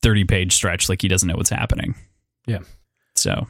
thirty 0.00 0.24
page 0.24 0.54
stretch 0.54 0.88
like 0.88 1.02
he 1.02 1.08
doesn't 1.08 1.28
know 1.28 1.36
what's 1.36 1.50
happening. 1.50 1.94
Yeah. 2.46 2.60
So, 3.14 3.46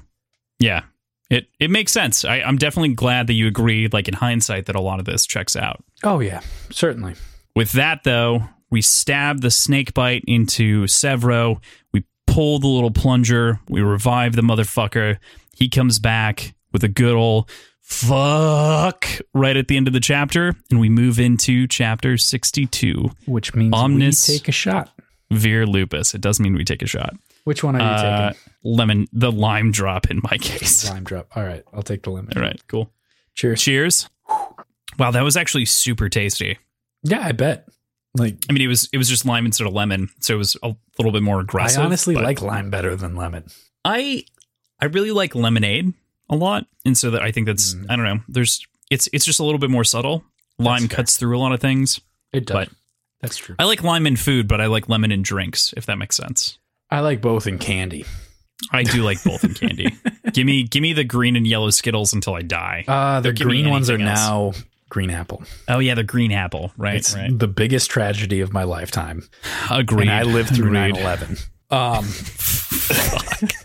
yeah, 0.58 0.82
it 1.30 1.46
it 1.58 1.70
makes 1.70 1.92
sense. 1.92 2.24
I, 2.24 2.36
I'm 2.40 2.58
definitely 2.58 2.94
glad 2.94 3.26
that 3.28 3.34
you 3.34 3.46
agree, 3.46 3.88
like 3.88 4.08
in 4.08 4.14
hindsight, 4.14 4.66
that 4.66 4.76
a 4.76 4.80
lot 4.80 4.98
of 4.98 5.04
this 5.04 5.26
checks 5.26 5.56
out. 5.56 5.82
Oh 6.04 6.20
yeah, 6.20 6.40
certainly. 6.70 7.14
With 7.54 7.72
that, 7.72 8.04
though, 8.04 8.44
we 8.70 8.82
stab 8.82 9.40
the 9.40 9.50
snake 9.50 9.94
bite 9.94 10.24
into 10.26 10.84
Sevro. 10.84 11.60
We 11.92 12.04
pull 12.26 12.58
the 12.58 12.68
little 12.68 12.90
plunger. 12.90 13.60
We 13.68 13.82
revive 13.82 14.34
the 14.34 14.42
motherfucker. 14.42 15.18
He 15.54 15.68
comes 15.68 15.98
back 15.98 16.54
with 16.72 16.82
a 16.82 16.88
good 16.88 17.14
old 17.14 17.50
fuck 17.80 19.06
right 19.34 19.56
at 19.56 19.68
the 19.68 19.76
end 19.76 19.86
of 19.86 19.92
the 19.92 20.00
chapter, 20.00 20.54
and 20.70 20.80
we 20.80 20.88
move 20.88 21.20
into 21.20 21.66
chapter 21.66 22.16
62. 22.16 23.10
Which 23.26 23.54
means 23.54 23.74
Omnis- 23.74 24.28
we 24.28 24.38
take 24.38 24.48
a 24.48 24.52
shot. 24.52 24.90
Vir 25.30 25.66
Lupus. 25.66 26.14
It 26.14 26.20
does 26.20 26.40
mean 26.40 26.54
we 26.54 26.64
take 26.64 26.82
a 26.82 26.86
shot. 26.86 27.14
Which 27.44 27.64
one 27.64 27.76
are 27.76 27.80
you 27.80 27.84
Uh, 27.84 28.28
taking? 28.30 28.40
lemon, 28.62 29.06
the 29.12 29.32
lime 29.32 29.72
drop 29.72 30.10
in 30.10 30.20
my 30.22 30.38
case. 30.40 30.88
Lime 30.88 31.04
drop. 31.04 31.28
All 31.36 31.42
right, 31.44 31.64
I'll 31.72 31.82
take 31.82 32.02
the 32.02 32.10
lemon. 32.10 32.32
All 32.36 32.42
right, 32.42 32.60
cool. 32.68 32.92
Cheers. 33.34 33.60
Cheers. 33.62 34.08
Wow, 34.98 35.10
that 35.10 35.22
was 35.22 35.36
actually 35.36 35.64
super 35.64 36.08
tasty. 36.08 36.58
Yeah, 37.02 37.20
I 37.26 37.32
bet. 37.32 37.68
Like 38.16 38.36
I 38.48 38.52
mean, 38.52 38.62
it 38.62 38.68
was 38.68 38.88
it 38.92 38.98
was 38.98 39.08
just 39.08 39.24
lime 39.24 39.46
instead 39.46 39.66
of 39.66 39.72
lemon, 39.72 40.10
so 40.20 40.34
it 40.34 40.38
was 40.38 40.56
a 40.62 40.74
little 40.98 41.12
bit 41.12 41.22
more 41.22 41.40
aggressive. 41.40 41.80
I 41.80 41.84
honestly 41.86 42.14
like 42.14 42.42
lime 42.42 42.70
better 42.70 42.94
than 42.94 43.16
lemon. 43.16 43.44
I 43.84 44.24
I 44.80 44.84
really 44.86 45.10
like 45.12 45.34
lemonade 45.34 45.94
a 46.28 46.36
lot, 46.36 46.66
and 46.84 46.96
so 46.96 47.10
that 47.12 47.22
I 47.22 47.32
think 47.32 47.46
that's 47.46 47.74
Mm. 47.74 47.86
I 47.88 47.96
don't 47.96 48.04
know. 48.04 48.20
There's 48.28 48.64
it's 48.90 49.08
it's 49.14 49.24
just 49.24 49.40
a 49.40 49.44
little 49.44 49.58
bit 49.58 49.70
more 49.70 49.82
subtle. 49.84 50.24
Lime 50.58 50.88
cuts 50.88 51.16
through 51.16 51.36
a 51.36 51.40
lot 51.40 51.52
of 51.52 51.60
things. 51.60 52.00
It 52.32 52.44
does. 52.46 52.54
But- 52.54 52.68
That's 53.22 53.36
true. 53.38 53.54
I 53.58 53.64
like 53.64 53.82
lime 53.82 54.06
in 54.06 54.16
food, 54.16 54.46
but 54.46 54.60
I 54.60 54.66
like 54.66 54.88
lemon 54.90 55.10
in 55.10 55.22
drinks. 55.22 55.72
If 55.76 55.86
that 55.86 55.96
makes 55.96 56.16
sense. 56.16 56.58
I 56.92 57.00
like 57.00 57.20
both 57.20 57.46
in 57.46 57.58
candy. 57.58 58.04
I 58.70 58.82
do 58.84 59.02
like 59.02 59.22
both 59.24 59.42
in 59.44 59.54
candy. 59.54 59.88
give 60.32 60.46
me 60.46 60.62
give 60.64 60.82
me 60.82 60.92
the 60.92 61.04
green 61.04 61.34
and 61.36 61.46
yellow 61.46 61.70
Skittles 61.70 62.12
until 62.12 62.34
I 62.34 62.42
die. 62.42 62.84
Uh, 62.86 63.20
the 63.20 63.28
Don't 63.30 63.38
give 63.38 63.46
me 63.48 63.62
green 63.62 63.70
ones 63.70 63.90
are 63.90 63.94
else. 64.00 64.02
now 64.02 64.52
green 64.88 65.10
apple. 65.10 65.42
oh 65.68 65.78
yeah, 65.78 65.94
the 65.94 66.04
green 66.04 66.32
apple. 66.32 66.70
Right, 66.76 66.96
It's 66.96 67.14
right. 67.14 67.36
the 67.36 67.48
biggest 67.48 67.90
tragedy 67.90 68.40
of 68.40 68.52
my 68.52 68.62
lifetime. 68.64 69.22
Agreed. 69.70 70.02
And 70.02 70.10
I 70.10 70.22
lived 70.22 70.54
through 70.54 70.76
Agreed. 70.76 70.94
9-11. 71.02 71.48
Um, 71.70 73.48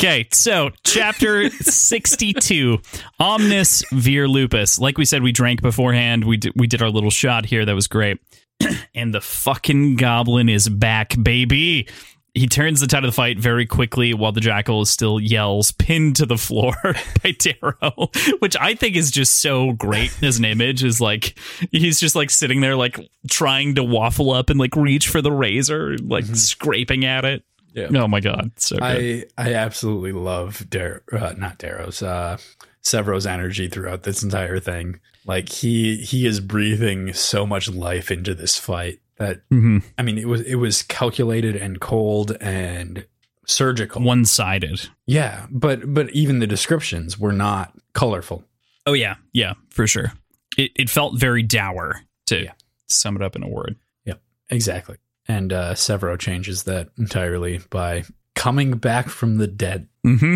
Okay, 0.00 0.26
so 0.32 0.70
chapter 0.84 1.48
62, 1.50 2.78
Omnis 3.20 3.84
Vir 3.92 4.26
Lupus. 4.26 4.80
Like 4.80 4.98
we 4.98 5.04
said, 5.04 5.22
we 5.22 5.30
drank 5.30 5.62
beforehand. 5.62 6.24
We 6.24 6.38
did, 6.38 6.52
we 6.56 6.66
did 6.66 6.82
our 6.82 6.90
little 6.90 7.10
shot 7.10 7.46
here. 7.46 7.64
That 7.64 7.74
was 7.74 7.86
great. 7.86 8.18
and 8.94 9.14
the 9.14 9.20
fucking 9.20 9.96
goblin 9.96 10.48
is 10.48 10.68
back, 10.68 11.14
baby. 11.22 11.86
He 12.34 12.46
turns 12.46 12.80
the 12.80 12.86
tide 12.86 13.04
of 13.04 13.08
the 13.08 13.14
fight 13.14 13.38
very 13.38 13.66
quickly 13.66 14.14
while 14.14 14.32
the 14.32 14.40
jackal 14.40 14.80
is 14.80 14.88
still 14.90 15.20
yells, 15.20 15.70
pinned 15.72 16.16
to 16.16 16.24
the 16.24 16.38
floor 16.38 16.74
by 17.22 17.32
Darrow, 17.32 18.10
which 18.38 18.56
I 18.58 18.74
think 18.74 18.96
is 18.96 19.10
just 19.10 19.42
so 19.42 19.72
great 19.72 20.16
as 20.22 20.38
an 20.38 20.46
image. 20.46 20.82
Is 20.82 20.98
like 21.00 21.38
he's 21.70 22.00
just 22.00 22.16
like 22.16 22.30
sitting 22.30 22.62
there, 22.62 22.74
like 22.74 22.98
trying 23.28 23.74
to 23.74 23.84
waffle 23.84 24.30
up 24.30 24.48
and 24.48 24.58
like 24.58 24.74
reach 24.74 25.08
for 25.08 25.20
the 25.20 25.32
razor, 25.32 25.98
like 25.98 26.24
scraping 26.24 27.04
at 27.04 27.26
it. 27.26 27.44
Yeah. 27.74 27.88
Oh 27.94 28.08
my 28.08 28.20
god, 28.20 28.52
so 28.56 28.76
good. 28.76 28.82
I 28.82 29.24
I 29.36 29.54
absolutely 29.54 30.12
love 30.12 30.64
Dar- 30.70 31.02
uh, 31.12 31.34
not 31.36 31.58
Darrow's 31.58 32.02
uh 32.02 32.38
Sevro's 32.80 33.26
energy 33.26 33.68
throughout 33.68 34.04
this 34.04 34.22
entire 34.22 34.58
thing. 34.58 35.00
Like 35.26 35.50
he 35.50 35.96
he 35.96 36.26
is 36.26 36.40
breathing 36.40 37.12
so 37.12 37.46
much 37.46 37.68
life 37.68 38.10
into 38.10 38.34
this 38.34 38.58
fight 38.58 39.00
that 39.18 39.42
hmm 39.50 39.78
I 39.98 40.02
mean 40.02 40.18
it 40.18 40.26
was 40.28 40.40
it 40.42 40.56
was 40.56 40.82
calculated 40.82 41.56
and 41.56 41.80
cold 41.80 42.36
and 42.40 43.06
surgical. 43.46 44.02
One 44.02 44.24
sided. 44.24 44.88
yeah, 45.06 45.46
but 45.50 45.92
but 45.92 46.10
even 46.10 46.38
the 46.38 46.46
descriptions 46.46 47.18
were 47.18 47.32
not 47.32 47.74
colorful. 47.94 48.44
Oh 48.86 48.92
yeah, 48.94 49.16
yeah, 49.32 49.54
for 49.70 49.86
sure. 49.86 50.12
It 50.56 50.72
it 50.76 50.90
felt 50.90 51.18
very 51.18 51.42
dour 51.42 52.00
to 52.26 52.42
Yeah. 52.44 52.52
sum 52.86 53.16
it 53.16 53.22
up 53.22 53.36
in 53.36 53.42
a 53.42 53.48
word. 53.48 53.76
Yeah, 54.04 54.14
exactly. 54.50 54.96
And 55.28 55.52
uh 55.52 55.74
Sevro 55.74 56.18
changes 56.18 56.64
that 56.64 56.88
entirely 56.98 57.60
by 57.70 58.04
coming 58.34 58.72
back 58.78 59.08
from 59.08 59.36
the 59.38 59.46
dead. 59.46 59.88
Mm-hmm. 60.06 60.34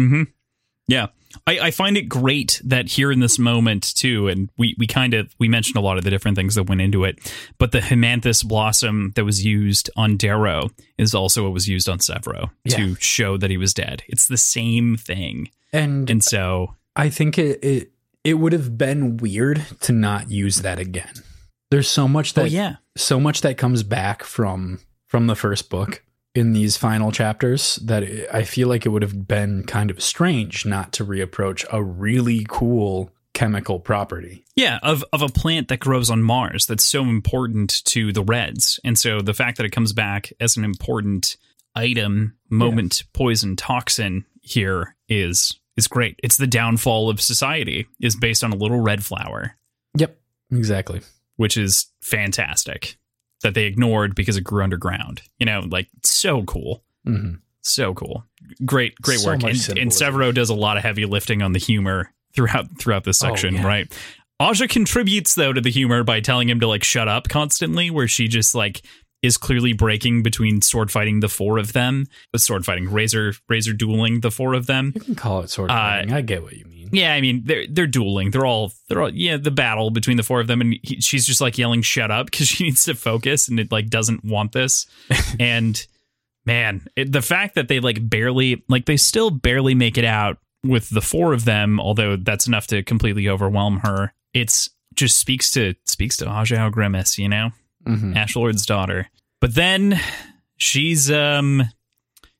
Mm-hmm. 0.00 0.22
Yeah. 0.88 1.06
I, 1.46 1.58
I 1.58 1.70
find 1.70 1.96
it 1.96 2.08
great 2.08 2.60
that 2.64 2.88
here 2.88 3.12
in 3.12 3.20
this 3.20 3.38
moment 3.38 3.94
too, 3.94 4.28
and 4.28 4.50
we, 4.56 4.74
we 4.78 4.86
kind 4.86 5.14
of 5.14 5.34
we 5.38 5.48
mentioned 5.48 5.76
a 5.76 5.80
lot 5.80 5.98
of 5.98 6.04
the 6.04 6.10
different 6.10 6.36
things 6.36 6.54
that 6.54 6.64
went 6.64 6.80
into 6.80 7.04
it, 7.04 7.18
but 7.58 7.72
the 7.72 7.80
haemanthus 7.80 8.44
blossom 8.46 9.12
that 9.16 9.24
was 9.24 9.44
used 9.44 9.90
on 9.96 10.16
Darrow 10.16 10.70
is 10.98 11.14
also 11.14 11.44
what 11.44 11.52
was 11.52 11.68
used 11.68 11.88
on 11.88 11.98
Sevro 11.98 12.50
Yeah. 12.64 12.76
to 12.76 12.94
show 12.96 13.36
that 13.36 13.50
he 13.50 13.56
was 13.56 13.74
dead. 13.74 14.02
It's 14.08 14.26
the 14.28 14.36
same 14.36 14.96
thing. 14.96 15.50
And 15.72 16.08
And 16.10 16.24
so 16.24 16.74
I 16.94 17.10
think 17.10 17.38
it, 17.38 17.62
it 17.62 17.90
it 18.24 18.34
would 18.34 18.52
have 18.52 18.76
been 18.76 19.18
weird 19.18 19.64
to 19.82 19.92
not 19.92 20.30
use 20.30 20.62
that 20.62 20.78
again. 20.78 21.12
There's 21.70 21.88
so 21.88 22.08
much 22.08 22.32
oh, 22.36 22.42
that 22.42 22.46
Oh 22.46 22.54
yeah. 22.54 22.76
so 22.96 23.20
much 23.20 23.40
that 23.42 23.56
comes 23.58 23.82
back 23.82 24.22
from 24.24 24.80
from 25.06 25.26
the 25.26 25.34
first 25.36 25.70
book 25.70 26.02
in 26.36 26.52
these 26.52 26.76
final 26.76 27.10
chapters 27.12 27.76
that 27.76 28.04
I 28.32 28.44
feel 28.44 28.68
like 28.68 28.84
it 28.86 28.90
would 28.90 29.02
have 29.02 29.26
been 29.26 29.64
kind 29.64 29.90
of 29.90 30.02
strange 30.02 30.66
not 30.66 30.92
to 30.94 31.04
reapproach 31.04 31.64
a 31.72 31.82
really 31.82 32.46
cool 32.48 33.10
chemical 33.32 33.78
property. 33.80 34.44
Yeah, 34.54 34.78
of 34.82 35.04
of 35.12 35.22
a 35.22 35.28
plant 35.28 35.68
that 35.68 35.80
grows 35.80 36.10
on 36.10 36.22
Mars 36.22 36.66
that's 36.66 36.84
so 36.84 37.02
important 37.02 37.84
to 37.86 38.12
the 38.12 38.22
Reds. 38.22 38.80
And 38.84 38.98
so 38.98 39.20
the 39.20 39.34
fact 39.34 39.56
that 39.58 39.66
it 39.66 39.72
comes 39.72 39.92
back 39.92 40.32
as 40.40 40.56
an 40.56 40.64
important 40.64 41.36
item, 41.74 42.36
moment, 42.50 43.04
poison, 43.12 43.56
toxin 43.56 44.24
here 44.40 44.96
is 45.08 45.58
is 45.76 45.86
great. 45.88 46.18
It's 46.22 46.38
the 46.38 46.46
downfall 46.46 47.10
of 47.10 47.20
society 47.20 47.86
is 48.00 48.16
based 48.16 48.42
on 48.42 48.52
a 48.52 48.56
little 48.56 48.80
red 48.80 49.04
flower, 49.04 49.56
Yep, 49.98 50.18
exactly. 50.50 51.02
which 51.36 51.58
is 51.58 51.86
fantastic. 52.00 52.96
That 53.42 53.54
they 53.54 53.64
ignored 53.64 54.14
because 54.14 54.36
it 54.36 54.42
grew 54.44 54.62
underground. 54.62 55.22
You 55.38 55.46
know, 55.46 55.60
like 55.68 55.88
so 56.02 56.42
cool. 56.44 56.82
hmm 57.04 57.34
So 57.62 57.92
cool. 57.94 58.24
Great, 58.64 58.94
great 59.02 59.20
So 59.20 59.28
work. 59.30 59.42
And, 59.42 59.78
and. 59.78 59.90
Sevro 59.90 60.32
does 60.34 60.50
a 60.50 60.54
lot 60.54 60.76
of 60.76 60.82
heavy 60.82 61.04
lifting 61.04 61.42
on 61.42 61.52
the 61.52 61.58
humor 61.58 62.12
throughout 62.34 62.66
throughout 62.78 63.04
this 63.04 63.22
Oh, 63.22 63.28
section, 63.28 63.54
yeah. 63.56 63.66
right? 63.66 63.98
Aja 64.40 64.68
contributes 64.68 65.34
though 65.34 65.52
to 65.52 65.60
the 65.60 65.70
humor 65.70 66.02
by 66.04 66.20
telling 66.20 66.48
him 66.48 66.60
to 66.60 66.66
like 66.68 66.84
shut 66.84 67.08
up 67.08 67.28
constantly, 67.28 67.90
where 67.90 68.08
she 68.08 68.28
just 68.28 68.54
like 68.54 68.82
is 69.22 69.36
clearly 69.38 69.72
breaking 69.72 70.22
between 70.22 70.60
sword 70.60 70.90
fighting 70.90 71.20
the 71.20 71.28
four 71.28 71.58
of 71.58 71.72
them, 71.72 72.04
with 72.32 72.42
sword 72.42 72.64
fighting, 72.64 72.90
razor 72.92 73.32
razor 73.48 73.72
dueling 73.72 74.20
the 74.20 74.30
four 74.30 74.52
of 74.54 74.66
them. 74.66 74.92
You 74.94 75.00
can 75.00 75.14
call 75.14 75.40
it 75.40 75.48
sword 75.50 75.70
Uh, 75.70 75.74
fighting. 75.74 76.12
I 76.12 76.20
get 76.20 76.42
what 76.42 76.52
you 76.56 76.64
mean. 76.66 76.75
Yeah, 76.92 77.12
I 77.14 77.20
mean 77.20 77.42
they're 77.44 77.66
they're 77.68 77.86
dueling. 77.86 78.30
They're 78.30 78.46
all 78.46 78.72
they're 78.88 79.02
all 79.02 79.10
yeah 79.12 79.36
the 79.36 79.50
battle 79.50 79.90
between 79.90 80.16
the 80.16 80.22
four 80.22 80.40
of 80.40 80.46
them, 80.46 80.60
and 80.60 80.74
he, 80.82 81.00
she's 81.00 81.26
just 81.26 81.40
like 81.40 81.58
yelling 81.58 81.82
"shut 81.82 82.10
up" 82.10 82.26
because 82.30 82.48
she 82.48 82.64
needs 82.64 82.84
to 82.84 82.94
focus 82.94 83.48
and 83.48 83.58
it 83.60 83.70
like 83.72 83.88
doesn't 83.88 84.24
want 84.24 84.52
this. 84.52 84.86
and 85.40 85.86
man, 86.44 86.86
it, 86.96 87.12
the 87.12 87.22
fact 87.22 87.54
that 87.54 87.68
they 87.68 87.80
like 87.80 88.08
barely 88.08 88.64
like 88.68 88.86
they 88.86 88.96
still 88.96 89.30
barely 89.30 89.74
make 89.74 89.98
it 89.98 90.04
out 90.04 90.38
with 90.64 90.88
the 90.90 91.00
four 91.02 91.32
of 91.32 91.44
them, 91.44 91.78
although 91.78 92.16
that's 92.16 92.46
enough 92.46 92.66
to 92.68 92.82
completely 92.82 93.28
overwhelm 93.28 93.78
her. 93.80 94.12
It's 94.34 94.70
just 94.94 95.18
speaks 95.18 95.50
to 95.52 95.74
speaks 95.84 96.16
to 96.18 96.26
Aja 96.26 96.70
Grimmus, 96.70 97.18
you 97.18 97.28
know. 97.28 97.50
Mhm. 97.86 98.16
Ash 98.16 98.34
Lord's 98.34 98.66
daughter. 98.66 99.08
But 99.40 99.54
then 99.54 100.00
she's 100.56 101.10
um 101.10 101.62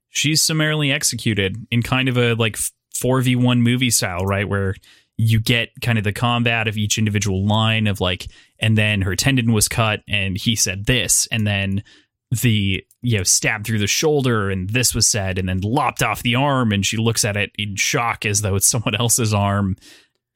she's 0.09 0.41
summarily 0.43 0.91
executed 0.91 1.57
in 1.71 1.83
kind 1.83 2.09
of 2.09 2.17
a 2.17 2.35
like 2.35 2.59
4v1 3.01 3.61
movie 3.61 3.91
style, 3.91 4.25
right? 4.25 4.49
Where 4.49 4.75
you 5.19 5.41
get 5.41 5.71
kind 5.81 5.99
of 5.99 6.05
the 6.05 6.13
combat 6.13 6.69
of 6.69 6.77
each 6.77 6.99
individual 6.99 7.47
line 7.47 7.87
of 7.87 8.01
like 8.01 8.27
and 8.59 8.77
then 8.77 9.01
her 9.01 9.17
tendon 9.17 9.53
was 9.53 9.67
cut 9.67 10.03
and 10.07 10.37
he 10.37 10.55
said 10.55 10.85
this 10.85 11.27
and 11.33 11.47
then 11.47 11.83
the 12.43 12.85
you 13.01 13.17
know 13.17 13.23
stabbed 13.23 13.67
through 13.67 13.79
the 13.79 13.87
shoulder 13.87 14.51
and 14.51 14.69
this 14.71 14.95
was 14.95 15.07
said 15.07 15.39
and 15.39 15.49
then 15.49 15.61
lopped 15.63 16.03
off 16.03 16.23
the 16.23 16.35
arm 16.35 16.71
and 16.71 16.85
she 16.85 16.99
looks 16.99 17.25
at 17.25 17.35
it 17.35 17.51
in 17.57 17.77
shock 17.77 18.27
as 18.27 18.43
though 18.43 18.57
it's 18.57 18.69
someone 18.69 18.95
else's 18.95 19.33
arm 19.33 19.75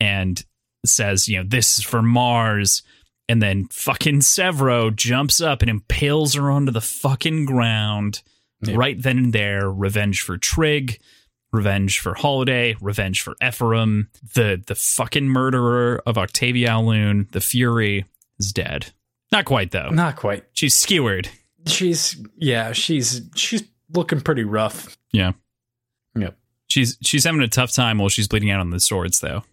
and 0.01 0.45
says 0.87 1.29
you 1.29 1.37
know 1.37 1.45
this 1.47 1.79
is 1.79 1.85
for 1.85 2.01
Mars 2.01 2.83
and 3.29 3.43
then 3.43 3.67
fucking 3.71 4.21
Sevro 4.21 4.97
jumps 4.97 5.43
up 5.43 5.61
and 5.61 5.71
impales 5.71 6.33
her 6.35 6.51
onto 6.51 6.73
the 6.73 6.81
fucking 6.81 7.45
ground 7.45 8.23
Yep. 8.63 8.77
right 8.77 9.03
then 9.03 9.19
and 9.19 9.33
there. 9.33 9.71
Revenge 9.71 10.21
for 10.21 10.37
Trig, 10.37 11.01
revenge 11.53 12.01
for 12.01 12.15
Holiday, 12.15 12.77
revenge 12.81 13.23
for 13.23 13.35
Ephraim. 13.43 14.09
The 14.35 14.63
the 14.67 14.75
fucking 14.75 15.29
murderer 15.29 16.03
of 16.07 16.19
Octavia 16.19 16.75
au 16.77 16.83
Lune, 16.83 17.29
the 17.33 17.41
Fury, 17.41 18.05
is 18.39 18.53
dead. 18.53 18.93
Not 19.33 19.45
quite 19.45 19.71
though. 19.71 19.91
Not 19.91 20.17
quite. 20.17 20.45
She's 20.53 20.75
skewered. 20.75 21.29
She's 21.67 22.21
yeah, 22.37 22.73
she's 22.73 23.23
she's 23.35 23.63
looking 23.93 24.21
pretty 24.21 24.45
rough. 24.45 24.97
Yeah. 25.13 25.33
Yep. 26.17 26.37
She's 26.69 26.97
she's 27.03 27.25
having 27.25 27.43
a 27.43 27.49
tough 27.49 27.73
time 27.73 27.99
while 27.99 28.09
she's 28.09 28.29
bleeding 28.29 28.51
out 28.51 28.61
on 28.61 28.71
the 28.71 28.81
swords 28.81 29.21
though. 29.21 29.45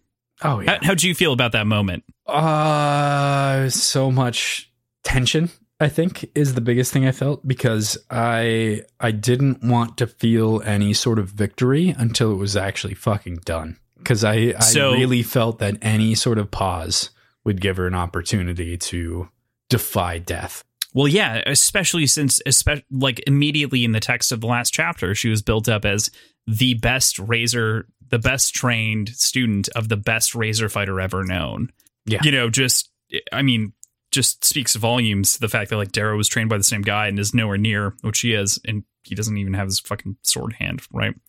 Oh 0.42 0.62
How, 0.64 0.78
how'd 0.82 1.02
you 1.02 1.14
feel 1.14 1.32
about 1.32 1.52
that 1.52 1.66
moment? 1.66 2.04
Uh, 2.26 3.68
so 3.70 4.10
much 4.10 4.70
tension. 5.02 5.50
I 5.80 5.88
think 5.88 6.28
is 6.34 6.54
the 6.54 6.60
biggest 6.60 6.92
thing 6.92 7.06
I 7.06 7.12
felt 7.12 7.46
because 7.46 7.96
I 8.10 8.82
I 8.98 9.10
didn't 9.12 9.62
want 9.62 9.96
to 9.98 10.06
feel 10.06 10.60
any 10.64 10.92
sort 10.92 11.18
of 11.18 11.30
victory 11.30 11.94
until 11.96 12.32
it 12.32 12.36
was 12.36 12.56
actually 12.56 12.94
fucking 12.94 13.40
done. 13.44 13.78
Because 13.96 14.24
I 14.24 14.54
I 14.56 14.60
So- 14.60 14.92
really 14.92 15.22
felt 15.22 15.58
that 15.60 15.76
any 15.82 16.14
sort 16.14 16.38
of 16.38 16.50
pause 16.50 17.10
would 17.44 17.60
give 17.60 17.76
her 17.76 17.86
an 17.86 17.94
opportunity 17.94 18.76
to 18.76 19.28
defy 19.68 20.18
death. 20.18 20.64
Well, 20.94 21.06
yeah, 21.08 21.42
especially 21.46 22.06
since, 22.06 22.40
especially 22.46 22.84
like 22.90 23.20
immediately 23.26 23.84
in 23.84 23.92
the 23.92 24.00
text 24.00 24.32
of 24.32 24.40
the 24.40 24.46
last 24.46 24.72
chapter, 24.72 25.14
she 25.14 25.28
was 25.28 25.42
built 25.42 25.68
up 25.68 25.84
as 25.84 26.10
the 26.46 26.74
best 26.74 27.18
razor, 27.18 27.86
the 28.08 28.18
best 28.18 28.54
trained 28.54 29.10
student 29.10 29.68
of 29.76 29.88
the 29.90 29.96
best 29.98 30.34
razor 30.34 30.68
fighter 30.68 30.98
ever 31.00 31.24
known. 31.24 31.70
Yeah. 32.06 32.20
you 32.24 32.32
know, 32.32 32.48
just 32.50 32.90
I 33.32 33.42
mean, 33.42 33.72
just 34.10 34.44
speaks 34.44 34.74
volumes 34.74 35.34
to 35.34 35.40
the 35.40 35.48
fact 35.48 35.70
that 35.70 35.76
like 35.76 35.92
Darrow 35.92 36.16
was 36.16 36.28
trained 36.28 36.48
by 36.50 36.56
the 36.58 36.64
same 36.64 36.82
guy 36.82 37.08
and 37.08 37.18
is 37.18 37.34
nowhere 37.34 37.58
near 37.58 37.94
what 38.02 38.16
she 38.16 38.32
is, 38.32 38.58
and 38.66 38.84
he 39.04 39.14
doesn't 39.14 39.36
even 39.36 39.54
have 39.54 39.66
his 39.66 39.80
fucking 39.80 40.16
sword 40.22 40.54
hand, 40.54 40.82
right? 40.92 41.14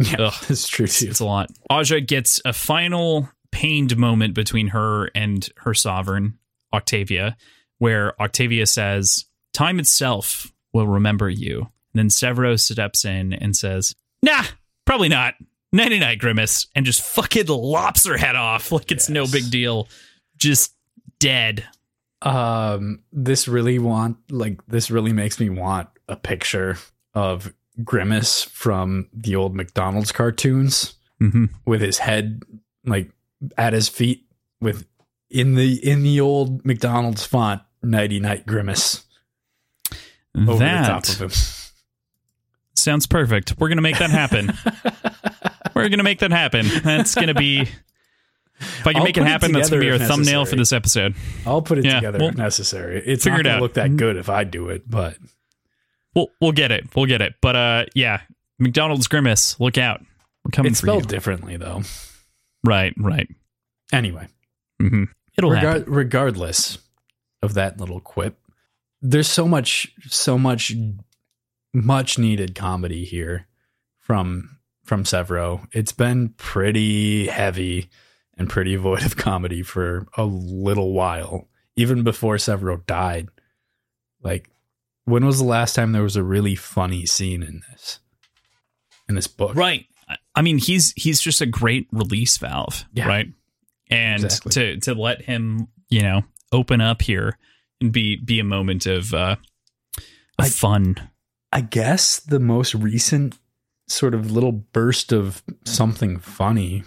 Yeah, 0.00 0.22
Ugh. 0.22 0.34
it's 0.48 0.66
true 0.66 0.84
It's, 0.86 0.98
too. 0.98 1.06
it's 1.08 1.20
a 1.20 1.24
lot. 1.24 1.50
Aja 1.70 2.00
gets 2.00 2.40
a 2.44 2.52
final 2.52 3.28
pained 3.52 3.96
moment 3.96 4.34
between 4.34 4.66
her 4.68 5.08
and 5.14 5.48
her 5.58 5.72
sovereign, 5.72 6.36
Octavia, 6.72 7.36
where 7.78 8.20
Octavia 8.20 8.66
says, 8.66 9.24
Time 9.52 9.78
itself 9.78 10.52
will 10.72 10.88
remember 10.88 11.30
you. 11.30 11.60
And 11.60 11.68
then 11.94 12.08
Sevro 12.08 12.58
steps 12.58 13.04
in 13.04 13.32
and 13.34 13.54
says, 13.56 13.94
Nah, 14.20 14.42
probably 14.84 15.08
not. 15.08 15.34
Nighty 15.72 16.00
night, 16.00 16.18
Grimmus. 16.18 16.66
And 16.74 16.84
just 16.84 17.00
fucking 17.00 17.46
lops 17.46 18.04
her 18.04 18.16
head 18.16 18.34
off 18.34 18.72
like 18.72 18.90
it's 18.90 19.08
no 19.08 19.28
big 19.28 19.48
deal. 19.48 19.86
Just 20.36 20.74
dead. 21.20 21.64
Um 22.24 23.00
this 23.12 23.46
really 23.46 23.78
want 23.78 24.16
like 24.30 24.60
this 24.66 24.90
really 24.90 25.12
makes 25.12 25.38
me 25.38 25.48
want 25.50 25.88
a 26.08 26.16
picture 26.16 26.76
of 27.14 27.52
grimace 27.84 28.42
from 28.42 29.08
the 29.12 29.36
old 29.36 29.54
mcdonald's 29.54 30.12
cartoons 30.12 30.94
Mm-hmm. 31.20 31.44
with 31.64 31.80
his 31.80 31.98
head 31.98 32.42
like 32.84 33.10
at 33.56 33.72
his 33.72 33.88
feet 33.88 34.26
with 34.60 34.84
in 35.30 35.54
the 35.54 35.74
in 35.88 36.02
the 36.02 36.20
old 36.20 36.64
mcdonald's 36.66 37.24
font 37.24 37.62
nighty 37.82 38.18
night 38.18 38.46
grimace 38.46 39.04
over 40.36 40.58
the 40.58 40.64
top 40.88 41.08
of 41.08 41.20
him 41.20 41.30
sounds 42.76 43.06
perfect. 43.06 43.54
We're 43.58 43.68
going 43.68 43.78
to 43.78 43.82
make 43.82 43.98
that 43.98 44.10
happen. 44.10 44.52
We're 45.74 45.88
going 45.88 45.98
to 45.98 46.04
make 46.04 46.18
that 46.18 46.32
happen. 46.32 46.66
That's 46.82 47.14
going 47.14 47.28
to 47.28 47.34
be. 47.34 47.68
If 48.80 48.86
I 48.86 48.92
can 48.92 48.96
I'll 49.00 49.04
make 49.04 49.16
it 49.16 49.20
put 49.20 49.26
it 49.26 49.30
happen, 49.30 49.52
that's 49.52 49.70
going 49.70 49.80
to 49.82 49.86
be 49.86 49.92
our 49.92 49.98
thumbnail 50.08 50.44
for 50.46 50.56
this 50.56 50.72
episode. 50.72 51.14
i'll 51.46 51.62
put 51.62 51.78
it 51.78 51.84
Yeah, 51.84 51.96
together 51.96 52.18
well, 52.18 52.28
if 52.28 52.36
necessary 52.36 53.02
it's 53.04 53.24
not 53.26 53.40
it 53.40 53.44
gonna 53.44 53.60
look 53.60 53.74
that 53.74 53.96
good 53.96 54.16
if 54.16 54.28
i 54.28 54.44
do 54.44 54.68
it 54.68 54.88
but 54.88 55.16
We'll 56.14 56.28
we'll 56.40 56.52
get 56.52 56.70
it. 56.70 56.94
We'll 56.94 57.06
get 57.06 57.20
it. 57.22 57.34
But 57.40 57.56
uh, 57.56 57.84
yeah, 57.96 58.20
McDonald's 58.60 59.08
grimace. 59.08 59.58
Look 59.58 59.76
out. 59.78 60.00
We're 60.44 60.52
coming 60.52 60.70
it's 60.70 60.80
for 60.80 60.86
you. 60.86 60.92
spelled 60.92 61.08
differently 61.08 61.56
though 61.56 61.82
Right. 62.62 62.94
Right. 62.96 63.28
anyway 63.92 64.28
hmm 64.80 65.04
It'll 65.36 65.52
happen. 65.52 65.84
regardless 65.88 66.78
of 67.42 67.54
that 67.54 67.80
little 67.80 67.98
quip 68.00 68.38
there's 69.02 69.26
so 69.28 69.48
much 69.48 69.92
so 70.08 70.38
much 70.38 70.72
much 71.72 72.18
needed 72.18 72.54
comedy 72.54 73.04
here 73.04 73.46
from 73.98 74.58
from 74.84 75.02
sevro 75.04 75.66
it's 75.72 75.92
been 75.92 76.28
pretty 76.36 77.26
heavy 77.26 77.88
and 78.38 78.48
pretty 78.50 78.76
void 78.76 79.04
of 79.04 79.16
comedy 79.16 79.62
for 79.62 80.06
a 80.16 80.24
little 80.24 80.92
while 80.92 81.48
even 81.76 82.02
before 82.02 82.36
sevro 82.36 82.84
died 82.86 83.28
like 84.22 84.50
when 85.04 85.24
was 85.26 85.38
the 85.38 85.44
last 85.44 85.74
time 85.74 85.92
there 85.92 86.02
was 86.02 86.16
a 86.16 86.22
really 86.22 86.54
funny 86.54 87.04
scene 87.06 87.42
in 87.42 87.62
this 87.70 88.00
in 89.08 89.14
this 89.14 89.26
book 89.26 89.54
Right. 89.54 89.86
I- 90.36 90.42
mean, 90.42 90.58
he's 90.58 90.92
he's 90.96 91.20
just 91.20 91.40
a 91.40 91.46
great 91.46 91.86
release 91.92 92.36
valve. 92.38 92.84
Yeah. 92.92 93.06
Right. 93.06 93.26
And 93.90 94.24
Exactly. 94.24 94.50
to 94.52 94.80
to 94.80 94.94
let 94.94 95.22
him, 95.22 95.68
you 95.88 96.02
know, 96.02 96.22
open 96.52 96.80
up 96.80 97.00
here 97.02 97.38
and 97.80 97.90
be 97.92 98.16
be 98.16 98.38
a 98.40 98.44
moment 98.44 98.84
of 98.86 99.14
uh, 99.14 99.36
of 99.96 100.44
I- 100.46 100.48
fun. 100.48 100.96
I 101.52 101.60
guess 101.62 102.18
the 102.18 102.40
most 102.40 102.74
recent 102.74 103.38
sort 103.88 104.14
of 104.14 104.30
little 104.30 104.52
burst 104.52 105.12
of 105.12 105.42
something 105.64 106.18
funny 106.18 106.82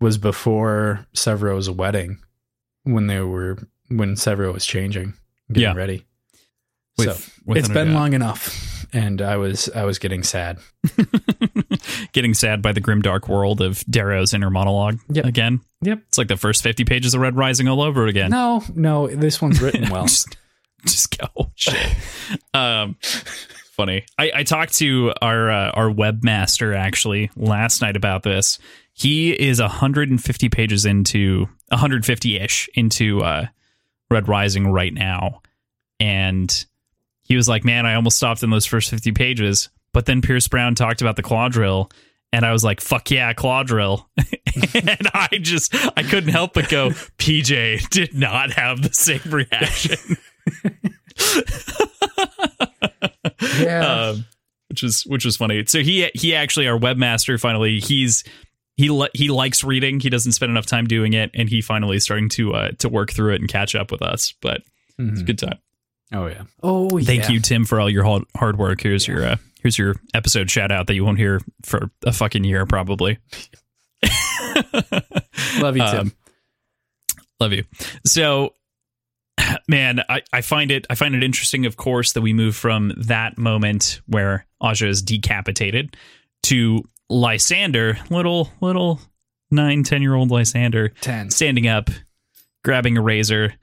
was 0.00 0.18
before 0.18 1.06
Sevro's 1.14 1.68
wedding 1.70 2.18
when 2.84 3.06
they 3.06 3.20
were 3.20 3.58
when 3.88 4.14
Sevro 4.14 4.52
was 4.52 4.64
changing, 4.66 5.14
getting 5.48 5.62
Yeah. 5.62 5.74
ready. 5.74 6.04
With- 6.98 7.08
so 7.24 7.32
without 7.46 7.58
it's 7.60 7.68
been 7.68 7.94
long 7.94 8.12
enough, 8.12 8.86
and 8.92 9.20
I 9.22 9.36
was 9.36 9.68
I 9.74 9.84
was 9.84 9.98
getting 9.98 10.22
sad. 10.22 10.58
Getting 12.12 12.34
sad 12.34 12.60
by 12.60 12.72
the 12.72 12.80
grim 12.80 13.02
dark 13.02 13.28
world 13.28 13.60
of 13.60 13.84
Darrow's 13.88 14.34
inner 14.34 14.50
monologue 14.50 14.98
Yep. 15.10 15.24
again. 15.26 15.60
Yep. 15.82 16.00
It's 16.08 16.18
like 16.18 16.28
the 16.28 16.36
first 16.36 16.62
50 16.62 16.84
pages 16.84 17.14
of 17.14 17.20
Red 17.20 17.36
Rising 17.36 17.68
all 17.68 17.80
over 17.80 18.06
again. 18.06 18.30
No, 18.30 18.64
no, 18.74 19.06
this 19.06 19.40
one's 19.40 19.60
written 19.62 19.88
well. 19.90 20.04
just, 20.04 20.36
just 20.86 21.16
go. 21.18 21.52
Shit. 21.54 21.94
um, 22.52 22.96
funny. 23.80 24.04
I, 24.18 24.30
I 24.34 24.42
talked 24.42 24.74
to 24.74 25.14
our 25.22 25.50
uh, 25.50 25.70
our 25.70 25.88
webmaster 25.90 26.76
actually 26.76 27.30
last 27.34 27.80
night 27.80 27.96
about 27.96 28.22
this. 28.22 28.58
He 28.92 29.30
is 29.30 29.58
150 29.58 30.48
pages 30.50 30.84
into 30.84 31.48
150 31.68 32.36
ish 32.36 32.68
into 32.74 33.22
uh, 33.22 33.46
Red 34.10 34.28
Rising 34.28 34.70
right 34.70 34.92
now, 34.92 35.40
and 35.98 36.66
he 37.22 37.36
was 37.36 37.48
like, 37.48 37.64
"Man, 37.64 37.86
I 37.86 37.94
almost 37.94 38.18
stopped 38.18 38.42
in 38.42 38.50
those 38.50 38.66
first 38.66 38.90
50 38.90 39.12
pages." 39.12 39.70
But 39.92 40.04
then 40.06 40.20
Pierce 40.20 40.46
Brown 40.46 40.74
talked 40.74 41.00
about 41.00 41.16
the 41.16 41.22
clawDrill, 41.22 41.90
and 42.32 42.44
I 42.44 42.52
was 42.52 42.62
like, 42.62 42.82
"Fuck 42.82 43.10
yeah, 43.10 43.32
clawDrill!" 43.32 44.04
and 44.74 45.08
I 45.14 45.38
just 45.40 45.74
I 45.96 46.02
couldn't 46.02 46.32
help 46.32 46.52
but 46.52 46.68
go, 46.68 46.90
"PJ 46.90 47.88
did 47.88 48.14
not 48.14 48.52
have 48.52 48.82
the 48.82 48.92
same 48.92 49.22
reaction." 49.24 50.18
yeah, 53.58 54.08
um, 54.10 54.24
which 54.68 54.82
is 54.82 55.02
which 55.06 55.24
is 55.26 55.36
funny. 55.36 55.64
So 55.66 55.80
he 55.82 56.10
he 56.14 56.34
actually 56.34 56.68
our 56.68 56.78
webmaster 56.78 57.38
finally 57.40 57.80
he's 57.80 58.24
he 58.76 58.88
li- 58.88 59.10
he 59.14 59.28
likes 59.30 59.62
reading. 59.64 60.00
He 60.00 60.08
doesn't 60.10 60.32
spend 60.32 60.50
enough 60.50 60.66
time 60.66 60.86
doing 60.86 61.12
it, 61.12 61.30
and 61.34 61.48
he 61.48 61.60
finally 61.60 61.96
is 61.96 62.04
starting 62.04 62.28
to 62.30 62.54
uh, 62.54 62.70
to 62.78 62.88
work 62.88 63.12
through 63.12 63.34
it 63.34 63.40
and 63.40 63.48
catch 63.48 63.74
up 63.74 63.90
with 63.92 64.02
us. 64.02 64.32
But 64.40 64.62
it's 64.98 65.20
a 65.20 65.22
Mhm. 65.22 65.26
good 65.26 65.38
time. 65.38 65.58
oh 66.12 66.26
yeah, 66.26 66.42
oh 66.62 66.88
Thank 67.00 67.24
yeah. 67.24 67.30
you, 67.30 67.40
Tim, 67.40 67.64
for 67.64 67.80
all 67.80 67.88
your 67.90 68.04
hard, 68.04 68.24
hard 68.36 68.58
work. 68.58 68.80
Here's 68.82 69.06
your 69.06 69.24
uh, 69.24 69.36
here's 69.62 69.76
your 69.78 69.96
episode 70.14 70.50
shout 70.50 70.70
out 70.72 70.86
that 70.86 70.94
you 70.94 71.04
won't 71.04 71.18
hear 71.18 71.40
for 71.64 71.90
a 72.06 72.12
fucking 72.12 72.44
year 72.44 72.64
probably. 72.66 73.18
Love 75.58 75.76
you, 75.76 75.82
Tim. 75.84 75.98
Um, 75.98 76.12
love 77.40 77.52
you. 77.52 77.64
So, 78.06 78.54
man, 79.68 80.00
I, 80.08 80.22
I 80.32 80.40
find 80.40 80.70
it 80.70 80.86
I 80.90 80.94
find 80.94 81.14
it 81.14 81.22
interesting, 81.22 81.66
of 81.66 81.76
course, 81.76 82.12
that 82.12 82.20
we 82.20 82.32
move 82.32 82.56
from 82.56 82.92
that 82.96 83.38
moment 83.38 84.00
where 84.06 84.46
Aja 84.60 84.86
is 84.88 85.02
decapitated 85.02 85.96
to 86.44 86.82
Lysander, 87.08 87.98
little 88.10 88.50
little 88.60 89.00
nine, 89.50 89.82
ten 89.82 90.02
year 90.02 90.14
old 90.14 90.30
Lysander, 90.30 90.90
Ten. 91.00 91.30
standing 91.30 91.66
up, 91.66 91.90
grabbing 92.64 92.96
a 92.96 93.02
razor, 93.02 93.54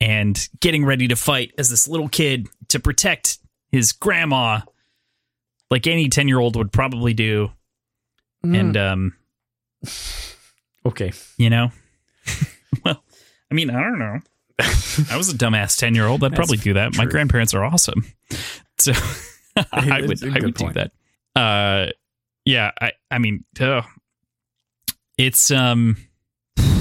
and 0.00 0.48
getting 0.60 0.84
ready 0.84 1.08
to 1.08 1.16
fight 1.16 1.52
as 1.58 1.68
this 1.70 1.86
little 1.88 2.08
kid 2.08 2.48
to 2.68 2.80
protect 2.80 3.38
his 3.70 3.92
grandma, 3.92 4.60
like 5.70 5.86
any 5.86 6.08
ten 6.08 6.28
year 6.28 6.38
old 6.40 6.56
would 6.56 6.72
probably 6.72 7.14
do. 7.14 7.50
Mm, 8.44 8.58
And 8.60 8.76
um, 8.76 9.16
okay, 10.86 11.12
you 11.36 11.50
know, 11.50 11.70
well, 12.84 13.02
I 13.50 13.54
mean, 13.54 13.70
I 13.70 13.80
don't 13.82 13.98
know. 13.98 14.18
I 15.10 15.16
was 15.16 15.30
a 15.30 15.36
dumbass 15.36 15.78
ten 15.78 15.94
year 15.94 16.06
old. 16.06 16.24
I'd 16.24 16.34
probably 16.34 16.56
do 16.56 16.74
that. 16.74 16.96
My 16.96 17.04
grandparents 17.04 17.54
are 17.54 17.64
awesome, 17.64 18.04
so 18.78 18.92
I 19.72 20.02
would 20.02 20.22
I 20.24 20.28
a 20.28 20.30
I 20.30 20.34
good 20.34 20.44
would 20.44 20.54
do 20.54 20.72
that. 20.72 20.92
Uh, 21.34 21.90
yeah. 22.44 22.70
I 22.80 22.92
I 23.10 23.18
mean, 23.18 23.44
uh, 23.60 23.82
it's 25.18 25.50
um, 25.50 25.96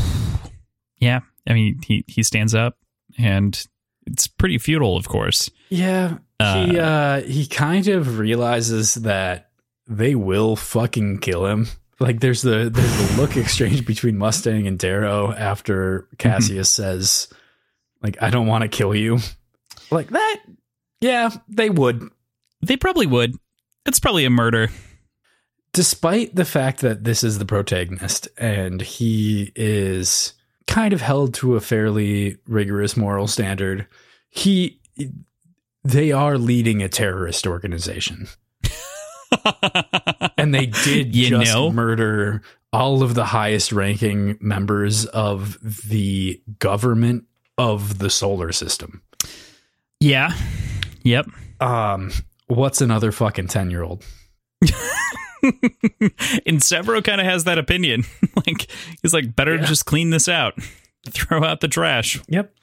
yeah. 0.97 1.19
I 1.47 1.53
mean, 1.53 1.79
he 1.85 2.05
he 2.07 2.23
stands 2.23 2.55
up 2.55 2.77
and 3.17 3.65
it's 4.05 4.27
pretty 4.27 4.57
futile, 4.57 4.97
of 4.97 5.07
course. 5.07 5.49
Yeah, 5.69 6.17
he 6.39 6.79
uh, 6.79 7.21
he 7.21 7.47
kind 7.47 7.87
of 7.87 8.19
realizes 8.19 8.95
that 8.95 9.49
they 9.87 10.15
will 10.15 10.55
fucking 10.55 11.19
kill 11.19 11.45
him. 11.45 11.67
Like 11.99 12.19
there's 12.19 12.41
the 12.41 12.69
there's 12.71 13.09
the 13.09 13.21
look 13.21 13.37
exchange 13.37 13.85
between 13.85 14.17
Mustang 14.17 14.67
and 14.67 14.77
Darrow 14.77 15.31
after 15.31 16.07
Cassius 16.17 16.69
says, 16.69 17.29
like, 18.01 18.21
I 18.21 18.29
don't 18.29 18.47
want 18.47 18.61
to 18.63 18.67
kill 18.67 18.93
you. 18.95 19.19
Like 19.91 20.09
that. 20.09 20.37
Yeah, 20.99 21.29
they 21.47 21.69
would. 21.69 22.09
They 22.65 22.75
probably 22.75 23.05
would. 23.05 23.35
It's 23.85 23.99
probably 23.99 24.25
a 24.25 24.31
murder. 24.31 24.69
Despite 25.73 26.35
the 26.35 26.43
fact 26.43 26.81
that 26.81 27.03
this 27.03 27.23
is 27.23 27.37
the 27.37 27.45
protagonist 27.45 28.27
and 28.39 28.81
he 28.81 29.51
is 29.55 30.33
kind 30.65 30.91
of 30.91 31.01
held 31.01 31.35
to 31.35 31.55
a 31.55 31.61
fairly 31.61 32.37
rigorous 32.47 32.97
moral 32.97 33.27
standard, 33.27 33.85
he 34.31 34.79
they 35.83 36.11
are 36.11 36.39
leading 36.39 36.81
a 36.81 36.89
terrorist 36.89 37.45
organization. 37.45 38.27
and 40.37 40.53
they 40.53 40.65
did 40.65 41.15
You 41.15 41.29
just 41.29 41.53
know? 41.53 41.71
murder 41.71 42.41
all 42.73 43.03
of 43.03 43.13
the 43.13 43.25
highest 43.25 43.71
ranking 43.71 44.37
members 44.41 45.05
of 45.05 45.59
the 45.87 46.41
government 46.57 47.25
of 47.57 47.99
the 47.99 48.09
solar 48.09 48.51
system. 48.51 49.01
Yeah. 49.99 50.33
Yep. 51.03 51.27
Um, 51.61 52.11
what's 52.47 52.81
another 52.81 53.11
fucking 53.11 53.47
10 53.47 53.69
year 53.71 53.83
old? 53.83 54.03
and 55.43 56.59
Sevro 56.61 57.03
kind 57.03 57.21
of 57.21 57.27
has 57.27 57.43
that 57.45 57.57
opinion. 57.57 58.03
like 58.47 58.67
he's 59.01 59.13
like, 59.13 59.35
better 59.35 59.55
Yeah. 59.55 59.65
just 59.65 59.85
clean 59.85 60.09
this 60.09 60.27
out, 60.27 60.53
throw 61.09 61.43
out 61.43 61.61
the 61.61 61.67
trash. 61.67 62.19
Yep. 62.27 62.53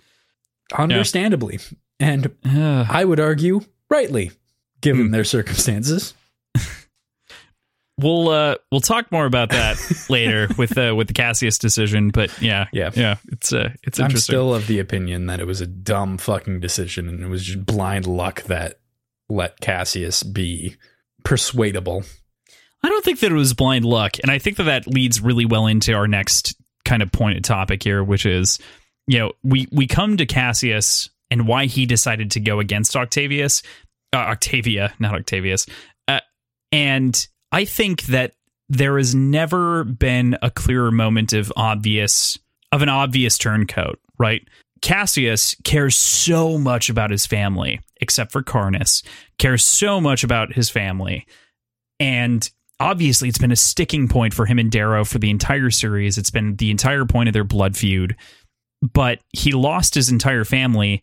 Understandably. 0.77 1.59
And 2.01 2.35
Ugh. 2.45 2.87
I 2.89 3.05
would 3.05 3.21
argue 3.21 3.61
rightly, 3.91 4.33
given 4.81 5.07
Hmm. 5.07 5.13
their 5.13 5.25
circumstances. 5.25 6.15
We'll 8.03 8.29
uh 8.29 8.57
we'll 8.71 8.81
talk 8.81 9.11
more 9.13 9.27
about 9.27 9.51
that 9.51 9.77
later 10.11 10.49
with 10.59 10.77
uh 10.77 10.95
with 10.97 11.09
the 11.09 11.15
Cassius 11.15 11.59
decision. 11.59 12.11
But 12.11 12.31
yeah, 12.43 12.67
Yeah. 12.73 12.91
yeah, 12.95 13.17
it's 13.31 13.53
uh 13.53 13.71
it's 13.83 13.99
I'm 14.01 14.07
interesting. 14.07 14.33
still 14.33 14.55
of 14.55 14.67
the 14.67 14.79
opinion 14.79 15.27
that 15.27 15.41
it 15.41 15.47
was 15.47 15.61
a 15.61 15.67
dumb 15.67 16.19
fucking 16.19 16.61
decision 16.61 17.09
and 17.09 17.23
it 17.23 17.29
was 17.29 17.45
just 17.45 17.65
blind 17.65 18.07
luck 18.07 18.43
that 18.45 18.81
let 19.29 19.61
Cassius 19.61 20.23
be 20.23 20.77
persuadable. 21.25 22.03
I 22.83 22.89
don't 22.89 23.05
think 23.05 23.21
that 23.21 23.31
it 23.31 23.35
was 23.37 23.55
blind 23.55 23.85
luck, 23.85 24.17
and 24.23 24.31
I 24.31 24.39
think 24.39 24.57
that 24.57 24.65
that 24.65 24.87
leads 24.89 25.21
really 25.21 25.45
well 25.47 25.67
into 25.69 25.93
our 25.95 26.09
next 26.09 26.57
kind 26.85 27.01
of 27.03 27.13
pointed 27.13 27.45
topic 27.45 27.81
here, 27.83 28.03
which 28.03 28.27
is, 28.27 28.59
you 29.07 29.21
know, 29.21 29.33
we 29.45 29.69
we 29.71 29.87
come 29.87 30.17
to 30.17 30.27
Cassius 30.27 31.09
and 31.31 31.47
why 31.47 31.67
he 31.67 31.87
decided 31.87 32.33
to 32.33 32.41
go 32.41 32.59
against 32.59 32.97
Octavius, 32.97 33.63
uh, 34.13 34.17
Octavia, 34.17 34.93
not 34.99 35.15
Octavius, 35.15 35.67
uh, 36.09 36.19
and 36.73 37.27
I 37.53 37.65
think 37.65 38.05
that 38.05 38.33
there 38.69 38.97
has 38.97 39.15
never 39.15 39.85
been 39.85 40.37
a 40.43 40.51
clearer 40.51 40.91
moment 40.91 41.33
of 41.33 41.53
obvious 41.57 42.39
of 42.73 42.81
an 42.81 42.89
obvious 42.89 43.37
turncoat, 43.37 44.01
right? 44.19 44.43
Cassius 44.81 45.55
cares 45.63 45.95
so 45.95 46.59
much 46.59 46.89
about 46.89 47.11
his 47.11 47.27
family, 47.27 47.81
except 48.01 48.33
for 48.33 48.43
Karnus, 48.43 49.03
cares 49.39 49.63
so 49.63 50.01
much 50.01 50.25
about 50.25 50.55
his 50.55 50.71
family. 50.71 51.27
And 52.01 52.49
obviously, 52.81 53.29
it's 53.29 53.39
been 53.39 53.53
a 53.53 53.57
sticking 53.57 54.09
point 54.09 54.35
for 54.35 54.47
him 54.47 54.59
and 54.59 54.73
Darrow 54.73 55.05
for 55.05 55.19
the 55.19 55.31
entire 55.31 55.71
series. 55.71 56.19
It's 56.19 56.31
been 56.31 56.57
the 56.57 56.71
entire 56.71 57.05
point 57.05 57.29
of 57.29 57.33
their 57.33 57.45
blood 57.45 57.77
feud. 57.77 58.17
But 58.81 59.21
he 59.33 59.53
lost 59.53 59.95
his 59.95 60.11
entire 60.11 60.45
family. 60.45 61.03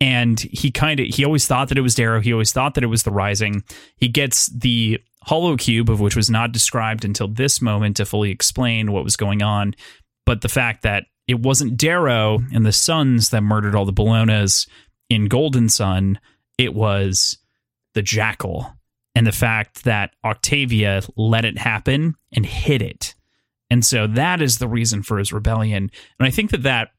And 0.00 0.40
he 0.40 0.70
kind 0.70 1.00
of, 1.00 1.06
he 1.06 1.24
always 1.24 1.46
thought 1.46 1.68
that 1.68 1.78
it 1.78 1.82
was 1.82 1.94
Darrow. 1.94 2.20
He 2.20 2.32
always 2.32 2.52
thought 2.52 2.74
that 2.74 2.84
it 2.84 2.88
was 2.88 3.02
the 3.02 3.10
Rising. 3.10 3.64
He 3.96 4.08
gets 4.08 4.46
the 4.46 5.00
hollow 5.24 5.56
cube, 5.56 5.90
of 5.90 6.00
which 6.00 6.16
was 6.16 6.30
not 6.30 6.52
described 6.52 7.04
until 7.04 7.28
this 7.28 7.60
moment 7.60 7.96
to 7.96 8.06
fully 8.06 8.30
explain 8.30 8.92
what 8.92 9.04
was 9.04 9.16
going 9.16 9.42
on. 9.42 9.74
But 10.26 10.40
the 10.40 10.48
fact 10.48 10.82
that 10.82 11.06
it 11.26 11.40
wasn't 11.40 11.76
Darrow 11.76 12.40
and 12.52 12.64
the 12.64 12.72
Sons 12.72 13.30
that 13.30 13.42
murdered 13.42 13.74
all 13.74 13.84
the 13.84 13.92
Bellonas 13.92 14.68
in 15.08 15.26
Golden 15.26 15.68
Son, 15.68 16.18
it 16.58 16.74
was 16.74 17.38
the 17.94 18.02
Jackal 18.02 18.72
and 19.14 19.26
the 19.26 19.32
fact 19.32 19.84
that 19.84 20.10
Octavia 20.24 21.02
let 21.16 21.44
it 21.44 21.58
happen 21.58 22.14
and 22.32 22.44
hid 22.44 22.82
it. 22.82 23.14
And 23.70 23.84
so 23.84 24.06
that 24.08 24.42
is 24.42 24.58
the 24.58 24.68
reason 24.68 25.02
for 25.02 25.18
his 25.18 25.32
rebellion. 25.32 25.90
And 26.18 26.26
I 26.26 26.30
think 26.30 26.50
that 26.50 26.64
that, 26.64 26.90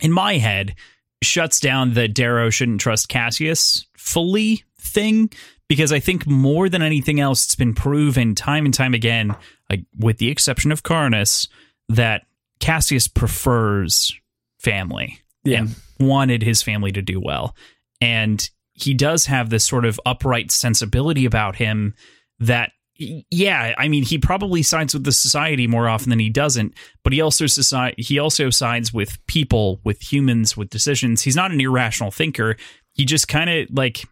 in 0.00 0.10
my 0.10 0.38
head, 0.38 0.74
shuts 1.22 1.60
down 1.60 1.94
the 1.94 2.08
Darrow 2.08 2.50
shouldn't 2.50 2.80
trust 2.80 3.08
Cassius 3.08 3.86
fully 3.96 4.64
thing 4.80 5.30
because 5.72 5.90
I 5.90 6.00
think 6.00 6.26
more 6.26 6.68
than 6.68 6.82
anything 6.82 7.18
else, 7.18 7.46
it's 7.46 7.54
been 7.54 7.72
proven 7.72 8.34
time 8.34 8.66
and 8.66 8.74
time 8.74 8.92
again, 8.92 9.34
like 9.70 9.80
with 9.98 10.18
the 10.18 10.28
exception 10.28 10.70
of 10.70 10.82
Karnus, 10.82 11.48
that 11.88 12.26
Cassius 12.60 13.08
prefers 13.08 14.14
family 14.58 15.22
Yeah. 15.44 15.60
and 15.60 15.74
wanted 15.98 16.42
his 16.42 16.62
family 16.62 16.92
to 16.92 17.00
do 17.00 17.18
well. 17.18 17.56
And 18.02 18.46
he 18.74 18.92
does 18.92 19.24
have 19.24 19.48
this 19.48 19.64
sort 19.64 19.86
of 19.86 19.98
upright 20.04 20.50
sensibility 20.50 21.24
about 21.24 21.56
him 21.56 21.94
that 22.38 22.72
yeah, 22.98 23.74
I 23.78 23.88
mean 23.88 24.04
he 24.04 24.18
probably 24.18 24.62
sides 24.62 24.92
with 24.92 25.04
the 25.04 25.12
society 25.12 25.66
more 25.66 25.88
often 25.88 26.10
than 26.10 26.18
he 26.18 26.28
doesn't, 26.28 26.74
but 27.02 27.14
he 27.14 27.22
also 27.22 27.46
society 27.46 28.02
he 28.02 28.18
also 28.18 28.50
sides 28.50 28.92
with 28.92 29.18
people, 29.26 29.80
with 29.84 30.02
humans, 30.12 30.54
with 30.54 30.68
decisions. 30.68 31.22
He's 31.22 31.34
not 31.34 31.50
an 31.50 31.60
irrational 31.62 32.10
thinker. 32.10 32.56
He 32.92 33.06
just 33.06 33.26
kind 33.26 33.48
of 33.48 33.68
like 33.72 34.04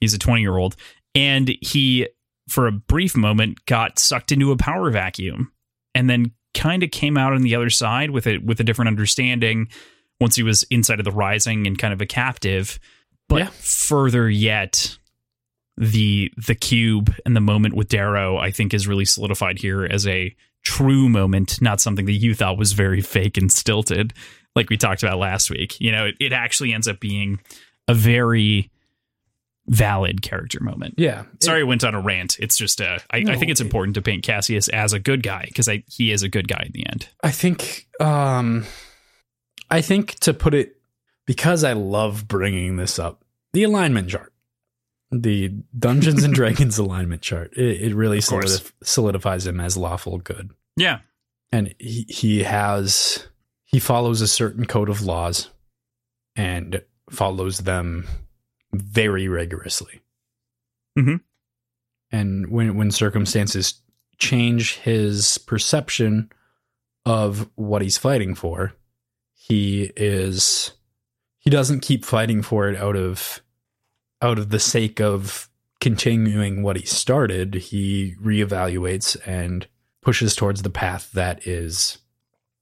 he's 0.00 0.14
a 0.14 0.18
20-year-old 0.18 0.76
and 1.14 1.54
he 1.60 2.06
for 2.48 2.66
a 2.66 2.72
brief 2.72 3.16
moment 3.16 3.64
got 3.66 3.98
sucked 3.98 4.32
into 4.32 4.52
a 4.52 4.56
power 4.56 4.90
vacuum 4.90 5.52
and 5.94 6.08
then 6.08 6.32
kind 6.54 6.82
of 6.82 6.90
came 6.90 7.16
out 7.18 7.32
on 7.32 7.42
the 7.42 7.54
other 7.54 7.70
side 7.70 8.10
with 8.10 8.26
it 8.26 8.44
with 8.44 8.58
a 8.60 8.64
different 8.64 8.88
understanding 8.88 9.68
once 10.20 10.34
he 10.36 10.42
was 10.42 10.62
inside 10.64 10.98
of 10.98 11.04
the 11.04 11.12
rising 11.12 11.66
and 11.66 11.78
kind 11.78 11.92
of 11.92 12.00
a 12.00 12.06
captive. 12.06 12.78
But 13.28 13.38
Yeah. 13.38 13.50
further 13.60 14.28
yet 14.30 14.96
the 15.76 16.32
the 16.46 16.54
cube 16.54 17.14
and 17.24 17.36
the 17.36 17.40
moment 17.40 17.72
with 17.74 17.86
darrow 17.88 18.36
i 18.36 18.50
think 18.50 18.74
is 18.74 18.88
really 18.88 19.04
solidified 19.04 19.60
here 19.60 19.84
as 19.84 20.08
a 20.08 20.34
true 20.64 21.08
moment 21.08 21.62
not 21.62 21.80
something 21.80 22.04
that 22.06 22.12
you 22.14 22.34
thought 22.34 22.58
was 22.58 22.72
very 22.72 23.00
fake 23.00 23.36
and 23.36 23.52
stilted 23.52 24.12
like 24.56 24.70
we 24.70 24.76
talked 24.76 25.04
about 25.04 25.18
last 25.18 25.50
week. 25.50 25.80
You 25.80 25.92
know 25.92 26.06
it, 26.06 26.16
it 26.18 26.32
actually 26.32 26.72
ends 26.72 26.88
up 26.88 26.98
being 26.98 27.38
a 27.86 27.94
very 27.94 28.70
valid 29.68 30.22
character 30.22 30.58
moment 30.62 30.94
Yeah. 30.96 31.24
Sorry, 31.40 31.60
I 31.60 31.64
went 31.64 31.84
on 31.84 31.94
a 31.94 32.00
rant. 32.00 32.38
It's 32.38 32.56
just, 32.56 32.80
uh, 32.80 32.98
I, 33.10 33.18
I 33.18 33.36
think 33.36 33.50
it's 33.50 33.60
it- 33.60 33.64
important 33.64 33.94
to 33.94 34.02
paint 34.02 34.22
Cassius 34.24 34.68
as 34.68 34.92
a 34.92 34.98
good 34.98 35.22
guy 35.22 35.44
because 35.46 35.68
he 35.86 36.10
is 36.10 36.22
a 36.22 36.28
good 36.28 36.48
guy 36.48 36.62
in 36.66 36.72
the 36.72 36.86
end. 36.88 37.08
I 37.22 37.30
think 37.30 37.86
um 38.00 38.64
I 39.70 39.80
think 39.82 40.14
to 40.20 40.32
put 40.32 40.54
it 40.54 40.76
because 41.26 41.64
I 41.64 41.74
love 41.74 42.26
bringing 42.26 42.76
this 42.76 42.98
up, 42.98 43.22
the 43.52 43.64
alignment 43.64 44.08
chart. 44.08 44.32
The 45.10 45.52
Dungeons 45.78 46.22
and 46.24 46.34
Dragons 46.40 46.76
alignment 46.78 47.22
chart. 47.22 47.52
It, 47.56 47.82
it 47.82 47.94
really 47.94 48.18
solidif- 48.18 48.72
solidifies 48.82 49.46
him 49.46 49.58
as 49.60 49.76
lawful 49.76 50.18
good. 50.18 50.50
Yeah, 50.76 51.00
And 51.52 51.74
he, 51.78 52.04
he 52.08 52.42
has 52.44 53.26
he 53.64 53.78
follows 53.78 54.20
a 54.22 54.28
certain 54.28 54.64
code 54.66 54.88
of 54.88 55.02
laws 55.02 55.50
and 56.36 56.82
follows 57.10 57.58
them 57.60 58.06
very 58.72 59.28
rigorously. 59.28 60.00
Mhm. 60.96 61.20
And 62.10 62.50
when 62.50 62.76
when 62.76 62.90
circumstances 62.90 63.80
change 64.18 64.76
his 64.76 65.38
perception 65.38 66.30
of 67.06 67.48
what 67.54 67.82
he's 67.82 67.98
fighting 67.98 68.34
for, 68.34 68.74
he 69.34 69.92
is 69.96 70.72
he 71.38 71.50
doesn't 71.50 71.80
keep 71.80 72.04
fighting 72.04 72.42
for 72.42 72.68
it 72.68 72.76
out 72.76 72.96
of 72.96 73.40
out 74.20 74.38
of 74.38 74.50
the 74.50 74.58
sake 74.58 75.00
of 75.00 75.48
continuing 75.80 76.62
what 76.62 76.76
he 76.76 76.84
started. 76.84 77.54
He 77.54 78.14
reevaluates 78.20 79.16
and 79.24 79.66
pushes 80.02 80.34
towards 80.34 80.62
the 80.62 80.70
path 80.70 81.12
that 81.12 81.46
is 81.46 81.98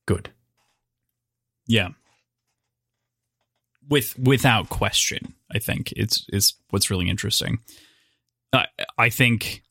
good. 0.06 0.30
yeah. 1.66 1.90
With 3.88 4.18
without 4.18 4.68
question, 4.68 5.35
I 5.54 5.58
think 5.58 5.92
it's 5.92 6.26
is 6.30 6.54
what's 6.70 6.90
really 6.90 7.08
interesting. 7.08 7.58
I 8.52 8.66
I 8.98 9.10
think 9.10 9.62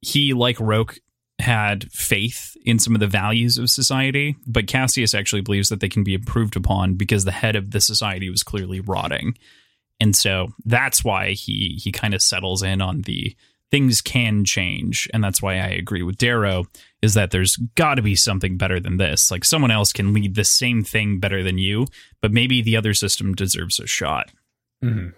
he, 0.00 0.32
like 0.32 0.58
Roque, 0.60 0.98
had 1.38 1.90
faith 1.92 2.56
in 2.64 2.78
some 2.78 2.94
of 2.94 3.00
the 3.00 3.06
values 3.06 3.58
of 3.58 3.70
society, 3.70 4.36
but 4.46 4.66
Cassius 4.66 5.14
actually 5.14 5.42
believes 5.42 5.68
that 5.68 5.80
they 5.80 5.88
can 5.88 6.04
be 6.04 6.14
improved 6.14 6.56
upon 6.56 6.94
because 6.94 7.24
the 7.24 7.32
head 7.32 7.56
of 7.56 7.70
the 7.70 7.80
society 7.80 8.28
was 8.30 8.42
clearly 8.42 8.80
rotting. 8.80 9.36
And 10.00 10.14
so 10.14 10.48
that's 10.64 11.04
why 11.04 11.32
he 11.32 11.78
he 11.82 11.92
kind 11.92 12.14
of 12.14 12.22
settles 12.22 12.62
in 12.62 12.80
on 12.80 13.02
the 13.02 13.36
things 13.70 14.00
can 14.00 14.44
change. 14.44 15.08
And 15.12 15.22
that's 15.22 15.42
why 15.42 15.54
I 15.54 15.68
agree 15.68 16.02
with 16.02 16.16
Darrow 16.16 16.64
is 17.02 17.14
that 17.14 17.30
there's 17.30 17.56
got 17.74 17.96
to 17.96 18.02
be 18.02 18.14
something 18.14 18.56
better 18.56 18.80
than 18.80 18.96
this. 18.96 19.30
Like 19.30 19.44
someone 19.44 19.70
else 19.70 19.92
can 19.92 20.14
lead 20.14 20.34
the 20.34 20.44
same 20.44 20.82
thing 20.82 21.20
better 21.20 21.42
than 21.42 21.58
you, 21.58 21.86
but 22.22 22.32
maybe 22.32 22.62
the 22.62 22.76
other 22.76 22.94
system 22.94 23.34
deserves 23.34 23.78
a 23.78 23.86
shot. 23.86 24.30
Mhm. 24.84 25.12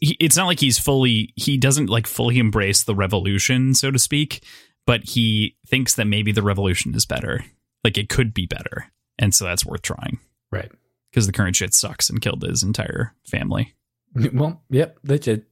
It's 0.00 0.36
not 0.36 0.46
like 0.46 0.60
he's 0.60 0.78
fully, 0.78 1.32
he 1.36 1.56
doesn't 1.56 1.88
like 1.88 2.06
fully 2.06 2.38
embrace 2.38 2.82
the 2.82 2.94
revolution, 2.94 3.74
so 3.74 3.90
to 3.90 3.98
speak, 3.98 4.44
but 4.86 5.04
he 5.04 5.56
thinks 5.66 5.94
that 5.94 6.06
maybe 6.06 6.32
the 6.32 6.42
revolution 6.42 6.94
is 6.94 7.06
better. 7.06 7.44
Like 7.84 7.96
it 7.96 8.08
could 8.08 8.34
be 8.34 8.46
better. 8.46 8.86
And 9.18 9.34
so 9.34 9.44
that's 9.44 9.64
worth 9.64 9.82
trying 9.82 10.18
Right. 10.50 10.70
because 11.10 11.26
the 11.26 11.32
current 11.32 11.56
shit 11.56 11.74
sucks 11.74 12.10
and 12.10 12.20
killed 12.20 12.42
his 12.42 12.62
entire 12.62 13.14
family. 13.26 13.74
Well, 14.34 14.62
yep, 14.68 14.98
that's 15.02 15.26
it. 15.26 15.44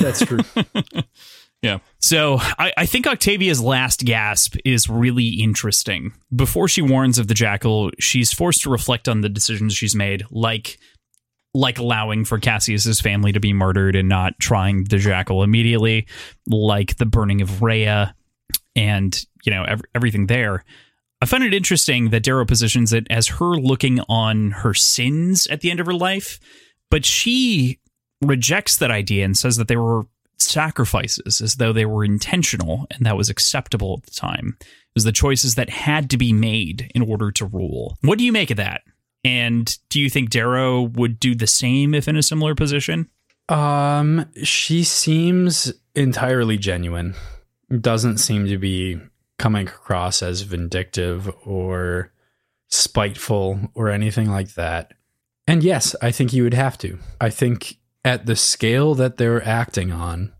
That's 0.00 0.24
true. 0.24 0.38
Yeah. 1.62 1.78
So 2.00 2.36
I, 2.38 2.72
I 2.76 2.86
think 2.86 3.06
Octavia's 3.06 3.60
last 3.62 4.04
gasp 4.04 4.56
is 4.64 4.88
really 4.90 5.26
interesting. 5.28 6.12
Before 6.32 6.68
she 6.68 6.82
warns 6.82 7.18
of 7.18 7.26
the 7.28 7.34
jackal, 7.34 7.90
she's 7.98 8.30
forced 8.32 8.62
to 8.62 8.70
reflect 8.70 9.08
on 9.08 9.22
the 9.22 9.30
decisions 9.30 9.74
she's 9.74 9.94
made, 9.96 10.24
like 10.30 10.78
like 11.56 11.78
allowing 11.78 12.24
for 12.24 12.38
Cassius's 12.38 13.00
family 13.00 13.32
to 13.32 13.40
be 13.40 13.52
murdered 13.52 13.96
and 13.96 14.08
not 14.08 14.38
trying 14.38 14.84
the 14.84 14.98
jackal 14.98 15.42
immediately, 15.42 16.06
like 16.46 16.96
the 16.96 17.06
burning 17.06 17.40
of 17.40 17.62
Rhea 17.62 18.14
and 18.74 19.24
you 19.44 19.52
know 19.52 19.64
ev- 19.64 19.82
everything 19.94 20.26
there. 20.26 20.64
I 21.20 21.26
find 21.26 21.42
it 21.42 21.54
interesting 21.54 22.10
that 22.10 22.22
Darrow 22.22 22.44
positions 22.44 22.92
it 22.92 23.06
as 23.08 23.26
her 23.28 23.54
looking 23.56 24.00
on 24.08 24.50
her 24.50 24.74
sins 24.74 25.46
at 25.46 25.62
the 25.62 25.70
end 25.70 25.80
of 25.80 25.86
her 25.86 25.94
life, 25.94 26.38
but 26.90 27.06
she 27.06 27.78
rejects 28.22 28.76
that 28.76 28.90
idea 28.90 29.24
and 29.24 29.36
says 29.36 29.56
that 29.56 29.68
they 29.68 29.76
were 29.76 30.02
sacrifices 30.38 31.40
as 31.40 31.54
though 31.54 31.72
they 31.72 31.86
were 31.86 32.04
intentional 32.04 32.86
and 32.90 33.06
that 33.06 33.16
was 33.16 33.30
acceptable 33.30 33.98
at 33.98 34.04
the 34.04 34.10
time. 34.10 34.58
It 34.60 34.94
was 34.94 35.04
the 35.04 35.12
choices 35.12 35.54
that 35.54 35.70
had 35.70 36.10
to 36.10 36.18
be 36.18 36.34
made 36.34 36.90
in 36.94 37.02
order 37.02 37.30
to 37.32 37.46
rule. 37.46 37.96
What 38.02 38.18
do 38.18 38.24
you 38.24 38.32
make 38.32 38.50
of 38.50 38.58
that? 38.58 38.82
And 39.26 39.76
do 39.88 40.00
you 40.00 40.08
think 40.08 40.30
Darrow 40.30 40.82
would 40.82 41.18
do 41.18 41.34
the 41.34 41.48
same 41.48 41.94
if 41.94 42.06
in 42.06 42.16
a 42.16 42.22
similar 42.22 42.54
position? 42.54 43.10
Um, 43.48 44.26
she 44.44 44.84
seems 44.84 45.72
entirely 45.96 46.56
genuine. 46.56 47.14
Doesn't 47.80 48.18
seem 48.18 48.46
to 48.46 48.56
be 48.56 49.00
coming 49.36 49.66
across 49.66 50.22
as 50.22 50.42
vindictive 50.42 51.28
or 51.44 52.12
spiteful 52.68 53.58
or 53.74 53.90
anything 53.90 54.30
like 54.30 54.54
that. 54.54 54.94
And 55.48 55.64
yes, 55.64 55.96
I 56.00 56.12
think 56.12 56.32
you 56.32 56.44
would 56.44 56.54
have 56.54 56.78
to. 56.78 56.96
I 57.20 57.30
think 57.30 57.78
at 58.04 58.26
the 58.26 58.36
scale 58.36 58.94
that 58.94 59.16
they're 59.16 59.44
acting 59.44 59.90
on, 59.90 60.32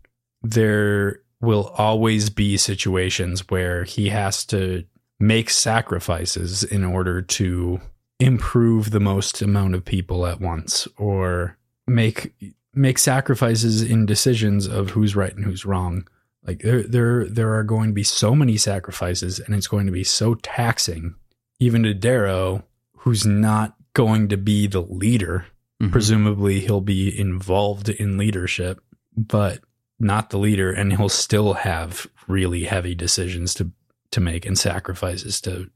there 0.43 1.23
will 1.41 1.75
always 1.77 2.31
be 2.31 2.57
situations 2.57 3.51
where 3.51 3.83
he 3.83 4.11
has 4.11 4.45
to 4.47 4.85
make 5.19 5.51
sacrifices 5.51 6.63
in 6.63 6.85
order 6.85 7.21
to 7.21 7.81
improve 8.19 8.91
the 8.91 9.01
most 9.01 9.43
amount 9.43 9.75
of 9.75 9.85
people 9.85 10.27
at 10.27 10.41
once 10.41 10.89
or 10.97 11.57
make 11.87 12.35
make 12.75 12.99
sacrifices 12.99 13.83
in 13.83 14.07
decisions 14.07 14.67
of 14.67 14.91
who's 14.91 15.17
right 15.17 15.35
and 15.35 15.45
who's 15.45 15.65
wrong. 15.65 16.07
Like 16.47 16.61
there 16.61 16.83
there 16.83 17.27
there 17.27 17.55
are 17.55 17.65
going 17.65 17.91
to 17.91 17.95
be 17.95 18.03
so 18.03 18.35
many 18.35 18.57
sacrifices 18.57 19.39
and 19.41 19.55
it's 19.55 19.67
going 19.67 19.87
to 19.87 19.93
be 19.93 20.05
so 20.05 20.35
taxing 20.35 21.15
even 21.59 21.83
to 21.85 21.95
Darrow 21.95 22.65
who's 22.99 23.27
not 23.27 23.75
going 23.95 24.29
to 24.29 24.37
be 24.37 24.67
the 24.67 24.83
leader. 24.83 25.47
Mhm. 25.83 25.91
Presumably 25.91 26.61
he'll 26.61 26.81
be 26.81 27.19
involved 27.19 27.89
in 27.89 28.19
leadership, 28.19 28.81
but 29.17 29.61
not 29.99 30.31
the 30.31 30.39
leader 30.39 30.71
and 30.71 30.93
he'll 30.93 31.09
still 31.09 31.55
have 31.55 32.07
really 32.29 32.65
heavy 32.65 32.95
decisions 32.95 33.55
to 33.55 33.71
to 34.11 34.21
make 34.21 34.47
and 34.47 34.59
sacrifices 34.59 35.41
to 35.43 35.71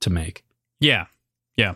to 0.00 0.10
make. 0.10 0.44
Yeah. 0.80 1.06
Yeah. 1.56 1.74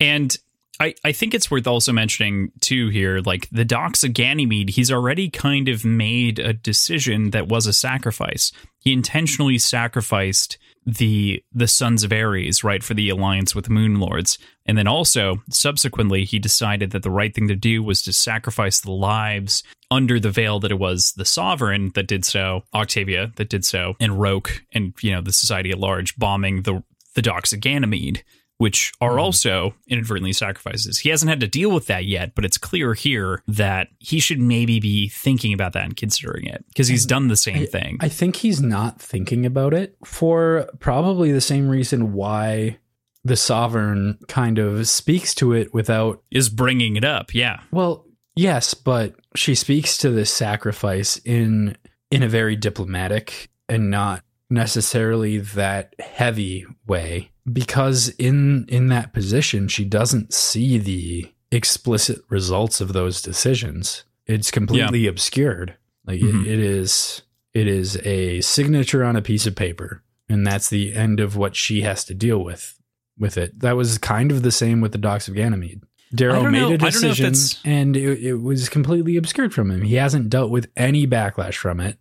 And 0.00 0.36
I, 0.80 0.94
I 1.04 1.12
think 1.12 1.34
it's 1.34 1.50
worth 1.50 1.66
also 1.66 1.92
mentioning 1.92 2.52
too 2.60 2.88
here, 2.88 3.20
like 3.20 3.48
the 3.50 3.64
docks 3.64 4.04
of 4.04 4.12
Ganymede, 4.12 4.70
he's 4.70 4.92
already 4.92 5.28
kind 5.28 5.68
of 5.68 5.84
made 5.84 6.38
a 6.38 6.52
decision 6.52 7.30
that 7.30 7.48
was 7.48 7.66
a 7.66 7.72
sacrifice. 7.72 8.52
He 8.78 8.92
intentionally 8.92 9.58
sacrificed 9.58 10.56
the 10.86 11.42
the 11.52 11.66
sons 11.66 12.04
of 12.04 12.12
Ares, 12.12 12.62
right, 12.62 12.82
for 12.82 12.94
the 12.94 13.08
alliance 13.08 13.54
with 13.54 13.64
the 13.64 13.72
Moon 13.72 13.98
Lords. 13.98 14.38
And 14.66 14.78
then 14.78 14.86
also, 14.86 15.42
subsequently, 15.50 16.24
he 16.24 16.38
decided 16.38 16.92
that 16.92 17.02
the 17.02 17.10
right 17.10 17.34
thing 17.34 17.48
to 17.48 17.56
do 17.56 17.82
was 17.82 18.00
to 18.02 18.12
sacrifice 18.12 18.80
the 18.80 18.92
lives 18.92 19.64
under 19.90 20.20
the 20.20 20.30
veil 20.30 20.60
that 20.60 20.70
it 20.70 20.78
was 20.78 21.12
the 21.16 21.24
sovereign 21.24 21.90
that 21.94 22.06
did 22.06 22.24
so, 22.24 22.62
Octavia 22.72 23.32
that 23.36 23.50
did 23.50 23.64
so, 23.64 23.96
and 23.98 24.20
Roque 24.20 24.62
and 24.72 24.94
you 25.02 25.10
know 25.10 25.20
the 25.20 25.32
society 25.32 25.70
at 25.70 25.78
large 25.78 26.16
bombing 26.16 26.62
the 26.62 26.84
the 27.14 27.22
docks 27.22 27.52
of 27.52 27.60
Ganymede 27.60 28.22
which 28.58 28.92
are 29.00 29.16
Mhm. 29.16 29.20
also 29.22 29.74
inadvertently 29.88 30.32
sacrifices. 30.32 30.98
He 30.98 31.08
hasn't 31.08 31.28
had 31.30 31.40
to 31.40 31.46
deal 31.48 31.70
with 31.70 31.86
that 31.86 32.04
yet, 32.06 32.34
but 32.34 32.44
it's 32.44 32.58
clear 32.58 32.94
here 32.94 33.42
that 33.48 33.88
he 33.98 34.20
should 34.20 34.40
maybe 34.40 34.78
be 34.80 35.08
thinking 35.08 35.52
about 35.52 35.72
that 35.72 35.84
and 35.84 35.96
considering 35.96 36.44
it 36.46 36.64
because 36.68 36.88
he's 36.88 37.06
done 37.06 37.28
the 37.28 37.36
same 37.36 37.66
thing. 37.66 37.96
I 38.00 38.08
think 38.08 38.36
he's 38.36 38.60
not 38.60 39.00
thinking 39.00 39.46
about 39.46 39.74
it 39.74 39.96
for 40.04 40.68
probably 40.80 41.32
the 41.32 41.40
same 41.40 41.68
reason 41.68 42.12
why 42.12 42.78
the 43.24 43.36
sovereign 43.36 44.18
kind 44.28 44.58
of 44.58 44.88
speaks 44.88 45.34
to 45.36 45.52
it 45.52 45.72
without 45.74 46.22
is 46.30 46.48
bringing 46.48 46.96
it 46.96 47.04
up. 47.04 47.34
Yeah. 47.34 47.60
well 47.70 48.04
yes 48.36 48.72
but 48.74 49.14
she 49.34 49.54
speaks 49.54 49.96
to 49.98 50.10
this 50.10 50.32
sacrifice 50.32 51.16
in 51.24 51.76
in 52.10 52.22
a 52.22 52.28
very 52.28 52.54
diplomatic 52.56 53.48
and 53.68 53.90
not 53.90 54.22
necessarily 54.48 55.38
that 55.38 55.94
heavy 55.98 56.64
way 56.86 57.30
because 57.52 58.08
in 58.18 58.64
in 58.68 58.88
that 58.88 59.12
position 59.12 59.68
she 59.68 59.84
doesn't 59.84 60.32
see 60.32 60.78
the 60.78 61.30
explicit 61.50 62.20
results 62.28 62.80
of 62.80 62.92
those 62.92 63.22
decisions. 63.22 64.04
It's 64.26 64.50
completely 64.50 65.06
obscured. 65.06 65.74
Like 66.06 66.20
Mhm. 66.20 66.42
it, 66.46 66.52
it 66.52 66.58
is 66.60 67.22
it 67.54 67.66
is 67.66 67.96
a 68.04 68.40
signature 68.42 69.02
on 69.04 69.16
a 69.16 69.22
piece 69.22 69.46
of 69.46 69.56
paper 69.56 70.02
and 70.28 70.46
that's 70.46 70.68
the 70.68 70.92
end 70.92 71.18
of 71.20 71.36
what 71.36 71.56
she 71.56 71.80
has 71.82 72.04
to 72.04 72.14
deal 72.14 72.42
with 72.44 72.78
with 73.18 73.36
it. 73.36 73.58
That 73.60 73.76
was 73.76 73.98
kind 73.98 74.30
of 74.30 74.42
the 74.42 74.52
same 74.52 74.80
with 74.80 74.92
the 74.92 74.98
docks 74.98 75.26
of 75.28 75.34
ganymede. 75.34 75.80
Darrow 76.14 76.42
made 76.50 76.60
know- 76.60 76.70
a 76.70 76.74
I 76.74 76.76
don't 76.76 77.02
know 77.02 77.08
if 77.10 77.16
decision 77.16 77.60
and 77.64 77.96
it, 77.96 78.22
it 78.22 78.34
was 78.36 78.68
completely 78.68 79.16
obscured 79.16 79.52
from 79.52 79.70
him. 79.70 79.82
He 79.82 79.94
hasn't 79.96 80.30
dealt 80.30 80.50
with 80.50 80.70
any 80.76 81.06
backlash 81.06 81.54
from 81.54 81.80
it. 81.80 81.98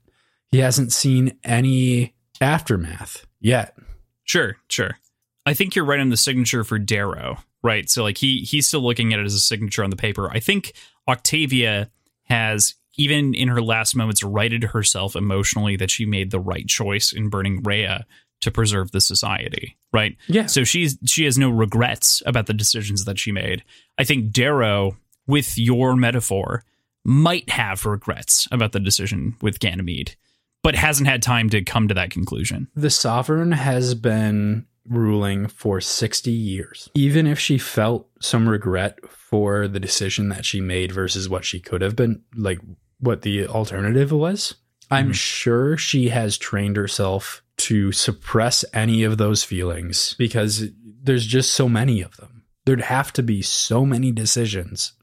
He 0.50 0.60
hasn't 0.60 0.94
seen 0.94 1.38
any 1.44 2.14
aftermath 2.40 3.26
yet. 3.40 3.76
Sure, 4.24 4.58
sure. 4.70 4.98
I 5.48 5.54
think 5.54 5.76
you're 5.76 5.86
right 5.86 6.00
on 6.00 6.10
the 6.10 6.18
signature 6.18 6.66
for 6.66 6.78
Darrow, 6.78 7.38
right? 7.64 7.90
So 7.90 8.04
like 8.04 8.18
he 8.18 8.40
he's 8.40 8.68
still 8.68 8.82
looking 8.82 9.14
at 9.14 9.20
it 9.20 9.26
as 9.26 9.34
a 9.34 9.40
signature 9.40 9.84
on 9.84 9.90
the 9.90 9.96
paper. 9.96 10.30
I 10.30 10.42
think 10.42 10.74
Octavia 11.08 11.90
has 12.26 12.76
even 12.98 13.34
in 13.34 13.48
her 13.48 13.62
last 13.62 13.96
moments 13.96 14.24
righted 14.24 14.64
herself 14.66 15.16
emotionally 15.16 15.78
that 15.78 15.90
she 15.90 16.06
made 16.06 16.32
the 16.32 16.40
right 16.40 16.68
choice 16.68 17.14
in 17.14 17.30
burning 17.30 17.64
Rhea 17.64 18.06
to 18.42 18.52
preserve 18.52 18.92
the 18.92 19.00
society, 19.00 19.78
right? 19.94 20.18
yeah 20.28 20.48
So 20.48 20.66
she's 20.66 20.98
she 21.06 21.24
has 21.24 21.38
no 21.38 21.50
regrets 21.50 22.22
about 22.26 22.48
the 22.48 22.54
decisions 22.54 23.06
that 23.06 23.18
she 23.18 23.32
made. 23.32 23.64
I 23.98 24.04
think 24.04 24.32
Darrow, 24.32 24.98
with 25.28 25.58
your 25.58 25.96
metaphor, 25.96 26.66
might 27.06 27.50
have 27.52 27.86
regrets 27.86 28.50
about 28.52 28.74
the 28.74 28.82
decision 28.82 29.38
with 29.42 29.62
Ganymede, 29.62 30.18
but 30.62 30.76
hasn't 30.76 31.08
had 31.08 31.24
time 31.24 31.50
to 31.52 31.64
come 31.64 31.88
to 31.88 31.94
that 31.94 32.12
conclusion. 32.12 32.68
The 32.76 32.90
sovereign 32.90 33.54
has 33.54 33.96
been 33.96 34.66
ruling 34.90 35.48
for 35.48 35.82
60 35.82 36.32
years. 36.32 36.90
Even 36.94 37.28
if 37.28 37.40
she 37.40 37.58
felt 37.58 38.08
some 38.22 38.48
regret 38.48 39.00
for 39.10 39.68
the 39.68 39.80
decision 39.80 40.30
that 40.30 40.46
she 40.46 40.62
made 40.62 40.92
versus 40.92 41.28
what 41.30 41.46
she 41.46 41.60
could 41.60 41.82
have 41.82 41.96
been, 41.96 42.22
like 42.36 42.60
what 43.00 43.22
the 43.22 43.48
alternative 43.48 44.12
was, 44.12 44.56
I'm 44.90 45.10
Mhm. 45.12 45.16
sure 45.16 45.78
she 45.78 46.10
has 46.10 46.38
trained 46.38 46.78
herself 46.78 47.44
to 47.58 47.92
suppress 47.92 48.64
any 48.74 49.04
of 49.04 49.18
those 49.18 49.44
feelings 49.44 50.16
because 50.18 50.66
there's 51.04 51.26
just 51.26 51.52
so 51.54 51.68
many 51.68 52.02
of 52.02 52.16
them. 52.18 52.44
There'd 52.66 52.82
have 52.82 53.12
to 53.14 53.24
be 53.24 53.42
so 53.42 53.86
many 53.86 54.12
decisions 54.12 54.94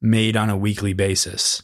made 0.00 0.36
on 0.36 0.48
a 0.50 0.56
weekly 0.56 0.92
basis 0.92 1.62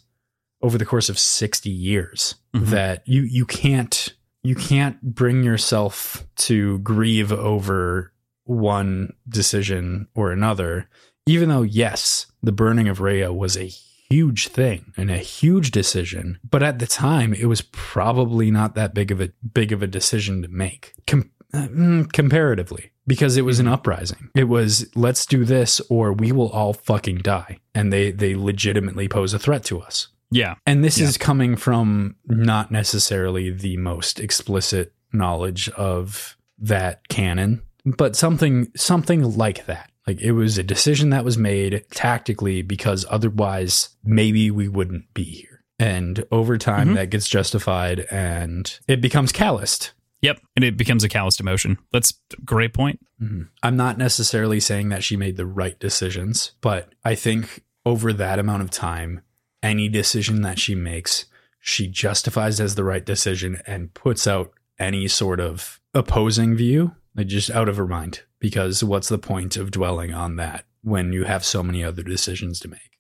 over 0.63 0.79
the 0.79 0.85
course 0.87 1.09
of 1.09 1.19
60 1.19 1.71
years 1.71 2.35
Mhm. 2.55 2.67
that 2.71 3.03
you 3.07 3.23
you 3.23 3.45
can't 3.47 4.15
you 4.45 4.55
can't 4.55 5.01
bring 5.03 5.43
yourself 5.43 6.25
to 6.37 6.79
grieve 6.81 7.33
over 7.33 8.12
one 8.45 9.12
decision 9.29 10.07
or 10.15 10.31
another 10.31 10.89
even 11.27 11.49
though 11.49 11.62
yes 11.62 12.27
the 12.43 12.53
burning 12.53 12.87
of 12.89 13.01
Rhea 13.01 13.33
was 13.33 13.57
a 13.57 13.65
huge 14.11 14.49
thing 14.49 14.93
and 14.97 15.11
a 15.11 15.16
huge 15.16 15.71
decision 15.71 16.39
but 16.49 16.62
at 16.62 16.79
the 16.79 16.87
time 16.87 17.33
it 17.33 17.47
was 17.47 17.62
probably 17.62 18.51
not 18.51 18.75
that 18.75 18.95
big 18.95 19.11
of 19.11 19.21
a 19.21 19.31
big 19.53 19.73
of 19.73 19.83
a 19.83 19.87
decision 19.87 20.43
to 20.43 20.49
make 20.49 20.93
Com- 21.07 21.31
uh, 21.55 21.69
mm, 21.69 22.12
comparatively 22.12 22.91
because 23.07 23.37
it 23.37 23.43
was 23.43 23.61
an 23.61 23.69
uprising. 23.69 24.31
It 24.35 24.45
was 24.45 24.91
let's 24.97 25.27
do 25.27 25.45
this 25.45 25.81
or 25.89 26.12
we 26.12 26.33
will 26.33 26.51
all 26.51 26.73
fucking 26.73 27.19
die 27.19 27.59
and 27.75 27.93
they 27.93 28.11
they 28.11 28.35
legitimately 28.35 29.09
pose 29.09 29.35
a 29.35 29.39
threat 29.39 29.65
to 29.65 29.81
us 29.81 30.09
Yeah. 30.35 30.56
And 30.66 30.82
this 30.82 30.98
Yeah. 30.98 31.06
is 31.06 31.16
coming 31.16 31.55
from 31.56 32.16
not 32.27 32.73
necessarily 32.73 33.51
the 33.51 33.77
most 33.77 34.19
explicit 34.19 34.93
knowledge 35.12 35.69
of 35.70 36.36
that 36.59 37.06
canon, 37.09 37.62
but 37.85 38.16
something 38.16 38.69
something 38.77 39.23
like 39.36 39.66
that. 39.66 39.90
Like 40.09 40.20
it 40.20 40.32
was 40.32 40.59
a 40.59 40.62
decision 40.65 41.11
that 41.11 41.24
was 41.24 41.39
made 41.39 41.85
tactically 41.93 42.62
because 42.62 43.06
otherwise 43.09 43.90
maybe 44.02 44.51
we 44.51 44.66
wouldn't 44.69 45.15
be 45.15 45.23
here. 45.23 45.62
And 45.78 46.24
over 46.32 46.59
time 46.59 46.90
Mhm. 46.90 46.94
that 46.97 47.11
gets 47.11 47.28
justified 47.28 48.01
and 48.11 48.78
it 48.89 49.01
becomes 49.01 49.31
calloused. 49.32 49.93
Yep. 50.20 50.40
And 50.56 50.65
it 50.65 50.77
becomes 50.77 51.05
a 51.05 51.09
calloused 51.09 51.39
emotion. 51.40 51.78
That's 51.93 52.12
a 52.36 52.40
great 52.43 52.73
point. 52.74 52.98
Mhm. 53.23 53.48
I'm 53.62 53.77
not 53.77 53.98
necessarily 53.98 54.59
saying 54.59 54.89
that 54.89 55.05
she 55.05 55.16
made 55.16 55.36
the 55.36 55.47
right 55.47 55.78
decisions, 55.78 56.52
but 56.61 56.93
I 57.05 57.15
think 57.15 57.62
over 57.86 58.12
that 58.15 58.39
amount 58.39 58.62
of 58.62 58.70
time, 58.70 59.20
any 59.65 59.89
decision 59.89 60.43
that 60.43 60.61
she 60.61 60.74
makes, 60.74 61.24
she 61.59 61.89
justifies 61.89 62.61
as 62.61 62.74
the 62.74 62.85
right 62.85 63.05
decision 63.05 63.61
and 63.66 63.93
puts 63.95 64.27
out 64.27 64.53
any 64.78 65.09
sort 65.09 65.41
of 65.41 65.81
opposing 65.95 66.55
view, 66.55 66.95
like 67.16 67.27
just 67.27 67.51
out 67.51 67.69
of 67.69 67.78
her 67.78 67.86
mind. 67.86 68.23
Because 68.39 68.85
what's 68.85 69.09
the 69.09 69.19
point 69.19 69.57
of 69.57 69.70
dwelling 69.70 70.12
on 70.12 70.36
that 70.36 70.66
when 70.82 71.12
you 71.12 71.24
have 71.24 71.45
so 71.45 71.62
many 71.62 71.82
other 71.82 72.03
decisions 72.03 72.61
to 72.61 72.69
make? 72.69 72.99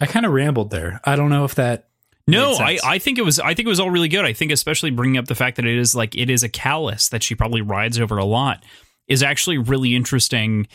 I 0.00 0.06
kind 0.06 0.26
of 0.26 0.32
rambled 0.32 0.70
there. 0.70 1.00
I 1.04 1.16
don't 1.16 1.30
know 1.30 1.44
if 1.44 1.54
that. 1.54 1.88
No, 2.26 2.54
I. 2.54 2.78
I 2.84 2.98
think 2.98 3.18
it 3.18 3.22
was 3.22 3.40
I 3.40 3.54
think 3.54 3.66
it 3.66 3.70
was 3.70 3.80
all 3.80 3.90
really 3.90 4.08
good. 4.08 4.24
I 4.24 4.32
think 4.32 4.52
especially 4.52 4.90
bringing 4.90 5.16
up 5.16 5.26
the 5.26 5.34
fact 5.34 5.56
that 5.56 5.66
it 5.66 5.78
is 5.78 5.94
like 5.94 6.14
it 6.14 6.28
is 6.28 6.42
a 6.42 6.48
callus 6.48 7.08
that 7.10 7.22
she 7.22 7.34
probably 7.34 7.62
rides 7.62 7.98
over 7.98 8.18
a 8.18 8.24
lot 8.24 8.62
is 9.08 9.22
actually 9.22 9.58
really 9.58 9.94
interesting, 9.94 10.66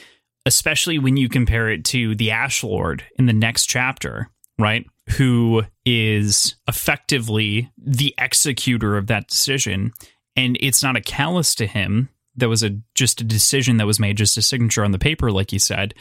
especially 0.45 0.97
when 0.97 1.17
you 1.17 1.29
compare 1.29 1.69
it 1.69 1.85
to 1.85 2.15
the 2.15 2.31
Ash 2.31 2.63
Lord 2.63 3.03
in 3.17 3.25
the 3.25 3.33
next 3.33 3.65
chapter, 3.65 4.29
right? 4.57 4.85
Who 5.17 5.63
is 5.85 6.55
effectively 6.67 7.71
the 7.77 8.13
executor 8.17 8.97
of 8.97 9.07
that 9.07 9.27
decision, 9.27 9.91
and 10.35 10.57
it's 10.61 10.83
not 10.83 10.95
a 10.95 11.01
callus 11.01 11.55
to 11.55 11.65
him. 11.67 12.09
That 12.35 12.49
was 12.49 12.63
a 12.63 12.77
just 12.95 13.19
a 13.21 13.23
decision 13.23 13.77
that 13.77 13.85
was 13.87 13.99
made, 13.99 14.17
just 14.17 14.37
a 14.37 14.41
signature 14.41 14.83
on 14.85 14.91
the 14.91 14.99
paper, 14.99 15.31
like 15.31 15.51
you 15.51 15.59
said. 15.59 15.93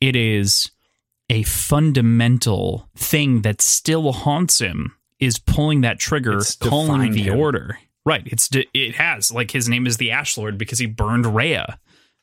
It 0.00 0.16
is 0.16 0.70
a 1.30 1.42
fundamental 1.44 2.88
thing 2.96 3.42
that 3.42 3.60
still 3.62 4.12
haunts 4.12 4.58
him 4.60 4.94
is 5.20 5.38
pulling 5.38 5.82
that 5.82 5.98
trigger, 5.98 6.38
It's 6.38 6.56
calling 6.56 7.12
the 7.12 7.22
him. 7.24 7.38
order. 7.38 7.78
Right. 8.04 8.22
It's 8.26 8.48
de- 8.48 8.68
it 8.74 8.96
has 8.96 9.30
like 9.32 9.50
his 9.50 9.68
name 9.68 9.86
is 9.86 9.96
the 9.96 10.10
Ash 10.10 10.36
Lord 10.36 10.58
because 10.58 10.78
he 10.78 10.86
burned 10.86 11.26
Rhea. 11.34 11.78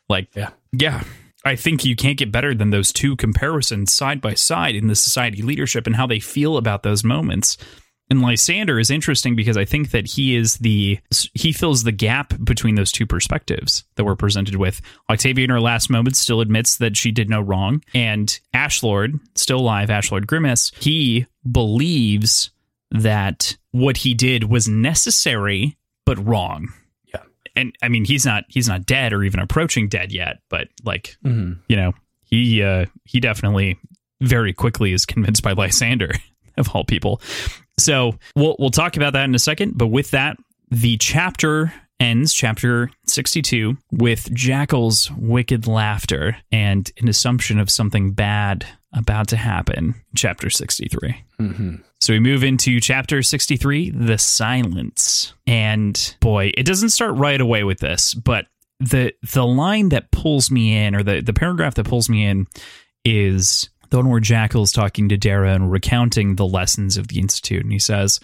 Like 0.10 0.28
Yeah. 0.36 0.50
yeah. 0.74 1.04
I 1.44 1.56
think 1.56 1.84
you 1.84 1.96
can't 1.96 2.18
get 2.18 2.32
better 2.32 2.54
than 2.54 2.70
those 2.70 2.94
two 2.94 3.16
comparisons 3.16 3.92
side 3.92 4.22
by 4.22 4.36
side 4.36 4.76
in 4.76 4.88
the 4.88 4.96
society 4.96 5.42
leadership 5.42 5.88
and 5.88 5.96
how 5.96 6.06
they 6.06 6.20
feel 6.20 6.58
about 6.58 6.84
those 6.84 7.04
moments. 7.04 7.58
And 8.12 8.22
Lysander 8.22 8.78
is 8.78 8.92
interesting 8.92 9.38
because 9.38 9.56
I 9.56 9.64
think 9.64 9.92
that 9.92 10.06
he 10.06 10.36
is 10.36 10.58
the 10.58 11.00
he 11.34 11.54
fills 11.54 11.84
the 11.84 11.94
gap 11.94 12.34
between 12.44 12.76
those 12.76 12.92
two 12.92 13.08
perspectives 13.08 13.86
that 13.96 14.04
we're 14.04 14.18
presented 14.18 14.58
with. 14.58 14.82
Octavia 15.10 15.46
in 15.46 15.50
her 15.50 15.62
last 15.62 15.90
moments 15.90 16.20
still 16.20 16.42
admits 16.42 16.76
that 16.78 16.98
she 16.98 17.12
did 17.12 17.30
no 17.30 17.40
wrong, 17.40 17.82
and 17.94 18.38
Ashlord, 18.54 19.20
still 19.36 19.60
alive, 19.60 19.88
Ashlord 19.88 20.26
Grimmus, 20.26 20.76
he 20.84 21.26
believes 21.50 22.52
that 22.92 23.56
what 23.72 23.96
he 23.96 24.14
did 24.14 24.44
was 24.44 24.68
necessary 24.68 25.78
but 26.06 26.24
wrong. 26.24 26.74
And 27.56 27.76
I 27.82 27.90
mean 27.90 28.06
he's 28.06 28.26
not 28.26 28.44
he's 28.48 28.68
not 28.68 28.86
dead 28.86 29.14
or 29.14 29.24
even 29.24 29.40
approaching 29.40 29.88
dead 29.90 30.12
yet, 30.12 30.40
but 30.50 30.68
like 30.84 31.16
Mhm. 31.26 31.60
you 31.68 31.76
know, 31.76 31.94
he 32.24 32.64
uh 32.64 32.86
he 33.06 33.20
definitely 33.20 33.78
very 34.22 34.54
quickly 34.54 34.94
is 34.94 35.06
convinced 35.06 35.44
by 35.44 35.52
Lysander 35.54 36.12
of 36.58 36.70
all 36.76 36.84
people. 36.84 37.22
So 37.80 38.18
we'll 38.36 38.56
we'll 38.60 38.70
talk 38.70 38.96
about 38.98 39.14
that 39.14 39.26
in 39.26 39.36
a 39.36 39.40
second. 39.40 39.78
But 39.78 39.88
with 39.88 40.12
that, 40.12 40.38
the 40.70 40.98
chapter 40.98 41.74
ends, 42.00 42.34
chapter 42.34 42.90
sixty-two, 43.06 43.78
with 43.92 44.34
Jackal's 44.34 45.12
wicked 45.12 45.68
laughter 45.68 46.38
and 46.52 46.90
an 47.02 47.08
assumption 47.08 47.60
of 47.60 47.70
something 47.70 48.12
bad 48.14 48.66
about 48.94 49.28
to 49.30 49.38
happen. 49.38 49.96
Chapter 50.16 50.50
sixty-three. 50.50 51.16
Mhm. 51.40 51.82
So 52.00 52.14
we 52.14 52.20
move 52.20 52.44
into 52.44 52.80
chapter 52.80 53.22
63, 53.22 53.92
The 53.92 54.18
Silence. 54.18 55.34
And 55.46 56.16
boy, 56.20 56.52
it 56.58 56.66
doesn't 56.66 56.90
start 56.90 57.16
right 57.16 57.40
away 57.40 57.64
with 57.64 57.80
this, 57.80 58.14
but 58.16 58.48
the 58.80 59.14
the 59.34 59.46
line 59.46 59.90
that 59.90 60.12
pulls 60.12 60.50
me 60.50 60.76
in 60.76 60.96
or 60.96 61.04
the, 61.04 61.22
the 61.22 61.34
paragraph 61.34 61.76
that 61.76 61.86
pulls 61.86 62.10
me 62.10 62.26
in 62.26 62.48
is 63.06 63.70
the 63.92 63.98
one 63.98 64.10
where 64.10 64.20
Jackal 64.20 64.64
is 64.64 64.72
talking 64.72 65.10
to 65.10 65.18
Darrow 65.18 65.54
and 65.54 65.72
recounting 65.72 66.36
the 66.36 66.46
lessons 66.48 66.98
of 66.98 67.10
the 67.10 67.20
Institute. 67.20 67.62
And 67.64 67.72
he 67.72 67.80
says, 67.80 68.20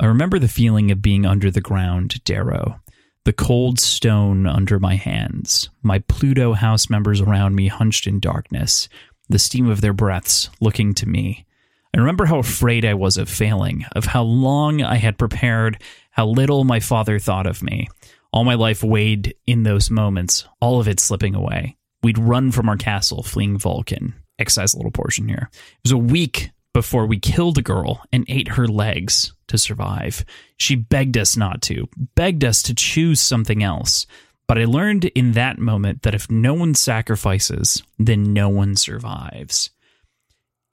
I 0.00 0.06
remember 0.06 0.38
the 0.38 0.48
feeling 0.48 0.90
of 0.90 1.00
being 1.00 1.24
under 1.24 1.50
the 1.50 1.60
ground, 1.60 2.22
Darrow. 2.24 2.80
The 3.24 3.32
cold 3.32 3.78
stone 3.80 4.46
under 4.46 4.78
my 4.78 4.96
hands, 4.96 5.70
my 5.82 6.00
Pluto 6.00 6.52
house 6.52 6.90
members 6.90 7.22
around 7.22 7.54
me 7.54 7.68
hunched 7.68 8.06
in 8.06 8.20
darkness, 8.20 8.88
the 9.28 9.38
steam 9.38 9.68
of 9.68 9.80
their 9.80 9.92
breaths 9.92 10.50
looking 10.60 10.94
to 10.94 11.08
me. 11.08 11.46
I 11.94 11.98
remember 11.98 12.26
how 12.26 12.38
afraid 12.38 12.84
I 12.84 12.94
was 12.94 13.16
of 13.16 13.28
failing, 13.28 13.84
of 13.92 14.06
how 14.06 14.22
long 14.22 14.82
I 14.82 14.96
had 14.96 15.18
prepared, 15.18 15.80
how 16.10 16.26
little 16.26 16.64
my 16.64 16.80
father 16.80 17.18
thought 17.18 17.46
of 17.46 17.62
me. 17.62 17.88
All 18.32 18.44
my 18.44 18.54
life 18.54 18.82
weighed 18.82 19.34
in 19.46 19.62
those 19.62 19.90
moments, 19.90 20.46
all 20.60 20.80
of 20.80 20.88
it 20.88 20.98
slipping 20.98 21.34
away. 21.34 21.76
We'd 22.02 22.18
run 22.18 22.50
from 22.50 22.68
our 22.68 22.76
castle, 22.76 23.22
fleeing 23.22 23.58
Vulcan. 23.58 24.14
Excise 24.38 24.74
a 24.74 24.76
little 24.76 24.90
portion 24.90 25.28
here. 25.28 25.48
It 25.52 25.84
was 25.84 25.92
a 25.92 25.96
week 25.96 26.50
before 26.72 27.06
we 27.06 27.18
killed 27.20 27.56
a 27.56 27.62
girl 27.62 28.02
and 28.12 28.24
ate 28.28 28.48
her 28.48 28.66
legs 28.66 29.32
to 29.46 29.56
survive. 29.56 30.24
She 30.56 30.74
begged 30.74 31.16
us 31.16 31.36
not 31.36 31.62
to, 31.62 31.88
begged 32.16 32.44
us 32.44 32.60
to 32.62 32.74
choose 32.74 33.20
something 33.20 33.62
else. 33.62 34.06
But 34.46 34.58
I 34.58 34.64
learned 34.66 35.06
in 35.06 35.32
that 35.32 35.58
moment 35.58 36.02
that 36.02 36.14
if 36.14 36.30
no 36.30 36.54
one 36.54 36.74
sacrifices, 36.74 37.82
then 37.98 38.32
no 38.32 38.48
one 38.48 38.76
survives. 38.76 39.70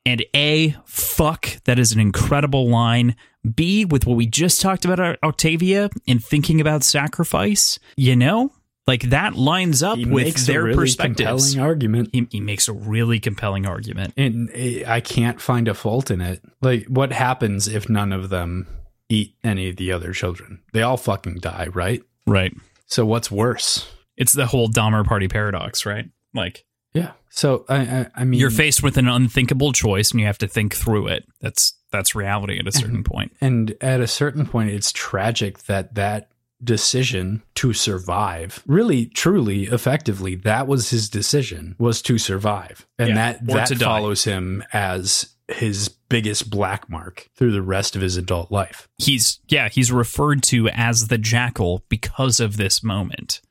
And 0.06 0.26
A, 0.36 0.76
fuck, 0.86 1.64
that 1.66 1.78
is 1.80 1.92
an 1.92 2.00
incredible 2.00 2.68
line. 2.68 3.16
B, 3.56 3.86
with 3.86 4.06
what 4.06 4.18
we 4.18 4.26
just 4.26 4.60
talked 4.62 4.84
about 4.84 5.18
Octavia 5.24 5.90
and 6.08 6.24
thinking 6.24 6.60
about 6.60 6.84
sacrifice, 6.84 7.80
you 7.96 8.16
know, 8.16 8.52
like 8.88 9.04
that 9.12 9.36
lines 9.36 9.82
up 9.84 9.98
He 9.98 10.06
with 10.06 10.26
makes 10.26 10.48
their 10.48 10.62
a 10.62 10.64
really 10.66 10.76
perspectives. 10.78 11.52
compelling 11.54 11.60
argument. 11.60 12.10
He, 12.14 12.28
he 12.32 12.40
makes 12.42 12.68
a 12.68 12.74
really 12.74 13.20
compelling 13.20 13.66
argument. 13.68 14.14
and 14.18 14.50
eh, 14.54 14.84
I 14.88 15.02
can't 15.02 15.40
find 15.40 15.68
a 15.68 15.74
fault 15.74 16.12
in 16.12 16.20
it. 16.20 16.44
Like, 16.62 16.88
what 16.88 17.14
happens 17.14 17.68
if 17.68 17.88
none 17.90 18.12
of 18.12 18.30
them 18.30 18.68
eat 19.08 19.36
any 19.44 19.70
of 19.70 19.76
the 19.78 19.92
other 19.92 20.14
children? 20.14 20.62
They 20.74 20.82
all 20.82 20.98
fucking 20.98 21.36
die, 21.36 21.68
right? 21.74 22.02
Right. 22.26 22.54
So 22.92 23.06
what's 23.06 23.32
worse? 23.32 23.90
It's 24.18 24.34
the 24.34 24.46
whole 24.46 24.68
Dahmer 24.70 25.06
party 25.06 25.28
paradox, 25.28 25.86
right? 25.86 26.10
Like 26.34 26.66
Yeah. 26.94 27.14
So 27.30 27.66
I, 27.70 27.78
I, 27.78 28.08
I 28.16 28.24
mean, 28.26 28.40
you're 28.40 28.50
faced 28.50 28.84
with 28.84 28.98
an 28.98 29.08
unthinkable 29.08 29.72
choice 29.72 30.12
and 30.12 30.20
you 30.20 30.26
have 30.26 30.38
to 30.40 30.48
think 30.48 30.76
through 30.76 31.08
it. 31.08 31.26
That's 31.40 31.74
that's 31.92 32.14
reality 32.16 32.60
at 32.60 32.68
a 32.68 32.72
certain 32.72 33.04
point. 33.04 33.32
and 33.42 33.76
at 33.82 34.02
a 34.02 34.08
certain 34.08 34.46
point, 34.46 34.70
it's 34.70 34.92
tragic 34.92 35.64
that 35.64 35.96
that 35.96 36.30
decision 36.64 37.42
to 37.56 37.74
survive, 37.74 38.62
really, 38.68 39.08
truly, 39.08 39.64
effectively, 39.64 40.36
that 40.36 40.68
was 40.68 40.90
his 40.90 41.10
decision 41.10 41.76
was 41.80 42.02
to 42.04 42.18
survive, 42.18 42.86
and 43.00 43.10
Yeah, 43.10 43.16
that 43.16 43.48
that 43.48 43.68
to 43.68 43.76
die. 43.76 43.86
follows 43.86 44.24
him 44.26 44.64
as 44.74 45.34
his 45.54 45.90
biggest 45.90 46.50
black 46.50 46.90
mark 46.90 47.30
through 47.36 47.52
the 47.52 47.62
rest 47.62 47.96
of 47.96 48.02
his 48.02 48.18
adult 48.18 48.52
life. 48.52 48.88
He's 48.98 49.40
yeah, 49.48 49.70
he's 49.70 49.92
referred 49.92 50.44
to 50.44 50.68
as 50.70 51.08
the 51.08 51.18
jackal 51.18 51.84
because 51.90 52.40
of 52.40 52.58
this 52.58 52.84
moment. 52.84 53.42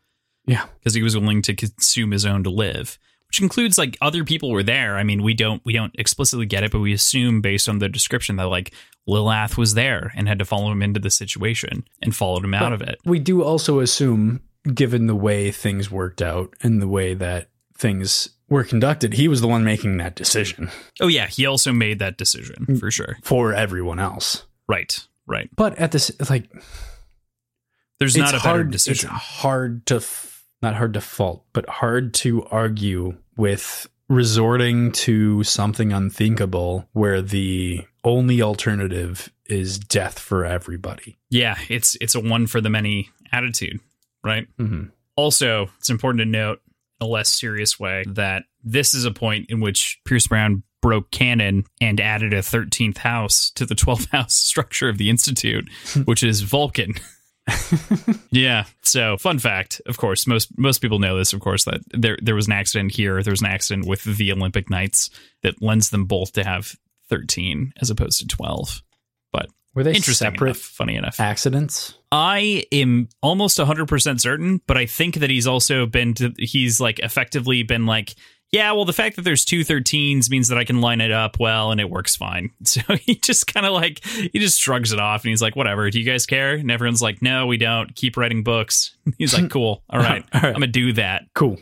Yeah. 0.46 0.66
because 0.80 0.94
he 0.94 1.02
was 1.02 1.16
willing 1.16 1.42
to 1.42 1.54
consume 1.54 2.10
his 2.10 2.26
own 2.26 2.42
to 2.44 2.50
live 2.50 2.98
which 3.28 3.40
includes 3.40 3.78
like 3.78 3.96
other 4.00 4.24
people 4.24 4.50
were 4.50 4.62
there 4.64 4.96
i 4.96 5.04
mean 5.04 5.22
we 5.22 5.32
don't 5.34 5.62
we 5.64 5.72
don't 5.72 5.94
explicitly 5.96 6.46
get 6.46 6.64
it 6.64 6.72
but 6.72 6.80
we 6.80 6.92
assume 6.92 7.40
based 7.40 7.68
on 7.68 7.78
the 7.78 7.88
description 7.88 8.34
that 8.36 8.48
like 8.48 8.72
lilath 9.06 9.56
was 9.56 9.74
there 9.74 10.12
and 10.16 10.26
had 10.26 10.40
to 10.40 10.44
follow 10.44 10.72
him 10.72 10.82
into 10.82 10.98
the 10.98 11.10
situation 11.10 11.84
and 12.02 12.16
followed 12.16 12.42
him 12.44 12.54
out 12.54 12.72
of 12.72 12.80
it 12.82 12.98
We 13.04 13.20
do 13.20 13.44
also 13.44 13.78
assume, 13.78 14.40
given 14.74 15.06
the 15.06 15.14
way 15.14 15.52
things 15.52 15.90
worked 15.90 16.20
out 16.22 16.54
and 16.62 16.82
the 16.82 16.88
way 16.88 17.14
that 17.14 17.50
things 17.76 18.30
were 18.50 18.64
conducted, 18.64 19.14
he 19.14 19.28
was 19.28 19.40
the 19.40 19.48
one 19.48 19.64
making 19.64 19.96
that 19.98 20.14
decision. 20.16 20.70
Oh 21.00 21.06
yeah 21.08 21.26
he 21.28 21.46
also 21.46 21.72
made 21.72 21.98
that 22.00 22.18
decision 22.18 22.78
for 22.78 22.90
sure. 22.90 23.16
For 23.22 23.54
everyone 23.54 23.98
else. 23.98 24.44
right 24.68 25.06
right. 25.26 25.48
But 25.56 25.78
at 25.78 25.92
this, 25.92 26.10
like, 26.28 26.50
there's 27.98 28.16
not 28.16 28.30
a 28.30 28.38
better 28.38 28.48
hard, 28.48 28.70
decision. 28.70 29.10
It's 29.12 29.22
hard 29.22 29.86
to, 29.86 29.96
f- 29.96 30.44
not 30.62 30.74
hard 30.74 30.94
to 30.94 31.00
fault, 31.00 31.44
but 31.52 31.68
hard 31.68 32.12
to 32.14 32.44
argue 32.46 33.16
with 33.36 33.88
resorting 34.08 34.90
to 34.90 35.44
something 35.44 35.92
unthinkable 35.92 36.88
where 36.92 37.22
the 37.22 37.82
only 38.02 38.42
alternative 38.42 39.30
is 39.46 39.78
death 39.78 40.18
for 40.18 40.44
everybody. 40.44 41.16
yeah 41.28 41.56
it's 41.68 41.96
it's 42.00 42.14
a 42.14 42.20
one 42.20 42.46
for 42.46 42.60
the 42.60 42.70
many 42.70 43.08
attitude 43.32 43.78
right? 44.24 44.48
Hmm 44.58 44.84
Also, 45.16 45.70
it's 45.78 45.90
important 45.90 46.20
to 46.20 46.24
note 46.24 46.60
a 47.00 47.06
less 47.06 47.32
serious 47.32 47.78
way 47.78 48.04
that 48.08 48.44
this 48.62 48.94
is 48.94 49.04
a 49.04 49.10
point 49.10 49.46
in 49.50 49.60
which 49.60 49.98
Pierce 50.04 50.26
Brown 50.26 50.62
broke 50.82 51.10
canon 51.10 51.64
and 51.80 52.00
added 52.00 52.32
a 52.32 52.40
13th 52.40 52.98
house 52.98 53.50
to 53.50 53.66
the 53.66 53.74
12th 53.74 54.10
house 54.12 54.34
structure 54.34 54.88
of 54.88 54.98
the 54.98 55.10
Institute, 55.10 55.68
which 56.04 56.22
is 56.22 56.42
Vulcan. 56.42 56.94
yeah. 58.30 58.64
So, 58.82 59.16
fun 59.16 59.38
fact, 59.38 59.80
of 59.86 59.96
course, 59.96 60.26
most 60.26 60.56
most 60.58 60.78
people 60.78 60.98
know 60.98 61.16
this, 61.16 61.32
of 61.32 61.40
course, 61.40 61.64
that 61.64 61.80
there 61.90 62.18
there 62.22 62.34
was 62.34 62.46
an 62.46 62.52
accident 62.52 62.94
here. 62.94 63.22
There 63.22 63.32
was 63.32 63.40
an 63.40 63.48
accident 63.48 63.86
with 63.86 64.04
the 64.04 64.30
Olympic 64.32 64.70
Knights 64.70 65.10
that 65.42 65.60
lends 65.60 65.90
them 65.90 66.04
both 66.04 66.32
to 66.32 66.44
have 66.44 66.76
13 67.08 67.72
as 67.80 67.90
opposed 67.90 68.20
to 68.20 68.26
12. 68.26 68.82
But 69.32 69.48
Were 69.74 69.82
they 69.82 69.94
interesting 69.94 70.30
separate 70.32 70.50
enough, 70.50 70.58
funny 70.58 70.96
enough. 70.96 71.18
accidents? 71.18 71.94
I 72.12 72.64
am 72.72 73.08
almost 73.22 73.58
100% 73.58 74.20
certain, 74.20 74.60
but 74.66 74.76
I 74.76 74.86
think 74.86 75.16
that 75.16 75.30
he's 75.30 75.46
also 75.46 75.86
been 75.86 76.14
to, 76.14 76.32
he's 76.38 76.80
like 76.80 76.98
effectively 76.98 77.62
been 77.62 77.86
like, 77.86 78.14
yeah, 78.52 78.72
well, 78.72 78.84
the 78.84 78.92
fact 78.92 79.14
that 79.14 79.22
there's 79.22 79.44
two 79.44 79.60
13s 79.60 80.28
means 80.28 80.48
that 80.48 80.58
I 80.58 80.64
can 80.64 80.80
line 80.80 81.00
it 81.00 81.12
up 81.12 81.38
well 81.38 81.70
and 81.70 81.80
it 81.80 81.88
works 81.88 82.16
fine. 82.16 82.50
So 82.64 82.80
he 82.96 83.14
just 83.14 83.52
kind 83.52 83.64
of 83.64 83.72
like, 83.72 84.04
he 84.04 84.38
just 84.40 84.60
shrugs 84.60 84.92
it 84.92 84.98
off 84.98 85.22
and 85.22 85.30
he's 85.30 85.42
like, 85.42 85.54
whatever, 85.54 85.88
do 85.90 86.00
you 86.00 86.04
guys 86.04 86.26
care? 86.26 86.54
And 86.54 86.70
everyone's 86.70 87.02
like, 87.02 87.22
no, 87.22 87.46
we 87.46 87.56
don't. 87.58 87.94
Keep 87.94 88.16
writing 88.16 88.42
books. 88.42 88.96
He's 89.18 89.34
like, 89.34 89.50
cool. 89.50 89.84
All 89.90 90.00
right. 90.00 90.24
All 90.32 90.40
right. 90.40 90.48
I'm 90.48 90.60
going 90.60 90.62
to 90.62 90.66
do 90.68 90.92
that. 90.94 91.24
Cool. 91.34 91.58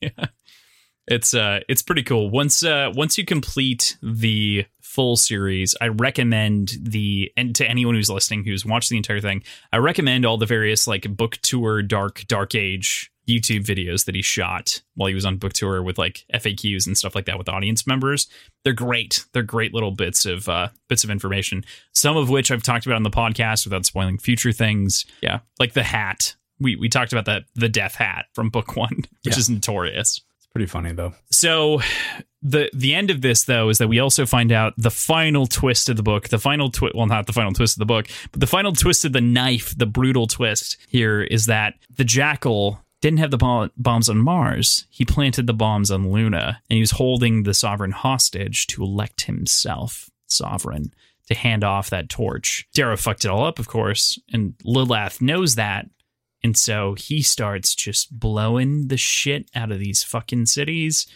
yeah. 0.00 0.26
It's 1.06 1.34
uh 1.34 1.60
it's 1.68 1.82
pretty 1.82 2.04
cool. 2.04 2.30
Once 2.30 2.62
uh 2.62 2.92
once 2.94 3.18
you 3.18 3.24
complete 3.24 3.98
the 4.00 4.64
full 4.90 5.16
series, 5.16 5.76
I 5.80 5.88
recommend 5.88 6.72
the 6.82 7.30
and 7.36 7.54
to 7.56 7.68
anyone 7.68 7.94
who's 7.94 8.10
listening 8.10 8.44
who's 8.44 8.66
watched 8.66 8.90
the 8.90 8.96
entire 8.96 9.20
thing, 9.20 9.42
I 9.72 9.76
recommend 9.78 10.26
all 10.26 10.36
the 10.36 10.46
various 10.46 10.86
like 10.86 11.16
book 11.16 11.38
tour 11.42 11.82
dark 11.82 12.24
dark 12.26 12.54
age 12.54 13.10
YouTube 13.28 13.64
videos 13.64 14.06
that 14.06 14.16
he 14.16 14.22
shot 14.22 14.82
while 14.96 15.06
he 15.06 15.14
was 15.14 15.24
on 15.24 15.36
book 15.36 15.52
tour 15.52 15.82
with 15.84 15.98
like 15.98 16.24
FAQs 16.34 16.86
and 16.88 16.98
stuff 16.98 17.14
like 17.14 17.26
that 17.26 17.38
with 17.38 17.48
audience 17.48 17.86
members. 17.86 18.26
They're 18.64 18.72
great. 18.72 19.24
They're 19.32 19.44
great 19.44 19.72
little 19.72 19.92
bits 19.92 20.26
of 20.26 20.48
uh 20.48 20.68
bits 20.88 21.04
of 21.04 21.10
information. 21.10 21.64
Some 21.94 22.16
of 22.16 22.28
which 22.28 22.50
I've 22.50 22.64
talked 22.64 22.86
about 22.86 22.96
on 22.96 23.04
the 23.04 23.10
podcast 23.10 23.64
without 23.64 23.86
spoiling 23.86 24.18
future 24.18 24.50
things. 24.52 25.04
Yeah. 25.22 25.40
Like 25.60 25.74
the 25.74 25.84
hat. 25.84 26.34
We 26.58 26.74
we 26.74 26.88
talked 26.88 27.12
about 27.12 27.26
that 27.26 27.44
the 27.54 27.68
death 27.68 27.94
hat 27.94 28.26
from 28.34 28.50
book 28.50 28.74
1, 28.76 28.88
which 28.96 29.34
Yeah. 29.34 29.38
is 29.38 29.48
notorious. 29.48 30.20
It's 30.38 30.46
pretty 30.48 30.66
funny 30.66 30.92
though. 30.92 31.14
So 31.30 31.80
the 32.42 32.70
the 32.72 32.94
end 32.94 33.10
of 33.10 33.20
this 33.20 33.44
though 33.44 33.68
is 33.68 33.78
that 33.78 33.88
we 33.88 33.98
also 33.98 34.24
find 34.24 34.50
out 34.52 34.72
the 34.76 34.90
final 34.90 35.46
twist 35.46 35.88
of 35.88 35.96
the 35.96 36.02
book, 36.02 36.28
the 36.28 36.38
final 36.38 36.70
twist 36.70 36.94
well 36.94 37.06
not 37.06 37.26
the 37.26 37.32
final 37.32 37.52
twist 37.52 37.76
of 37.76 37.80
the 37.80 37.86
book, 37.86 38.08
but 38.32 38.40
the 38.40 38.46
final 38.46 38.72
twist 38.72 39.04
of 39.04 39.12
the 39.12 39.20
knife, 39.20 39.76
the 39.76 39.86
brutal 39.86 40.26
twist 40.26 40.76
here 40.88 41.22
is 41.22 41.46
that 41.46 41.74
the 41.96 42.04
jackal 42.04 42.80
didn't 43.00 43.18
have 43.18 43.30
the 43.30 43.38
bom- 43.38 43.70
bombs 43.76 44.08
on 44.08 44.18
Mars. 44.18 44.86
He 44.90 45.04
planted 45.04 45.46
the 45.46 45.54
bombs 45.54 45.90
on 45.90 46.10
Luna 46.10 46.60
and 46.68 46.76
he 46.76 46.80
was 46.80 46.92
holding 46.92 47.42
the 47.42 47.54
sovereign 47.54 47.92
hostage 47.92 48.66
to 48.68 48.82
elect 48.82 49.22
himself 49.22 50.10
sovereign 50.26 50.92
to 51.28 51.34
hand 51.34 51.64
off 51.64 51.90
that 51.90 52.08
torch. 52.08 52.66
Darrow 52.74 52.96
fucked 52.96 53.24
it 53.24 53.30
all 53.30 53.44
up, 53.44 53.58
of 53.58 53.68
course, 53.68 54.18
and 54.32 54.54
Lilath 54.64 55.20
knows 55.20 55.54
that 55.54 55.86
and 56.42 56.56
so 56.56 56.94
he 56.94 57.22
starts 57.22 57.74
just 57.74 58.18
blowing 58.18 58.88
the 58.88 58.96
shit 58.96 59.50
out 59.54 59.70
of 59.70 59.78
these 59.78 60.02
fucking 60.02 60.46
cities. 60.46 61.06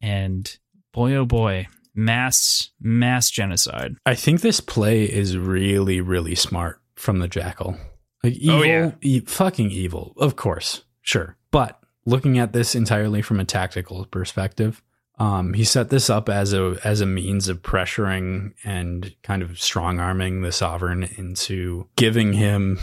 And 0.00 0.56
boy, 0.92 1.14
oh 1.14 1.24
boy, 1.24 1.66
mass, 1.94 2.70
mass 2.80 3.30
genocide. 3.30 3.96
I 4.06 4.14
think 4.14 4.40
this 4.40 4.60
play 4.60 5.04
is 5.04 5.36
really, 5.36 6.00
really 6.00 6.34
smart 6.34 6.80
from 6.96 7.18
the 7.18 7.28
Jackal. 7.28 7.76
Like 8.24 8.34
evil, 8.34 8.58
Oh, 8.60 8.62
yeah. 8.62 8.90
e- 9.00 9.20
fucking 9.20 9.70
evil, 9.70 10.14
of 10.18 10.36
course, 10.36 10.82
sure. 11.02 11.36
But 11.50 11.78
looking 12.04 12.38
at 12.38 12.52
this 12.52 12.74
entirely 12.74 13.22
from 13.22 13.38
a 13.40 13.44
tactical 13.44 14.04
perspective, 14.06 14.82
um, 15.20 15.52
he 15.54 15.64
set 15.64 15.88
this 15.90 16.08
up 16.10 16.28
as 16.28 16.52
a 16.52 16.76
as 16.84 17.00
a 17.00 17.06
means 17.06 17.48
of 17.48 17.62
pressuring 17.62 18.52
and 18.64 19.14
kind 19.22 19.42
of 19.42 19.60
strong 19.60 19.98
arming 19.98 20.42
the 20.42 20.52
sovereign 20.52 21.02
into 21.16 21.88
giving 21.96 22.32
him 22.34 22.78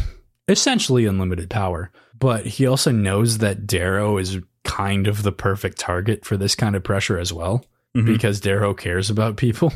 essentially 0.47 1.05
unlimited 1.05 1.49
power. 1.49 1.91
But 2.17 2.45
he 2.45 2.65
also 2.67 2.91
knows 2.91 3.37
that 3.39 3.65
Darrow 3.67 4.17
is 4.17 4.39
kind 4.63 5.07
of 5.07 5.23
the 5.23 5.31
perfect 5.31 5.77
target 5.79 6.25
for 6.25 6.37
this 6.37 6.55
kind 6.55 6.75
of 6.75 6.83
pressure 6.83 7.17
as 7.19 7.31
well, 7.33 7.65
Mhm. 7.95 8.05
because 8.05 8.39
Darrow 8.39 8.73
cares 8.73 9.09
about 9.09 9.37
people. 9.37 9.71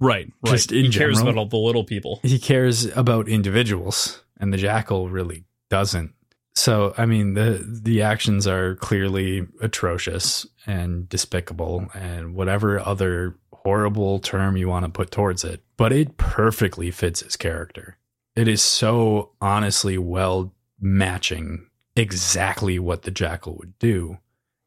Right, 0.00 0.30
right. 0.44 0.52
Just 0.52 0.72
in 0.72 0.86
he 0.86 0.90
cares 0.90 1.16
general. 1.18 1.28
about 1.30 1.38
all 1.38 1.46
the 1.48 1.56
little 1.56 1.84
people. 1.84 2.20
he 2.22 2.38
cares 2.38 2.84
about 2.96 3.28
individuals 3.28 4.22
and 4.38 4.52
the 4.52 4.56
jackal 4.56 5.08
really 5.08 5.44
doesn't 5.70 6.12
so 6.56 6.92
i 6.98 7.06
mean 7.06 7.34
the 7.34 7.64
the 7.82 8.02
actions 8.02 8.46
are 8.46 8.74
clearly 8.76 9.46
atrocious 9.60 10.46
and 10.66 11.08
despicable 11.08 11.86
and 11.94 12.34
whatever 12.34 12.78
other 12.80 13.36
horrible 13.52 14.18
term 14.18 14.56
you 14.56 14.68
want 14.68 14.84
to 14.84 14.90
put 14.90 15.10
towards 15.10 15.42
it 15.44 15.62
but 15.76 15.92
it 15.92 16.16
perfectly 16.16 16.90
fits 16.90 17.20
his 17.20 17.36
character 17.36 17.96
it 18.36 18.46
is 18.48 18.60
so 18.62 19.30
honestly 19.40 19.96
well 19.96 20.52
matching 20.80 21.66
exactly 21.96 22.78
what 22.78 23.02
the 23.02 23.10
jackal 23.10 23.56
would 23.56 23.76
do 23.78 24.18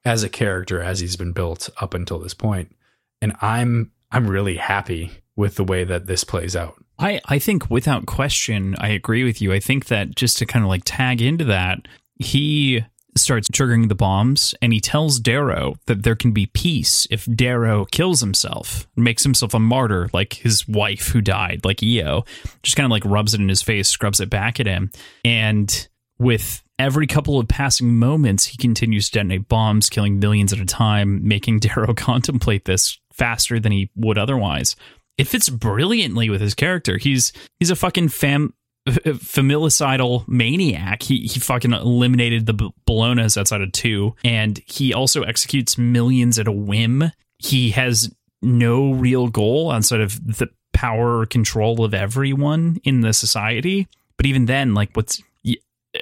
as 0.07 0.23
a 0.23 0.29
character 0.29 0.81
as 0.81 0.99
he's 0.99 1.15
been 1.15 1.33
built 1.33 1.69
up 1.81 1.93
until 1.93 2.17
this 2.17 2.33
point 2.33 2.75
and 3.21 3.35
i'm 3.41 3.91
i'm 4.11 4.27
really 4.27 4.57
happy 4.57 5.11
with 5.35 5.55
the 5.55 5.63
way 5.63 5.83
that 5.83 6.07
this 6.07 6.23
plays 6.23 6.55
out 6.55 6.75
I, 6.99 7.21
I 7.25 7.39
think 7.39 7.69
without 7.69 8.07
question, 8.07 8.75
I 8.79 8.87
agree 8.89 9.23
with 9.23 9.41
you. 9.41 9.53
I 9.53 9.59
think 9.59 9.85
that 9.85 10.15
just 10.15 10.37
to 10.39 10.45
kind 10.45 10.65
of 10.65 10.69
like 10.69 10.81
tag 10.83 11.21
into 11.21 11.45
that, 11.45 11.87
he 12.15 12.83
starts 13.15 13.47
triggering 13.49 13.89
the 13.89 13.95
bombs 13.95 14.55
and 14.61 14.71
he 14.71 14.79
tells 14.79 15.19
Darrow 15.19 15.75
that 15.87 16.03
there 16.03 16.15
can 16.15 16.31
be 16.31 16.45
peace 16.47 17.07
if 17.09 17.25
Darrow 17.25 17.85
kills 17.85 18.21
himself, 18.21 18.87
makes 18.95 19.23
himself 19.23 19.53
a 19.53 19.59
martyr 19.59 20.09
like 20.13 20.33
his 20.33 20.67
wife 20.67 21.09
who 21.09 21.21
died, 21.21 21.65
like 21.65 21.83
Eo. 21.83 22.23
Just 22.63 22.77
kind 22.77 22.85
of 22.85 22.91
like 22.91 23.05
rubs 23.05 23.33
it 23.33 23.41
in 23.41 23.49
his 23.49 23.61
face, 23.61 23.87
scrubs 23.87 24.19
it 24.19 24.29
back 24.29 24.59
at 24.59 24.67
him. 24.67 24.91
And 25.25 25.87
with 26.19 26.63
every 26.79 27.07
couple 27.07 27.39
of 27.39 27.47
passing 27.47 27.95
moments, 27.95 28.45
he 28.45 28.57
continues 28.57 29.09
to 29.09 29.19
detonate 29.19 29.47
bombs, 29.47 29.89
killing 29.89 30.19
millions 30.19 30.53
at 30.53 30.59
a 30.59 30.65
time, 30.65 31.27
making 31.27 31.59
Darrow 31.61 31.93
contemplate 31.93 32.65
this 32.65 32.99
faster 33.11 33.59
than 33.59 33.71
he 33.71 33.89
would 33.95 34.17
otherwise 34.17 34.75
it 35.17 35.27
fits 35.27 35.49
brilliantly 35.49 36.29
with 36.29 36.41
his 36.41 36.53
character. 36.53 36.97
He's 36.97 37.33
he's 37.59 37.71
a 37.71 37.75
fucking 37.75 38.09
fam 38.09 38.53
familicidal 39.17 40.23
maniac. 40.27 41.03
He 41.03 41.21
he 41.21 41.39
fucking 41.39 41.73
eliminated 41.73 42.45
the 42.45 42.71
Bellonas 42.87 43.37
outside 43.37 43.61
of 43.61 43.71
two, 43.71 44.15
and 44.23 44.61
he 44.65 44.93
also 44.93 45.23
executes 45.23 45.77
millions 45.77 46.39
at 46.39 46.47
a 46.47 46.51
whim. 46.51 47.11
He 47.39 47.71
has 47.71 48.13
no 48.41 48.93
real 48.93 49.27
goal 49.27 49.71
outside 49.71 50.01
of 50.01 50.37
the 50.37 50.49
power 50.73 51.19
or 51.19 51.25
control 51.25 51.83
of 51.83 51.93
everyone 51.93 52.77
in 52.83 53.01
the 53.01 53.13
society. 53.13 53.87
But 54.15 54.27
even 54.27 54.45
then, 54.45 54.73
like 54.73 54.91
what's 54.93 55.21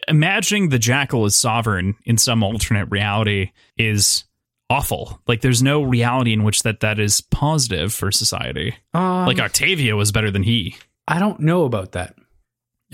imagining 0.07 0.69
the 0.69 0.79
jackal 0.79 1.25
as 1.25 1.35
sovereign 1.35 1.95
in 2.05 2.17
some 2.17 2.43
alternate 2.43 2.85
reality 2.89 3.51
is 3.77 4.23
awful. 4.69 5.21
Like 5.27 5.41
there's 5.41 5.61
no 5.63 5.83
reality 5.83 6.33
in 6.33 6.43
which 6.43 6.63
that 6.63 6.79
that 6.81 6.99
is 6.99 7.21
positive 7.21 7.93
for 7.93 8.11
society. 8.11 8.75
Um, 8.93 9.25
Like 9.25 9.39
Octavia 9.39 9.95
was 9.95 10.11
better 10.11 10.31
than 10.31 10.43
he. 10.43 10.75
I 11.07 11.19
don't 11.19 11.39
know 11.41 11.65
about 11.65 11.91
that. 11.93 12.15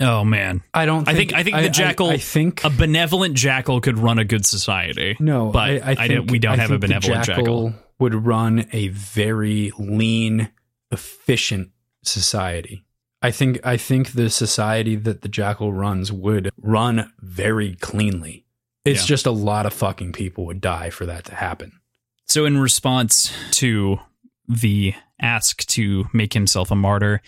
Oh 0.00 0.24
man. 0.24 0.62
I 0.74 0.86
don't. 0.86 1.06
I 1.08 1.14
think 1.14 1.32
I 1.34 1.42
think 1.42 1.56
the 1.56 1.68
jackal 1.68 2.10
I, 2.10 2.16
think 2.16 2.64
a 2.64 2.70
benevolent 2.70 3.34
jackal 3.34 3.80
could 3.80 3.98
run 3.98 4.18
a 4.18 4.24
good 4.24 4.44
society. 4.46 5.16
no, 5.20 5.50
but 5.50 5.58
I, 5.60 5.72
I, 5.76 5.90
I 5.90 5.94
think, 5.94 6.14
don't- 6.14 6.30
we 6.30 6.38
don't 6.38 6.52
I 6.52 6.56
have 6.62 6.70
a 6.70 6.74
think 6.74 6.80
benevolent 6.82 7.24
jackal. 7.24 7.74
Would 7.98 8.14
run 8.14 8.66
a 8.72 8.88
very 8.88 9.70
lean, 9.78 10.50
efficient 10.90 11.70
society. 12.02 12.82
I 13.22 13.30
think 13.30 13.60
I 13.64 13.76
think 13.76 14.12
the 14.12 14.28
society 14.30 14.96
that 14.96 15.22
the 15.22 15.28
jackal 15.28 15.72
runs 15.72 16.10
would 16.12 16.50
run 16.60 17.12
very 17.20 17.74
cleanly. 17.76 18.44
It's 18.84 19.02
Yeah. 19.02 19.06
just 19.06 19.26
a 19.26 19.30
lot 19.30 19.64
of 19.66 19.72
fucking 19.72 20.12
people 20.12 20.44
would 20.46 20.60
die 20.60 20.90
for 20.90 21.06
that 21.06 21.24
to 21.26 21.34
happen. 21.36 21.72
So 22.26 22.44
in 22.44 22.58
response 22.58 23.32
to 23.52 24.00
the 24.48 24.94
ask 25.20 25.64
to 25.68 26.08
make 26.12 26.32
himself 26.32 26.70
a 26.70 26.74
martyr, 26.74 27.20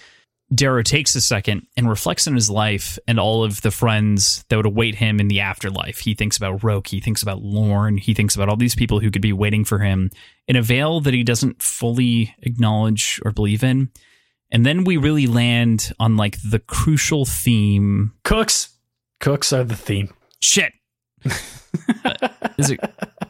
Darrow 0.54 0.82
takes 0.82 1.14
a 1.14 1.20
second 1.20 1.66
and 1.76 1.88
reflects 1.88 2.26
on 2.26 2.34
his 2.34 2.50
life 2.50 2.98
and 3.08 3.18
all 3.18 3.44
of 3.44 3.62
the 3.62 3.70
friends 3.70 4.44
that 4.48 4.56
would 4.56 4.66
await 4.66 4.96
him 4.96 5.20
in 5.20 5.28
the 5.28 5.40
afterlife. 5.40 6.00
He 6.00 6.14
thinks 6.14 6.36
about 6.36 6.62
Roque, 6.62 6.88
he 6.88 7.00
thinks 7.00 7.22
about 7.22 7.42
Lorn, 7.42 7.96
he 7.98 8.14
thinks 8.14 8.34
about 8.34 8.48
all 8.48 8.56
these 8.56 8.74
people 8.74 9.00
who 9.00 9.10
could 9.10 9.22
be 9.22 9.32
waiting 9.32 9.64
for 9.64 9.78
him 9.78 10.10
in 10.48 10.56
a 10.56 10.62
veil 10.62 11.00
that 11.00 11.14
he 11.14 11.22
doesn't 11.22 11.62
fully 11.62 12.34
acknowledge 12.42 13.20
or 13.24 13.30
believe 13.30 13.62
in. 13.64 13.90
And 14.54 14.64
then 14.64 14.84
we 14.84 14.96
really 14.96 15.26
land 15.26 15.92
on 15.98 16.16
like 16.16 16.38
the 16.48 16.60
crucial 16.60 17.24
theme. 17.24 18.12
Cooks, 18.22 18.68
cooks 19.18 19.52
are 19.52 19.64
the 19.64 19.74
theme. 19.74 20.14
Shit. 20.40 20.72
Uh, 21.24 22.28
is 22.58 22.70
it 22.70 22.80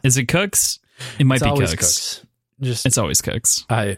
is 0.03 0.17
it 0.19 0.29
cooks? 0.29 0.79
It 1.19 1.25
might 1.25 1.37
It's 1.37 1.45
be 1.45 1.49
always 1.51 1.71
cooks. 1.71 1.81
cooks. 2.21 2.27
Just 2.61 2.87
It's 2.87 2.99
always 2.99 3.23
cooks. 3.23 3.65
I 3.71 3.97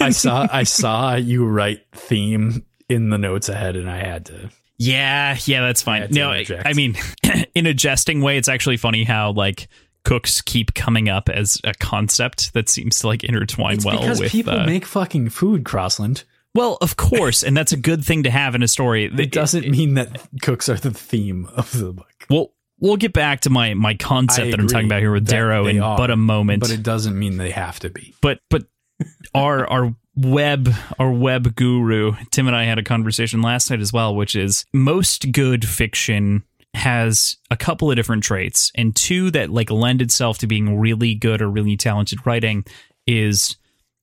I 0.00 0.10
saw 0.10 0.46
I 0.52 0.64
saw 0.64 1.14
you 1.14 1.46
write 1.46 1.80
theme 1.92 2.66
in 2.90 3.08
the 3.08 3.16
notes 3.18 3.48
ahead, 3.48 3.76
and 3.76 3.88
I 3.88 3.96
had 3.96 4.26
to. 4.26 4.50
Yeah, 4.76 5.38
yeah, 5.46 5.62
that's 5.62 5.80
fine. 5.80 6.08
No, 6.10 6.32
interject. 6.32 6.66
I 6.66 6.74
mean, 6.74 6.96
in 7.54 7.66
a 7.66 7.72
jesting 7.72 8.20
way, 8.20 8.36
it's 8.36 8.48
actually 8.48 8.76
funny 8.76 9.04
how 9.04 9.32
like 9.32 9.68
cooks 10.04 10.42
keep 10.42 10.74
coming 10.74 11.08
up 11.08 11.30
as 11.30 11.58
a 11.64 11.72
concept 11.72 12.52
that 12.52 12.68
seems 12.68 12.98
to 12.98 13.06
like 13.06 13.24
intertwine 13.24 13.76
It's 13.76 13.84
well 13.86 14.00
because 14.00 14.20
with 14.20 14.30
people 14.32 14.52
uh, 14.52 14.66
make 14.66 14.84
fucking 14.84 15.30
food, 15.30 15.64
Crossland. 15.64 16.24
Well 16.54 16.78
of 16.80 16.96
course 16.96 17.42
and 17.42 17.56
that's 17.56 17.72
a 17.72 17.76
good 17.76 18.04
thing 18.04 18.22
to 18.22 18.30
have 18.30 18.54
in 18.54 18.62
a 18.62 18.68
story 18.68 19.04
It 19.18 19.32
doesn't 19.32 19.68
mean 19.68 19.94
that 19.94 20.28
cooks 20.42 20.68
are 20.68 20.76
the 20.76 20.90
theme 20.92 21.46
of 21.54 21.72
the 21.78 21.92
book. 21.92 22.26
well 22.30 22.52
we'll 22.80 22.96
get 22.96 23.12
back 23.12 23.40
to 23.40 23.50
my 23.50 23.74
my 23.74 23.94
concept 23.94 24.50
that 24.50 24.60
i'm 24.60 24.68
talking 24.68 24.86
about 24.86 25.00
here 25.00 25.12
with 25.12 25.26
darrow 25.26 25.66
in 25.66 25.80
are, 25.80 25.96
but 25.96 26.10
a 26.10 26.16
moment 26.16 26.60
But 26.60 26.70
it 26.70 26.82
doesn't 26.82 27.18
mean 27.18 27.36
they 27.36 27.50
have 27.50 27.78
to 27.80 27.90
be. 27.90 28.14
but 28.20 28.40
but 28.50 28.64
our 29.34 29.66
our 29.70 29.94
web 30.16 30.68
our 30.98 31.10
web 31.10 31.56
guru 31.56 32.12
tim 32.30 32.46
and 32.46 32.54
i 32.54 32.64
had 32.64 32.78
a 32.78 32.82
conversation 32.84 33.42
last 33.42 33.68
night 33.70 33.80
as 33.80 33.92
well 33.92 34.14
which 34.14 34.36
is 34.36 34.64
most 34.72 35.32
good 35.32 35.66
fiction 35.66 36.44
has 36.74 37.36
a 37.50 37.56
couple 37.56 37.88
of 37.90 37.96
different 37.96 38.22
traits 38.22 38.70
and 38.76 38.94
two 38.96 39.30
that 39.32 39.50
like 39.50 39.70
lend 39.70 40.00
itself 40.02 40.38
to 40.38 40.46
being 40.46 40.78
really 40.78 41.14
good 41.14 41.40
or 41.42 41.48
really 41.48 41.76
talented 41.76 42.24
writing 42.26 42.64
is 43.06 43.56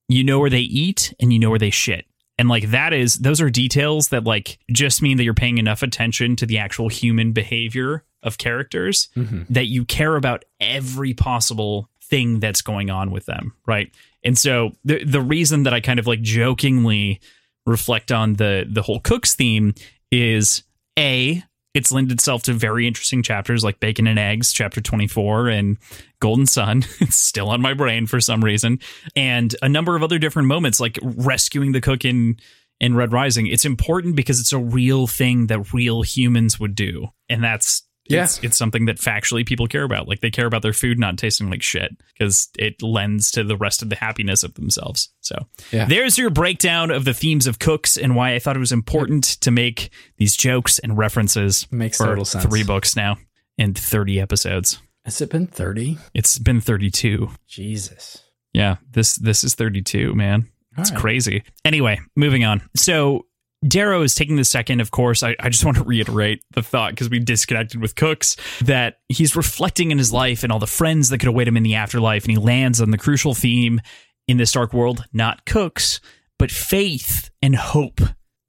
you 0.09 0.23
know 0.23 0.39
where 0.39 0.49
they 0.49 0.59
eat 0.61 1.13
and 1.19 1.31
you 1.33 1.39
know 1.39 1.49
where 1.49 1.59
they 1.59 1.69
shit 1.69 2.05
and 2.41 2.49
like 2.49 2.71
that 2.71 2.91
is 2.91 3.17
those 3.17 3.39
are 3.39 3.51
details 3.51 4.07
that 4.07 4.23
like 4.23 4.57
just 4.71 5.03
mean 5.03 5.17
that 5.17 5.23
you're 5.23 5.35
paying 5.35 5.59
enough 5.59 5.83
attention 5.83 6.35
to 6.37 6.47
the 6.47 6.57
actual 6.57 6.89
human 6.89 7.33
behavior 7.33 8.03
of 8.23 8.39
characters 8.39 9.09
mm-hmm. 9.15 9.43
that 9.47 9.67
you 9.67 9.85
care 9.85 10.15
about 10.15 10.43
every 10.59 11.13
possible 11.13 11.87
thing 12.01 12.39
that's 12.39 12.63
going 12.63 12.89
on 12.89 13.11
with 13.11 13.27
them, 13.27 13.53
right? 13.67 13.93
And 14.23 14.35
so 14.35 14.71
the 14.83 15.03
the 15.03 15.21
reason 15.21 15.61
that 15.63 15.73
I 15.75 15.81
kind 15.81 15.99
of 15.99 16.07
like 16.07 16.23
jokingly 16.23 17.21
reflect 17.67 18.11
on 18.11 18.33
the 18.33 18.65
the 18.67 18.81
whole 18.81 19.01
cooks 19.01 19.35
theme 19.35 19.75
is 20.11 20.63
a 20.97 21.43
it's 21.73 21.91
lent 21.91 22.11
itself 22.11 22.43
to 22.43 22.53
very 22.53 22.85
interesting 22.85 23.23
chapters 23.23 23.63
like 23.63 23.79
bacon 23.79 24.07
and 24.07 24.19
eggs 24.19 24.51
chapter 24.51 24.81
24 24.81 25.49
and 25.49 25.77
golden 26.19 26.45
son. 26.45 26.83
It's 26.99 27.15
still 27.15 27.49
on 27.49 27.61
my 27.61 27.73
brain 27.73 28.07
for 28.07 28.19
some 28.19 28.43
reason. 28.43 28.79
And 29.15 29.55
a 29.61 29.69
number 29.69 29.95
of 29.95 30.03
other 30.03 30.19
different 30.19 30.47
moments 30.47 30.79
like 30.79 30.99
rescuing 31.01 31.71
the 31.71 31.81
cook 31.81 32.05
in 32.05 32.37
in 32.79 32.95
red 32.95 33.13
rising. 33.13 33.47
It's 33.47 33.63
important 33.63 34.15
because 34.15 34.39
it's 34.39 34.53
a 34.53 34.57
real 34.57 35.05
thing 35.07 35.47
that 35.47 35.71
real 35.71 36.01
humans 36.01 36.59
would 36.59 36.75
do. 36.75 37.09
And 37.29 37.43
that's 37.43 37.83
Yeah. 38.07 38.23
it's, 38.23 38.43
it's 38.43 38.57
something 38.57 38.85
that 38.85 38.97
factually 38.97 39.45
people 39.45 39.67
care 39.67 39.83
about. 39.83 40.07
Like 40.07 40.19
they 40.21 40.31
care 40.31 40.45
about 40.47 40.61
their 40.63 40.73
food 40.73 40.99
not 40.99 41.17
tasting 41.17 41.49
like 41.49 41.61
shit 41.61 41.91
because 42.13 42.49
it 42.57 42.81
lends 42.81 43.31
to 43.31 43.43
the 43.43 43.55
rest 43.55 43.81
of 43.81 43.89
the 43.89 43.95
happiness 43.95 44.43
of 44.43 44.53
themselves. 44.55 45.09
So 45.21 45.35
Yeah. 45.71 45.85
there's 45.85 46.17
your 46.17 46.29
breakdown 46.29 46.91
of 46.91 47.05
the 47.05 47.13
themes 47.13 47.47
of 47.47 47.59
cooks 47.59 47.97
and 47.97 48.15
why 48.15 48.33
I 48.33 48.39
thought 48.39 48.55
it 48.55 48.59
was 48.59 48.71
important 48.73 49.23
to 49.41 49.51
make 49.51 49.91
these 50.17 50.35
jokes 50.35 50.79
and 50.79 50.97
references 50.97 51.67
Makes 51.71 51.99
total 51.99 52.25
sense. 52.25 52.43
three 52.45 52.63
books 52.63 52.95
now 52.95 53.17
and 53.57 53.77
30 53.77 54.19
episodes. 54.19 54.81
Has 55.05 55.21
it 55.21 55.29
been 55.29 55.47
30? 55.47 55.97
It's 56.13 56.37
been 56.37 56.59
32. 56.61 57.29
Jesus. 57.47 58.23
Yeah, 58.53 58.77
this 58.91 59.15
this 59.15 59.43
is 59.43 59.55
32, 59.55 60.13
man. 60.13 60.49
It's 60.77 60.91
right. 60.91 60.99
crazy. 60.99 61.43
Anyway, 61.63 61.99
moving 62.15 62.43
on. 62.43 62.61
So 62.75 63.25
Darrow 63.67 64.01
is 64.01 64.15
taking 64.15 64.37
the 64.37 64.45
second, 64.45 64.81
of 64.81 64.89
course. 64.89 65.21
I, 65.21 65.35
I 65.39 65.49
just 65.49 65.63
want 65.63 65.77
to 65.77 65.83
reiterate 65.83 66.43
the 66.51 66.63
thought 66.63 66.91
because 66.91 67.09
we 67.09 67.19
disconnected 67.19 67.79
with 67.79 67.95
Cooks 67.95 68.35
that 68.61 68.99
he's 69.07 69.35
reflecting 69.35 69.91
in 69.91 69.97
his 69.97 70.11
life 70.11 70.43
and 70.43 70.51
all 70.51 70.59
the 70.59 70.67
friends 70.67 71.09
that 71.09 71.19
could 71.19 71.29
await 71.29 71.47
him 71.47 71.57
in 71.57 71.63
the 71.63 71.75
afterlife. 71.75 72.23
And 72.23 72.31
he 72.31 72.37
lands 72.37 72.81
on 72.81 72.91
the 72.91 72.97
crucial 72.97 73.35
theme 73.35 73.79
in 74.27 74.37
this 74.37 74.51
dark 74.51 74.73
world, 74.73 75.05
not 75.13 75.45
Cooks, 75.45 75.99
but 76.39 76.49
faith 76.49 77.29
and 77.41 77.55
hope. 77.55 78.01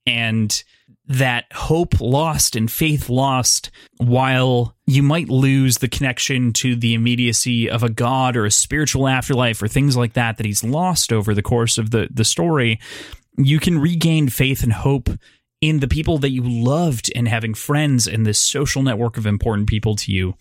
And 0.07 0.63
that 1.07 1.45
hope 1.53 2.01
lost 2.01 2.57
and 2.57 2.71
faith 2.71 3.11
lost 3.11 3.71
while 3.99 4.77
you 4.87 5.03
might 5.03 5.29
lose 5.29 5.79
the 5.79 5.89
connection 5.89 6.53
to 6.55 6.75
the 6.77 6.95
immediacy 6.95 7.69
of 7.69 7.83
a 7.83 7.91
god 7.91 8.37
or 8.37 8.47
a 8.47 8.51
spiritual 8.51 9.09
afterlife 9.09 9.61
or 9.61 9.69
things 9.69 9.97
like 9.97 10.15
that 10.15 10.37
that 10.37 10.47
he's 10.47 10.65
lost 10.65 11.13
over 11.13 11.35
the 11.35 11.43
course 11.43 11.77
of 11.77 11.91
the 11.91 12.09
the 12.11 12.25
story 12.25 12.79
you 13.37 13.59
can 13.59 13.79
regain 13.79 14.29
faith 14.29 14.63
and 14.63 14.73
hope 14.73 15.09
in 15.61 15.81
the 15.81 15.89
people 15.89 16.19
that 16.19 16.31
you 16.31 16.43
loved 16.43 17.11
and 17.15 17.29
having 17.29 17.55
friends 17.55 18.07
and 18.07 18.27
this 18.27 18.39
social 18.39 18.83
network 18.83 19.17
of 19.17 19.27
important 19.27 19.69
people 19.69 19.97
to 19.97 20.13
you 20.13 20.35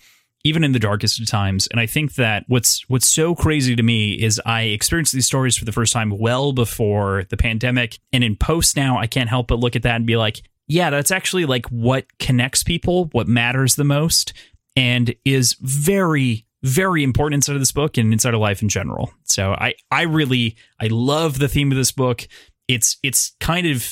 even 0.43 0.63
in 0.63 0.71
the 0.71 0.79
darkest 0.79 1.19
of 1.19 1.27
times. 1.27 1.67
And 1.67 1.79
i 1.79 1.85
think 1.85 2.15
that 2.15 2.45
what's 2.47 2.87
what's 2.89 3.07
so 3.07 3.35
crazy 3.35 3.75
to 3.75 3.83
me 3.83 4.13
is 4.13 4.41
i 4.45 4.63
experienced 4.63 5.13
these 5.13 5.25
stories 5.25 5.55
for 5.55 5.65
the 5.65 5.71
first 5.71 5.93
time 5.93 6.17
well 6.17 6.51
before 6.51 7.25
the 7.29 7.37
pandemic. 7.37 7.99
And 8.11 8.23
in 8.23 8.35
post 8.35 8.75
now 8.75 8.97
i 8.97 9.07
can't 9.07 9.29
help 9.29 9.47
but 9.47 9.59
look 9.59 9.75
at 9.75 9.83
that 9.83 9.95
and 9.95 10.05
be 10.05 10.17
like 10.17 10.41
yeah 10.67 10.89
that's 10.89 11.11
actually 11.11 11.45
like 11.45 11.65
what 11.67 12.05
connects 12.17 12.63
people 12.63 13.05
what 13.11 13.27
matters 13.27 13.75
the 13.75 13.83
most 13.83 14.33
and 14.75 15.13
is 15.25 15.55
very 15.59 16.45
very 16.63 17.03
important 17.03 17.39
inside 17.39 17.55
of 17.55 17.61
this 17.61 17.71
book 17.71 17.97
and 17.97 18.13
inside 18.13 18.35
of 18.35 18.39
life 18.39 18.61
in 18.61 18.69
general. 18.69 19.11
So 19.23 19.51
i 19.53 19.73
i 19.91 20.03
really 20.03 20.55
i 20.79 20.87
love 20.87 21.39
the 21.39 21.47
theme 21.47 21.71
of 21.71 21.77
this 21.77 21.91
book 21.91 22.27
it's 22.73 22.97
it's 23.03 23.35
kind 23.39 23.67
of 23.67 23.91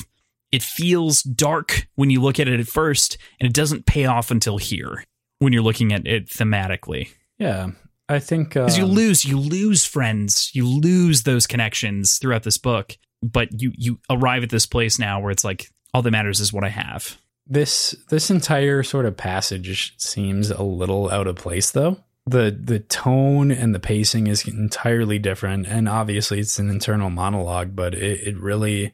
it 0.52 0.64
feels 0.64 1.22
dark 1.22 1.88
when 1.96 2.10
you 2.10 2.22
look 2.22 2.40
at 2.40 2.48
it 2.48 2.60
at 2.60 2.68
first 2.68 3.18
and 3.40 3.48
it 3.48 3.54
doesn't 3.54 3.86
pay 3.86 4.06
off 4.06 4.32
until 4.32 4.58
here 4.58 5.04
when 5.40 5.54
you're 5.54 5.62
looking 5.64 5.94
at 5.94 6.06
it 6.08 6.28
thematically 6.28 7.10
Yeah. 7.38 7.72
I 8.08 8.18
think 8.18 8.58
um, 8.58 8.64
because 8.66 8.78
you 8.78 8.86
lose 8.86 9.24
you 9.24 9.38
lose 9.40 9.86
friends 9.86 10.50
you 10.54 10.68
lose 10.68 11.24
those 11.24 11.46
connections 11.46 12.18
throughout 12.18 12.44
this 12.44 12.58
book 12.58 12.98
but 13.22 13.62
you 13.62 13.72
you 13.76 14.00
arrive 14.10 14.42
at 14.44 14.50
this 14.50 14.66
place 14.66 14.98
now 14.98 15.20
where 15.20 15.30
it's 15.30 15.44
like 15.44 15.68
all 15.94 16.02
that 16.02 16.10
matters 16.12 16.40
is 16.40 16.52
what 16.52 16.64
i 16.64 16.70
have 16.70 17.20
this 17.46 17.96
this 18.10 18.30
entire 18.30 18.84
sort 18.84 19.06
of 19.06 19.18
passage 19.18 19.94
seems 19.98 20.52
a 20.52 20.64
little 20.64 21.10
out 21.10 21.26
of 21.28 21.36
place 21.36 21.72
though. 21.72 21.98
The 22.26 22.56
the 22.60 22.80
tone 22.80 23.52
and 23.52 23.74
the 23.74 23.80
pacing 23.80 24.28
is 24.28 24.48
entirely 24.48 25.18
different 25.20 25.68
and 25.68 25.90
obviously 25.90 26.40
it's 26.40 26.60
an 26.60 26.70
internal 26.70 27.10
monologue, 27.10 27.76
but 27.76 27.96
it, 27.96 28.28
it 28.28 28.38
really 28.38 28.94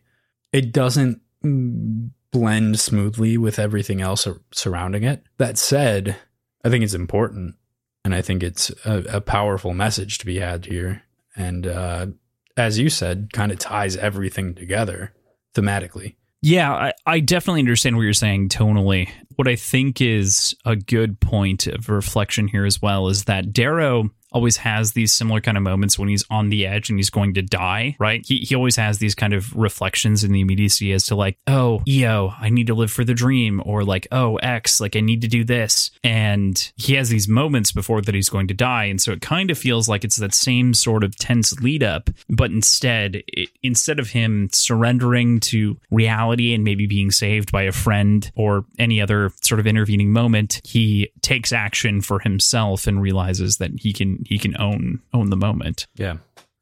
it 0.54 0.72
doesn't 0.72 1.22
blend 2.32 2.80
smoothly 2.80 3.38
with 3.38 3.60
everything 3.60 4.02
else 4.02 4.28
surrounding 4.52 5.04
it. 5.04 5.24
That 5.38 5.58
said, 5.58 6.16
I 6.64 6.70
think 6.70 6.84
it's 6.84 6.94
important 6.94 7.56
and 8.04 8.14
I 8.14 8.22
think 8.22 8.44
it's 8.44 8.70
a, 8.86 9.04
a 9.10 9.22
powerful 9.22 9.74
message 9.74 10.20
to 10.20 10.26
be 10.26 10.40
had 10.40 10.66
here. 10.66 11.04
And 11.36 11.68
uh, 11.68 12.08
as 12.56 12.80
you 12.80 12.90
said, 12.90 13.30
kind 13.34 13.52
of 13.52 13.60
ties 13.60 13.98
everything 13.98 14.56
together 14.56 15.14
thematically. 15.56 16.16
Yeah, 16.42 16.72
I, 16.72 16.94
I 17.06 17.20
definitely 17.22 17.62
understand 17.62 17.96
what 17.96 18.04
you're 18.04 18.14
saying 18.14 18.50
tonally. 18.50 19.10
What 19.36 19.48
I 19.48 19.56
think 19.56 20.02
is 20.02 20.56
a 20.66 20.76
good 20.76 21.20
point 21.20 21.68
of 21.68 21.90
reflection 21.90 22.48
here 22.48 22.66
as 22.66 22.82
well 22.82 23.08
is 23.10 23.26
that 23.26 23.52
Darrow 23.52 24.10
always 24.36 24.58
has 24.58 24.92
these 24.92 25.14
similar 25.14 25.40
kind 25.40 25.56
of 25.56 25.64
moments 25.64 25.98
when 25.98 26.10
he's 26.10 26.26
on 26.30 26.50
the 26.50 26.68
edge 26.68 26.90
and 26.90 27.00
he's 27.00 27.10
going 27.10 27.34
to 27.34 27.42
die, 27.42 27.96
right? 28.00 28.24
He, 28.26 28.40
he 28.40 28.54
always 28.54 28.76
has 28.76 29.00
these 29.00 29.16
kind 29.16 29.34
of 29.34 29.56
reflections 29.56 30.26
in 30.26 30.34
the 30.34 30.42
immediacy 30.42 30.92
as 30.92 31.06
to 31.06 31.16
like, 31.16 31.38
oh, 31.48 31.82
Eo, 31.88 32.34
I 32.38 32.50
need 32.50 32.68
to 32.68 32.74
live 32.74 32.92
for 32.92 33.06
the 33.06 33.14
dream, 33.14 33.64
or 33.66 33.86
like, 33.86 34.08
oh, 34.12 34.36
X, 34.38 34.82
like 34.82 34.98
I 34.98 35.00
need 35.00 35.22
to 35.22 35.30
do 35.30 35.46
this. 35.46 35.90
And 36.04 36.72
he 36.76 36.96
has 36.96 37.08
these 37.08 37.30
moments 37.30 37.72
before 37.72 38.02
that 38.02 38.14
he's 38.14 38.28
going 38.28 38.48
to 38.50 38.54
die. 38.54 38.84
And 38.86 39.02
so 39.02 39.14
it 39.14 39.22
kind 39.22 39.50
of 39.50 39.58
feels 39.58 39.88
like 39.88 40.04
it's 40.04 40.18
that 40.18 40.34
same 40.34 40.74
sort 40.74 41.06
of 41.06 41.16
tense 41.16 41.58
lead 41.62 41.82
up, 41.82 42.10
but 42.30 42.52
instead, 42.52 43.24
it, 43.28 43.50
instead 43.64 44.00
of 44.00 44.10
him 44.10 44.50
surrendering 44.52 45.40
to 45.40 45.80
reality 45.92 46.54
and 46.54 46.66
maybe 46.66 46.88
being 46.88 47.10
saved 47.10 47.54
by 47.54 47.62
a 47.64 47.72
friend 47.72 48.30
or 48.36 48.66
any 48.78 49.00
other 49.00 49.32
sort 49.42 49.62
of 49.62 49.68
intervening 49.68 50.12
moment, 50.12 50.60
he 50.66 51.10
takes 51.22 51.54
action 51.54 52.02
for 52.02 52.20
himself 52.20 52.86
and 52.86 53.02
realizes 53.02 53.58
that 53.58 53.72
he 53.80 53.94
can 53.94 54.25
he 54.26 54.38
can 54.38 54.60
own 54.60 55.00
own 55.14 55.30
the 55.30 55.38
moment 55.38 55.88
Yeah. 55.96 56.18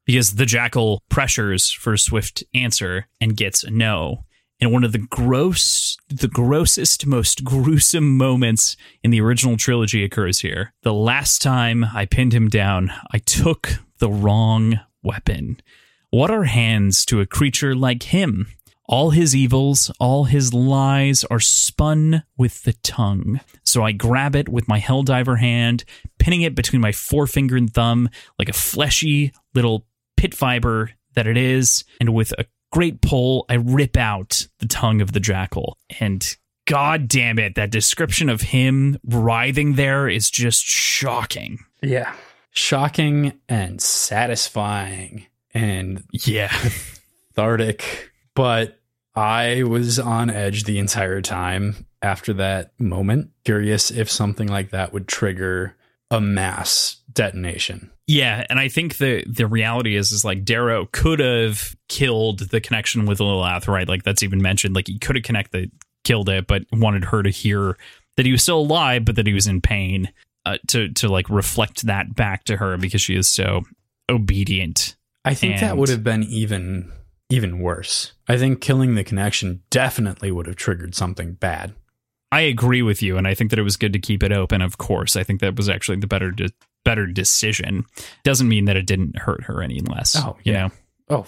because 0.05 0.35
the 0.35 0.45
jackal 0.45 1.01
pressures 1.09 1.71
for 1.71 1.93
a 1.93 1.97
swift 1.99 2.43
answer 2.53 3.07
and 3.21 3.37
gets 3.37 3.63
a 3.63 3.71
no. 3.71 4.25
And 4.59 4.71
one 4.71 4.83
of 4.85 4.91
the 4.93 4.99
gross, 5.09 5.97
the 6.07 6.27
grossest, 6.29 7.05
most 7.05 7.43
gruesome 7.43 8.15
moments 8.17 8.77
in 9.03 9.11
the 9.11 9.19
original 9.19 9.57
trilogy 9.57 10.03
occurs 10.05 10.39
here. 10.39 10.73
The 10.83 10.93
last 10.93 11.41
time 11.41 11.83
I 11.93 12.05
pinned 12.05 12.33
him 12.33 12.47
down, 12.47 12.91
I 13.11 13.17
took 13.17 13.79
the 13.99 14.09
wrong 14.09 14.79
weapon. 15.01 15.57
What 16.11 16.31
are 16.31 16.43
hands 16.45 17.03
to 17.05 17.19
a 17.19 17.25
creature 17.25 17.75
like 17.75 18.03
him? 18.03 18.47
All 18.93 19.09
his 19.09 19.35
evils, 19.35 19.89
all 19.99 20.25
his 20.25 20.53
lies 20.53 21.23
are 21.23 21.39
spun 21.39 22.21
with 22.37 22.61
the 22.61 22.73
tongue. 22.73 23.39
So 23.63 23.83
I 23.83 23.91
grab 23.91 24.35
it 24.35 24.47
with 24.47 24.67
my 24.67 24.79
Helldiver 24.79 25.39
hand, 25.39 25.83
pinning 26.19 26.43
it 26.43 26.53
between 26.53 26.79
my 26.79 26.91
forefinger 26.91 27.55
and 27.55 27.73
thumb 27.73 28.07
like 28.37 28.49
a 28.49 28.53
fleshy 28.53 29.31
little 29.55 29.87
pit 30.15 30.35
viper 30.35 30.91
that 31.15 31.25
it 31.25 31.37
is, 31.37 31.85
and 31.99 32.13
with 32.13 32.33
a 32.37 32.45
great 32.71 33.01
pull, 33.01 33.47
I 33.49 33.55
rip 33.55 33.97
out 33.97 34.47
the 34.59 34.67
tongue 34.67 35.01
of 35.01 35.13
the 35.13 35.19
jackal. 35.19 35.79
And 35.99 36.23
god 36.67 37.07
damn 37.07 37.39
it, 37.39 37.55
that 37.55 37.71
description 37.71 38.29
of 38.29 38.41
him 38.41 38.99
writhing 39.05 39.73
there 39.73 40.07
is 40.07 40.29
just 40.29 40.63
shocking. 40.63 41.57
Yeah. 41.81 42.13
Shocking 42.51 43.33
and 43.49 43.81
satisfying 43.81 45.25
and 45.51 46.03
Yeah. 46.11 46.51
cathartic. 47.33 48.11
But 48.35 48.79
I 49.15 49.63
was 49.63 49.99
on 49.99 50.29
edge 50.29 50.63
the 50.63 50.79
entire 50.79 51.21
time 51.21 51.85
after 52.01 52.33
that 52.33 52.71
moment, 52.79 53.31
curious 53.45 53.91
if 53.91 54.09
something 54.09 54.47
like 54.47 54.71
that 54.71 54.91
would 54.91 55.07
trigger 55.07 55.75
a 56.09 56.19
mass 56.19 56.97
detonation. 57.11 57.91
Yeah, 58.07 58.45
and 58.49 58.59
I 58.59 58.67
think 58.67 58.97
the 58.97 59.23
the 59.25 59.47
reality 59.47 59.95
is 59.95 60.11
is 60.11 60.25
like 60.25 60.43
Darrow 60.43 60.87
could 60.91 61.19
have 61.19 61.75
killed 61.87 62.39
the 62.39 62.59
connection 62.59 63.05
with 63.05 63.19
Lilath, 63.19 63.67
right? 63.67 63.87
Like 63.87 64.03
that's 64.03 64.23
even 64.23 64.41
mentioned. 64.41 64.75
Like 64.75 64.87
he 64.87 64.99
could 64.99 65.15
have 65.15 65.23
connected, 65.23 65.71
killed 66.03 66.27
it, 66.27 66.47
but 66.47 66.63
wanted 66.73 67.05
her 67.05 67.23
to 67.23 67.29
hear 67.29 67.77
that 68.17 68.25
he 68.25 68.31
was 68.31 68.43
still 68.43 68.59
alive, 68.59 69.05
but 69.05 69.15
that 69.15 69.27
he 69.27 69.33
was 69.33 69.47
in 69.47 69.61
pain. 69.61 70.11
Uh, 70.45 70.57
to 70.67 70.89
to 70.89 71.07
like 71.07 71.29
reflect 71.29 71.85
that 71.85 72.13
back 72.15 72.43
to 72.43 72.57
her 72.57 72.75
because 72.75 73.01
she 73.01 73.15
is 73.15 73.29
so 73.29 73.61
obedient. 74.09 74.97
I 75.23 75.35
think 75.35 75.61
that 75.61 75.77
would 75.77 75.87
have 75.87 76.03
been 76.03 76.23
even 76.23 76.91
even 77.33 77.59
worse. 77.59 78.13
I 78.27 78.37
think 78.37 78.61
killing 78.61 78.93
the 78.93 79.03
connection 79.03 79.63
definitely 79.71 80.31
would 80.31 80.45
have 80.45 80.55
triggered 80.55 80.93
something 80.93 81.33
bad. 81.33 81.73
I 82.31 82.41
agree 82.41 82.83
with 82.83 83.01
you, 83.01 83.17
and 83.17 83.27
I 83.27 83.33
think 83.33 83.49
that 83.49 83.59
it 83.59 83.63
was 83.63 83.75
good 83.75 83.93
to 83.93 83.99
keep 83.99 84.21
it 84.21 84.31
open. 84.31 84.61
Of 84.61 84.77
course, 84.77 85.15
I 85.15 85.23
think 85.23 85.41
that 85.41 85.55
was 85.55 85.67
actually 85.67 85.97
the 85.97 86.07
better 86.07 86.29
de- 86.29 86.51
better 86.85 87.07
decision. 87.07 87.85
Doesn't 88.23 88.47
mean 88.47 88.65
that 88.65 88.77
it 88.77 88.85
didn't 88.85 89.17
hurt 89.17 89.45
her 89.45 89.61
any 89.63 89.79
less. 89.79 90.15
Oh, 90.15 90.37
you 90.43 90.53
yeah. 90.53 90.67
know. 90.67 90.73
Oh, 91.09 91.25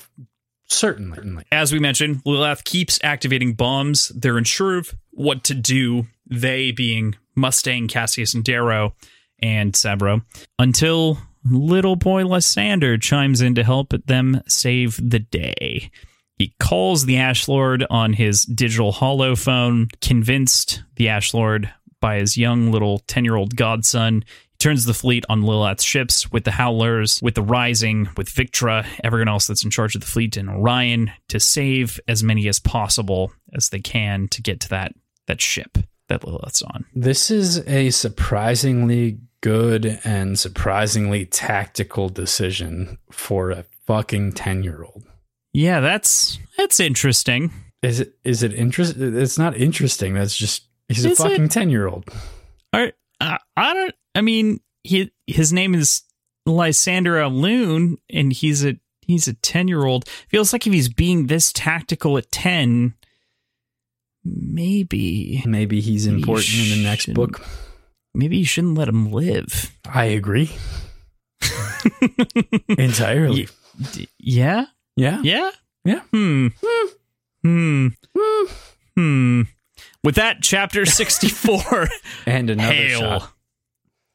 certainly. 0.68 1.44
as 1.52 1.74
we 1.74 1.80
mentioned, 1.80 2.22
Lilath 2.24 2.64
keeps 2.64 3.00
activating 3.04 3.54
bombs. 3.54 4.12
They're 4.16 4.38
unsure 4.38 4.78
of 4.78 4.94
what 5.12 5.44
to 5.46 5.54
do, 5.54 6.06
they 6.28 6.72
being 6.72 7.16
Mustang, 7.36 7.88
Cassius, 7.88 8.34
and 8.34 8.44
Darrow, 8.44 8.96
and 9.40 9.74
Sevro, 9.74 10.24
until 10.60 11.20
little 11.46 11.96
boy 11.96 12.26
Lysander 12.26 12.98
chimes 12.98 13.42
in 13.42 13.56
to 13.56 13.64
help 13.64 13.94
them 14.06 14.42
save 14.48 14.98
the 14.98 15.20
day. 15.20 15.92
He 16.38 16.54
calls 16.60 17.06
the 17.06 17.18
Ash 17.18 17.48
Lord 17.48 17.86
on 17.90 18.14
his 18.14 18.44
digital 18.44 18.92
hollow 18.92 19.36
phone, 19.36 19.88
convinced 20.02 20.84
the 20.96 21.08
Ash 21.08 21.34
Lord 21.34 21.72
by 22.02 22.18
his 22.18 22.38
young 22.38 22.72
little 22.72 23.00
10 23.00 23.24
year 23.24 23.36
old 23.36 23.56
godson. 23.56 24.26
He 24.52 24.58
turns 24.60 24.86
the 24.86 24.94
fleet 24.94 25.26
on 25.30 25.44
Lilath's 25.44 25.84
ships 25.84 26.32
with 26.32 26.44
the 26.44 26.52
Howlers, 26.52 27.22
with 27.22 27.36
the 27.36 27.42
Rising, 27.42 28.10
with 28.18 28.30
Victra, 28.30 28.86
everyone 29.04 29.30
else 29.30 29.48
that's 29.48 29.64
in 29.64 29.72
charge 29.72 29.96
of 29.96 30.02
the 30.02 30.08
fleet, 30.08 30.36
and 30.36 30.50
Orion 30.50 31.12
to 31.30 31.40
save 31.40 32.00
as 32.08 32.22
many 32.22 32.48
as 32.48 32.60
possible 32.60 33.32
as 33.54 33.70
they 33.70 33.80
can 33.80 34.28
to 34.30 34.42
get 34.42 34.60
to 34.62 34.70
that, 34.70 34.94
that 35.28 35.42
ship 35.42 35.78
that 36.10 36.26
Lilath's 36.28 36.62
on. 36.62 36.86
This 36.94 37.32
is 37.32 37.66
a 37.68 37.90
surprisingly 37.92 39.20
good 39.46 40.00
and 40.04 40.40
surprisingly 40.40 41.24
tactical 41.24 42.10
decision 42.10 42.98
for 43.12 43.52
a 43.52 43.64
fucking 43.86 44.32
10-year-old. 44.34 45.04
Yeah, 45.54 45.82
that's 45.82 46.40
that's 46.58 46.80
interesting. 46.80 47.52
Is 47.84 48.00
it 48.00 48.16
is 48.24 48.42
it 48.42 48.54
interest 48.56 48.98
it's 48.98 49.38
not 49.38 49.56
interesting. 49.56 50.16
That's 50.16 50.36
just 50.36 50.68
he's 50.88 51.06
a 51.06 51.12
Is 51.12 51.20
it? 51.20 51.24
fucking 51.24 51.50
10-year-old. 51.50 52.10
Are, 52.74 52.92
uh, 53.22 53.38
I 53.56 53.74
don't. 53.76 53.94
I 54.16 54.22
mean, 54.22 54.62
he 54.84 55.12
his 55.28 55.54
name 55.54 55.76
is 55.76 56.02
Lysander 56.48 57.28
Lune, 57.28 57.98
and 58.10 58.34
he's 58.34 58.66
a 58.66 58.78
he's 59.02 59.28
a 59.28 59.34
ten 59.36 59.68
year 59.68 59.86
old. 59.86 60.10
Feels 60.30 60.54
like 60.54 60.66
if 60.66 60.74
he's 60.74 60.90
being 60.90 61.28
this 61.28 61.54
tactical 61.54 62.18
at 62.18 62.32
ten, 62.32 62.96
maybe 64.24 65.44
Maybe 65.46 65.82
he's 65.82 66.08
important 66.08 66.56
in 66.56 66.78
the 66.78 66.84
next 66.84 67.14
book. 67.14 67.46
Maybe 68.16 68.38
you 68.38 68.46
shouldn't 68.46 68.78
let 68.78 68.88
him 68.88 69.12
live. 69.12 69.72
I 69.88 70.06
agree. 70.06 70.52
Entirely. 72.70 73.48
D- 73.94 74.10
yeah, 74.20 74.66
Yeah. 74.96 75.22
yeah, 75.24 75.52
Yeah. 75.84 76.02
Hmm. 76.12 76.48
Hmm. 77.44 77.88
Hmm. 78.96 79.42
With 80.04 80.16
that, 80.16 80.38
chapter 80.42 80.86
sixty 80.86 81.28
four. 81.30 81.88
And 82.26 82.50
another 82.50 82.74
Hail. 82.74 83.00
shot. 83.00 83.32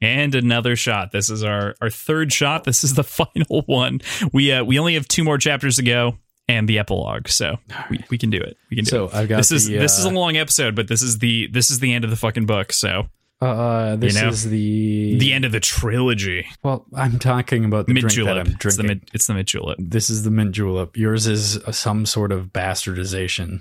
And 0.03 0.35
another 0.35 0.77
shot. 0.77 1.13
This 1.13 1.29
is 1.29 1.45
our, 1.45 1.75
our 1.83 1.91
third 1.91 2.33
shot. 2.33 2.65
This 2.65 2.83
is 2.85 2.95
the 2.95 3.05
final 3.05 3.63
one. 3.67 4.01
We 4.33 4.53
uh, 4.53 4.65
we 4.65 4.79
only 4.79 4.95
have 4.95 5.07
two 5.07 5.25
more 5.25 5.39
chapters 5.39 5.77
to 5.77 5.83
go 5.83 6.17
and 6.49 6.69
the 6.69 6.79
epilogue. 6.79 7.29
So 7.29 7.59
we, 7.91 8.03
we 8.11 8.19
can 8.19 8.31
do 8.31 8.39
it. 8.39 8.57
We 8.71 8.77
can 8.77 8.85
do 8.85 8.89
it. 8.89 8.91
So 8.91 9.05
it. 9.07 9.15
I've 9.15 9.29
got 9.29 9.37
This 9.37 9.53
is 9.53 9.67
the, 9.67 9.77
this 9.77 9.99
is 9.99 10.05
a 10.07 10.09
uh, 10.09 10.13
long 10.13 10.37
episode, 10.37 10.75
but 10.75 10.89
this 10.89 11.03
is 11.03 11.19
the 11.19 11.49
this 11.49 11.71
is 11.71 11.79
the 11.81 11.93
end 11.93 12.05
of 12.05 12.11
the 12.11 12.17
fucking 12.17 12.47
book. 12.47 12.73
So 12.73 13.07
Uh, 13.41 13.97
this 13.97 14.15
You 14.17 14.23
know, 14.23 14.29
is 14.29 14.51
the 14.51 15.17
the 15.19 15.33
end 15.33 15.45
of 15.47 15.53
the 15.53 15.61
trilogy. 15.61 16.47
Well, 16.63 16.85
I'm 16.95 17.19
talking 17.19 17.65
about 17.65 17.87
the 17.87 17.95
Mint 17.95 18.09
drink 18.09 18.27
that 18.27 18.35
julep. 18.35 18.47
I'm 18.47 18.53
It's 18.53 18.77
the 18.77 18.83
drinking. 18.83 18.87
mint, 18.87 19.11
it's 19.15 19.27
the 19.27 19.35
mint 19.35 19.49
julep. 19.49 19.77
this 19.81 20.11
is 20.11 20.23
the 20.25 20.31
mint 20.31 20.53
julep. 20.53 20.97
Yours 20.97 21.27
is 21.27 21.57
uh, 21.59 21.73
some 21.73 22.05
sort 22.05 22.33
of 22.33 22.49
bastardization 22.53 23.61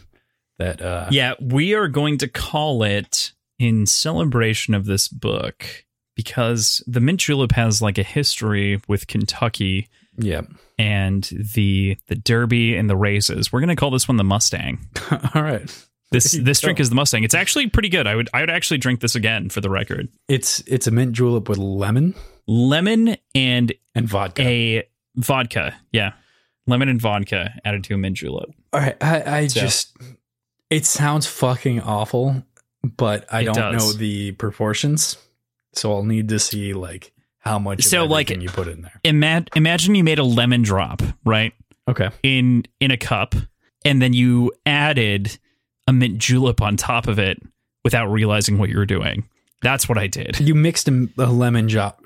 that 0.57 0.81
uh 0.81 1.07
Yeah, 1.11 1.33
we 1.39 1.73
are 1.75 1.87
going 1.87 2.17
to 2.17 2.27
call 2.27 2.83
it 2.83 3.31
in 3.57 3.85
celebration 3.85 4.73
of 4.73 4.85
this 4.85 5.07
book 5.07 5.65
because 6.15 6.83
the 6.85 6.99
mint 6.99 7.21
julep 7.21 7.53
has 7.53 7.81
like 7.81 7.97
a 7.97 8.03
history 8.03 8.81
with 8.89 9.07
Kentucky 9.07 9.87
yeah. 10.17 10.41
and 10.77 11.23
the 11.55 11.97
the 12.07 12.15
Derby 12.15 12.75
and 12.75 12.89
the 12.89 12.97
races. 12.97 13.53
We're 13.53 13.61
going 13.61 13.69
to 13.69 13.75
call 13.77 13.91
this 13.91 14.09
one 14.09 14.17
the 14.17 14.23
Mustang. 14.25 14.85
All 15.33 15.41
right. 15.43 15.85
This 16.11 16.31
this 16.31 16.59
go. 16.61 16.67
drink 16.67 16.79
is 16.79 16.89
the 16.89 16.95
Mustang. 16.95 17.23
It's 17.23 17.35
actually 17.35 17.69
pretty 17.69 17.89
good. 17.89 18.07
I 18.07 18.15
would 18.15 18.29
I 18.33 18.41
would 18.41 18.49
actually 18.49 18.77
drink 18.79 18.99
this 18.99 19.15
again 19.15 19.49
for 19.49 19.61
the 19.61 19.69
record. 19.69 20.09
It's 20.27 20.61
it's 20.65 20.87
a 20.87 20.91
mint 20.91 21.13
julep 21.13 21.47
with 21.49 21.57
lemon 21.59 22.15
Lemon 22.47 23.15
and 23.35 23.71
and 23.93 24.07
vodka. 24.07 24.41
a 24.41 24.83
vodka. 25.15 25.75
Yeah. 25.91 26.13
Lemon 26.65 26.89
and 26.89 26.99
vodka 27.01 27.53
added 27.63 27.83
to 27.85 27.93
a 27.93 27.97
mint 27.97 28.17
julep. 28.17 28.49
All 28.73 28.79
right, 28.79 28.95
I, 29.01 29.21
I 29.41 29.47
So- 29.47 29.59
just 29.61 29.95
it 30.69 30.85
sounds 30.85 31.25
fucking 31.27 31.81
awful, 31.81 32.43
but 32.83 33.25
I 33.31 33.41
It 33.41 33.45
don't 33.45 33.55
does. 33.55 33.93
know 33.93 33.93
the 33.99 34.31
proportions, 34.33 35.17
so 35.73 35.93
I'll 35.93 36.03
need 36.03 36.29
to 36.29 36.39
see 36.39 36.73
like 36.73 37.11
how 37.39 37.57
much. 37.59 37.83
So, 37.83 38.03
of 38.05 38.09
like- 38.11 38.29
you 38.29 38.49
put 38.49 38.67
in 38.67 38.81
there. 38.81 38.99
Ima- 39.03 39.45
imagine 39.55 39.93
you 39.95 40.03
made 40.03 40.19
a 40.19 40.23
lemon 40.23 40.61
drop, 40.63 41.01
right? 41.25 41.53
Okay, 41.87 42.09
In 42.23 42.65
in 42.79 42.91
a 42.91 42.97
cup 42.97 43.33
and 43.85 43.99
then 44.01 44.13
you 44.13 44.51
added 44.65 45.39
a 45.89 45.93
mint 45.93 46.19
julep 46.19 46.61
on 46.61 46.77
top 46.77 47.07
of 47.07 47.17
it 47.17 47.41
without 47.83 48.07
realizing 48.07 48.59
what 48.59 48.69
you 48.69 48.77
were 48.77 48.85
doing. 48.85 49.27
That's 49.61 49.89
what 49.89 49.97
I 49.97 50.07
did. 50.07 50.39
you 50.39 50.53
mixed 50.53 50.87
a, 50.87 51.09
a 51.17 51.25
lemon 51.25 51.65
drop, 51.67 52.01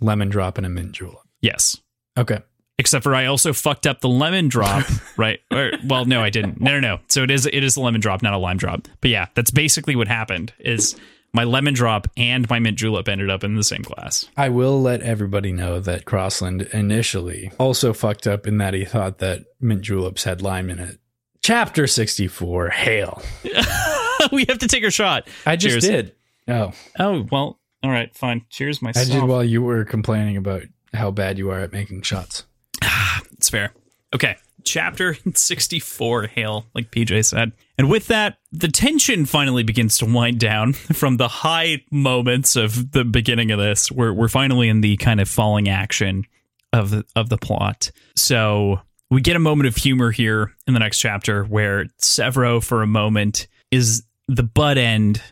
lemon 0.00 0.28
drop, 0.28 0.58
and 0.58 0.66
a 0.66 0.68
mint 0.68 0.92
julep. 0.92 1.26
Yes. 1.40 1.78
Okay, 2.16 2.38
Except 2.78 3.02
for 3.02 3.14
I 3.14 3.26
also 3.26 3.52
fucked 3.52 3.86
up 3.86 4.00
the 4.00 4.08
lemon 4.08 4.48
drop, 4.48 4.84
right? 5.16 5.40
Or, 5.50 5.72
well, 5.86 6.04
no, 6.04 6.22
I 6.22 6.30
didn't. 6.30 6.60
No, 6.60 6.72
no, 6.72 6.80
no. 6.80 7.00
So 7.08 7.22
it 7.22 7.30
is 7.30 7.46
it 7.46 7.64
is 7.64 7.76
a 7.76 7.80
lemon 7.80 8.00
drop, 8.00 8.22
not 8.22 8.34
a 8.34 8.38
lime 8.38 8.56
drop. 8.58 8.86
But 9.00 9.10
yeah, 9.10 9.26
that's 9.34 9.50
basically 9.50 9.96
what 9.96 10.08
happened. 10.08 10.52
Is 10.58 10.96
my 11.32 11.44
lemon 11.44 11.74
drop 11.74 12.08
and 12.16 12.48
my 12.50 12.58
mint 12.58 12.76
julep 12.76 13.08
ended 13.08 13.30
up 13.30 13.44
in 13.44 13.56
the 13.56 13.64
same 13.64 13.82
glass. 13.82 14.28
I 14.36 14.50
will 14.50 14.80
let 14.80 15.00
everybody 15.00 15.52
know 15.52 15.80
that 15.80 16.04
Crossland 16.04 16.62
initially 16.72 17.50
also 17.58 17.92
fucked 17.92 18.26
up 18.26 18.46
in 18.46 18.58
that 18.58 18.74
he 18.74 18.84
thought 18.84 19.18
that 19.18 19.44
mint 19.60 19.82
juleps 19.82 20.24
had 20.24 20.42
lime 20.42 20.68
in 20.68 20.78
it. 20.78 20.98
Chapter 21.42 21.86
sixty-four. 21.86 22.70
Hail! 22.70 23.22
we 24.32 24.44
have 24.48 24.58
to 24.58 24.68
take 24.68 24.84
a 24.84 24.90
shot. 24.90 25.28
I 25.44 25.56
just 25.56 25.80
Cheers. 25.80 25.84
did. 25.84 26.14
Oh, 26.48 26.72
Oh 26.98 27.26
well, 27.30 27.58
all 27.82 27.90
right, 27.90 28.14
fine. 28.14 28.44
Cheers, 28.48 28.80
my 28.80 28.92
I 28.94 29.04
did 29.04 29.24
while 29.24 29.42
you 29.44 29.62
were 29.62 29.84
complaining 29.84 30.36
about 30.36 30.62
how 30.94 31.10
bad 31.10 31.38
you 31.38 31.50
are 31.50 31.60
at 31.60 31.72
making 31.72 32.02
shots. 32.02 32.44
It's 33.32 33.50
fair. 33.50 33.72
Okay. 34.14 34.36
Chapter 34.62 35.16
64, 35.34 36.28
Hail, 36.28 36.66
like 36.76 36.92
PJ 36.92 37.24
said. 37.24 37.50
And 37.76 37.90
with 37.90 38.06
that, 38.06 38.38
the 38.52 38.68
tension 38.68 39.26
finally 39.26 39.64
begins 39.64 39.98
to 39.98 40.06
wind 40.06 40.38
down 40.38 40.72
from 40.74 41.16
the 41.16 41.26
high 41.26 41.82
moments 41.90 42.54
of 42.54 42.92
the 42.92 43.04
beginning 43.04 43.50
of 43.50 43.58
this. 43.58 43.90
We're, 43.90 44.12
we're 44.12 44.28
finally 44.28 44.68
in 44.68 44.80
the 44.80 44.96
kind 44.98 45.20
of 45.20 45.28
falling 45.28 45.68
action 45.68 46.24
of 46.72 46.90
the, 46.90 47.04
of 47.16 47.30
the 47.30 47.36
plot. 47.38 47.90
So 48.14 48.80
we 49.12 49.20
get 49.20 49.36
a 49.36 49.40
moment 49.40 49.68
of 49.68 49.76
humor 49.76 50.10
here 50.10 50.54
in 50.66 50.72
the 50.72 50.80
next 50.80 50.98
chapter 50.98 51.44
where 51.44 51.84
Sevro, 52.00 52.64
for 52.64 52.82
a 52.82 52.86
moment, 52.86 53.46
is 53.70 54.04
the 54.26 54.42
butt 54.42 54.78
end 54.78 55.22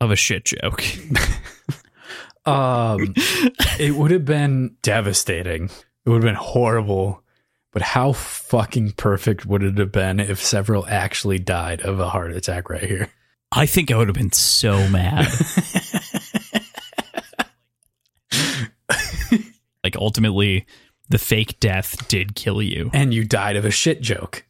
of 0.00 0.10
a 0.10 0.16
shit 0.16 0.44
joke. 0.44 0.84
Um, 2.46 3.14
it 3.80 3.94
would 3.94 4.10
have 4.10 4.26
been 4.26 4.76
devastating. 4.82 5.70
It 6.04 6.10
would 6.10 6.16
have 6.16 6.30
been 6.30 6.34
horrible. 6.34 7.22
But 7.72 7.80
how 7.80 8.12
fucking 8.12 8.92
perfect 8.92 9.46
would 9.46 9.62
it 9.62 9.78
have 9.78 9.92
been 9.92 10.20
if 10.20 10.40
Sevro 10.40 10.86
actually 10.86 11.38
died 11.38 11.80
of 11.80 11.98
a 11.98 12.10
heart 12.10 12.32
attack 12.32 12.68
right 12.68 12.84
here? 12.84 13.08
I 13.50 13.64
think 13.64 13.90
I 13.90 13.96
would 13.96 14.08
have 14.08 14.14
been 14.14 14.30
so 14.32 14.86
mad. 14.90 15.26
like 19.82 19.96
ultimately 19.96 20.66
the 21.08 21.18
fake 21.18 21.58
death 21.60 22.08
did 22.08 22.34
kill 22.34 22.62
you. 22.62 22.90
And 22.92 23.12
you 23.12 23.24
died 23.24 23.56
of 23.56 23.64
a 23.64 23.70
shit 23.70 24.00
joke. 24.00 24.44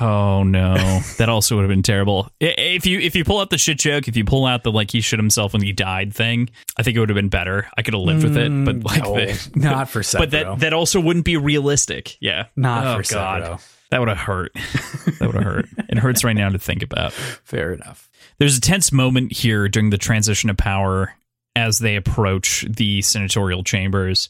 Oh 0.00 0.42
no. 0.42 0.74
that 1.18 1.28
also 1.28 1.56
would 1.56 1.62
have 1.62 1.68
been 1.68 1.82
terrible. 1.82 2.30
If 2.40 2.86
you 2.86 2.98
if 2.98 3.14
you 3.14 3.24
pull 3.24 3.38
out 3.38 3.50
the 3.50 3.58
shit 3.58 3.78
joke, 3.78 4.08
if 4.08 4.16
you 4.16 4.24
pull 4.24 4.44
out 4.44 4.64
the 4.64 4.72
like 4.72 4.90
he 4.90 5.00
shit 5.00 5.18
himself 5.18 5.52
when 5.52 5.62
he 5.62 5.72
died 5.72 6.12
thing, 6.12 6.50
I 6.76 6.82
think 6.82 6.96
it 6.96 7.00
would 7.00 7.08
have 7.08 7.16
been 7.16 7.28
better. 7.28 7.68
I 7.76 7.82
could 7.82 7.94
have 7.94 8.02
lived 8.02 8.24
with 8.24 8.36
it, 8.36 8.48
but 8.64 8.80
mm, 8.80 8.84
like 8.84 9.02
no, 9.02 9.14
the, 9.14 9.50
not 9.54 9.88
for 9.88 10.00
Sevro. 10.00 10.18
but 10.18 10.30
that 10.32 10.58
that 10.60 10.72
also 10.72 11.00
wouldn't 11.00 11.24
be 11.24 11.36
realistic. 11.36 12.16
Yeah. 12.20 12.46
not 12.56 12.86
oh, 12.86 13.02
for 13.02 13.14
God. 13.14 13.60
That 13.90 14.00
would 14.00 14.08
have 14.08 14.18
hurt. 14.18 14.52
that 14.54 15.20
would 15.20 15.34
have 15.34 15.44
hurt. 15.44 15.66
It 15.88 15.96
hurts 15.96 16.22
right 16.22 16.36
now 16.36 16.50
to 16.50 16.58
think 16.58 16.82
about. 16.82 17.12
Fair 17.12 17.72
enough. 17.72 18.10
There's 18.38 18.58
a 18.58 18.60
tense 18.60 18.92
moment 18.92 19.32
here 19.32 19.66
during 19.66 19.88
the 19.88 19.96
transition 19.96 20.50
of 20.50 20.58
power 20.58 21.14
as 21.56 21.78
they 21.78 21.96
approach 21.96 22.66
the 22.68 23.00
senatorial 23.00 23.64
chambers. 23.64 24.28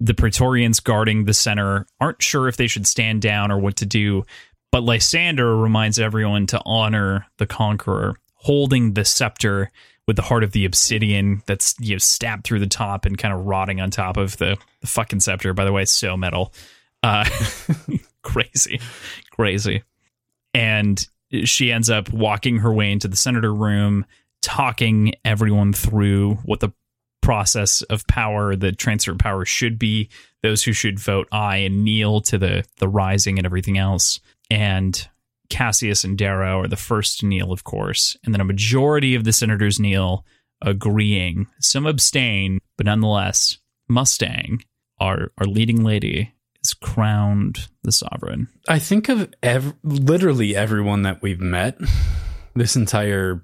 The 0.00 0.14
Praetorians 0.14 0.80
guarding 0.80 1.24
the 1.24 1.34
center 1.34 1.86
aren't 2.00 2.22
sure 2.22 2.48
if 2.48 2.56
they 2.56 2.68
should 2.68 2.86
stand 2.86 3.22
down 3.22 3.50
or 3.50 3.58
what 3.58 3.76
to 3.76 3.86
do, 3.86 4.24
but 4.70 4.84
Lysander 4.84 5.56
reminds 5.56 5.98
everyone 5.98 6.46
to 6.48 6.60
honor 6.64 7.26
the 7.38 7.46
conqueror, 7.46 8.16
holding 8.34 8.94
the 8.94 9.04
scepter 9.04 9.70
with 10.06 10.16
the 10.16 10.22
heart 10.22 10.42
of 10.42 10.52
the 10.52 10.64
obsidian 10.64 11.42
that's 11.46 11.74
you 11.78 11.94
know 11.94 11.98
stabbed 11.98 12.44
through 12.44 12.58
the 12.60 12.66
top 12.66 13.04
and 13.04 13.18
kind 13.18 13.34
of 13.34 13.44
rotting 13.44 13.80
on 13.80 13.90
top 13.90 14.16
of 14.16 14.36
the, 14.38 14.56
the 14.80 14.86
fucking 14.86 15.20
scepter. 15.20 15.52
By 15.52 15.64
the 15.64 15.72
way, 15.72 15.84
so 15.84 16.16
metal. 16.16 16.52
Uh, 17.02 17.28
crazy, 18.22 18.80
crazy. 19.30 19.82
And 20.54 21.06
she 21.44 21.70
ends 21.70 21.90
up 21.90 22.12
walking 22.12 22.58
her 22.58 22.72
way 22.72 22.90
into 22.90 23.06
the 23.06 23.16
senator 23.16 23.52
room, 23.52 24.06
talking 24.42 25.12
everyone 25.24 25.72
through 25.72 26.34
what 26.44 26.60
the 26.60 26.72
process 27.28 27.82
of 27.82 28.06
power, 28.06 28.56
the 28.56 28.72
transfer 28.72 29.12
of 29.12 29.18
power 29.18 29.44
should 29.44 29.78
be, 29.78 30.08
those 30.42 30.62
who 30.62 30.72
should 30.72 30.98
vote 30.98 31.28
aye 31.30 31.58
and 31.58 31.84
kneel 31.84 32.22
to 32.22 32.38
the 32.38 32.64
the 32.78 32.88
rising 32.88 33.38
and 33.38 33.44
everything 33.44 33.76
else. 33.76 34.18
And 34.50 35.06
Cassius 35.50 36.04
and 36.04 36.16
Darrow 36.16 36.58
are 36.60 36.68
the 36.68 36.74
first 36.74 37.20
to 37.20 37.26
kneel, 37.26 37.52
of 37.52 37.64
course, 37.64 38.16
and 38.24 38.32
then 38.32 38.40
a 38.40 38.46
majority 38.46 39.14
of 39.14 39.24
the 39.24 39.34
senators 39.34 39.78
kneel, 39.78 40.24
agreeing. 40.62 41.46
Some 41.60 41.84
abstain, 41.84 42.60
but 42.78 42.86
nonetheless, 42.86 43.58
Mustang, 43.90 44.64
our 44.98 45.30
our 45.36 45.46
leading 45.46 45.84
lady, 45.84 46.32
is 46.64 46.72
crowned 46.72 47.68
the 47.82 47.92
sovereign. 47.92 48.48
I 48.66 48.78
think 48.78 49.10
of 49.10 49.30
ev- 49.42 49.74
literally 49.82 50.56
everyone 50.56 51.02
that 51.02 51.20
we've 51.20 51.42
met 51.42 51.76
this 52.54 52.74
entire 52.74 53.42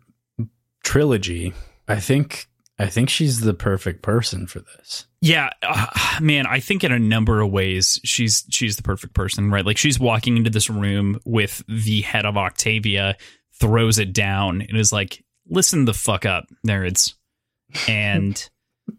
trilogy. 0.82 1.52
I 1.86 2.00
think 2.00 2.48
I 2.84 2.90
think 2.90 3.08
she's 3.08 3.40
the 3.40 3.54
perfect 3.54 4.02
person 4.02 4.46
for 4.46 4.60
this. 4.60 5.06
Yeah, 5.20 5.50
uh, 5.62 5.86
man, 6.20 6.46
I 6.46 6.60
think 6.60 6.84
in 6.84 6.92
a 6.92 6.98
number 6.98 7.40
of 7.40 7.50
ways 7.50 7.98
she's 8.04 8.44
she's 8.50 8.76
the 8.76 8.82
perfect 8.82 9.14
person, 9.14 9.50
right? 9.50 9.64
Like 9.64 9.78
she's 9.78 9.98
walking 9.98 10.36
into 10.36 10.50
this 10.50 10.68
room 10.68 11.18
with 11.24 11.62
the 11.66 12.02
head 12.02 12.26
of 12.26 12.36
Octavia, 12.36 13.16
throws 13.58 13.98
it 13.98 14.12
down, 14.12 14.60
and 14.62 14.76
is 14.76 14.92
like, 14.92 15.24
"Listen 15.48 15.86
the 15.86 15.94
fuck 15.94 16.26
up, 16.26 16.44
nerds," 16.66 17.14
and 17.88 18.48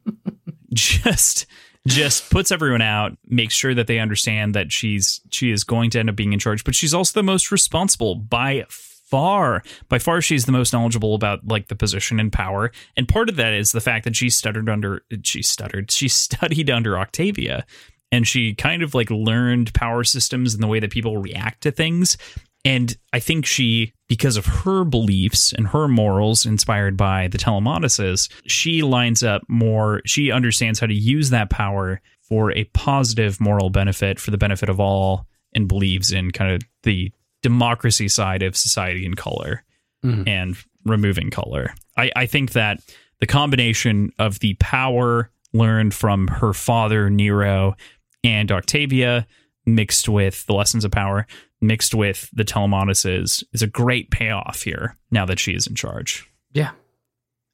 just 0.73 1.45
just 1.87 2.31
puts 2.31 2.51
everyone 2.51 2.81
out, 2.81 3.15
makes 3.27 3.53
sure 3.53 3.75
that 3.75 3.85
they 3.85 3.99
understand 3.99 4.55
that 4.55 4.71
she's 4.71 5.21
she 5.29 5.51
is 5.51 5.63
going 5.63 5.91
to 5.91 5.99
end 5.99 6.09
up 6.09 6.15
being 6.15 6.33
in 6.33 6.39
charge, 6.39 6.63
but 6.63 6.73
she's 6.73 6.93
also 6.93 7.19
the 7.19 7.23
most 7.23 7.51
responsible 7.51 8.15
by 8.15 8.65
far 9.15 9.63
by 9.87 9.97
far 9.97 10.19
she's 10.19 10.43
the 10.43 10.51
most 10.51 10.73
knowledgeable 10.73 11.15
about 11.15 11.39
like 11.47 11.69
the 11.69 11.75
position 11.75 12.19
and 12.19 12.33
power. 12.33 12.69
And 12.97 13.07
part 13.07 13.29
of 13.29 13.37
that 13.37 13.53
is 13.53 13.71
the 13.71 13.79
fact 13.79 14.03
that 14.03 14.13
she 14.13 14.29
stuttered 14.29 14.67
under 14.67 15.03
she 15.23 15.41
stuttered 15.41 15.89
she 15.89 16.07
studied 16.25 16.69
under 16.69 16.99
octavia. 16.99 17.65
And 18.11 18.27
she 18.27 18.53
kind 18.53 18.83
of 18.83 18.93
like 18.93 19.09
learned 19.09 19.73
power 19.73 20.03
systems 20.03 20.53
and 20.53 20.61
the 20.61 20.67
way 20.67 20.81
that 20.81 20.91
people 20.91 21.17
react 21.17 21.61
to 21.61 21.71
things. 21.71 22.17
And 22.65 22.97
i 23.13 23.19
think 23.19 23.45
she 23.45 23.93
because 24.09 24.35
of 24.35 24.45
her 24.45 24.83
beliefs 24.83 25.53
and 25.53 25.69
her 25.69 25.87
morals 25.87 26.45
inspired 26.45 26.97
by 26.97 27.29
the 27.29 27.37
telemachus 27.37 28.27
she 28.47 28.81
lines 28.81 29.23
up 29.23 29.43
more 29.47 30.01
she 30.05 30.29
understands 30.29 30.79
how 30.79 30.87
to 30.87 30.93
use 30.93 31.29
that 31.29 31.49
power 31.49 32.01
for 32.21 32.51
a 32.51 32.65
positive 32.73 33.39
moral 33.39 33.69
benefit 33.69 34.19
for 34.19 34.31
the 34.31 34.37
benefit 34.37 34.67
of 34.67 34.79
all 34.79 35.25
and 35.53 35.69
believes 35.69 36.11
in 36.11 36.31
kind 36.31 36.51
of 36.51 36.61
the 36.83 37.11
democracy 37.45 38.07
side 38.07 38.41
of 38.41 38.57
society 38.57 39.05
and 39.05 39.15
color 39.15 39.63
mm. 40.03 40.27
and 40.27 40.57
removing 40.83 41.29
color. 41.29 41.75
I, 41.95 42.11
I 42.15 42.25
think 42.25 42.53
that 42.53 42.79
the 43.19 43.27
combination 43.27 44.11
of 44.17 44.39
the 44.39 44.55
power 44.55 45.29
learned 45.53 45.93
from 45.93 46.27
her 46.27 46.53
father, 46.53 47.07
Nero, 47.11 47.75
and 48.23 48.51
Octavia, 48.51 49.27
mixed 49.67 50.09
with 50.09 50.43
the 50.47 50.55
lessons 50.55 50.85
of 50.85 50.91
power, 50.91 51.27
mixed 51.61 51.93
with 51.93 52.31
the 52.33 52.43
Telemachus, 52.43 53.43
is 53.53 53.61
a 53.61 53.67
great 53.67 54.09
payoff 54.09 54.63
here 54.63 54.97
now 55.11 55.27
that 55.27 55.37
she 55.37 55.53
is 55.53 55.67
in 55.67 55.75
charge. 55.75 56.27
Yeah, 56.51 56.71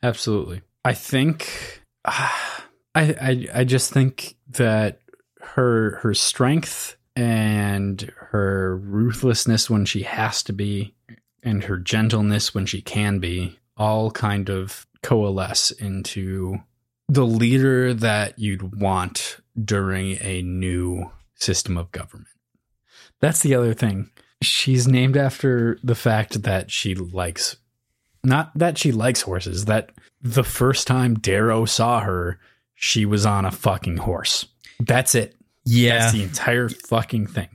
absolutely. 0.02 0.62
I 0.86 0.94
think, 0.94 1.82
uh, 2.06 2.30
I, 2.96 3.02
I, 3.04 3.48
I 3.56 3.64
just 3.66 3.92
think 3.92 4.38
that 4.52 5.00
her 5.42 5.98
her 5.98 6.14
strength 6.14 6.96
and 7.16 8.12
her 8.32 8.78
ruthlessness 8.78 9.70
when 9.70 9.84
she 9.84 10.04
has 10.04 10.42
to 10.42 10.54
be 10.54 10.94
and 11.44 11.66
her 11.66 11.78
gentleness 11.78 12.56
when 12.56 12.66
she 12.66 12.82
can 12.82 13.20
be 13.20 13.60
all 13.76 14.10
kind 14.10 14.50
of 14.50 14.88
coalesce 15.04 15.72
into 15.72 16.58
the 17.10 17.26
leader 17.26 17.94
that 17.94 18.40
you'd 18.40 18.80
want 18.80 19.38
during 19.62 20.18
a 20.22 20.42
new 20.44 21.12
system 21.36 21.78
of 21.78 21.92
government. 21.92 22.30
That's 23.20 23.42
the 23.42 23.54
other 23.54 23.74
thing. 23.74 24.10
She's 24.42 24.88
named 24.88 25.18
after 25.18 25.78
the 25.84 25.96
fact 25.96 26.44
that 26.44 26.72
she 26.72 26.96
likes 26.96 27.58
not 28.24 28.52
that 28.56 28.78
she 28.78 28.94
likes 28.94 29.22
horses, 29.22 29.66
that 29.66 29.90
the 30.22 30.44
first 30.44 30.88
time 30.88 31.16
Darrow 31.16 31.66
saw 31.66 32.00
her, 32.00 32.40
she 32.76 33.06
was 33.06 33.26
on 33.26 33.44
a 33.44 33.52
fucking 33.52 33.98
horse. 33.98 34.46
That's 34.80 35.16
it. 35.16 35.36
Yeah. 35.66 36.00
That's 36.00 36.14
the 36.14 36.24
entire 36.24 36.70
fucking 36.70 37.28
thing. 37.28 37.50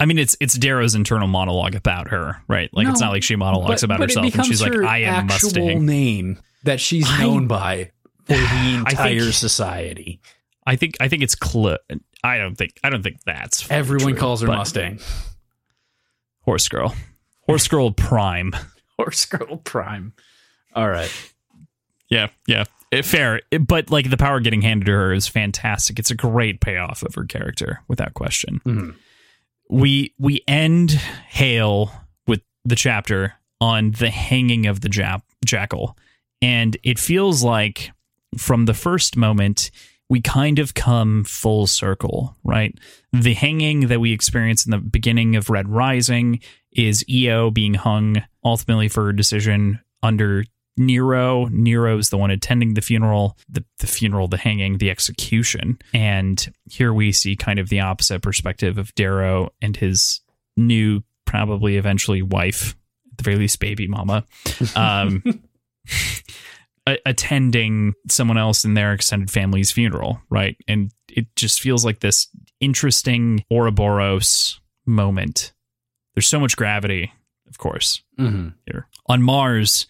I 0.00 0.06
mean, 0.06 0.18
it's 0.18 0.36
it's 0.40 0.54
Darrow's 0.54 0.94
internal 0.94 1.28
monologue 1.28 1.74
about 1.74 2.08
her, 2.08 2.42
right? 2.48 2.70
Like, 2.72 2.86
no, 2.86 2.92
it's 2.92 3.00
not 3.00 3.12
like 3.12 3.22
she 3.22 3.36
monologues 3.36 3.82
but, 3.82 3.84
about 3.84 3.98
but 3.98 4.10
herself 4.10 4.34
and 4.34 4.46
she's 4.46 4.62
like, 4.62 4.72
"I 4.72 4.98
am 4.98 5.28
actual 5.30 5.50
Mustang." 5.50 5.86
Name 5.86 6.38
that 6.64 6.80
she's 6.80 7.08
I, 7.08 7.22
known 7.22 7.46
by 7.46 7.90
for 8.24 8.34
the 8.34 8.74
entire 8.86 9.20
think, 9.20 9.34
society. 9.34 10.20
I 10.66 10.76
think 10.76 10.96
I 11.00 11.08
think 11.08 11.22
it's 11.22 11.36
cl- 11.42 11.78
I 12.22 12.38
don't 12.38 12.56
think 12.56 12.78
I 12.84 12.90
don't 12.90 13.02
think 13.02 13.22
that's 13.24 13.70
everyone 13.70 14.12
true, 14.12 14.20
calls 14.20 14.42
her 14.42 14.46
Mustang. 14.46 15.00
Horse 16.42 16.68
girl, 16.68 16.94
horse 17.46 17.68
girl 17.68 17.90
prime, 17.90 18.54
horse 18.98 19.24
girl 19.24 19.56
prime. 19.58 20.12
All 20.74 20.88
right. 20.88 21.12
Yeah, 22.08 22.28
yeah. 22.46 22.64
Eh, 22.90 23.02
fair, 23.02 23.42
eh, 23.52 23.58
but 23.58 23.90
like 23.90 24.08
the 24.08 24.16
power 24.16 24.40
getting 24.40 24.62
handed 24.62 24.86
to 24.86 24.92
her 24.92 25.12
is 25.12 25.28
fantastic. 25.28 25.98
It's 25.98 26.10
a 26.10 26.14
great 26.14 26.60
payoff 26.60 27.02
of 27.02 27.14
her 27.16 27.24
character, 27.24 27.82
without 27.88 28.14
question. 28.14 28.60
Mm-hmm. 28.64 28.90
We 29.68 30.14
we 30.18 30.42
end 30.48 30.92
Hail 30.92 31.92
with 32.26 32.42
the 32.64 32.76
chapter 32.76 33.34
on 33.60 33.92
the 33.92 34.10
hanging 34.10 34.66
of 34.66 34.80
the 34.80 34.88
jap- 34.88 35.22
jackal, 35.44 35.96
and 36.40 36.76
it 36.82 36.98
feels 36.98 37.42
like 37.42 37.92
from 38.36 38.66
the 38.66 38.74
first 38.74 39.16
moment 39.16 39.70
we 40.08 40.20
kind 40.20 40.58
of 40.58 40.74
come 40.74 41.24
full 41.24 41.66
circle, 41.66 42.36
right? 42.42 42.76
The 43.12 43.34
hanging 43.34 43.88
that 43.88 44.00
we 44.00 44.12
experience 44.12 44.64
in 44.64 44.70
the 44.70 44.78
beginning 44.78 45.36
of 45.36 45.50
Red 45.50 45.68
Rising 45.68 46.40
is 46.72 47.06
Eo 47.08 47.50
being 47.50 47.74
hung 47.74 48.22
ultimately 48.44 48.88
for 48.88 49.08
a 49.08 49.16
decision 49.16 49.80
under 50.02 50.44
Nero. 50.78 51.46
Nero's 51.46 52.10
the 52.10 52.18
one 52.18 52.30
attending 52.30 52.74
the 52.74 52.80
funeral, 52.80 53.36
the, 53.48 53.64
the 53.78 53.86
funeral, 53.86 54.28
the 54.28 54.36
hanging, 54.36 54.78
the 54.78 54.90
execution. 54.90 55.78
And 55.92 56.52
here 56.70 56.92
we 56.92 57.12
see 57.12 57.36
kind 57.36 57.58
of 57.58 57.68
the 57.68 57.80
opposite 57.80 58.22
perspective 58.22 58.78
of 58.78 58.94
Darrow 58.94 59.50
and 59.60 59.76
his 59.76 60.20
new, 60.56 61.02
probably 61.26 61.76
eventually 61.76 62.22
wife, 62.22 62.76
at 63.10 63.18
the 63.18 63.24
very 63.24 63.36
least 63.36 63.60
baby 63.60 63.86
mama, 63.86 64.24
um, 64.76 65.22
attending 67.06 67.94
someone 68.08 68.38
else 68.38 68.64
in 68.64 68.74
their 68.74 68.92
extended 68.92 69.30
family's 69.30 69.70
funeral, 69.70 70.20
right? 70.30 70.56
And 70.66 70.92
it 71.08 71.26
just 71.36 71.60
feels 71.60 71.84
like 71.84 72.00
this 72.00 72.28
interesting 72.60 73.44
Ouroboros 73.50 74.60
moment. 74.86 75.52
There's 76.14 76.26
so 76.26 76.40
much 76.40 76.56
gravity, 76.56 77.12
of 77.48 77.58
course, 77.58 78.02
mm-hmm. 78.18 78.48
here. 78.66 78.88
On 79.06 79.22
Mars, 79.22 79.86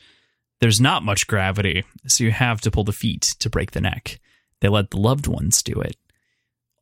there's 0.61 0.81
not 0.81 1.05
much 1.05 1.27
gravity, 1.27 1.85
so 2.07 2.25
you 2.25 2.31
have 2.31 2.61
to 2.63 2.71
pull 2.71 2.85
the 2.85 2.93
feet 2.93 3.37
to 3.39 3.51
break 3.51 3.73
the 3.73 3.81
neck. 3.81 4.19
They 4.61 4.69
let 4.69 4.91
the 4.91 4.99
loved 4.99 5.27
ones 5.27 5.63
do 5.63 5.81
it. 5.81 5.97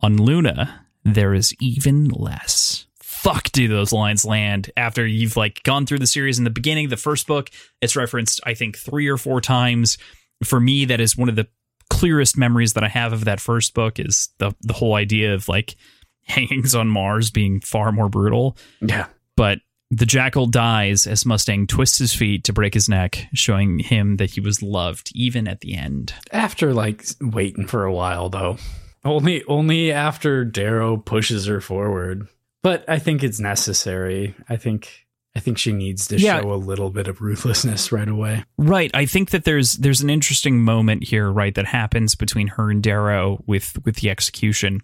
On 0.00 0.16
Luna, 0.16 0.86
there 1.04 1.34
is 1.34 1.54
even 1.60 2.08
less. 2.08 2.86
Fuck 3.02 3.50
do 3.52 3.68
those 3.68 3.92
lines 3.92 4.24
land 4.24 4.70
after 4.76 5.06
you've 5.06 5.36
like 5.36 5.62
gone 5.62 5.86
through 5.86 5.98
the 5.98 6.06
series 6.06 6.38
in 6.38 6.44
the 6.44 6.50
beginning, 6.50 6.88
the 6.88 6.96
first 6.96 7.26
book, 7.26 7.50
it's 7.80 7.96
referenced 7.96 8.40
I 8.44 8.54
think 8.54 8.76
3 8.76 9.08
or 9.08 9.16
4 9.16 9.40
times. 9.40 9.98
For 10.44 10.60
me 10.60 10.84
that 10.86 11.00
is 11.00 11.16
one 11.16 11.28
of 11.28 11.36
the 11.36 11.48
clearest 11.88 12.36
memories 12.36 12.74
that 12.74 12.84
I 12.84 12.88
have 12.88 13.12
of 13.12 13.24
that 13.24 13.40
first 13.40 13.74
book 13.74 13.98
is 13.98 14.28
the 14.38 14.54
the 14.60 14.74
whole 14.74 14.94
idea 14.94 15.34
of 15.34 15.48
like 15.48 15.76
hangings 16.26 16.74
on 16.74 16.88
Mars 16.88 17.30
being 17.30 17.60
far 17.60 17.92
more 17.92 18.08
brutal. 18.08 18.56
Yeah. 18.80 19.06
But 19.36 19.60
the 19.90 20.06
jackal 20.06 20.46
dies 20.46 21.06
as 21.06 21.24
Mustang 21.26 21.66
twists 21.66 21.98
his 21.98 22.12
feet 22.12 22.44
to 22.44 22.52
break 22.52 22.74
his 22.74 22.88
neck, 22.88 23.26
showing 23.34 23.78
him 23.78 24.16
that 24.16 24.30
he 24.32 24.40
was 24.40 24.62
loved 24.62 25.10
even 25.14 25.46
at 25.46 25.60
the 25.60 25.74
end. 25.76 26.12
After 26.32 26.74
like 26.74 27.04
waiting 27.20 27.66
for 27.66 27.84
a 27.84 27.92
while 27.92 28.28
though. 28.28 28.56
Only 29.04 29.44
only 29.44 29.92
after 29.92 30.44
Darrow 30.44 30.96
pushes 30.96 31.46
her 31.46 31.60
forward. 31.60 32.26
But 32.64 32.84
I 32.88 32.98
think 32.98 33.22
it's 33.22 33.38
necessary. 33.38 34.34
I 34.48 34.56
think 34.56 35.06
I 35.36 35.38
think 35.38 35.58
she 35.58 35.70
needs 35.72 36.08
to 36.08 36.18
Yeah. 36.18 36.40
show 36.40 36.52
a 36.52 36.56
little 36.56 36.90
bit 36.90 37.06
of 37.06 37.20
ruthlessness 37.20 37.92
right 37.92 38.08
away. 38.08 38.42
Right. 38.58 38.90
I 38.94 39.06
think 39.06 39.30
that 39.30 39.44
there's 39.44 39.74
there's 39.74 40.00
an 40.00 40.10
interesting 40.10 40.62
moment 40.62 41.04
here, 41.04 41.30
right, 41.30 41.54
that 41.54 41.66
happens 41.66 42.16
between 42.16 42.48
her 42.48 42.70
and 42.70 42.82
Darrow 42.82 43.44
with 43.46 43.78
with 43.84 43.96
the 43.96 44.10
execution. 44.10 44.80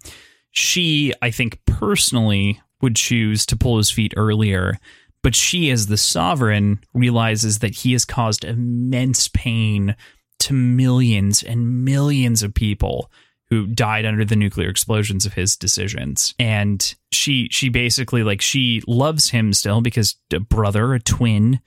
She, 0.53 1.12
I 1.23 1.31
think 1.31 1.59
personally, 1.65 2.61
would 2.83 2.97
choose 2.97 3.47
to 3.47 3.57
pull 3.57 3.79
his 3.79 3.91
feet 3.91 4.15
earlier, 4.17 4.79
but 5.23 5.35
she, 5.35 5.71
as 5.71 5.87
the 5.87 5.97
sovereign, 5.97 6.81
realizes 6.93 7.61
that 7.61 7.77
he 7.77 7.93
has 7.93 8.05
caused 8.05 8.45
immense 8.45 9.29
pain 9.29 9.95
to 10.41 10.53
millions 10.53 11.43
and 11.43 11.85
millions 11.85 12.43
of 12.43 12.53
people 12.53 13.11
who 13.49 13.67
died 13.67 14.07
under 14.07 14.25
the 14.25 14.35
nuclear 14.35 14.69
explosions 14.69 15.27
of 15.27 15.35
his 15.35 15.57
decisions. 15.57 16.35
And 16.39 16.95
she 17.13 17.49
she 17.51 17.69
basically 17.69 18.23
like 18.23 18.41
she 18.41 18.83
loves 18.87 19.31
him 19.31 19.53
still 19.53 19.83
because 19.83 20.17
a 20.33 20.41
brother, 20.41 20.95
a 20.95 21.01
twin, 21.01 21.61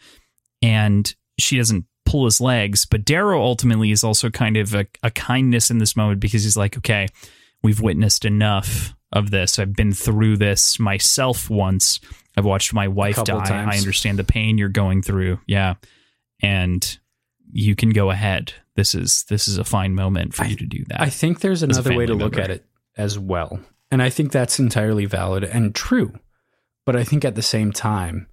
and 0.64 1.14
she 1.40 1.58
doesn't 1.58 1.86
pull 2.04 2.26
his 2.26 2.42
legs. 2.42 2.86
But 2.86 3.06
Darrow 3.06 3.42
ultimately 3.42 3.92
is 3.92 4.04
also 4.04 4.32
kind 4.32 4.58
of 4.58 4.74
a, 4.74 4.88
a 5.04 5.12
kindness 5.12 5.70
in 5.70 5.78
this 5.78 5.96
moment 5.96 6.20
because 6.20 6.44
he's 6.44 6.58
like, 6.58 6.76
okay, 6.78 7.08
we've 7.62 7.82
witnessed 7.82 8.26
enough 8.26 8.95
of 9.12 9.32
this. 9.32 9.60
I've 9.60 9.74
been 9.74 9.94
through 9.94 10.38
this 10.38 10.80
myself 10.80 11.50
once. 11.50 12.00
I've 12.38 12.46
watched 12.46 12.74
my 12.74 12.88
wife 12.88 13.24
die. 13.24 13.46
times. 13.46 13.76
I 13.76 13.78
understand 13.78 14.20
the 14.20 14.24
pain 14.24 14.58
you're 14.58 14.70
going 14.70 15.02
through. 15.02 15.40
Yeah. 15.48 15.76
And 16.42 16.98
you 17.52 17.76
can 17.76 17.92
go 17.92 18.12
ahead. 18.12 18.54
This 18.76 18.94
is 18.94 19.24
this 19.30 19.48
is 19.48 19.58
a 19.58 19.64
fine 19.64 19.96
moment 19.96 20.34
for 20.34 20.46
you 20.46 20.58
to 20.58 20.66
do 20.66 20.84
that. 20.90 21.00
I 21.00 21.10
think 21.10 21.40
there's 21.40 21.64
another 21.64 21.96
way 21.96 22.06
to 22.06 22.12
family 22.12 22.24
look 22.26 22.38
at 22.38 22.52
it 22.52 22.66
as 22.98 23.18
well. 23.18 23.60
And 23.90 24.02
I 24.02 24.10
think 24.10 24.32
that's 24.32 24.60
entirely 24.60 25.06
valid 25.06 25.44
and 25.44 25.74
true. 25.74 26.14
But 26.86 26.96
I 26.96 27.04
think 27.04 27.24
at 27.24 27.36
the 27.36 27.42
same 27.42 27.72
time, 27.72 28.28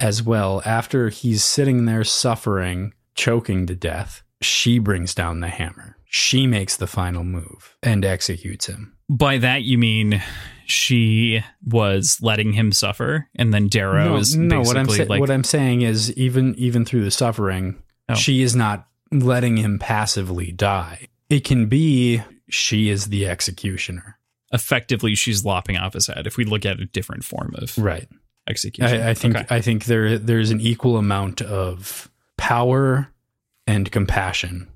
as 0.00 0.22
well, 0.22 0.62
after 0.64 1.08
he's 1.08 1.42
sitting 1.42 1.86
there 1.86 2.04
suffering, 2.04 2.94
choking 3.14 3.66
to 3.66 3.74
death, 3.74 4.22
she 4.40 4.78
brings 4.78 5.14
down 5.14 5.40
the 5.40 5.48
hammer. 5.48 5.96
She 6.10 6.46
makes 6.46 6.76
the 6.76 6.86
final 6.86 7.22
move 7.24 7.76
and 7.82 8.04
executes 8.04 8.66
him. 8.66 8.94
By 9.10 9.38
that 9.38 9.62
you 9.62 9.76
mean 9.78 10.22
she 10.66 11.42
was 11.64 12.18
letting 12.22 12.52
him 12.52 12.72
suffer, 12.72 13.28
and 13.34 13.52
then 13.52 13.68
Darrow 13.68 14.16
is 14.16 14.36
no. 14.36 14.60
What 14.60 14.76
I'm 14.76 14.88
sa- 14.88 15.04
like, 15.04 15.20
what 15.20 15.30
I'm 15.30 15.44
saying 15.44 15.82
is, 15.82 16.12
even 16.14 16.54
even 16.56 16.84
through 16.84 17.04
the 17.04 17.10
suffering, 17.10 17.82
Oh. 18.08 18.14
she 18.14 18.42
is 18.42 18.54
not 18.56 18.86
letting 19.12 19.56
him 19.58 19.78
passively 19.78 20.50
die. 20.52 21.08
It 21.30 21.44
can 21.44 21.66
be 21.66 22.22
she 22.48 22.88
is 22.88 23.06
the 23.06 23.26
executioner. 23.26 24.16
effectively 24.50 25.14
she's 25.14 25.44
lopping 25.44 25.76
off 25.76 25.92
his 25.92 26.06
head. 26.06 26.26
If 26.26 26.38
we 26.38 26.44
look 26.46 26.64
at 26.64 26.80
a 26.80 26.86
different 26.86 27.22
form 27.22 27.54
of 27.58 27.76
Right. 27.76 28.08
execution, 28.48 28.98
I, 29.02 29.10
I 29.10 29.14
think 29.14 29.36
Okay. 29.36 29.46
I 29.50 29.60
think 29.60 29.84
there 29.84 30.16
there's 30.18 30.50
an 30.50 30.60
equal 30.62 30.96
amount 30.96 31.42
of 31.42 32.10
power 32.38 33.08
and 33.66 33.90
compassion 33.92 34.68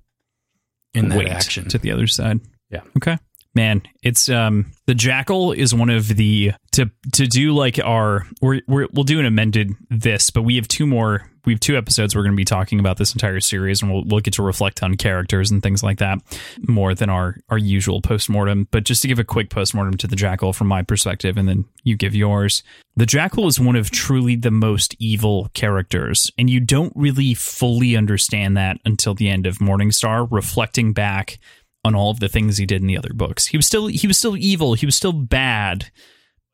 in 0.94 1.08
that 1.08 1.18
weight 1.18 1.28
action. 1.28 1.68
to 1.68 1.78
the 1.78 1.90
other 1.90 2.06
side. 2.06 2.40
Yeah. 2.70 2.82
Okay. 2.96 3.18
Man, 3.54 3.82
it's 4.02 4.28
um 4.28 4.72
the 4.86 4.94
jackal 4.94 5.52
is 5.52 5.74
one 5.74 5.90
of 5.90 6.08
the 6.08 6.52
to 6.72 6.90
to 7.12 7.26
do 7.26 7.52
like 7.52 7.78
our 7.78 8.26
we're, 8.40 8.62
we're 8.66 8.88
we'll 8.92 9.04
do 9.04 9.20
an 9.20 9.26
amended 9.26 9.72
this, 9.90 10.30
but 10.30 10.42
we 10.42 10.56
have 10.56 10.68
two 10.68 10.86
more 10.86 11.30
we 11.44 11.52
have 11.52 11.60
two 11.60 11.76
episodes 11.76 12.14
we're 12.14 12.22
going 12.22 12.32
to 12.32 12.36
be 12.36 12.44
talking 12.44 12.78
about 12.78 12.98
this 12.98 13.12
entire 13.12 13.40
series, 13.40 13.82
and 13.82 13.92
we'll 13.92 14.04
we'll 14.06 14.20
get 14.20 14.34
to 14.34 14.42
reflect 14.42 14.82
on 14.82 14.96
characters 14.96 15.50
and 15.50 15.62
things 15.62 15.82
like 15.82 15.98
that 15.98 16.18
more 16.66 16.94
than 16.94 17.10
our 17.10 17.36
our 17.48 17.58
usual 17.58 18.00
postmortem. 18.00 18.68
But 18.70 18.84
just 18.84 19.02
to 19.02 19.08
give 19.08 19.18
a 19.18 19.24
quick 19.24 19.50
postmortem 19.50 19.96
to 19.98 20.06
the 20.06 20.16
jackal 20.16 20.52
from 20.52 20.68
my 20.68 20.82
perspective, 20.82 21.36
and 21.36 21.48
then 21.48 21.64
you 21.82 21.96
give 21.96 22.14
yours. 22.14 22.62
The 22.94 23.06
jackal 23.06 23.46
is 23.48 23.58
one 23.58 23.76
of 23.76 23.90
truly 23.90 24.36
the 24.36 24.50
most 24.50 24.94
evil 24.98 25.50
characters, 25.54 26.30
and 26.38 26.48
you 26.48 26.60
don't 26.60 26.92
really 26.94 27.34
fully 27.34 27.96
understand 27.96 28.56
that 28.56 28.78
until 28.84 29.14
the 29.14 29.28
end 29.28 29.46
of 29.46 29.58
Morningstar, 29.58 30.28
reflecting 30.30 30.92
back 30.92 31.38
on 31.84 31.94
all 31.94 32.10
of 32.10 32.20
the 32.20 32.28
things 32.28 32.58
he 32.58 32.66
did 32.66 32.80
in 32.80 32.86
the 32.86 32.96
other 32.98 33.12
books. 33.12 33.46
He 33.46 33.56
was 33.56 33.66
still 33.66 33.86
he 33.86 34.06
was 34.06 34.18
still 34.18 34.36
evil, 34.36 34.74
he 34.74 34.86
was 34.86 34.96
still 34.96 35.12
bad, 35.12 35.90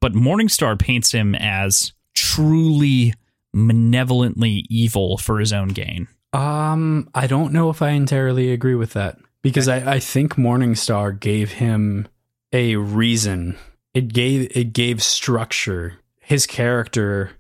but 0.01 0.13
Morningstar 0.13 0.79
paints 0.79 1.13
him 1.13 1.35
as 1.35 1.93
truly 2.15 3.15
malevolently 3.53 4.67
evil 4.69 5.19
for 5.19 5.39
his 5.41 5.53
own 5.53 5.69
gain. 5.69 6.09
um, 6.33 7.09
I 7.15 7.27
don't 7.27 7.53
know 7.53 7.71
if 7.71 7.81
I 7.83 7.91
entirely 7.91 8.53
agree 8.53 8.75
with 8.75 8.93
that 8.93 9.19
because 9.43 9.69
I, 9.69 9.95
I 9.95 9.99
think 9.99 10.35
Morningstar 10.35 11.19
gave 11.19 11.53
him 11.53 12.09
a 12.53 12.77
reason. 12.77 13.57
It 13.95 14.13
gave 14.13 14.51
it 14.57 14.73
gave 14.73 15.03
structure. 15.03 15.99
His 16.21 16.47
character 16.47 17.33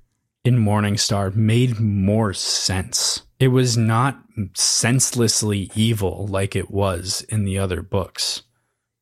in 0.44 0.56
Morningstar 0.56 1.34
made 1.34 1.78
more 1.78 2.32
sense. 2.32 3.22
It 3.38 3.48
was 3.48 3.76
not 3.76 4.20
senselessly 4.54 5.70
evil 5.74 6.26
like 6.26 6.56
it 6.56 6.70
was 6.70 7.22
in 7.28 7.44
the 7.44 7.58
other 7.58 7.82
books. 7.82 8.42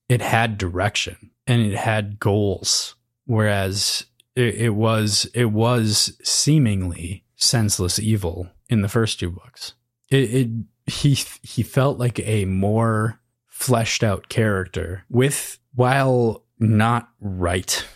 It 0.09 0.21
had 0.21 0.59
direction 0.59 1.31
and 1.47 1.63
it 1.63 1.75
had 1.75 2.21
goals, 2.21 2.97
whereas 3.25 4.07
it, 4.35 4.55
it 4.57 4.71
was 4.71 5.29
it 5.35 5.47
was 5.53 6.19
seemingly 6.23 7.25
senseless 7.37 7.99
evil 7.99 8.49
in 8.69 8.83
the 8.83 8.89
first 8.89 9.19
two 9.19 9.31
books. 9.31 9.75
It, 10.11 10.35
it 10.35 10.49
he 10.87 11.15
he 11.43 11.63
felt 11.63 11.99
like 11.99 12.21
a 12.21 12.45
more 12.45 13.21
fleshed 13.47 14.05
out 14.05 14.29
character 14.29 15.05
with 15.09 15.59
while 15.75 16.45
not 16.59 17.09
right 17.21 17.87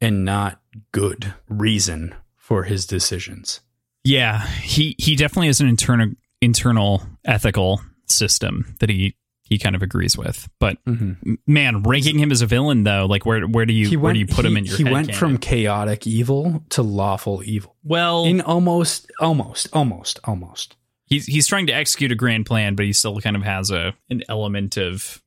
and 0.00 0.24
not 0.24 0.60
good 0.92 1.34
reason 1.48 2.14
for 2.36 2.64
his 2.64 2.86
decisions. 2.86 3.60
Yeah, 4.04 4.46
he 4.46 4.94
he 4.98 5.16
definitely 5.16 5.48
has 5.48 5.60
an 5.60 5.68
internal 5.68 6.12
internal 6.40 7.02
ethical 7.24 7.80
system 8.06 8.76
that 8.80 8.88
he 8.88 9.16
he 9.44 9.58
kind 9.58 9.74
of 9.74 9.82
agrees 9.82 10.16
with. 10.16 10.48
But 10.58 10.78
m- 10.86 11.38
man, 11.46 11.82
ranking 11.82 12.18
him 12.18 12.30
as 12.30 12.40
a 12.40 12.46
villain 12.46 12.84
though, 12.84 13.06
like 13.06 13.26
where 13.26 13.42
where 13.42 13.66
do 13.66 13.72
you 13.72 13.98
where 13.98 14.12
do 14.12 14.18
you 14.18 14.26
put 14.26 14.44
him 14.46 14.56
in 14.56 14.64
your 14.64 14.76
He 14.76 14.84
went 14.84 15.14
from 15.14 15.38
chaotic 15.38 16.06
evil 16.06 16.62
to 16.70 16.82
lawful 16.82 17.42
evil 17.44 17.76
well 17.82 18.24
in 18.24 18.40
almost, 18.40 19.10
almost, 19.20 19.68
almost, 19.72 20.20
almost. 20.24 20.76
he's 21.06 21.26
he's 21.26 21.46
trying 21.46 21.66
to 21.66 21.72
execute 21.74 22.12
a 22.12 22.16
grand 22.16 22.46
plan, 22.46 22.76
but 22.76 22.86
he 22.86 22.92
still 22.92 23.20
kind 23.20 23.36
of 23.36 23.42
has 23.42 23.70
a 23.70 23.94
an 24.08 24.22
element 24.28 24.76
of 24.78 25.22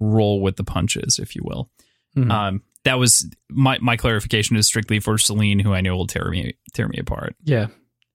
roll 0.00 0.40
with 0.40 0.56
the 0.56 0.64
punches, 0.64 1.18
if 1.18 1.36
you 1.36 1.42
will. 1.44 1.70
Mhm. 2.16 2.30
Um, 2.32 2.62
that 2.84 2.98
was 2.98 3.28
my 3.50 3.78
my 3.80 3.96
clarification 3.96 4.56
is 4.56 4.66
strictly 4.66 4.98
for 4.98 5.18
Celine, 5.18 5.58
who 5.58 5.74
I 5.74 5.82
know 5.82 5.96
will 5.96 6.06
tear 6.06 6.30
me 6.30 6.54
tear 6.72 6.88
me 6.88 6.98
apart 6.98 7.36
yeah, 7.44 7.66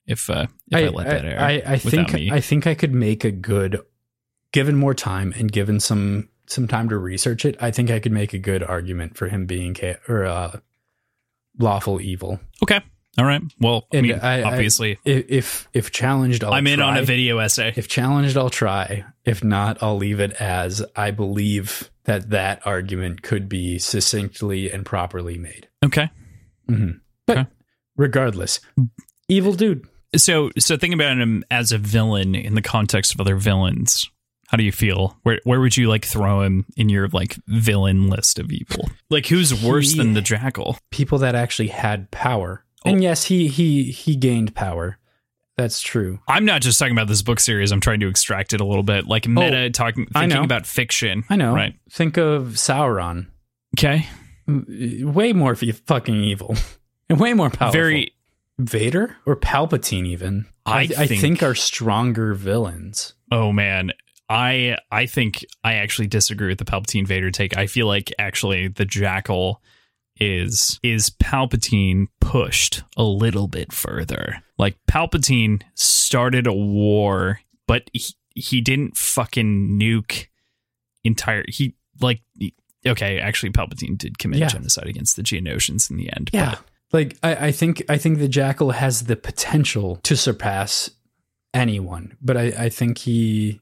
if 0.05 0.30
uh, 0.30 0.47
if 0.71 0.77
I, 0.77 0.88
let 0.95 1.07
that 1.07 1.25
air. 1.25 1.39
I, 1.39 1.61
I 1.65 1.71
without 1.73 1.81
think 1.91 2.13
me. 2.13 2.31
I 2.31 2.39
think 2.41 2.67
I 2.67 2.75
could 2.75 2.93
make 2.93 3.23
a 3.23 3.31
good, 3.31 3.80
given 4.51 4.75
more 4.75 4.93
time 4.93 5.34
and 5.38 5.51
given 5.51 5.80
some 5.80 6.30
some 6.47 6.67
time 6.67 6.89
to 6.89 6.97
research 6.97 7.45
it. 7.45 7.55
I 7.61 7.71
think 7.71 7.89
I 7.89 7.99
could 7.99 8.11
make 8.11 8.34
a 8.34 8.39
good 8.39 8.63
argument 8.63 9.15
for 9.17 9.27
him 9.30 9.45
being 9.45 9.75
or 10.07 10.25
uh, 10.25 10.59
lawful 11.57 12.01
evil. 12.01 12.39
okay, 12.63 12.81
all 13.17 13.25
right. 13.25 13.41
Well, 13.59 13.88
I 13.93 14.01
mean, 14.01 14.19
I- 14.21 14.39
I- 14.41 14.43
obviously, 14.43 14.97
If 15.05 15.25
if, 15.30 15.67
if 15.73 15.91
challenged, 15.91 16.43
I'll 16.43 16.53
I'm 16.53 16.67
in 16.67 16.81
on 16.81 16.97
a 16.97 17.03
video 17.03 17.38
essay. 17.39 17.73
If 17.75 17.88
challenged, 17.88 18.35
I'll 18.38 18.49
try. 18.49 19.05
If 19.25 19.43
not, 19.43 19.81
I'll 19.81 19.97
leave 19.97 20.19
it 20.19 20.31
as 20.34 20.84
I 20.95 21.11
believe 21.11 21.89
that 22.05 22.31
that 22.31 22.65
argument 22.67 23.21
could 23.21 23.47
be 23.47 23.80
succinctly 23.80 24.69
and 24.69 24.85
properly 24.85 25.38
made. 25.38 25.69
Okay. 25.85 26.09
Mm-hmm. 26.69 26.97
But 27.25 27.38
Okay. 27.38 27.49
regardless, 27.95 28.59
evil 29.30 29.53
dude. 29.53 29.88
So, 30.15 30.52
so 30.60 30.77
think 30.77 30.94
about 30.94 31.18
him 31.18 31.44
as 31.49 31.72
a 31.72 31.77
villain 31.77 32.35
in 32.35 32.56
the 32.56 32.61
context 32.61 33.14
of 33.14 33.22
other 33.22 33.35
villains. 33.35 34.10
How 34.48 34.57
do 34.57 34.64
you 34.64 34.72
feel? 34.72 35.18
Where 35.23 35.40
where 35.45 35.60
would 35.60 35.76
you 35.76 35.90
like 35.90 36.06
throw 36.06 36.41
him 36.41 36.65
in 36.77 36.88
your 36.90 37.07
like 37.07 37.38
villain 37.48 38.10
list 38.10 38.38
of 38.38 38.52
evil? 38.52 38.88
Like 39.10 39.26
who's 39.26 39.64
worse 39.64 39.94
He- 39.94 39.98
than 39.98 40.14
the 40.14 40.22
jackal? 40.22 40.77
People 40.91 41.18
that 41.19 41.34
actually 41.34 41.69
had 41.69 42.11
power. 42.11 42.64
Oh. 42.85 42.91
And 42.91 43.02
yes, 43.02 43.23
he 43.23 43.48
he 43.48 43.85
he 43.85 44.15
gained 44.15 44.53
power. 44.53 44.99
That's 45.57 45.81
true. 45.81 46.19
I'm 46.27 46.45
not 46.45 46.61
just 46.61 46.80
talking 46.80 46.94
about 46.94 47.07
this 47.07 47.22
book 47.22 47.40
series. 47.40 47.72
I'm 47.72 47.80
trying 47.80 47.99
to 48.02 48.07
extract 48.07 48.53
it 48.53 48.61
a 48.61 48.65
little 48.65 48.84
bit, 48.84 49.06
like 49.07 49.27
oh, 49.27 49.31
meta 49.31 49.69
talking, 49.69 50.07
I 50.15 50.22
thinking 50.22 50.40
know. 50.40 50.44
about 50.44 50.65
fiction. 50.65 51.23
I 51.30 51.35
know. 51.35 51.53
Right. 51.53 51.76
Think 51.91 52.18
of 52.18 52.53
Sauron. 52.56 53.27
Okay. 53.77 54.07
Way 54.48 55.34
more 55.34 55.56
fucking 55.56 56.15
evil. 56.23 56.56
And 57.10 57.19
way 57.19 57.34
more 57.34 57.49
powerful. 57.49 57.72
Very. 57.72 58.12
Vader 58.59 59.17
or 59.25 59.35
Palpatine 59.35 60.05
even. 60.07 60.45
I 60.65 60.81
I 60.97 61.07
think- 61.07 61.21
think 61.21 61.43
are 61.43 61.55
stronger 61.55 62.34
villains. 62.34 63.13
Oh 63.31 63.51
man. 63.51 63.91
I 64.30 64.77
I 64.91 65.05
think 65.05 65.43
I 65.63 65.73
actually 65.75 66.07
disagree 66.07 66.47
with 66.47 66.57
the 66.57 66.65
Palpatine 66.65 67.05
Vader 67.05 67.30
take. 67.31 67.57
I 67.57 67.67
feel 67.67 67.88
like 67.88 68.11
actually 68.17 68.67
the 68.69 68.85
Jackal 68.85 69.61
is 70.19 70.80
is 70.84 71.09
Palpatine 71.09 72.07
pushed 72.21 72.84
a 72.95 73.03
little 73.03 73.47
bit 73.47 73.73
further. 73.73 74.41
Like 74.57 74.77
Palpatine 74.89 75.61
started 75.73 76.47
a 76.47 76.53
war, 76.53 77.39
but 77.67 77.89
he, 77.93 78.13
he 78.35 78.61
didn't 78.61 78.95
fucking 78.95 79.77
nuke 79.80 80.27
entire 81.03 81.43
he 81.47 81.75
like 81.99 82.21
okay, 82.85 83.19
actually 83.19 83.51
Palpatine 83.51 83.97
did 83.97 84.19
commit 84.19 84.39
Yeah. 84.39 84.47
genocide 84.47 84.88
against 84.88 85.15
the 85.15 85.23
Geonosians 85.23 85.89
in 85.91 85.97
the 85.97 86.11
end. 86.13 86.30
Yeah. 86.34 86.51
But 86.51 86.63
Like 86.94 87.18
I, 87.24 87.48
I 87.48 87.52
think 87.52 87.84
I 87.90 87.98
think 87.98 88.20
the 88.20 88.28
jackal 88.28 88.72
has 88.72 89.06
the 89.06 89.15
potential 89.15 89.98
to 90.03 90.15
surpass 90.15 90.91
anyone, 91.53 92.15
but 92.22 92.38
I, 92.38 92.53
I 92.57 92.70
think 92.70 92.99
he 92.99 93.60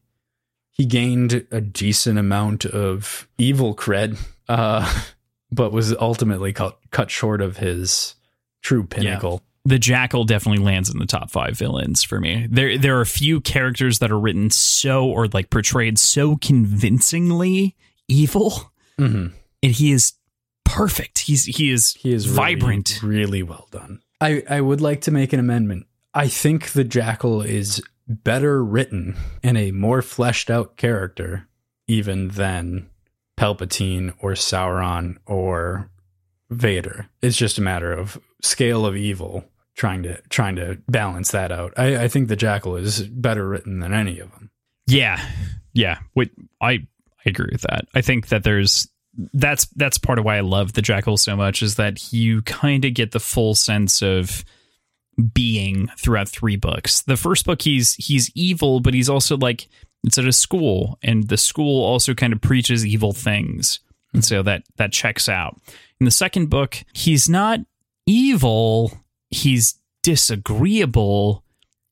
he 0.69 0.85
gained 0.85 1.47
a 1.49 1.61
decent 1.61 2.19
amount 2.19 2.65
of 2.65 3.27
evil 3.37 3.75
cred, 3.75 4.17
uh, 4.49 5.03
but 5.51 5.71
was 5.71 5.95
ultimately 5.97 6.51
cut 6.51 6.77
cut 6.91 7.09
short 7.09 7.41
of 7.41 7.57
his 7.57 8.15
true 8.61 8.85
pinnacle. 8.85 9.41
the 9.65 9.79
Jackal 9.79 10.25
definitely 10.25 10.63
lands 10.63 10.89
in 10.89 10.99
the 10.99 11.05
top 11.05 11.31
five 11.31 11.57
villains 11.57 12.03
for 12.03 12.19
me. 12.19 12.47
There 12.51 12.77
there 12.77 12.97
are 12.97 13.01
a 13.01 13.05
few 13.05 13.39
characters 13.39 13.99
that 13.99 14.11
are 14.11 14.19
written 14.19 14.49
so 14.49 15.05
or 15.05 15.27
like 15.27 15.49
portrayed 15.49 15.97
so 15.97 16.35
convincingly 16.35 17.75
evil, 18.09 18.71
hmm 18.97 19.27
and 19.63 19.71
he 19.71 19.91
is 19.91 20.13
perfect. 20.71 21.19
He's 21.19 21.45
he 21.45 21.71
is 21.71 21.93
He 21.93 22.13
is 22.13 22.27
really, 22.27 22.35
vibrant. 22.55 22.99
really 23.03 23.43
well 23.43 23.67
done. 23.71 24.01
I, 24.19 24.43
I 24.49 24.61
would 24.61 24.81
like 24.81 25.01
to 25.01 25.11
make 25.11 25.33
an 25.33 25.39
amendment. 25.39 25.87
I 26.13 26.27
think 26.27 26.71
the 26.71 26.83
Jackal 26.83 27.41
is 27.41 27.81
better 28.07 28.63
written 28.63 29.15
and 29.43 29.57
a 29.57 29.71
more 29.71 30.01
fleshed 30.01 30.49
out 30.49 30.77
character, 30.77 31.47
even 31.87 32.29
than 32.29 32.89
Palpatine 33.37 34.13
or 34.19 34.33
Sauron 34.33 35.17
or 35.25 35.89
Vader. 36.49 37.07
It's 37.21 37.37
just 37.37 37.57
a 37.57 37.61
matter 37.61 37.91
of 37.93 38.19
scale 38.41 38.85
of 38.85 38.95
evil 38.95 39.45
trying 39.73 40.03
to 40.03 40.21
trying 40.29 40.57
to 40.57 40.77
balance 40.89 41.31
that 41.31 41.51
out. 41.51 41.73
I, 41.77 42.03
I 42.03 42.07
think 42.07 42.27
the 42.27 42.35
Jackal 42.35 42.75
is 42.75 43.01
better 43.03 43.47
written 43.47 43.79
than 43.79 43.93
any 43.93 44.19
of 44.19 44.29
them. 44.31 44.51
Yeah, 44.85 45.23
yeah. 45.73 45.99
Wait, 46.13 46.31
I 46.59 46.71
I 46.73 47.29
agree 47.29 47.49
with 47.51 47.61
that. 47.61 47.85
I 47.95 48.01
think 48.01 48.27
that 48.27 48.43
there's 48.43 48.87
that's 49.33 49.65
that's 49.75 49.97
part 49.97 50.19
of 50.19 50.25
why 50.25 50.37
I 50.37 50.41
love 50.41 50.73
the 50.73 50.81
Jackal 50.81 51.17
so 51.17 51.35
much 51.35 51.61
is 51.61 51.75
that 51.75 52.11
you 52.13 52.41
kind 52.43 52.85
of 52.85 52.93
get 52.93 53.11
the 53.11 53.19
full 53.19 53.55
sense 53.55 54.01
of 54.01 54.43
being 55.33 55.89
throughout 55.97 56.29
three 56.29 56.55
books. 56.55 57.01
The 57.01 57.17
first 57.17 57.45
book 57.45 57.61
he's 57.61 57.93
he's 57.95 58.31
evil, 58.35 58.79
but 58.79 58.93
he's 58.93 59.09
also 59.09 59.37
like 59.37 59.67
it's 60.03 60.17
at 60.17 60.25
a 60.25 60.31
school, 60.31 60.97
and 61.03 61.27
the 61.27 61.37
school 61.37 61.83
also 61.83 62.13
kind 62.13 62.33
of 62.33 62.41
preaches 62.41 62.85
evil 62.85 63.13
things, 63.13 63.79
and 64.13 64.23
so 64.23 64.41
that 64.43 64.63
that 64.77 64.91
checks 64.91 65.29
out. 65.29 65.59
In 65.99 66.05
the 66.05 66.11
second 66.11 66.49
book, 66.49 66.83
he's 66.93 67.29
not 67.29 67.59
evil; 68.05 68.97
he's 69.29 69.75
disagreeable 70.03 71.43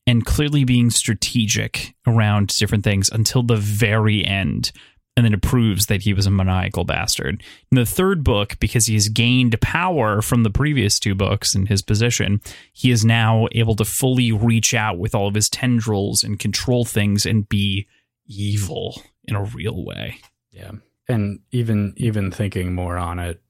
and 0.07 0.26
clearly 0.26 0.64
being 0.64 0.89
strategic 0.89 1.93
around 2.07 2.47
different 2.57 2.84
things 2.84 3.10
until 3.10 3.43
the 3.43 3.57
very 3.57 4.26
end. 4.26 4.72
And 5.20 5.26
then 5.26 5.34
it 5.34 5.41
proves 5.41 5.88
that 5.88 6.04
he 6.04 6.14
was 6.14 6.26
a 6.26 6.32
maniacal 6.32 6.86
bastard. 6.86 7.44
In 7.74 7.76
the 7.76 7.86
third 7.86 8.24
book, 8.24 8.58
because 8.62 8.86
he's 8.86 9.10
gained 9.10 9.60
power 9.60 10.22
from 10.22 10.44
the 10.44 10.50
previous 10.50 10.98
two 10.98 11.14
books 11.14 11.54
and 11.54 11.68
his 11.68 11.82
position, 11.82 12.40
he 12.72 12.90
is 12.90 13.04
now 13.04 13.50
able 13.52 13.76
to 13.76 13.84
fully 13.84 14.32
reach 14.32 14.74
out 14.74 14.98
with 14.98 15.14
all 15.14 15.28
of 15.28 15.36
his 15.36 15.50
tendrils 15.50 16.24
and 16.24 16.40
control 16.40 16.86
things 16.86 17.26
and 17.26 17.50
be 17.50 17.86
evil 18.28 19.02
in 19.26 19.36
a 19.36 19.44
real 19.44 19.84
way. 19.84 20.22
Yeah. 20.52 20.72
And 21.10 21.41
even 21.52 21.96
even 21.98 22.32
thinking 22.32 22.74
more 22.74 22.98
on 22.98 23.20
it, 23.20 23.41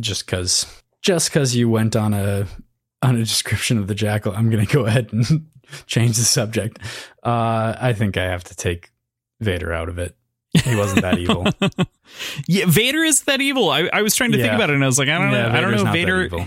just 0.00 0.26
cause 0.26 0.82
just 1.02 1.30
cause 1.30 1.54
you 1.54 1.68
went 1.68 1.94
on 1.94 2.14
a 2.14 2.46
on 3.02 3.16
a 3.16 3.18
description 3.18 3.76
of 3.76 3.86
the 3.86 3.94
jackal, 3.94 4.32
I'm 4.32 4.48
gonna 4.48 4.64
go 4.78 4.86
ahead 4.86 5.12
and 5.12 5.48
change 5.86 6.16
the 6.16 6.24
subject. 6.24 6.78
Uh 7.22 7.76
I 7.78 7.92
think 7.92 8.16
I 8.16 8.24
have 8.24 8.44
to 8.44 8.56
take 8.56 8.92
Vader 9.40 9.74
out 9.74 9.90
of 9.90 9.98
it. 9.98 10.16
He 10.54 10.74
wasn't 10.76 11.02
that 11.02 11.18
evil. 11.18 11.46
yeah, 12.48 12.64
Vader 12.66 13.04
is 13.04 13.22
that 13.22 13.40
evil. 13.40 13.70
I, 13.70 13.88
I 13.92 14.02
was 14.02 14.14
trying 14.14 14.32
to 14.32 14.38
think 14.38 14.52
about 14.52 14.70
it 14.70 14.74
and 14.74 14.82
I 14.82 14.86
was 14.86 14.98
like, 14.98 15.08
I 15.08 15.18
don't 15.18 15.30
Yeah, 15.32 15.48
know. 15.48 15.58
I 15.58 15.60
don't 15.60 15.72
know. 15.84 15.92
Vader, 15.92 16.22
evil. 16.24 16.46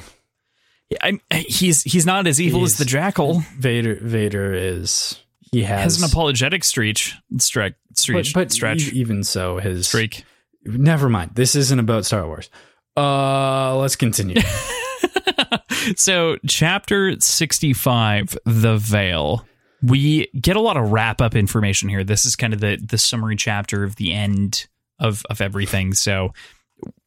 I, 1.01 1.19
he's 1.47 1.83
he's 1.83 2.05
not 2.05 2.27
as 2.27 2.41
evil 2.41 2.63
as 2.63 2.77
the 2.77 2.83
Jackal. 2.85 3.39
Vader 3.57 3.95
Vader 4.01 4.53
is 4.53 5.19
he 5.51 5.63
has, 5.63 5.81
Has 5.83 6.01
an 6.01 6.09
apologetic 6.09 6.63
streak, 6.63 6.99
stretch, 7.37 7.75
but, 8.11 8.27
but 8.33 8.51
stretch, 8.51 8.91
e- 8.91 8.99
even 8.99 9.23
so 9.23 9.57
his 9.59 9.87
streak. 9.87 10.25
never 10.65 11.07
mind. 11.09 11.31
This 11.35 11.55
isn't 11.55 11.79
about 11.79 12.05
Star 12.05 12.25
Wars. 12.27 12.49
Uh 12.97 13.77
let's 13.77 13.95
continue. 13.95 14.41
so, 15.95 16.37
chapter 16.47 17.19
65, 17.19 18.37
The 18.45 18.77
Veil. 18.77 19.45
We 19.83 20.27
get 20.39 20.55
a 20.55 20.61
lot 20.61 20.77
of 20.77 20.91
wrap 20.91 21.21
up 21.21 21.35
information 21.35 21.89
here. 21.89 22.03
This 22.03 22.25
is 22.25 22.35
kind 22.35 22.53
of 22.53 22.59
the, 22.59 22.77
the 22.77 22.97
summary 22.97 23.35
chapter 23.35 23.83
of 23.83 23.95
the 23.95 24.13
end 24.13 24.67
of, 24.99 25.23
of 25.29 25.41
everything. 25.41 25.93
So, 25.93 26.33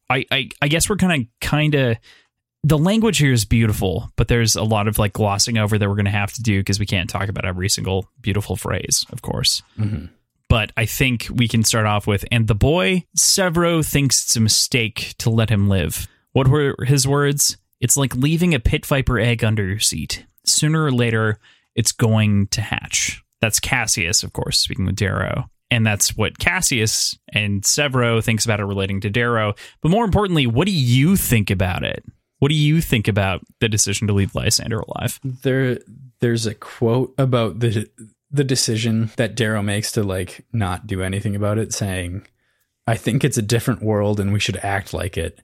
I, 0.09 0.25
I, 0.31 0.49
I 0.61 0.67
guess 0.67 0.89
we're 0.89 0.97
kind 0.97 1.21
of, 1.23 1.27
kind 1.41 1.73
of, 1.73 1.97
the 2.63 2.77
language 2.77 3.19
here 3.19 3.31
is 3.31 3.45
beautiful, 3.45 4.11
but 4.15 4.27
there's 4.27 4.55
a 4.55 4.63
lot 4.63 4.87
of 4.87 4.97
like 4.97 5.13
glossing 5.13 5.57
over 5.57 5.77
that 5.77 5.87
we're 5.87 5.95
going 5.95 6.05
to 6.05 6.11
have 6.11 6.33
to 6.33 6.41
do 6.41 6.59
because 6.59 6.79
we 6.79 6.85
can't 6.85 7.09
talk 7.09 7.29
about 7.29 7.45
every 7.45 7.69
single 7.69 8.09
beautiful 8.21 8.55
phrase, 8.55 9.05
of 9.11 9.21
course. 9.21 9.61
Mhm. 9.79 10.09
But 10.49 10.71
I 10.75 10.85
think 10.85 11.27
we 11.31 11.47
can 11.47 11.63
start 11.63 11.85
off 11.85 12.07
with, 12.07 12.25
and 12.31 12.47
the 12.47 12.55
boy, 12.55 13.05
Sevro, 13.17 13.83
thinks 13.87 14.23
it's 14.23 14.35
a 14.35 14.41
mistake 14.41 15.15
to 15.19 15.29
let 15.29 15.49
him 15.49 15.69
live. 15.69 16.07
What 16.33 16.47
were 16.47 16.75
his 16.85 17.07
words? 17.07 17.57
It's 17.79 17.97
like 17.97 18.15
leaving 18.15 18.53
a 18.53 18.59
pit 18.59 18.85
viper 18.85 19.19
egg 19.19 19.43
under 19.43 19.65
your 19.65 19.79
seat. 19.79 20.25
Sooner 20.45 20.83
or 20.83 20.91
later, 20.91 21.39
it's 21.75 21.91
going 21.91 22.47
to 22.47 22.61
hatch. 22.61 23.23
That's 23.41 23.59
Cassius, 23.59 24.23
of 24.23 24.33
course, 24.33 24.59
speaking 24.59 24.85
with 24.85 24.95
Darrow. 24.95 25.49
And 25.71 25.85
that's 25.85 26.15
what 26.15 26.37
Cassius 26.37 27.17
and 27.33 27.63
Sevro 27.63 28.23
thinks 28.23 28.45
about 28.45 28.59
it 28.59 28.65
relating 28.65 29.01
to 29.01 29.09
Darrow. 29.09 29.55
But 29.81 29.89
more 29.89 30.05
importantly, 30.05 30.47
what 30.47 30.67
do 30.67 30.71
you 30.71 31.15
think 31.15 31.49
about 31.49 31.83
it? 31.83 32.03
What 32.39 32.49
do 32.49 32.55
you 32.55 32.81
think 32.81 33.07
about 33.07 33.41
the 33.59 33.69
decision 33.69 34.07
to 34.07 34.13
leave 34.13 34.35
Lysander 34.35 34.79
alive? 34.79 35.19
there 35.23 35.79
there's 36.19 36.45
a 36.45 36.53
quote 36.53 37.13
about 37.17 37.59
the 37.59 37.89
the 38.31 38.43
decision 38.43 39.11
that 39.15 39.35
Darrow 39.35 39.61
makes 39.61 39.91
to 39.93 40.03
like 40.03 40.45
not 40.51 40.87
do 40.87 41.01
anything 41.01 41.35
about 41.35 41.57
it, 41.57 41.73
saying, 41.73 42.27
"I 42.85 42.95
think 42.95 43.23
it's 43.23 43.37
a 43.37 43.41
different 43.41 43.81
world 43.81 44.19
and 44.19 44.33
we 44.33 44.39
should 44.39 44.57
act 44.57 44.93
like 44.93 45.17
it." 45.17 45.41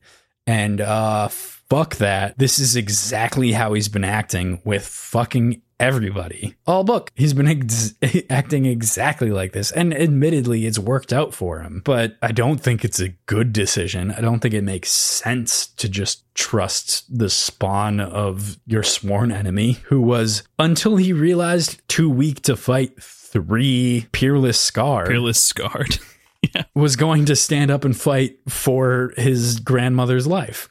And 0.48 0.82
uh, 0.82 1.30
fuck 1.72 1.96
that. 1.96 2.38
This 2.38 2.60
is 2.60 2.76
exactly 2.76 3.54
how 3.54 3.72
he's 3.72 3.88
been 3.88 4.04
acting 4.04 4.60
with 4.66 4.86
fucking 4.86 5.62
everybody. 5.80 6.54
Oh, 6.68 6.74
All 6.74 6.84
book, 6.84 7.14
he's 7.16 7.34
been 7.34 7.48
ex- 7.48 7.94
acting 8.30 8.66
exactly 8.66 9.32
like 9.32 9.54
this, 9.54 9.72
and 9.72 9.94
admittedly, 9.94 10.66
it's 10.66 10.78
worked 10.78 11.14
out 11.14 11.34
for 11.34 11.62
him. 11.62 11.82
But 11.86 12.18
I 12.22 12.34
don't 12.34 12.60
think 12.60 12.84
it's 12.84 13.00
a 13.00 13.16
good 13.26 13.54
decision. 13.54 14.12
I 14.12 14.20
don't 14.20 14.42
think 14.42 14.54
it 14.54 14.66
makes 14.66 14.92
sense 14.92 15.66
to 15.78 15.88
just 15.88 16.26
trust 16.36 17.06
the 17.18 17.30
spawn 17.30 18.02
of 18.02 18.58
your 18.66 18.84
sworn 18.84 19.32
enemy, 19.32 19.80
who 19.84 20.02
was 20.02 20.44
until 20.60 20.98
he 20.98 21.14
realized 21.14 21.88
too 21.88 22.10
weak 22.10 22.42
to 22.42 22.58
fight 22.58 23.02
three 23.02 24.08
peerless 24.12 24.60
scar 24.60 25.08
Peerless 25.08 25.42
scarred. 25.42 26.00
was 26.76 26.98
going 26.98 27.24
to 27.28 27.36
stand 27.38 27.72
up 27.72 27.86
and 27.86 27.96
fight 27.96 28.40
for 28.50 29.14
his 29.16 29.62
grandmother's 29.62 30.28
life. 30.28 30.68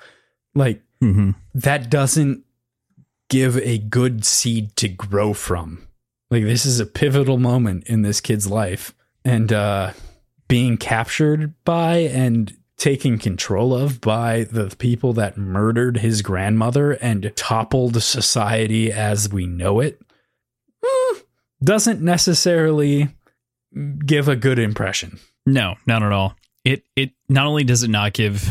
Like 0.55 0.83
mm-hmm. 1.03 1.31
that 1.55 1.91
doesn't 1.91 2.45
give 3.29 3.57
a 3.59 3.79
good 3.79 4.25
seed 4.25 4.75
to 4.77 4.89
grow 4.89 5.33
from. 5.33 5.87
Like 6.31 6.45
this 6.45 6.67
is 6.67 6.81
a 6.81 6.87
pivotal 6.87 7.39
moment 7.39 7.87
in 7.87 8.03
this 8.03 8.21
kid's 8.21 8.47
life 8.47 8.95
and 9.25 9.53
uh 9.53 9.93
being 10.49 10.77
captured 10.77 11.55
by 11.65 11.99
and 11.99 12.57
taken 12.77 13.19
control 13.19 13.75
of 13.75 14.01
by 14.01 14.45
the 14.45 14.75
people 14.79 15.13
that 15.13 15.37
murdered 15.37 15.99
his 15.99 16.23
grandmother 16.23 16.93
and 16.93 17.31
toppled 17.37 18.03
society 18.03 18.91
as 18.91 19.31
we 19.31 19.47
know 19.47 19.81
it 19.81 20.01
mm, 20.85 21.23
doesn't 21.63 22.01
necessarily 22.01 23.09
give 24.05 24.29
a 24.29 24.37
good 24.37 24.59
impression. 24.59 25.19
No, 25.47 25.75
not 25.87 26.03
at 26.03 26.13
all. 26.13 26.35
It 26.65 26.85
it 26.97 27.13
not 27.29 27.47
only 27.47 27.65
does 27.65 27.83
it 27.83 27.91
not 27.91 28.13
give 28.13 28.51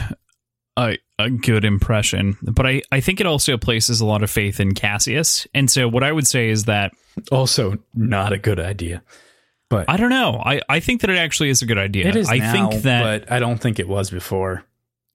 a, 0.79 0.97
a 1.19 1.29
good 1.29 1.65
impression, 1.65 2.37
but 2.41 2.65
I, 2.65 2.81
I 2.91 3.01
think 3.01 3.19
it 3.19 3.25
also 3.25 3.57
places 3.57 3.99
a 4.01 4.05
lot 4.05 4.23
of 4.23 4.29
faith 4.31 4.59
in 4.59 4.73
Cassius. 4.73 5.45
And 5.53 5.69
so 5.69 5.87
what 5.87 6.03
I 6.03 6.11
would 6.11 6.25
say 6.27 6.49
is 6.49 6.65
that 6.65 6.93
Also, 7.31 7.77
not 7.93 8.31
a 8.33 8.37
good 8.37 8.59
idea. 8.59 9.03
But 9.69 9.89
I 9.89 9.97
don't 9.97 10.09
know. 10.09 10.41
I, 10.43 10.61
I 10.69 10.79
think 10.79 11.01
that 11.01 11.09
it 11.11 11.17
actually 11.17 11.49
is 11.49 11.61
a 11.61 11.65
good 11.65 11.77
idea. 11.77 12.07
it 12.07 12.15
is 12.15 12.29
I 12.29 12.37
now, 12.37 12.51
think 12.69 12.83
that 12.83 13.03
but 13.25 13.31
I 13.31 13.39
don't 13.39 13.59
think 13.59 13.77
it 13.79 13.87
was 13.87 14.09
before. 14.09 14.63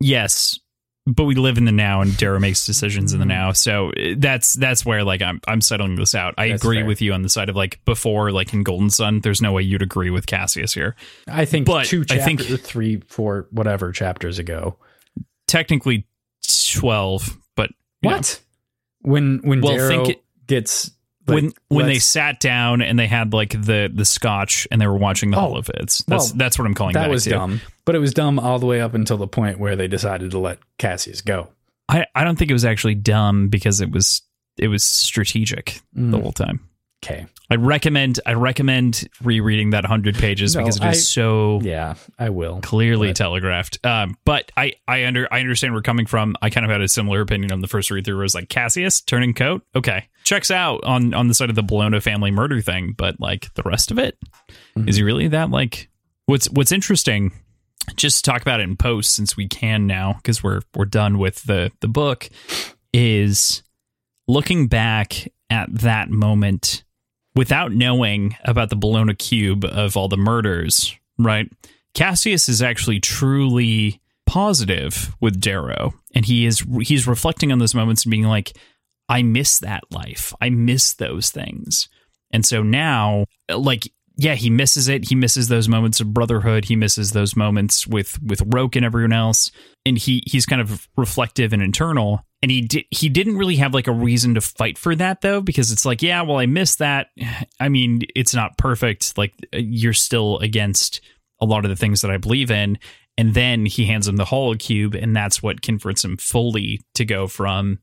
yes, 0.01 0.61
but 1.07 1.25
we 1.25 1.35
live 1.35 1.59
in 1.59 1.65
the 1.67 1.73
now 1.73 2.01
and 2.01 2.17
Darrow 2.17 2.41
makes 2.41 2.65
decisions 2.65 3.13
in 3.13 3.19
the 3.19 3.27
now. 3.27 3.53
So 3.53 3.91
uh, 3.91 4.15
that's 4.17 4.55
that's 4.55 4.87
where 4.87 5.05
like 5.05 5.21
I'm 5.23 5.41
I'm 5.47 5.61
settling 5.61 5.97
this 5.97 6.15
out. 6.15 6.35
I 6.39 6.49
That's 6.51 6.63
agree 6.63 6.79
fair. 6.79 6.87
with 6.87 7.03
you 7.03 7.13
on 7.13 7.21
the 7.23 7.29
side 7.29 7.49
of 7.51 7.57
like 7.57 7.85
before 7.85 8.31
like 8.33 8.55
in 8.55 8.63
Golden 8.63 8.89
Son, 8.91 9.21
there's 9.21 9.43
no 9.43 9.53
way 9.53 9.63
you'd 9.63 9.83
agree 9.83 10.09
with 10.11 10.27
Cassius 10.27 10.73
here. 10.73 10.95
I 11.29 11.45
think 11.45 11.67
But 11.67 11.85
two 11.87 12.03
I 12.03 12.17
chapters, 12.17 12.25
think- 12.47 12.61
three, 12.63 13.01
four, 13.09 13.49
whatever 13.51 13.93
chapters 13.93 14.39
ago. 14.39 14.77
Technically 15.47 16.07
12, 16.73 17.39
but 17.57 17.71
you 18.03 18.11
know. 18.11 18.17
What? 18.17 18.41
When 19.03 19.41
when 19.45 19.61
Well, 19.61 19.77
Darrow 19.77 19.89
think 19.89 20.09
it- 20.11 20.25
gets 20.47 20.91
like, 21.27 21.35
when 21.37 21.53
when 21.69 21.87
they 21.87 21.99
sat 21.99 22.41
down 22.41 22.81
and 22.83 22.99
they 22.99 23.07
had 23.07 23.33
like 23.33 23.51
the 23.51 23.91
the 23.93 24.05
scotch 24.05 24.67
and 24.71 24.81
they 24.81 24.87
were 24.87 24.97
watching 24.97 25.31
the 25.31 25.37
Oh, 25.39 25.53
holovids. 25.55 26.05
That's 26.07 26.09
well, 26.31 26.33
that's 26.37 26.59
what 26.59 26.67
I'm 26.67 26.75
calling 26.75 26.95
that 26.95 27.11
was 27.11 27.25
to. 27.25 27.31
dumb, 27.31 27.61
but 27.85 27.95
it 27.95 27.99
was 27.99 28.13
dumb 28.15 28.39
all 28.39 28.59
the 28.59 28.67
way 28.67 28.81
up 28.81 28.95
until 28.95 29.17
the 29.19 29.27
point 29.27 29.59
where 29.59 29.77
they 29.77 29.89
decided 29.89 30.31
to 30.33 30.39
let 30.39 30.59
Cassius 30.79 31.21
go. 31.21 31.49
I, 31.89 32.07
I 32.15 32.25
don't 32.25 32.37
think 32.39 32.51
it 32.51 32.55
was 32.55 32.65
actually 32.65 32.95
dumb 32.95 33.49
because 33.49 33.81
it 33.83 33.91
was 33.91 34.23
it 34.57 34.69
was 34.69 34.83
strategic 34.85 35.81
Mm. 35.97 36.11
the 36.13 36.21
whole 36.21 36.33
time. 36.33 36.61
Okay. 37.05 37.27
I 37.51 37.57
recommend 37.57 38.19
I 38.25 38.33
recommend 38.33 39.07
rereading 39.23 39.71
that 39.71 39.85
hundred 39.85 40.15
pages 40.17 40.57
No, 40.57 40.63
because 40.63 40.77
it 40.77 40.85
is 40.85 40.89
I- 40.89 40.93
so 40.93 41.61
Yeah, 41.63 41.95
I 42.19 42.31
will. 42.31 42.61
clearly 42.63 43.09
But- 43.09 43.17
telegraphed. 43.17 43.85
Um, 43.85 44.17
but 44.25 44.51
I 44.57 44.73
I 44.89 45.05
under 45.05 45.29
I 45.33 45.41
understand 45.41 45.73
where 45.73 45.79
you're 45.79 45.83
coming 45.83 46.07
from. 46.07 46.35
I 46.41 46.49
kind 46.51 46.65
of 46.65 46.73
had 46.73 46.81
a 46.81 46.89
similar 46.89 47.21
opinion 47.21 47.53
on 47.53 47.61
the 47.61 47.69
first 47.69 47.91
read 47.91 48.05
through. 48.07 48.17
Where 48.17 48.23
was 48.23 48.35
like 48.35 48.49
Cassius 48.49 49.03
turning 49.03 49.35
coat, 49.35 49.63
okay, 49.77 50.09
checks 50.25 50.51
out 50.51 50.83
on 50.85 51.13
on 51.13 51.29
the 51.29 51.35
side 51.35 51.51
of 51.51 51.57
the 51.57 51.63
Bellona 51.63 52.03
family 52.03 52.31
murder 52.31 52.61
thing, 52.63 52.95
but 52.97 53.21
like 53.21 53.53
the 53.55 53.63
rest 53.63 53.91
of 53.91 53.99
it, 53.99 54.19
is 54.87 54.97
he 54.97 55.03
really 55.03 55.29
that 55.29 55.51
like? 55.51 55.91
What's 56.27 56.49
what's 56.51 56.73
interesting? 56.73 57.33
Just 57.97 58.25
to 58.25 58.31
talk 58.31 58.41
about 58.41 58.61
it 58.61 58.63
in 58.63 58.77
post 58.79 59.15
since 59.15 59.37
we 59.37 59.47
can 59.47 59.87
now 59.87 60.15
because 60.15 60.43
we're 60.43 60.63
we're 60.75 60.87
done 60.87 61.19
with 61.19 61.43
the 61.43 61.71
the 61.81 61.89
book. 61.89 62.31
Is 62.95 63.63
looking 64.29 64.69
back 64.69 65.29
at 65.51 65.69
that 65.81 66.11
moment 66.11 66.84
without 67.35 67.73
knowing 67.73 68.37
about 68.45 68.71
the 68.71 68.77
Bellona 68.77 69.17
cube 69.19 69.65
of 69.65 69.97
all 69.97 70.09
the 70.09 70.17
murders, 70.17 70.95
right? 71.19 71.51
Cassius 71.95 72.49
is 72.49 72.63
actually 72.63 73.01
truly 73.01 74.01
positive 74.27 75.15
with 75.21 75.41
Darrow, 75.41 75.95
and 76.15 76.25
he 76.25 76.47
is 76.47 76.65
he's 76.83 77.07
reflecting 77.07 77.53
on 77.53 77.59
those 77.59 77.75
moments 77.75 78.05
and 78.05 78.11
being 78.11 78.25
like, 78.25 78.57
"I 79.09 79.23
miss 79.23 79.59
that 79.61 79.85
life. 79.91 80.33
I 80.41 80.51
miss 80.51 80.93
those 80.93 81.31
things." 81.31 81.89
And 82.33 82.45
so 82.45 82.63
now, 82.63 83.27
like, 83.49 83.89
yeah, 84.17 84.35
he 84.35 84.49
misses 84.49 84.89
it. 84.89 85.09
He 85.09 85.15
misses 85.15 85.49
those 85.49 85.69
moments 85.69 86.01
of 86.01 86.15
brotherhood. 86.15 86.67
He 86.67 86.77
misses 86.77 87.13
those 87.13 87.35
moments 87.35 87.87
with 87.87 88.23
with 88.23 88.43
Roque 88.47 88.77
and 88.77 88.85
everyone 88.85 89.13
else, 89.13 89.51
and 89.85 89.99
he 89.99 90.23
he's 90.27 90.47
kind 90.47 90.63
of 90.63 90.89
reflective 90.97 91.53
and 91.53 91.63
internal. 91.63 92.25
And 92.41 92.51
he 92.51 92.61
did 92.61 92.85
he 92.91 93.09
didn't 93.09 93.39
really 93.39 93.57
have 93.57 93.75
like 93.75 93.89
a 93.89 93.93
reason 93.93 94.35
to 94.35 94.41
fight 94.41 94.79
for 94.79 94.95
that 94.95 95.21
though, 95.21 95.41
because 95.41 95.73
it's 95.73 95.85
like, 95.85 96.01
yeah, 96.01 96.23
well, 96.23 96.39
I 96.39 96.47
missed 96.47 96.79
that. 96.79 97.09
I 97.61 97.69
mean, 97.69 98.03
it's 98.15 98.35
not 98.35 98.57
perfect. 98.57 99.19
Like 99.19 99.35
you're 99.53 99.93
still 99.93 100.39
against 100.39 101.01
a 101.41 101.47
lot 101.47 101.65
of 101.65 101.69
the 101.69 101.77
things 101.77 102.01
that 102.03 102.11
I 102.11 102.17
believe 102.17 102.51
in. 102.51 102.79
And 103.17 103.35
then 103.35 103.67
he 103.67 103.87
hands 103.87 104.09
him 104.09 104.17
the 104.17 104.25
hollow 104.25 104.55
cube, 104.55 104.95
and 104.95 105.15
that's 105.15 105.43
what 105.43 105.63
converts 105.63 106.05
him 106.05 106.17
fully 106.17 106.81
to 106.95 107.05
go 107.05 107.29
from, 107.29 107.79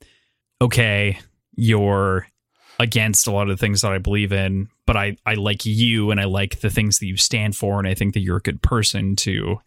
okay, 0.62 1.20
you're 1.56 2.28
against 2.82 3.28
a 3.28 3.32
lot 3.32 3.50
of 3.50 3.58
the 3.58 3.62
things 3.62 3.82
that 3.82 3.92
I 3.94 3.98
believe 4.00 4.32
in, 4.34 4.68
but 4.86 4.98
I, 4.98 5.16
I 5.26 5.36
like 5.36 5.66
you 5.66 6.12
and 6.12 6.20
I 6.20 6.26
like 6.26 6.60
the 6.60 6.70
things 6.70 7.00
that 7.00 7.06
you 7.06 7.16
stand 7.18 7.56
for, 7.56 7.80
and 7.80 7.88
I 7.88 7.94
think 7.94 8.14
that 8.16 8.20
you're 8.22 8.38
a 8.38 8.42
good 8.42 8.62
person 8.62 9.16
to, 9.18 9.62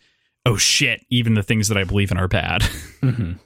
oh 0.44 0.56
shit, 0.56 1.04
even 1.10 1.34
the 1.34 1.42
things 1.42 1.68
that 1.68 1.78
I 1.78 1.84
believe 1.84 2.10
in 2.10 2.18
are 2.18 2.28
bad. 2.28 2.62
Mhm. 3.00 3.38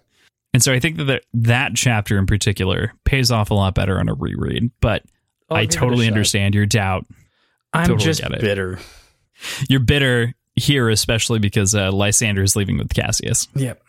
And 0.54 0.62
so 0.62 0.72
I 0.72 0.80
think 0.80 0.96
that 0.96 1.04
the, 1.04 1.20
that 1.34 1.72
chapter 1.74 2.16
in 2.16 2.24
particular 2.26 2.94
pays 3.04 3.30
off 3.30 3.50
a 3.50 3.54
lot 3.54 3.74
better 3.74 3.98
on 4.00 4.08
a 4.08 4.14
reread, 4.14 4.70
but 4.80 5.02
I'll 5.50 5.58
I 5.58 5.60
give 5.62 5.70
it 5.70 5.74
a 5.76 5.78
totally 5.78 6.06
understand 6.06 6.54
your 6.54 6.64
doubt. 6.66 7.04
I'm 7.74 7.86
Totally 7.86 8.04
just 8.04 8.22
get 8.22 8.32
it. 8.32 8.40
bitter. 8.40 8.78
You're 9.68 9.80
bitter 9.80 10.34
here, 10.56 10.88
especially 10.88 11.38
because 11.38 11.74
uh, 11.74 11.92
Lysander 11.92 12.42
is 12.42 12.56
leaving 12.56 12.78
with 12.78 12.94
Cassius. 12.94 13.46
Yep. 13.56 13.82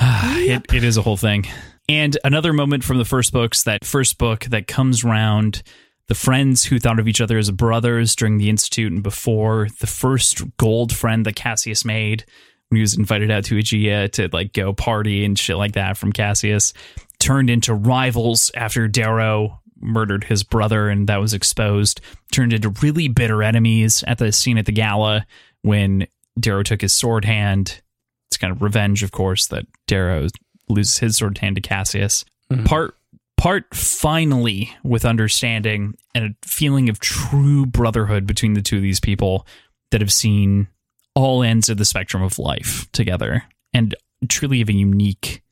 it, 0.00 0.72
it 0.72 0.84
is 0.84 0.96
a 0.96 1.02
whole 1.02 1.16
thing. 1.16 1.46
And 1.88 2.18
another 2.22 2.52
moment 2.52 2.84
from 2.84 2.98
the 2.98 3.04
first 3.04 3.32
books, 3.32 3.62
that 3.62 3.84
first 3.84 4.18
book 4.18 4.44
that 4.46 4.66
comes 4.66 5.04
round 5.04 5.62
the 6.08 6.14
friends 6.14 6.64
who 6.64 6.78
thought 6.78 6.98
of 6.98 7.08
each 7.08 7.20
other 7.20 7.38
as 7.38 7.50
brothers 7.50 8.16
during 8.16 8.38
the 8.38 8.50
Institute 8.50 8.92
and 8.92 9.02
before, 9.02 9.68
the 9.80 9.86
first 9.86 10.42
gold 10.56 10.92
friend 10.92 11.24
that 11.26 11.36
Cassius 11.36 11.84
made 11.84 12.24
when 12.68 12.76
he 12.76 12.82
was 12.82 12.96
invited 12.96 13.30
out 13.30 13.44
to 13.44 13.56
Agea 13.56 14.10
to 14.12 14.28
like 14.32 14.52
go 14.52 14.72
party 14.72 15.24
and 15.24 15.38
shit 15.38 15.56
like 15.56 15.72
that 15.72 15.96
from 15.96 16.12
Cassius, 16.12 16.72
turned 17.18 17.50
into 17.50 17.74
rivals 17.74 18.50
after 18.54 18.88
Darrow 18.88 19.60
murdered 19.80 20.24
his 20.24 20.42
brother 20.42 20.88
and 20.88 21.08
that 21.08 21.20
was 21.20 21.34
exposed, 21.34 22.00
turned 22.32 22.52
into 22.52 22.70
really 22.82 23.08
bitter 23.08 23.42
enemies 23.42 24.02
at 24.06 24.18
the 24.18 24.32
scene 24.32 24.58
at 24.58 24.66
the 24.66 24.72
gala 24.72 25.26
when 25.62 26.06
Darrow 26.38 26.62
took 26.62 26.80
his 26.80 26.92
sword 26.92 27.24
hand. 27.24 27.80
It's 28.28 28.36
kind 28.36 28.52
of 28.52 28.60
revenge, 28.60 29.02
of 29.02 29.12
course, 29.12 29.46
that 29.46 29.66
Darrow 29.86 30.28
loses 30.68 30.98
his 30.98 31.16
sword 31.16 31.38
hand 31.38 31.56
to 31.56 31.62
Cassius. 31.62 32.24
Mhm. 32.50 32.64
Part 32.66 32.94
part 33.36 33.72
finally 33.72 34.74
with 34.82 35.04
understanding 35.04 35.94
and 36.14 36.24
a 36.24 36.46
feeling 36.46 36.88
of 36.88 36.98
true 36.98 37.64
brotherhood 37.64 38.26
between 38.26 38.54
the 38.54 38.62
two 38.62 38.76
of 38.76 38.82
these 38.82 38.98
people 38.98 39.46
that 39.92 40.00
have 40.00 40.12
seen 40.12 40.66
all 41.14 41.42
ends 41.44 41.68
of 41.68 41.78
the 41.78 41.84
spectrum 41.84 42.22
of 42.22 42.38
life 42.38 42.90
together 42.92 43.44
and 43.72 43.94
truly 44.28 44.58
have 44.58 44.68
a 44.68 44.72
unique 44.72 45.42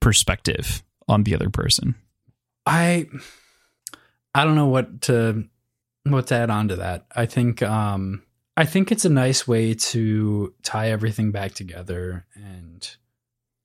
perspective 0.00 0.82
on 1.08 1.24
the 1.24 1.34
other 1.34 1.50
person. 1.50 1.96
I 2.64 3.06
I 4.34 4.44
don't 4.44 4.54
know 4.54 4.68
what 4.68 5.02
to 5.02 5.44
what 6.04 6.28
to 6.28 6.34
add 6.36 6.50
on 6.50 6.68
to 6.68 6.76
that. 6.76 7.06
I 7.14 7.26
think 7.26 7.62
um 7.62 8.22
I 8.56 8.66
think 8.66 8.92
it's 8.92 9.04
a 9.04 9.10
nice 9.10 9.48
way 9.48 9.74
to 9.74 10.54
tie 10.62 10.90
everything 10.90 11.32
back 11.32 11.54
together 11.54 12.26
and 12.34 12.96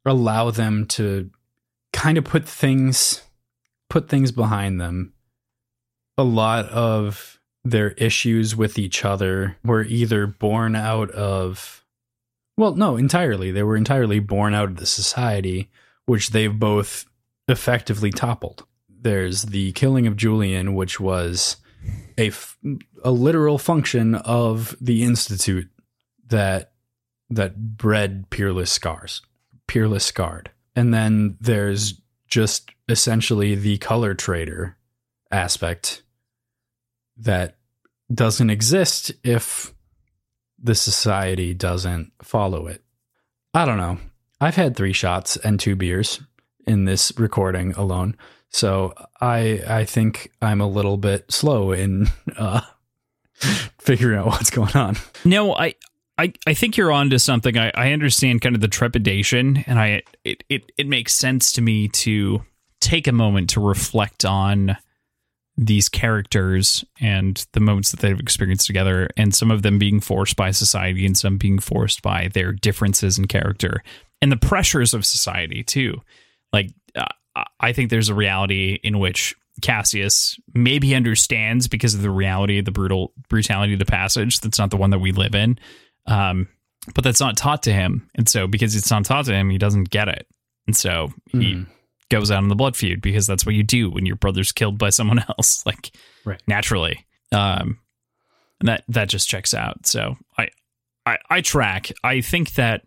allow 0.08 0.52
them 0.52 0.86
to 0.88 1.30
kind 1.94 2.18
of 2.18 2.24
put 2.24 2.48
things 2.48 3.22
put 3.90 4.10
things 4.10 4.32
behind 4.32 4.82
them. 4.82 5.14
A 6.18 6.24
lot 6.24 6.66
of 6.66 7.40
their 7.64 7.92
issues 7.92 8.56
with 8.56 8.78
each 8.78 9.06
other 9.06 9.58
were 9.64 9.84
either 9.84 10.28
born 10.28 10.76
out 10.76 11.12
of 11.12 11.84
well, 12.58 12.76
no, 12.76 12.98
entirely. 12.98 13.52
They 13.52 13.62
were 13.62 13.78
entirely 13.78 14.20
born 14.20 14.56
out 14.56 14.70
of 14.70 14.78
the 14.78 14.88
society 14.88 15.70
which 16.08 16.30
they've 16.30 16.58
both 16.58 17.06
effectively 17.48 18.10
toppled. 18.10 18.66
There's 18.90 19.44
the 19.44 19.74
killing 19.74 20.08
of 20.08 20.16
Julian, 20.16 20.74
which 20.74 21.00
was 21.00 21.58
a, 22.18 22.28
f- 22.28 22.58
a 23.04 23.12
literal 23.12 23.60
function 23.60 24.16
of 24.16 24.76
the 24.82 25.04
institute 25.04 25.70
that 26.28 26.72
that 27.30 27.78
bred 27.78 28.30
peerless 28.30 28.72
scars, 28.72 29.22
peerless 29.68 30.06
scarred. 30.06 30.52
And 30.76 30.94
then 30.94 31.38
there's 31.40 32.00
just 32.28 32.70
essentially 32.90 33.56
the 33.56 33.78
color 33.78 34.14
trader 34.14 34.78
aspect 35.32 36.04
that 37.18 37.58
doesn't 38.14 38.50
exist 38.50 39.12
if 39.24 39.74
the 40.62 40.76
society 40.76 41.54
doesn't 41.54 42.12
follow 42.22 42.68
it. 42.68 42.84
I 43.54 43.66
don't 43.66 43.78
know. 43.78 43.98
I've 44.40 44.56
had 44.56 44.76
three 44.76 44.94
shots 44.94 45.36
and 45.38 45.60
two 45.60 45.76
beers 45.76 46.22
in 46.66 46.86
this 46.86 47.12
recording 47.18 47.74
alone. 47.74 48.16
So 48.50 48.94
I 49.20 49.62
I 49.68 49.86
think 49.86 50.32
I'm 50.42 50.62
a 50.62 50.68
little 50.68 50.98
bit 50.98 51.32
slow 51.32 51.72
in 51.72 52.08
uh, 52.38 52.62
figuring 53.80 54.20
out 54.20 54.28
what's 54.28 54.50
going 54.50 54.76
on. 54.76 54.98
No, 55.26 55.54
I 55.54 55.76
I, 56.18 56.34
I 56.48 56.54
think 56.54 56.78
you're 56.78 56.92
onto 56.92 57.18
something. 57.18 57.58
I, 57.58 57.72
I 57.76 57.92
understand 57.92 58.42
kind 58.42 58.56
of 58.56 58.62
the 58.62 58.68
trepidation, 58.68 59.64
and 59.68 59.80
I 59.80 60.02
it, 60.24 60.44
it 60.50 60.72
it 60.78 60.88
makes 60.88 61.14
sense 61.14 61.52
to 61.54 61.62
me 61.62 61.90
to 61.90 62.44
take 62.82 63.08
a 63.08 63.12
moment 63.12 63.50
to 63.52 63.60
reflect 63.60 64.26
on 64.26 64.78
these 65.60 65.90
characters 65.90 66.86
and 67.00 67.46
the 67.54 67.60
moments 67.60 67.92
that 67.92 68.00
they've 68.00 68.20
experienced 68.20 68.68
together, 68.68 69.10
and 69.16 69.34
some 69.34 69.52
of 69.52 69.62
them 69.62 69.78
being 69.78 70.00
forced 70.00 70.36
by 70.36 70.52
society, 70.52 71.06
and 71.06 71.18
some 71.18 71.38
being 71.38 71.60
forced 71.60 72.02
by 72.02 72.30
their 72.34 72.52
differences 72.52 73.20
in 73.20 73.26
character, 73.26 73.84
and 74.22 74.32
the 74.32 74.38
pressures 74.38 74.94
of 74.94 75.06
society 75.06 75.64
too. 75.64 76.02
Like 76.52 76.72
uh, 76.96 77.06
I 77.60 77.74
think 77.74 77.90
there's 77.90 78.10
a 78.10 78.16
reality 78.16 78.80
in 78.84 78.98
which 78.98 79.36
Cassius 79.62 80.40
maybe 80.54 80.96
understands 80.96 81.68
because 81.68 81.96
of 81.96 82.02
the 82.02 82.12
reality, 82.12 82.62
the 82.62 82.72
brutal 82.72 83.14
brutality 83.30 83.74
of 83.74 83.80
the 83.80 83.86
passage. 83.86 84.40
That's 84.40 84.60
not 84.60 84.72
the 84.72 84.78
one 84.78 84.92
that 84.92 85.00
we 85.00 85.12
live 85.12 85.36
in. 85.36 85.60
Um, 86.08 86.48
but 86.96 87.04
that's 87.04 87.20
not 87.20 87.36
taught 87.38 87.64
to 87.64 87.74
him. 87.74 88.10
And 88.16 88.28
so 88.30 88.48
because 88.48 88.76
it's 88.76 88.90
not 88.90 89.04
taught 89.06 89.26
to 89.26 89.34
him, 89.34 89.50
he 89.50 89.58
doesn't 89.58 89.90
get 89.90 90.08
it. 90.08 90.26
And 90.68 90.76
so 90.76 91.12
he 91.32 91.54
Hmm. 91.54 91.64
goes 92.10 92.32
out 92.32 92.42
in 92.44 92.50
the 92.50 92.56
blood 92.56 92.76
feud 92.78 93.02
because 93.02 93.28
that's 93.28 93.46
what 93.46 93.56
you 93.56 93.64
do 93.64 93.90
when 93.90 94.06
your 94.06 94.16
brother's 94.16 94.52
killed 94.52 94.78
by 94.78 94.90
someone 94.90 95.20
else, 95.38 95.66
like 95.66 95.92
Right. 96.26 96.42
naturally. 96.48 97.06
Um, 97.34 97.80
and 98.60 98.70
that, 98.70 98.84
that 98.88 99.10
just 99.10 99.28
checks 99.30 99.54
out. 99.54 99.86
So 99.86 100.16
I, 100.38 100.48
I, 101.06 101.18
I 101.30 101.42
track. 101.42 101.92
I 102.04 102.22
think 102.22 102.54
that, 102.56 102.84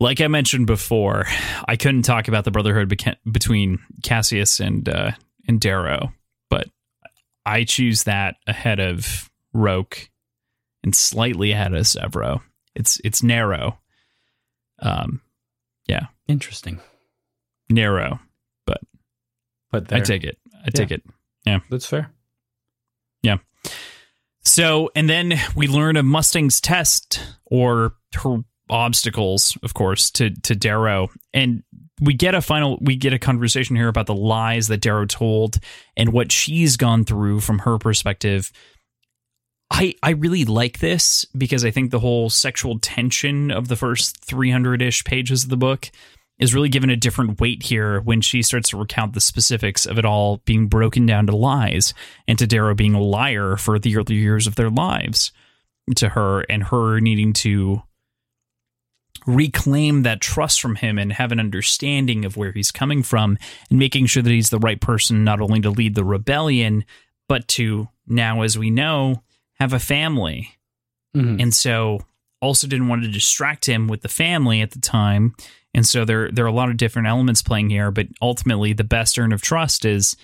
like 0.00 0.20
I 0.20 0.28
mentioned 0.28 0.66
before, 0.66 1.26
I 1.68 1.76
couldn't 1.76 2.02
talk 2.02 2.26
about 2.28 2.44
the 2.44 2.50
brotherhood 2.50 2.88
beca- 2.88 3.16
between 3.30 3.78
Cassius 4.02 4.60
and, 4.60 4.88
uh, 4.88 5.12
and 5.48 5.60
Darrow, 5.60 6.12
but 6.50 6.68
I 7.46 7.64
choose 7.64 8.04
that 8.04 8.36
ahead 8.46 8.80
of 8.80 9.30
Roque 9.52 10.08
and 10.84 10.94
slightly 10.94 11.50
ahead 11.50 11.74
of 11.74 11.82
Sevro. 11.82 12.42
It's 12.76 13.00
it's 13.02 13.22
narrow. 13.24 13.80
Um 14.78 15.20
yeah. 15.88 16.06
Interesting. 16.28 16.80
narrow. 17.68 18.20
But 18.66 18.80
but 19.72 19.88
there, 19.88 19.98
I 19.98 20.02
take 20.02 20.22
it. 20.22 20.38
I 20.64 20.70
take 20.70 20.92
it. 20.92 21.02
Yeah, 21.44 21.58
that's 21.70 21.86
fair. 21.86 22.12
Yeah. 23.22 23.38
So 24.42 24.90
and 24.94 25.08
then 25.08 25.34
we 25.56 25.66
learn 25.66 25.96
of 25.96 26.04
Mustang's 26.04 26.60
test 26.60 27.20
or 27.46 27.94
her 28.14 28.38
obstacles, 28.70 29.58
of 29.62 29.74
course, 29.74 30.10
to 30.12 30.30
to 30.42 30.54
Darrow. 30.54 31.10
And 31.32 31.62
we 32.00 32.14
get 32.14 32.34
a 32.34 32.40
final 32.40 32.78
we 32.80 32.96
get 32.96 33.12
a 33.12 33.18
conversation 33.18 33.76
here 33.76 33.88
about 33.88 34.06
the 34.06 34.14
lies 34.14 34.68
that 34.68 34.80
Darrow 34.80 35.06
told 35.06 35.58
and 35.96 36.12
what 36.12 36.32
she's 36.32 36.76
gone 36.76 37.04
through 37.04 37.40
from 37.40 37.60
her 37.60 37.78
perspective. 37.78 38.50
I 39.70 39.94
I 40.02 40.10
really 40.10 40.44
like 40.44 40.78
this 40.78 41.24
because 41.36 41.64
I 41.64 41.70
think 41.70 41.90
the 41.90 42.00
whole 42.00 42.30
sexual 42.30 42.78
tension 42.78 43.50
of 43.50 43.68
the 43.68 43.76
first 43.76 44.26
300-ish 44.26 45.04
pages 45.04 45.44
of 45.44 45.50
the 45.50 45.56
book 45.56 45.90
is 46.38 46.54
really 46.54 46.68
given 46.68 46.90
a 46.90 46.96
different 46.96 47.40
weight 47.40 47.62
here 47.62 48.00
when 48.00 48.20
she 48.20 48.42
starts 48.42 48.70
to 48.70 48.76
recount 48.76 49.12
the 49.14 49.20
specifics 49.20 49.86
of 49.86 49.98
it 49.98 50.04
all 50.04 50.38
being 50.44 50.66
broken 50.66 51.06
down 51.06 51.26
to 51.26 51.36
lies 51.36 51.94
and 52.26 52.38
to 52.38 52.46
Darrow 52.46 52.74
being 52.74 52.94
a 52.94 53.00
liar 53.00 53.56
for 53.56 53.78
the 53.78 53.96
early 53.96 54.16
years 54.16 54.46
of 54.46 54.56
their 54.56 54.70
lives 54.70 55.32
to 55.96 56.10
her 56.10 56.40
and 56.42 56.64
her 56.64 56.98
needing 56.98 57.32
to 57.32 57.82
reclaim 59.26 60.02
that 60.02 60.20
trust 60.20 60.60
from 60.60 60.76
him 60.76 60.98
and 60.98 61.12
have 61.12 61.32
an 61.32 61.40
understanding 61.40 62.24
of 62.24 62.36
where 62.36 62.52
he's 62.52 62.72
coming 62.72 63.02
from 63.02 63.38
and 63.70 63.78
making 63.78 64.06
sure 64.06 64.22
that 64.22 64.30
he's 64.30 64.50
the 64.50 64.58
right 64.58 64.80
person 64.80 65.24
not 65.24 65.40
only 65.40 65.60
to 65.60 65.70
lead 65.70 65.94
the 65.94 66.04
rebellion 66.04 66.84
but 67.28 67.46
to 67.48 67.88
now 68.06 68.42
as 68.42 68.58
we 68.58 68.70
know 68.70 69.22
have 69.64 69.72
a 69.72 69.78
family 69.80 70.50
Mhm. 71.16 71.40
and 71.42 71.54
so 71.54 72.00
also 72.40 72.66
didn't 72.66 72.88
want 72.88 73.02
to 73.02 73.08
distract 73.10 73.66
him 73.66 73.88
with 73.88 74.02
the 74.02 74.08
family 74.08 74.60
at 74.60 74.72
the 74.72 74.80
time 74.80 75.34
and 75.72 75.86
so 75.86 76.04
there 76.04 76.30
there 76.30 76.44
are 76.44 76.48
a 76.48 76.60
lot 76.60 76.68
of 76.70 76.76
different 76.76 77.08
elements 77.08 77.40
playing 77.42 77.70
here 77.70 77.90
but 77.90 78.06
ultimately 78.20 78.72
the 78.74 78.84
best 78.84 79.18
earn 79.18 79.32
of 79.32 79.40
trust 79.40 79.84
is 79.84 80.16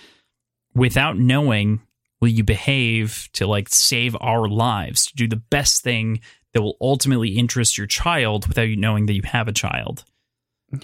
without 0.75 1.17
knowing 1.17 1.81
will 2.19 2.27
you 2.29 2.43
behave 2.43 3.29
to 3.33 3.47
like 3.47 3.67
save 3.69 4.15
our 4.21 4.47
lives 4.47 5.05
to 5.07 5.15
do 5.15 5.27
the 5.27 5.41
best 5.49 5.81
thing 5.83 6.19
that 6.53 6.61
will 6.61 6.77
ultimately 6.81 7.29
interest 7.29 7.77
your 7.77 7.87
child 7.87 8.47
without 8.47 8.67
you 8.69 8.75
knowing 8.75 9.05
that 9.07 9.13
you 9.13 9.23
have 9.23 9.47
a 9.47 9.53
child 9.53 10.03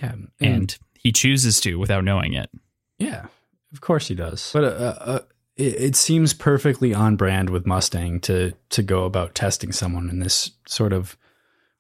Yeah, 0.02 0.16
and 0.40 0.76
he 0.98 1.12
chooses 1.12 1.60
to 1.62 1.76
without 1.78 2.04
knowing 2.04 2.34
it 2.34 2.50
Yeah, 2.98 3.26
of 3.74 3.82
course 3.82 4.08
he 4.08 4.16
does. 4.16 4.50
But 4.54 4.64
uh, 4.64 4.96
uh, 5.14 5.20
it, 5.58 5.82
it 5.82 5.96
seems 5.96 6.34
perfectly 6.34 6.94
on 6.94 7.16
brand 7.16 7.50
with 7.50 7.66
Mustang 7.66 8.20
to 8.22 8.54
to 8.70 8.84
go 8.84 9.04
about 9.04 9.36
testing 9.36 9.72
someone 9.72 10.10
in 10.10 10.20
this 10.20 10.52
sort 10.68 10.94
of 10.94 11.18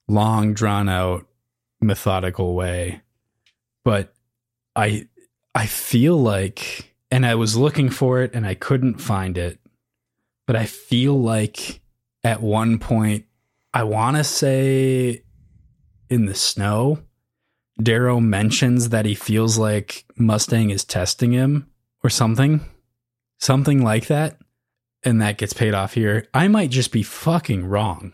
long, 0.07 0.53
drawn 0.53 0.89
out, 0.89 1.25
methodical 1.81 2.55
way. 2.55 3.01
But 3.83 4.13
I 4.75 5.07
I 5.55 5.65
feel 5.65 6.17
like, 6.17 6.93
and 7.09 7.25
I 7.25 7.35
was 7.35 7.55
looking 7.55 7.89
for 7.89 8.21
it 8.21 8.33
and 8.33 8.45
I 8.45 8.53
couldn't 8.53 8.99
find 8.99 9.37
it. 9.37 9.59
But 10.45 10.55
I 10.55 10.65
feel 10.65 11.19
like 11.19 11.81
at 12.23 12.41
one 12.41 12.79
point, 12.79 13.25
I 13.73 13.83
want 13.83 14.17
to 14.17 14.23
say 14.23 15.23
in 16.09 16.25
the 16.25 16.35
snow, 16.35 16.99
Darrow 17.81 18.19
mentions 18.19 18.89
that 18.89 19.05
he 19.05 19.13
feels 19.13 19.57
like 19.57 20.05
Mustang 20.15 20.69
is 20.69 20.83
testing 20.83 21.31
him 21.31 21.69
or 22.03 22.09
something. 22.09 22.61
Something 23.39 23.83
like 23.83 24.07
that. 24.07 24.37
And 25.03 25.21
that 25.21 25.37
gets 25.37 25.53
paid 25.53 25.73
off 25.73 25.93
here. 25.93 26.27
I 26.33 26.47
might 26.47 26.69
just 26.69 26.91
be 26.91 27.03
fucking 27.03 27.65
wrong. 27.65 28.13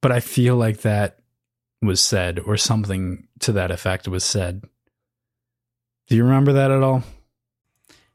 But 0.00 0.12
I 0.12 0.20
feel 0.20 0.56
like 0.56 0.80
that 0.82 1.18
was 1.82 2.00
said 2.00 2.40
or 2.40 2.56
something 2.56 3.28
to 3.40 3.52
that 3.52 3.70
effect 3.70 4.08
was 4.08 4.24
said. 4.24 4.64
Do 6.08 6.16
you 6.16 6.24
remember 6.24 6.54
that 6.54 6.70
at 6.70 6.82
all? 6.82 7.02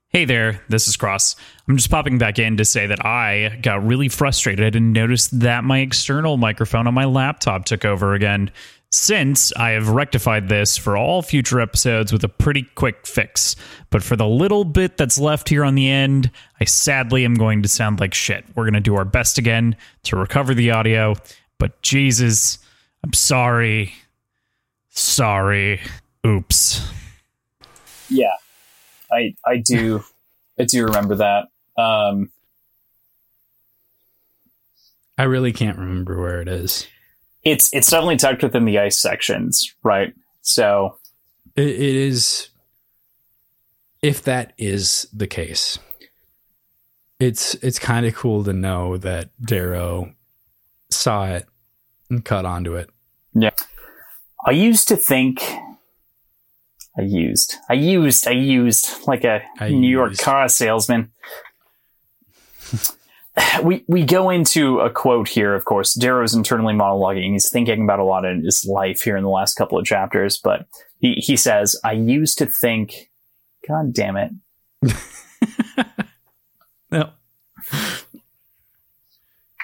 Hey 0.09 0.25
there, 0.25 0.63
this 0.69 0.87
is 0.87 0.97
Cross. 0.97 1.35
I'm 1.67 1.77
just 1.77 1.91
popping 1.91 2.17
back 2.17 2.39
in 2.39 2.57
to 2.57 2.65
say 2.65 2.87
that 2.87 3.05
I 3.05 3.59
got 3.61 3.85
really 3.85 4.09
frustrated 4.09 4.75
and 4.75 4.91
noticed 4.91 5.39
that 5.39 5.63
my 5.63 5.79
external 5.79 6.35
microphone 6.37 6.87
on 6.87 6.95
my 6.95 7.05
laptop 7.05 7.65
took 7.65 7.85
over 7.85 8.15
again. 8.15 8.49
Since 8.91 9.53
I 9.53 9.71
have 9.71 9.89
rectified 9.89 10.49
this 10.49 10.75
for 10.75 10.97
all 10.97 11.21
future 11.21 11.61
episodes 11.61 12.11
with 12.11 12.23
a 12.23 12.29
pretty 12.29 12.63
quick 12.63 13.05
fix. 13.05 13.55
But 13.91 14.01
for 14.01 14.15
the 14.15 14.27
little 14.27 14.65
bit 14.65 14.97
that's 14.97 15.19
left 15.19 15.47
here 15.47 15.63
on 15.63 15.75
the 15.75 15.87
end, 15.87 16.31
I 16.59 16.65
sadly 16.65 17.23
am 17.23 17.35
going 17.35 17.61
to 17.61 17.69
sound 17.69 17.99
like 17.99 18.15
shit. 18.15 18.45
We're 18.55 18.63
going 18.63 18.73
to 18.73 18.79
do 18.79 18.95
our 18.95 19.05
best 19.05 19.37
again 19.37 19.75
to 20.03 20.15
recover 20.15 20.55
the 20.55 20.71
audio. 20.71 21.13
But 21.59 21.79
Jesus, 21.83 22.57
I'm 23.03 23.13
sorry. 23.13 23.93
Sorry. 24.89 25.81
Oops. 26.25 26.89
Yeah, 28.09 28.35
I 29.11 29.35
I 29.45 29.57
do 29.57 30.03
I 30.59 30.63
do 30.63 30.85
remember 30.85 31.15
that. 31.15 31.47
Um, 31.77 32.31
I 35.17 35.23
really 35.23 35.53
can't 35.53 35.77
remember 35.77 36.19
where 36.19 36.41
it 36.41 36.47
is. 36.47 36.87
It's 37.51 37.73
it's 37.73 37.89
definitely 37.89 38.17
tucked 38.17 38.43
within 38.43 38.65
the 38.65 38.79
ice 38.79 38.97
sections, 38.97 39.73
right? 39.83 40.13
So 40.41 40.97
It, 41.55 41.67
it 41.67 41.95
is, 41.95 42.49
if 44.01 44.23
that 44.23 44.53
is 44.57 45.07
the 45.13 45.27
case, 45.27 45.79
it's 47.19 47.55
it's 47.55 47.79
kind 47.79 48.05
of 48.05 48.15
cool 48.15 48.43
to 48.43 48.53
know 48.53 48.97
that 48.97 49.29
Darrow 49.41 50.13
saw 50.89 51.25
it 51.25 51.45
and 52.09 52.23
cut 52.23 52.45
onto 52.45 52.75
it. 52.75 52.89
Yeah. 53.33 53.51
I 54.45 54.51
used 54.51 54.87
to 54.87 54.95
think 54.95 55.41
I 56.97 57.01
used 57.01 57.55
I 57.69 57.73
used 57.73 58.27
I 58.27 58.31
used 58.31 59.07
like 59.07 59.23
a 59.23 59.41
I 59.59 59.69
New 59.69 59.89
York 59.89 60.17
car 60.17 60.47
salesman. 60.49 61.11
we 63.63 63.83
we 63.87 64.03
go 64.03 64.29
into 64.29 64.79
a 64.79 64.89
quote 64.89 65.29
here, 65.29 65.55
of 65.55 65.65
course. 65.65 65.93
Darrow's 65.93 66.33
internally 66.33 66.73
monologuing. 66.73 67.33
He's 67.33 67.49
thinking 67.49 67.83
about 67.83 67.99
a 67.99 68.03
lot 68.03 68.25
in 68.25 68.43
his 68.43 68.65
life 68.65 69.01
here 69.01 69.17
in 69.17 69.23
the 69.23 69.29
last 69.29 69.55
couple 69.55 69.77
of 69.77 69.85
chapters, 69.85 70.37
but 70.37 70.67
he, 70.99 71.15
he 71.15 71.35
says, 71.37 71.79
I 71.83 71.93
used 71.93 72.37
to 72.39 72.45
think 72.45 73.09
God 73.67 73.93
damn 73.93 74.17
it. 74.17 74.31
No, 76.91 77.11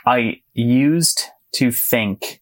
I 0.06 0.42
used 0.54 1.24
to 1.54 1.72
think 1.72 2.42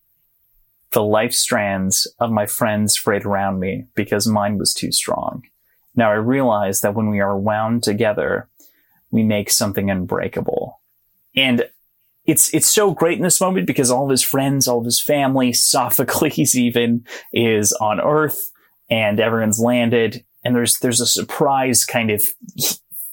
the 0.92 1.04
life 1.04 1.34
strands 1.34 2.06
of 2.20 2.32
my 2.32 2.46
friends 2.46 2.98
frayed 2.98 3.24
around 3.24 3.62
me 3.62 3.86
because 3.96 4.28
mine 4.28 4.58
was 4.58 4.74
too 4.74 4.92
strong. 4.92 5.44
Now 5.96 6.12
I 6.12 6.16
realize 6.16 6.82
that 6.82 6.96
when 6.96 7.10
we 7.10 7.22
are 7.22 7.38
wound 7.38 7.84
together, 7.84 8.50
we 9.10 9.24
make 9.24 9.50
something 9.50 9.90
unbreakable. 9.90 10.82
And 11.36 11.66
it's 12.26 12.54
it's 12.54 12.68
so 12.68 12.92
great 12.92 13.18
in 13.18 13.24
this 13.24 13.42
moment 13.42 13.68
because 13.68 13.92
all 13.92 14.06
of 14.06 14.10
his 14.10 14.24
friends, 14.24 14.68
all 14.68 14.80
of 14.80 14.86
his 14.86 15.00
family, 15.02 15.52
Sophocles 15.54 16.56
even 16.56 17.06
is 17.34 17.74
on 17.74 18.00
Earth 18.00 18.52
and 18.90 19.20
everyone's 19.20 19.60
landed 19.60 20.24
and 20.46 20.56
there's 20.56 20.78
there's 20.80 21.02
a 21.02 21.08
surprise 21.08 21.86
kind 21.86 22.12
of 22.12 22.34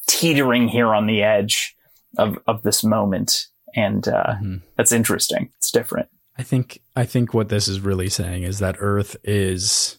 teetering 0.07 0.69
here 0.69 0.95
on 0.95 1.07
the 1.07 1.23
edge 1.23 1.77
of, 2.19 2.39
of 2.47 2.63
this 2.63 2.83
moment. 2.85 3.47
And 3.77 4.07
uh, 4.09 4.35
Mhm. 4.43 4.63
that's 4.77 4.91
interesting. 4.93 5.51
It's 5.59 5.71
different. 5.71 6.09
I 6.37 6.43
think 6.43 6.81
I 6.97 7.05
think 7.05 7.33
what 7.35 7.49
this 7.51 7.69
is 7.69 7.81
really 7.81 8.09
saying 8.09 8.43
is 8.43 8.59
that 8.59 8.77
Earth 8.81 9.17
is 9.25 9.99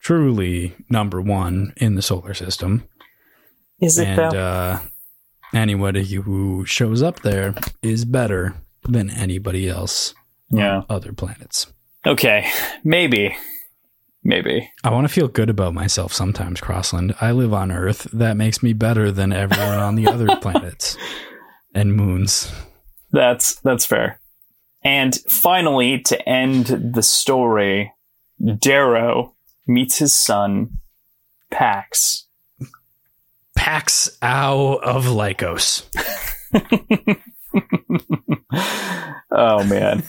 truly 0.00 0.74
number 0.90 1.20
one 1.20 1.72
in 1.76 1.94
the 1.94 2.02
solar 2.02 2.34
system, 2.34 2.88
Is 3.80 3.98
it 3.98 4.08
and 4.08 4.18
though? 4.32 4.38
uh, 4.38 4.80
anybody 5.54 6.04
who 6.04 6.64
shows 6.66 7.02
up 7.02 7.20
there 7.20 7.54
is 7.82 8.04
better 8.04 8.54
than 8.82 9.10
anybody 9.10 9.68
else 9.68 10.14
Yeah. 10.50 10.78
on 10.78 10.86
other 10.90 11.12
planets. 11.12 11.66
Okay. 12.06 12.46
Maybe. 12.82 13.34
Maybe. 14.22 14.70
I 14.82 14.90
want 14.90 15.06
to 15.06 15.12
feel 15.12 15.28
good 15.28 15.50
about 15.50 15.74
myself 15.74 16.12
sometimes, 16.12 16.60
Crossland. 16.60 17.14
I 17.20 17.32
live 17.32 17.52
on 17.52 17.70
Earth. 17.70 18.06
That 18.12 18.36
makes 18.36 18.62
me 18.62 18.72
better 18.72 19.10
than 19.10 19.32
everyone 19.32 19.78
on 19.78 19.94
the 19.96 20.06
other 20.06 20.36
planets 20.40 20.96
and 21.74 21.94
moons. 21.94 22.50
That's 23.12 23.56
that's 23.56 23.84
fair. 23.86 24.20
And 24.82 25.14
finally, 25.28 26.00
to 26.00 26.28
end 26.28 26.66
the 26.94 27.02
story, 27.02 27.92
Darrow 28.58 29.34
meets 29.66 29.98
his 29.98 30.14
son, 30.14 30.78
Pax. 31.50 32.23
Pax 33.64 34.10
au 34.20 34.74
of 34.82 35.06
Lykos. 35.06 35.84
oh 39.30 39.64
man. 39.64 40.02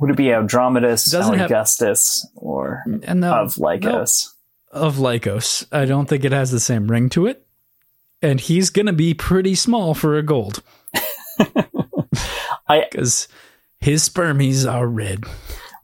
Would 0.00 0.10
it 0.10 0.16
be 0.16 0.24
Andromedus, 0.26 1.10
Doesn't 1.10 1.38
have- 1.38 1.46
Augustus, 1.50 2.26
or 2.34 2.82
of 2.86 3.54
Lykos? 3.54 4.32
of 4.72 4.96
Lykos. 4.96 5.66
I 5.72 5.84
don't 5.84 6.08
think 6.08 6.24
it 6.24 6.32
has 6.32 6.50
the 6.50 6.60
same 6.60 6.88
ring 6.90 7.08
to 7.10 7.26
it. 7.26 7.44
And 8.20 8.40
he's 8.40 8.70
going 8.70 8.86
to 8.86 8.92
be 8.92 9.14
pretty 9.14 9.54
small 9.54 9.94
for 9.94 10.16
a 10.18 10.22
gold. 10.22 10.62
I- 12.68 12.84
Because 12.90 13.28
his 13.80 14.08
spermies 14.08 14.70
are 14.70 14.86
red. 14.88 15.22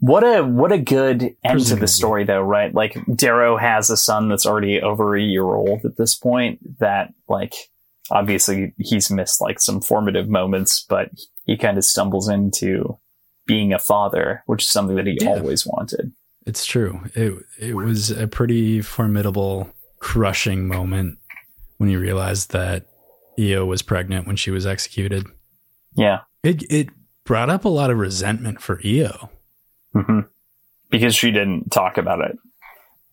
What 0.07 0.23
a 0.23 0.43
what 0.45 0.71
a 0.71 0.77
good 0.77 1.35
end 1.43 1.61
to 1.67 1.77
the 1.77 1.87
story 1.87 2.25
though, 2.25 2.43
right? 2.43 2.75
Like 2.75 2.95
Darrow 3.15 3.57
has 3.57 3.89
a 3.89 3.97
son 3.97 4.29
that's 4.29 4.45
already 4.45 4.79
over 4.83 5.17
a 5.17 5.23
year 5.23 5.45
old 5.45 5.83
at 5.87 5.97
this 5.97 6.15
point 6.15 6.79
that 6.79 7.15
like 7.27 7.55
obviously 8.11 8.75
he's 8.79 9.11
missed 9.11 9.41
like 9.41 9.59
some 9.61 9.81
formative 9.81 10.29
moments, 10.29 10.85
but 10.87 11.09
he 11.47 11.57
kind 11.57 11.79
of 11.79 11.87
stumbles 11.87 12.29
into 12.29 12.99
being 13.47 13.73
a 13.73 13.79
father, 13.79 14.43
which 14.45 14.65
is 14.65 14.69
something 14.69 14.97
that 14.97 15.07
he 15.07 15.17
Yeah. 15.23 15.37
always 15.39 15.67
wanted. 15.67 16.13
It's 16.45 16.67
true. 16.67 17.01
It 17.15 17.33
it 17.59 17.75
was 17.75 18.11
a 18.11 18.27
pretty 18.29 18.83
formidable, 18.83 19.71
crushing 20.01 20.69
moment 20.69 21.17
when 21.79 21.89
he 21.89 21.97
realized 21.97 22.51
that 22.53 22.85
Eo 23.39 23.65
was 23.65 23.81
pregnant 23.81 24.27
when 24.27 24.37
she 24.37 24.51
was 24.51 24.67
executed. 24.67 25.25
Yeah. 25.95 26.19
It 26.43 26.63
it 26.71 26.89
brought 27.25 27.49
up 27.49 27.65
a 27.65 27.71
lot 27.71 27.91
of 27.91 27.97
resentment 27.97 28.61
for 28.61 28.83
Eo 28.85 29.31
hmm 29.95 30.21
Because 30.91 31.15
she 31.15 31.31
didn't 31.31 31.71
talk 31.71 31.99
about 31.99 32.21
it 32.21 32.37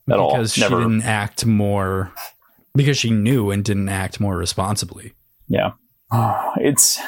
at 0.10 0.20
all. 0.20 0.32
because 0.34 0.54
she 0.54 0.62
Never. 0.62 0.78
didn't 0.80 1.04
act 1.04 1.46
more 1.46 2.12
because 2.76 2.98
she 2.98 3.10
knew 3.12 3.52
and 3.52 3.64
didn't 3.64 3.90
act 3.90 4.20
more 4.20 4.36
responsibly. 4.38 5.14
Yeah. 5.48 5.72
It's 6.58 7.00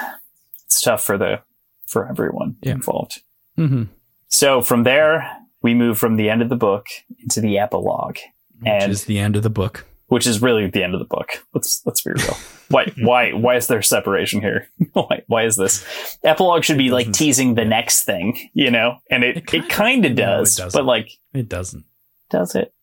it's 0.66 0.82
tough 0.82 1.04
for 1.04 1.18
the 1.18 1.42
for 1.88 2.08
everyone 2.10 2.56
Yeah. 2.62 2.74
involved. 2.74 3.22
Mm-hmm. 3.58 3.84
So 4.28 4.62
from 4.62 4.84
there, 4.84 5.30
we 5.62 5.74
move 5.74 5.98
from 6.00 6.16
the 6.16 6.30
end 6.30 6.42
of 6.42 6.50
the 6.50 6.56
book 6.56 6.88
into 7.20 7.40
the 7.42 7.58
epilogue, 7.60 8.18
Which 8.60 8.68
And- 8.72 8.92
is 8.92 9.06
the 9.06 9.20
end 9.20 9.36
of 9.36 9.44
the 9.44 9.50
book. 9.50 9.86
Which 10.08 10.28
is 10.28 10.42
really 10.42 10.68
the 10.68 10.84
end 10.84 10.94
of 10.94 11.00
the 11.00 11.06
book. 11.06 11.44
Let's 11.54 11.82
let's 11.86 12.02
be 12.02 12.12
real. 12.12 12.38
Why 12.70 12.92
why 13.02 13.32
why 13.32 13.56
is 13.56 13.68
there 13.68 13.82
separation 13.82 14.42
here? 14.42 14.70
why 14.94 15.24
why 15.28 15.46
is 15.46 15.56
this? 15.56 16.18
Epilogue 16.24 16.64
should 16.64 16.78
be 16.78 16.90
like 16.92 17.12
teasing 17.12 17.56
the 17.56 17.66
next 17.66 18.04
thing, 18.04 18.50
you 18.54 18.70
know? 18.72 18.98
And 19.10 19.24
it 19.24 19.54
It 19.54 19.70
kind 19.70 20.06
of 20.06 20.12
no, 20.14 20.44
does, 20.44 20.60
but 20.74 20.86
like 20.86 21.12
It 21.34 21.50
doesn't. 21.50 21.86
does 22.30 22.56
it? 22.56 22.74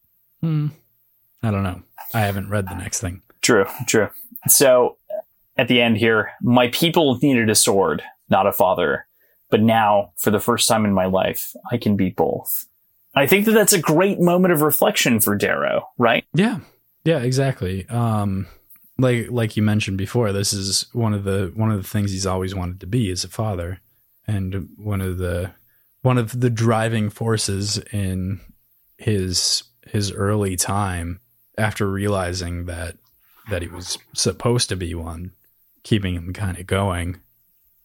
Hmm. 0.40 0.68
I 1.42 1.50
don't 1.50 1.62
know. 1.62 1.82
I 2.12 2.20
haven't 2.20 2.50
read 2.50 2.68
the 2.68 2.74
next 2.76 3.00
thing. 3.00 3.22
True, 3.42 3.66
true. 3.86 4.08
So 4.48 4.96
at 5.56 5.68
the 5.68 5.80
end 5.80 5.96
here, 5.98 6.30
my 6.42 6.68
people 6.68 7.18
needed 7.22 7.48
a 7.50 7.54
sword, 7.54 8.02
not 8.28 8.46
a 8.46 8.52
father. 8.52 9.06
But 9.50 9.60
now, 9.62 10.12
for 10.16 10.30
the 10.30 10.38
first 10.38 10.68
time 10.68 10.84
in 10.84 10.92
my 10.92 11.06
life, 11.06 11.52
I 11.72 11.76
can 11.76 11.96
be 11.96 12.10
both. 12.10 12.66
I 13.16 13.26
think 13.26 13.46
that 13.46 13.52
that's 13.52 13.72
a 13.72 13.80
great 13.80 14.20
moment 14.20 14.52
of 14.52 14.62
reflection 14.62 15.18
for 15.18 15.34
Darrow, 15.34 15.88
right? 15.98 16.24
Yeah. 16.34 16.60
Yeah, 17.04 17.18
exactly. 17.20 17.86
Um 17.88 18.46
like 18.98 19.30
like 19.30 19.56
you 19.56 19.62
mentioned 19.62 19.98
before, 19.98 20.32
this 20.32 20.52
is 20.52 20.86
one 20.92 21.14
of 21.14 21.24
the 21.24 21.52
one 21.54 21.70
of 21.70 21.82
the 21.82 21.88
things 21.88 22.12
he's 22.12 22.26
always 22.26 22.54
wanted 22.54 22.80
to 22.80 22.86
be 22.86 23.10
as 23.10 23.24
a 23.24 23.28
father 23.28 23.80
and 24.26 24.68
one 24.76 25.00
of 25.00 25.18
the 25.18 25.52
one 26.02 26.18
of 26.18 26.40
the 26.40 26.50
driving 26.50 27.10
forces 27.10 27.78
in 27.92 28.40
his 28.98 29.64
his 29.86 30.12
early 30.12 30.56
time 30.56 31.20
after 31.58 31.90
realizing 31.90 32.66
that 32.66 32.96
that 33.50 33.62
he 33.62 33.68
was 33.68 33.98
supposed 34.14 34.68
to 34.68 34.76
be 34.76 34.94
one 34.94 35.32
keeping 35.82 36.14
him 36.14 36.32
kind 36.32 36.58
of 36.58 36.66
going 36.66 37.20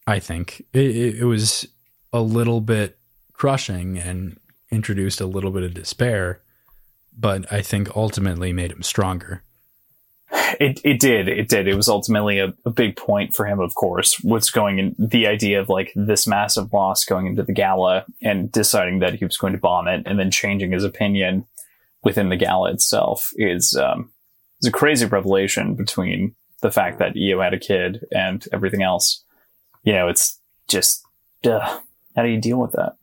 i 0.06 0.20
think 0.20 0.62
it, 0.74 0.96
it, 0.96 1.16
it 1.20 1.24
was 1.24 1.68
a 2.14 2.22
little 2.22 2.62
bit 2.62 2.98
crushing 3.34 3.98
and 3.98 4.40
introduced 4.72 5.22
a 5.22 5.26
little 5.26 5.52
bit 5.52 5.64
of 5.64 5.74
despair 5.74 6.42
but 7.18 7.52
i 7.52 7.62
think 7.62 7.96
ultimately 7.96 8.54
made 8.54 8.72
him 8.72 8.84
stronger 8.84 9.42
It 10.60 10.80
it 10.84 11.00
did. 11.00 11.28
It 11.28 11.50
did. 11.50 11.68
It 11.68 11.76
was 11.76 11.88
ultimately 11.88 12.40
a, 12.40 12.54
a 12.66 12.70
big 12.70 12.96
point 12.96 13.34
for 13.34 13.46
him, 13.46 13.60
of 13.60 13.76
course. 13.76 14.20
What's 14.24 14.50
going 14.50 14.80
in 14.80 14.96
the 14.98 15.28
idea 15.28 15.60
of 15.62 15.70
like 15.70 15.92
this 15.96 16.28
massive 16.28 16.72
loss 16.74 17.04
going 17.04 17.28
into 17.28 17.44
the 17.44 17.54
gala 17.54 18.06
and 18.22 18.52
deciding 18.52 19.00
that 19.00 19.16
he 19.16 19.26
was 19.26 19.38
going 19.38 19.54
to 19.54 19.60
bomb 19.60 19.88
it 19.88 20.04
and 20.06 20.20
then 20.20 20.32
changing 20.32 20.72
his 20.72 20.84
opinion 20.84 21.46
within 22.04 22.30
the 22.30 22.38
gala 22.38 22.72
itself 22.72 23.32
is 23.36 23.76
um 23.76 24.12
is 24.62 24.68
a 24.68 24.72
crazy 24.72 25.06
revelation 25.06 25.76
between 25.76 26.36
the 26.62 26.72
fact 26.72 27.00
that 27.00 27.16
Eo 27.16 27.42
had 27.42 27.54
a 27.54 27.60
kid 27.60 28.06
and 28.12 28.48
everything 28.52 28.82
else. 28.82 29.24
You 29.84 29.94
know, 29.94 30.08
it's 30.08 30.40
just 30.68 31.04
uh, 31.44 31.80
how 32.16 32.24
do 32.24 32.30
you 32.30 32.42
deal 32.42 32.58
with 32.58 32.72
that? 32.74 32.96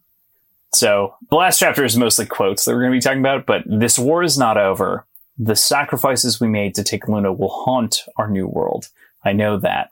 So 0.75 1.15
the 1.31 1.37
last 1.37 1.59
chapter 1.59 1.85
is 1.85 1.97
mostly 1.97 2.27
quotes 2.27 2.65
that 2.65 2.73
we're 2.73 2.81
going 2.81 2.93
to 2.93 2.97
be 2.97 3.03
talking 3.03 3.21
about, 3.21 3.47
but 3.47 3.63
this 3.67 3.99
war 3.99 4.23
is 4.23 4.39
not 4.39 4.57
over. 4.57 5.07
The 5.39 5.57
sacrifices 5.57 6.41
we 6.41 6.49
made 6.49 6.75
to 6.77 6.85
take 6.85 7.09
Luna 7.09 7.33
will 7.33 7.51
haunt 7.51 8.01
our 8.17 8.29
new 8.29 8.47
world. 8.47 8.89
I 9.25 9.33
know 9.33 9.59
that, 9.59 9.91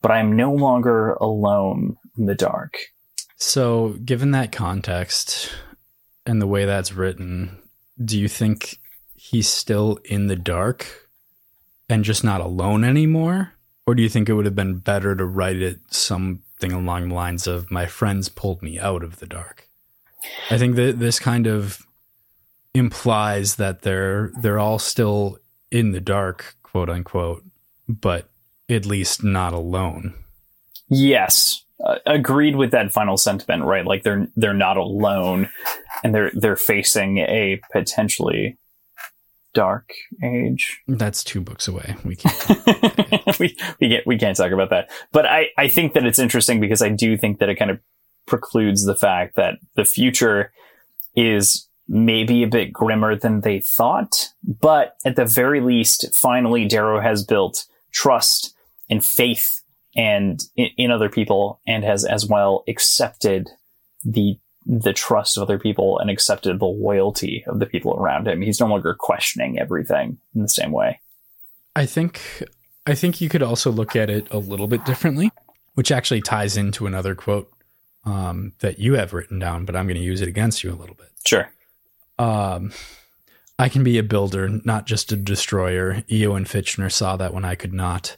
but 0.00 0.10
I 0.10 0.18
am 0.20 0.36
no 0.36 0.52
longer 0.52 1.12
alone 1.14 1.96
in 2.18 2.26
the 2.26 2.34
dark. 2.34 2.76
so 3.36 3.96
given 4.04 4.30
that 4.32 4.52
context 4.52 5.50
and 6.26 6.40
the 6.40 6.46
way 6.46 6.64
that's 6.64 6.92
written 6.92 7.58
do 8.04 8.18
you 8.18 8.28
think 8.28 8.78
he's 9.16 9.48
still 9.48 9.98
in 10.04 10.26
the 10.28 10.36
dark 10.36 11.08
and 11.88 12.04
just 12.04 12.22
not 12.22 12.40
alone 12.40 12.84
anymore 12.84 13.52
or 13.86 13.94
do 13.94 14.02
you 14.02 14.08
think 14.08 14.28
it 14.28 14.34
would 14.34 14.44
have 14.44 14.54
been 14.54 14.78
better 14.78 15.16
to 15.16 15.24
write 15.24 15.56
it 15.56 15.78
something 15.90 16.72
along 16.72 17.08
the 17.08 17.14
lines 17.14 17.46
of 17.46 17.70
my 17.70 17.86
friends 17.86 18.28
pulled 18.28 18.62
me 18.62 18.78
out 18.78 19.02
of 19.02 19.18
the 19.18 19.26
dark 19.26 19.68
i 20.50 20.58
think 20.58 20.76
that 20.76 20.98
this 20.98 21.18
kind 21.18 21.46
of 21.46 21.80
implies 22.74 23.56
that 23.56 23.82
they're 23.82 24.30
they're 24.40 24.58
all 24.58 24.78
still 24.78 25.38
in 25.70 25.92
the 25.92 26.00
dark 26.00 26.56
quote 26.62 26.88
unquote 26.88 27.44
but 27.88 28.28
at 28.68 28.86
least 28.86 29.22
not 29.22 29.52
alone 29.52 30.14
Yes, 30.94 31.64
uh, 31.82 31.96
agreed 32.04 32.56
with 32.56 32.70
that 32.72 32.92
final 32.92 33.16
sentiment. 33.16 33.64
Right, 33.64 33.86
like 33.86 34.02
they're 34.02 34.28
they're 34.36 34.52
not 34.52 34.76
alone, 34.76 35.48
and 36.04 36.14
they're 36.14 36.30
they're 36.34 36.56
facing 36.56 37.18
a 37.18 37.60
potentially 37.72 38.58
dark 39.54 39.92
age. 40.22 40.80
that's 40.88 41.22
two 41.22 41.38
books 41.38 41.68
away 41.68 41.94
we 42.06 42.16
can't 42.16 43.38
we 43.38 43.54
we 43.82 43.88
get 43.88 44.06
we 44.06 44.18
can't 44.18 44.36
talk 44.36 44.52
about 44.52 44.68
that. 44.70 44.90
But 45.12 45.24
I 45.24 45.46
I 45.56 45.68
think 45.68 45.94
that 45.94 46.04
it's 46.04 46.18
interesting 46.18 46.60
because 46.60 46.82
I 46.82 46.90
do 46.90 47.16
think 47.16 47.38
that 47.38 47.48
it 47.48 47.56
kind 47.56 47.70
of 47.70 47.80
precludes 48.26 48.84
the 48.84 48.96
fact 48.96 49.36
that 49.36 49.58
the 49.74 49.84
future 49.84 50.52
is 51.14 51.68
maybe 51.88 52.42
a 52.42 52.48
bit 52.48 52.72
grimmer 52.72 53.16
than 53.16 53.40
they 53.40 53.60
thought, 53.60 54.28
but 54.42 54.96
at 55.04 55.16
the 55.16 55.24
very 55.24 55.60
least, 55.60 56.14
finally 56.14 56.66
Darrow 56.66 57.00
has 57.00 57.24
built 57.24 57.66
trust 57.92 58.54
and 58.88 59.04
faith 59.04 59.60
and 59.94 60.40
in, 60.56 60.68
in 60.76 60.90
other 60.90 61.08
people 61.08 61.60
and 61.66 61.84
has 61.84 62.04
as 62.04 62.26
well 62.26 62.64
accepted 62.68 63.50
the 64.04 64.38
the 64.64 64.92
trust 64.92 65.36
of 65.36 65.42
other 65.42 65.58
people 65.58 65.98
and 65.98 66.08
accepted 66.08 66.60
the 66.60 66.64
loyalty 66.64 67.42
of 67.48 67.58
the 67.58 67.66
people 67.66 67.96
around 67.96 68.28
him. 68.28 68.40
He's 68.40 68.60
no 68.60 68.68
longer 68.68 68.94
questioning 68.94 69.58
everything 69.58 70.18
in 70.36 70.42
the 70.42 70.48
same 70.48 70.70
way. 70.70 71.00
I 71.74 71.84
think 71.84 72.44
I 72.86 72.94
think 72.94 73.20
you 73.20 73.28
could 73.28 73.42
also 73.42 73.70
look 73.70 73.96
at 73.96 74.08
it 74.08 74.28
a 74.30 74.38
little 74.38 74.68
bit 74.68 74.84
differently, 74.84 75.30
which 75.74 75.90
actually 75.92 76.20
ties 76.20 76.56
into 76.56 76.86
another 76.86 77.14
quote 77.14 77.51
um, 78.04 78.52
that 78.60 78.78
you 78.78 78.94
have 78.94 79.12
written 79.12 79.38
down, 79.38 79.64
but 79.64 79.76
I'm 79.76 79.86
going 79.86 79.96
to 79.96 80.02
use 80.02 80.20
it 80.20 80.28
against 80.28 80.64
you 80.64 80.72
a 80.72 80.76
little 80.76 80.94
bit. 80.94 81.10
Sure. 81.26 81.50
Um, 82.18 82.72
I 83.58 83.68
can 83.68 83.84
be 83.84 83.98
a 83.98 84.02
builder, 84.02 84.48
not 84.64 84.86
just 84.86 85.12
a 85.12 85.16
destroyer. 85.16 86.02
Eo 86.10 86.34
and 86.34 86.46
Fitchner 86.46 86.90
saw 86.90 87.16
that 87.16 87.34
when 87.34 87.44
I 87.44 87.54
could 87.54 87.72
not. 87.72 88.16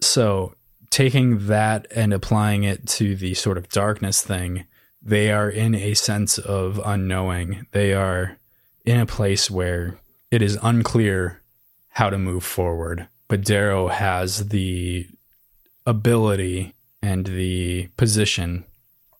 So, 0.00 0.54
taking 0.90 1.48
that 1.48 1.86
and 1.94 2.12
applying 2.12 2.62
it 2.62 2.86
to 2.86 3.16
the 3.16 3.34
sort 3.34 3.58
of 3.58 3.68
darkness 3.68 4.22
thing, 4.22 4.64
they 5.02 5.32
are 5.32 5.50
in 5.50 5.74
a 5.74 5.94
sense 5.94 6.38
of 6.38 6.80
unknowing. 6.84 7.66
They 7.72 7.94
are 7.94 8.38
in 8.84 9.00
a 9.00 9.06
place 9.06 9.50
where 9.50 9.98
it 10.30 10.40
is 10.42 10.58
unclear 10.62 11.42
how 11.88 12.10
to 12.10 12.18
move 12.18 12.44
forward. 12.44 13.08
But 13.28 13.44
Darrow 13.44 13.88
has 13.88 14.48
the 14.48 15.08
ability 15.86 16.74
and 17.02 17.26
the 17.26 17.88
position 17.96 18.64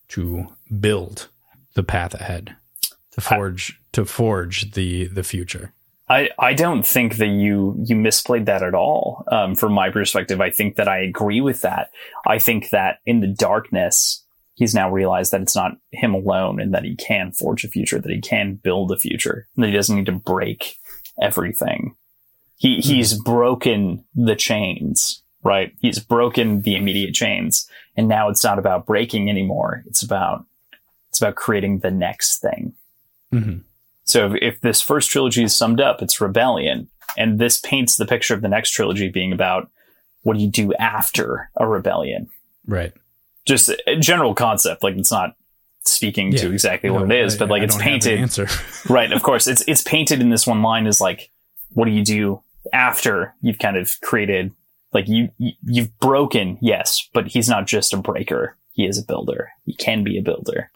to 0.09 0.47
build 0.81 1.29
the 1.75 1.83
path 1.83 2.15
ahead 2.15 2.57
to 3.13 3.21
forge 3.21 3.81
to 3.93 4.05
forge 4.05 4.73
the 4.73 5.07
the 5.07 5.23
future. 5.23 5.73
I, 6.09 6.29
I 6.39 6.53
don't 6.53 6.87
think 6.87 7.17
that 7.17 7.29
you 7.29 7.77
you 7.85 7.97
misplayed 7.97 8.45
that 8.47 8.63
at 8.63 8.75
all. 8.75 9.25
Um, 9.31 9.55
from 9.55 9.73
my 9.73 9.91
perspective, 9.91 10.41
I 10.41 10.51
think 10.51 10.77
that 10.77 10.89
I 10.89 10.99
agree 10.99 11.41
with 11.41 11.63
that. 11.63 11.91
I 12.27 12.39
think 12.39 12.71
that 12.71 12.99
in 13.07 13.21
the 13.21 13.27
darkness, 13.27 14.23
he's 14.55 14.75
now 14.75 14.91
realized 14.91 15.33
that 15.33 15.41
it's 15.41 15.57
not 15.57 15.79
him 15.93 16.15
alone, 16.15 16.61
and 16.61 16.75
that 16.75 16.85
he 16.85 16.95
can 16.97 17.33
forge 17.33 17.65
a 17.65 17.69
future, 17.69 17.99
that 17.99 18.11
he 18.11 18.21
can 18.21 18.55
build 18.55 18.93
a 18.93 18.99
future, 18.99 19.49
and 19.57 19.63
that 19.63 19.69
he 19.69 19.75
doesn't 19.75 19.97
need 19.97 20.07
to 20.07 20.13
break 20.13 20.79
everything. 21.23 21.97
He 22.57 22.81
he's 22.81 23.15
broken 23.15 24.05
the 24.15 24.37
chains, 24.37 25.23
right? 25.43 25.73
He's 25.81 25.99
broken 25.99 26.63
the 26.63 26.77
immediate 26.77 27.15
chains, 27.15 27.69
and 27.97 28.09
now 28.09 28.29
it's 28.29 28.45
not 28.45 28.59
about 28.59 28.87
breaking 28.87 29.29
anymore. 29.31 29.83
It's 29.87 30.03
about 30.03 30.45
it's 31.11 31.21
about 31.21 31.37
creating 31.37 31.79
the 31.81 31.91
next 31.91 32.39
thing. 32.39 32.75
Mm-hmm. 33.33 33.59
So 34.05 34.27
if, 34.33 34.43
if 34.43 34.61
this 34.61 34.83
first 34.83 35.11
trilogy 35.11 35.45
is 35.45 35.57
summed 35.57 35.81
up, 35.81 36.03
it's 36.03 36.21
rebellion. 36.21 36.89
And 37.17 37.39
this 37.39 37.59
paints 37.61 37.97
the 37.97 38.07
picture 38.07 38.35
of 38.35 38.43
the 38.43 38.49
next 38.49 38.71
trilogy 38.71 39.09
being 39.09 39.33
about 39.33 39.71
what 40.23 40.37
do 40.37 40.43
you 40.43 40.51
do 40.51 40.75
after 40.75 41.51
a 41.57 41.67
rebellion? 41.67 42.29
Right. 42.67 42.93
Just 43.47 43.71
a 43.87 43.97
general 43.97 44.35
concept. 44.35 44.83
Like 44.83 44.97
it's 44.97 45.13
not 45.13 45.37
speaking 45.85 46.33
to 46.33 46.49
Yeah. 46.49 46.53
exactly 46.53 46.91
what 46.91 47.11
it 47.11 47.25
is, 47.25 47.37
I- 47.37 47.39
but 47.39 47.51
like 47.51 47.61
I 47.63 47.65
it's 47.67 47.75
don't 47.77 47.83
have 47.85 47.93
an 47.95 48.01
painted. 48.01 48.19
answer. 48.21 48.49
right. 48.93 49.13
Of 49.13 49.23
course. 49.23 49.47
It's, 49.47 49.63
it's 49.69 49.83
painted 49.83 50.21
in 50.21 50.31
this 50.31 50.47
one 50.47 50.63
line 50.63 50.87
as 50.87 51.01
like, 51.01 51.31
what 51.71 51.85
do 51.85 51.93
you 51.93 52.03
do 52.05 52.43
after 52.73 53.35
you've 53.43 53.59
kind 53.59 53.77
of 53.77 53.93
created, 54.03 54.53
like 54.95 55.09
you, 55.09 55.29
you 55.39 55.53
you've 55.65 55.99
broken. 55.99 56.57
Yes. 56.61 57.09
But 57.13 57.29
he's 57.29 57.49
not 57.49 57.67
just 57.67 57.93
a 57.93 57.99
breaker. 57.99 58.57
He 58.73 58.87
is 58.87 58.99
a 58.99 59.05
builder. 59.05 59.51
He 59.67 59.75
can 59.75 60.05
be 60.05 60.19
a 60.19 60.23
builder. 60.23 60.71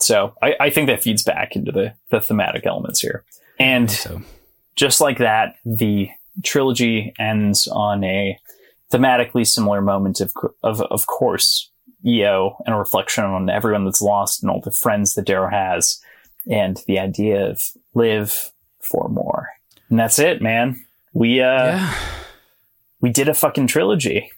So 0.00 0.34
I, 0.42 0.54
I 0.58 0.70
think 0.70 0.86
that 0.86 1.02
feeds 1.02 1.22
back 1.22 1.54
into 1.54 1.72
the, 1.72 1.94
the 2.10 2.20
thematic 2.20 2.64
elements 2.64 3.00
here. 3.00 3.24
And 3.58 3.90
So 3.90 4.22
just 4.74 5.00
like 5.00 5.18
that, 5.18 5.56
the 5.64 6.08
trilogy 6.42 7.12
ends 7.18 7.68
on 7.68 8.02
a 8.02 8.38
thematically 8.90 9.46
similar 9.46 9.82
moment 9.82 10.20
of, 10.20 10.32
of, 10.62 10.80
of 10.80 11.06
course, 11.06 11.70
Eo 12.04 12.56
and 12.64 12.74
a 12.74 12.78
reflection 12.78 13.24
on 13.24 13.50
everyone 13.50 13.84
that's 13.84 14.00
lost 14.00 14.42
and 14.42 14.50
all 14.50 14.60
the 14.60 14.70
friends 14.70 15.14
that 15.14 15.26
Darrow 15.26 15.50
has 15.50 16.00
and 16.50 16.82
the 16.86 16.98
idea 16.98 17.50
of 17.50 17.62
live 17.94 18.52
for 18.80 19.08
more. 19.10 19.50
And 19.90 19.98
that's 19.98 20.18
it, 20.18 20.40
man. 20.40 20.82
We, 21.12 21.42
uh, 21.42 21.76
yeah, 21.76 21.94
we 23.00 23.10
did 23.10 23.28
a 23.28 23.34
fucking 23.34 23.66
trilogy. 23.66 24.30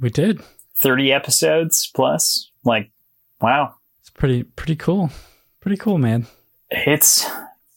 we 0.00 0.10
did. 0.10 0.40
30 0.78 1.12
episodes 1.12 1.90
plus. 1.94 2.50
Like, 2.64 2.90
wow. 3.40 3.74
It's 4.00 4.10
pretty 4.10 4.42
pretty 4.42 4.76
cool. 4.76 5.10
Pretty 5.60 5.76
cool, 5.76 5.98
man. 5.98 6.26
it's 6.70 7.28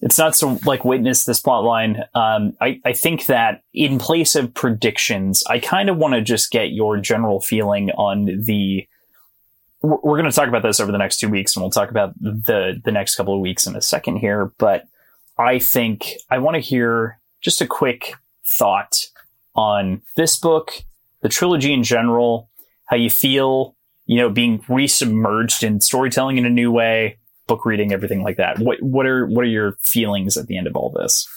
it's 0.02 0.18
not 0.18 0.36
so 0.36 0.60
like 0.66 0.86
witness 0.86 1.24
this 1.24 1.40
plot 1.40 1.64
line. 1.64 2.04
Um, 2.14 2.54
I, 2.62 2.80
I 2.86 2.94
think 2.94 3.26
that 3.28 3.62
in 3.74 3.98
place 3.98 4.36
of 4.36 4.54
predictions, 4.54 5.44
I 5.50 5.60
kind 5.60 5.90
of 5.90 5.98
want 5.98 6.14
to 6.14 6.22
just 6.22 6.52
get 6.52 6.72
your 6.72 6.98
general 6.98 7.42
feeling 7.42 7.92
on 7.92 8.26
the. 8.46 8.88
We're, 9.82 9.98
we're 10.04 10.18
going 10.18 10.30
to 10.30 10.36
talk 10.36 10.48
about 10.48 10.64
this 10.64 10.80
over 10.80 10.92
the 10.92 10.98
next 10.98 11.18
two 11.18 11.30
weeks, 11.30 11.56
and 11.56 11.64
we'll 11.64 11.72
talk 11.72 11.92
about 11.92 12.14
the 12.20 12.80
the 12.84 12.92
next 12.92 13.16
couple 13.16 13.34
of 13.36 13.40
weeks 13.42 13.68
in 13.68 13.76
a 13.76 13.82
second 13.82 14.18
here. 14.18 14.52
But 14.58 14.86
I 15.38 15.60
think 15.60 16.14
I 16.30 16.38
want 16.40 16.56
to 16.56 16.62
hear 16.62 17.20
just 17.42 17.62
a 17.62 17.68
quick 17.68 18.16
thought 18.48 19.08
on 19.56 20.02
this 20.15 20.38
book, 20.38 20.72
the 21.22 21.30
trilogy 21.30 21.73
in 21.73 21.84
general, 21.84 22.49
how 22.86 22.95
you 22.95 23.10
feel, 23.10 23.76
you 24.06 24.18
know, 24.18 24.30
being 24.30 24.60
resubmerged 24.64 25.64
in 25.64 25.82
storytelling 25.82 26.38
in 26.38 26.45
a 26.45 26.49
new 26.49 26.72
way, 26.72 27.18
book 27.48 27.65
reading, 27.65 27.91
everything 27.91 28.23
like 28.23 28.38
that. 28.38 28.60
What 28.60 28.82
what 28.82 29.06
are 29.06 29.26
what 29.26 29.44
are 29.44 29.49
your 29.49 29.77
feelings 29.82 30.38
at 30.38 30.48
the 30.48 30.57
end 30.57 30.68
of 30.68 30.76
all 30.76 30.91
this? 30.91 31.27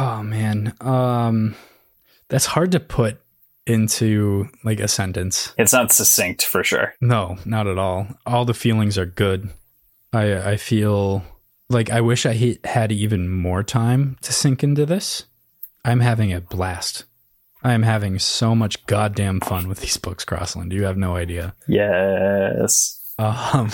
Oh 0.00 0.22
man. 0.22 0.74
Um 0.80 1.54
that's 2.28 2.46
hard 2.46 2.72
to 2.72 2.80
put 2.80 3.20
into 3.66 4.48
like 4.64 4.80
a 4.80 4.88
sentence. 4.88 5.52
It's 5.58 5.72
not 5.72 5.92
succinct 5.92 6.44
for 6.44 6.62
sure. 6.64 6.94
No, 7.00 7.36
not 7.44 7.66
at 7.66 7.78
all. 7.78 8.08
All 8.24 8.44
the 8.44 8.54
feelings 8.54 8.96
are 8.98 9.06
good. 9.06 9.50
I 10.12 10.52
I 10.52 10.56
feel 10.56 11.22
like 11.68 11.90
I 11.90 12.00
wish 12.00 12.26
I 12.26 12.58
had 12.64 12.92
even 12.92 13.28
more 13.28 13.62
time 13.62 14.16
to 14.22 14.32
sink 14.32 14.62
into 14.62 14.86
this. 14.86 15.24
I'm 15.84 16.00
having 16.00 16.32
a 16.32 16.40
blast. 16.40 17.04
I 17.66 17.72
am 17.72 17.82
having 17.82 18.20
so 18.20 18.54
much 18.54 18.86
goddamn 18.86 19.40
fun 19.40 19.66
with 19.66 19.80
these 19.80 19.96
books, 19.96 20.24
Crossland. 20.24 20.72
You 20.72 20.84
have 20.84 20.96
no 20.96 21.16
idea. 21.16 21.52
Yes. 21.66 23.12
Um, 23.18 23.72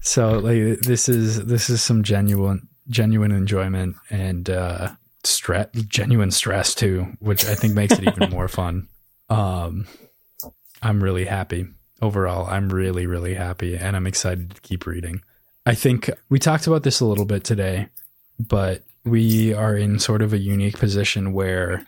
so 0.00 0.40
like 0.40 0.80
this 0.80 1.08
is 1.08 1.46
this 1.46 1.70
is 1.70 1.80
some 1.80 2.02
genuine 2.02 2.68
genuine 2.90 3.30
enjoyment 3.30 3.96
and 4.10 4.50
uh 4.50 4.90
stress 5.22 5.68
genuine 5.88 6.30
stress 6.30 6.74
too, 6.74 7.06
which 7.18 7.46
I 7.46 7.54
think 7.54 7.72
makes 7.72 7.98
it 7.98 8.06
even 8.06 8.28
more 8.28 8.48
fun. 8.48 8.88
Um 9.30 9.86
I'm 10.82 11.02
really 11.02 11.24
happy. 11.24 11.66
Overall, 12.02 12.46
I'm 12.46 12.68
really, 12.68 13.06
really 13.06 13.32
happy 13.32 13.74
and 13.74 13.96
I'm 13.96 14.06
excited 14.06 14.54
to 14.54 14.60
keep 14.60 14.84
reading. 14.84 15.22
I 15.64 15.74
think 15.74 16.10
we 16.28 16.38
talked 16.38 16.66
about 16.66 16.82
this 16.82 17.00
a 17.00 17.06
little 17.06 17.24
bit 17.24 17.42
today, 17.42 17.88
but 18.38 18.82
we 19.02 19.54
are 19.54 19.74
in 19.74 19.98
sort 19.98 20.20
of 20.20 20.34
a 20.34 20.38
unique 20.38 20.78
position 20.78 21.32
where 21.32 21.86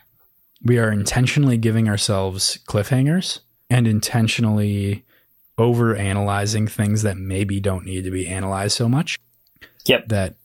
we 0.63 0.77
are 0.77 0.91
intentionally 0.91 1.57
giving 1.57 1.87
ourselves 1.87 2.59
cliffhangers 2.67 3.39
and 3.69 3.87
intentionally 3.87 5.05
over 5.57 5.95
analyzing 5.95 6.67
things 6.67 7.01
that 7.01 7.17
maybe 7.17 7.59
don't 7.59 7.85
need 7.85 8.03
to 8.03 8.11
be 8.11 8.27
analyzed 8.27 8.75
so 8.75 8.87
much. 8.87 9.17
Yep. 9.85 10.07
That 10.09 10.35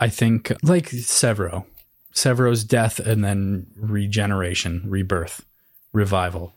I 0.00 0.08
think, 0.08 0.52
like 0.62 0.90
Sevro, 0.90 1.66
Sevro's 2.14 2.64
death 2.64 2.98
and 2.98 3.24
then 3.24 3.66
regeneration, 3.76 4.82
rebirth, 4.86 5.44
revival, 5.92 6.54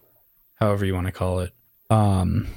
however 0.55 0.85
you 0.85 0.93
want 0.93 1.07
to 1.07 1.13
call 1.13 1.39
it. 1.39 1.51
Um, 1.89 2.47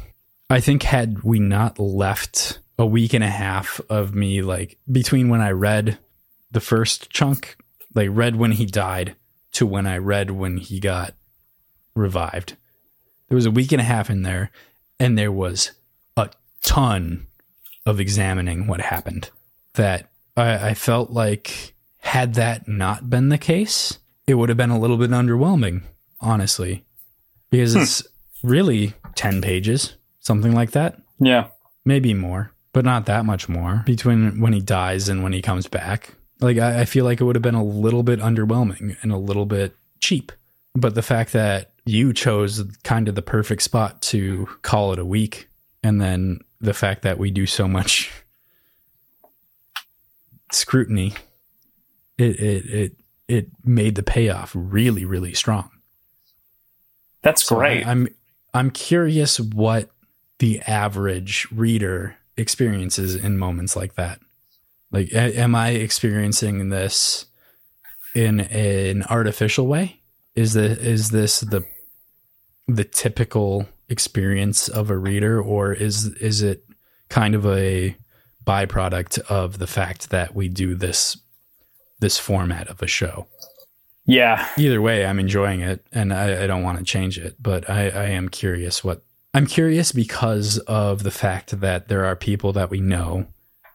I 0.50 0.60
think 0.60 0.82
had 0.82 1.22
we 1.22 1.38
not 1.38 1.78
left 1.78 2.60
a 2.78 2.86
week 2.86 3.14
and 3.14 3.24
a 3.24 3.30
half 3.30 3.80
of 3.88 4.14
me, 4.14 4.42
like 4.42 4.78
between 4.90 5.28
when 5.28 5.40
I 5.40 5.50
read 5.50 5.98
the 6.50 6.60
first 6.60 7.10
chunk, 7.10 7.56
like 7.94 8.10
read 8.12 8.36
when 8.36 8.52
he 8.52 8.66
died 8.66 9.16
to 9.54 9.66
when 9.66 9.86
I 9.86 9.98
read 9.98 10.30
when 10.30 10.58
he 10.58 10.80
got 10.80 11.14
revived, 11.94 12.56
there 13.28 13.36
was 13.36 13.46
a 13.46 13.50
week 13.50 13.72
and 13.72 13.80
a 13.80 13.84
half 13.84 14.10
in 14.10 14.22
there 14.22 14.50
and 15.00 15.18
there 15.18 15.32
was 15.32 15.72
a 16.16 16.30
ton 16.62 17.26
of 17.86 18.00
examining 18.00 18.66
what 18.66 18.80
happened. 18.80 19.30
That 19.74 20.10
I, 20.36 20.70
I 20.70 20.74
felt 20.74 21.10
like 21.10 21.74
had 22.00 22.34
that 22.34 22.68
not 22.68 23.08
been 23.10 23.28
the 23.28 23.38
case, 23.38 23.98
it 24.26 24.34
would 24.34 24.48
have 24.48 24.58
been 24.58 24.70
a 24.70 24.78
little 24.78 24.96
bit 24.96 25.10
underwhelming, 25.10 25.82
honestly, 26.20 26.84
because 27.50 27.74
hmm. 27.74 27.80
it's 27.80 28.06
really 28.42 28.94
10 29.14 29.40
pages, 29.40 29.96
something 30.20 30.54
like 30.54 30.72
that, 30.72 31.00
Yeah. 31.18 31.48
maybe 31.84 32.14
more, 32.14 32.52
but 32.72 32.84
not 32.84 33.06
that 33.06 33.24
much 33.24 33.48
more 33.48 33.82
between 33.86 34.40
when 34.40 34.52
he 34.52 34.60
dies 34.60 35.08
and 35.08 35.22
when 35.22 35.32
he 35.32 35.42
comes 35.42 35.66
back. 35.66 36.14
Like, 36.40 36.58
I, 36.58 36.80
I 36.80 36.84
feel 36.84 37.04
like 37.04 37.20
it 37.20 37.24
would 37.24 37.36
have 37.36 37.42
been 37.42 37.54
a 37.54 37.64
little 37.64 38.02
bit 38.02 38.20
underwhelming 38.20 38.96
and 39.02 39.12
a 39.12 39.16
little 39.16 39.46
bit 39.46 39.76
cheap. 40.00 40.32
But 40.74 40.94
the 40.94 41.02
fact 41.02 41.32
that 41.32 41.72
you 41.86 42.12
chose 42.12 42.64
kind 42.82 43.08
of 43.08 43.14
the 43.14 43.22
perfect 43.22 43.62
spot 43.62 44.02
to 44.02 44.48
call 44.62 44.92
it 44.92 44.98
a 44.98 45.04
week, 45.04 45.48
and 45.82 46.00
then 46.00 46.40
the 46.60 46.74
fact 46.74 47.02
that 47.02 47.18
we 47.18 47.30
do 47.30 47.46
so 47.46 47.68
much 47.68 48.10
scrutiny, 50.50 51.14
it 52.18 52.40
it 52.40 52.66
it 52.66 52.92
it 53.28 53.46
made 53.64 53.94
the 53.94 54.02
payoff 54.02 54.52
really 54.54 55.04
really 55.04 55.34
strong. 55.34 55.70
That's 57.22 57.44
So 57.44 57.56
great. 57.56 57.86
I, 57.86 57.90
I'm 57.90 58.08
I'm 58.52 58.70
curious 58.70 59.38
what 59.38 59.90
the 60.38 60.60
average 60.62 61.46
reader 61.52 62.16
experiences 62.36 63.14
in 63.14 63.38
moments 63.38 63.76
like 63.76 63.94
that. 63.94 64.20
Like, 64.94 65.12
a- 65.12 65.38
am 65.38 65.56
I 65.56 65.70
experiencing 65.70 66.68
this 66.68 67.26
in 68.14 68.40
an 68.40 69.02
artificial 69.04 69.66
way? 69.66 70.00
Is 70.36 70.54
the 70.54 70.64
is 70.64 71.10
this 71.10 71.40
the 71.40 71.64
the 72.68 72.84
typical 72.84 73.66
experience 73.88 74.68
of 74.68 74.90
a 74.90 74.96
reader, 74.96 75.42
or 75.42 75.72
is 75.72 76.06
is 76.14 76.42
it 76.42 76.64
kind 77.08 77.34
of 77.34 77.44
a 77.44 77.96
byproduct 78.46 79.18
of 79.28 79.58
the 79.58 79.66
fact 79.66 80.10
that 80.10 80.34
we 80.34 80.48
do 80.48 80.74
this 80.76 81.18
this 81.98 82.18
format 82.18 82.68
of 82.68 82.80
a 82.80 82.86
show? 82.86 83.26
yeah. 84.06 84.48
either 84.58 84.82
way, 84.82 85.06
I'm 85.06 85.18
enjoying 85.18 85.60
it 85.60 85.84
and 85.90 86.12
I, 86.12 86.44
I 86.44 86.46
don't 86.46 86.62
want 86.62 86.78
to 86.78 86.84
change 86.84 87.18
it, 87.18 87.36
but 87.40 87.68
I, 87.68 87.88
I 87.88 88.04
am 88.10 88.28
curious 88.28 88.84
what 88.84 89.02
I'm 89.32 89.46
curious 89.46 89.90
because 89.92 90.58
of 90.58 91.02
the 91.02 91.10
fact 91.10 91.58
that 91.60 91.88
there 91.88 92.04
are 92.04 92.14
people 92.14 92.52
that 92.52 92.70
we 92.70 92.80
know 92.80 93.26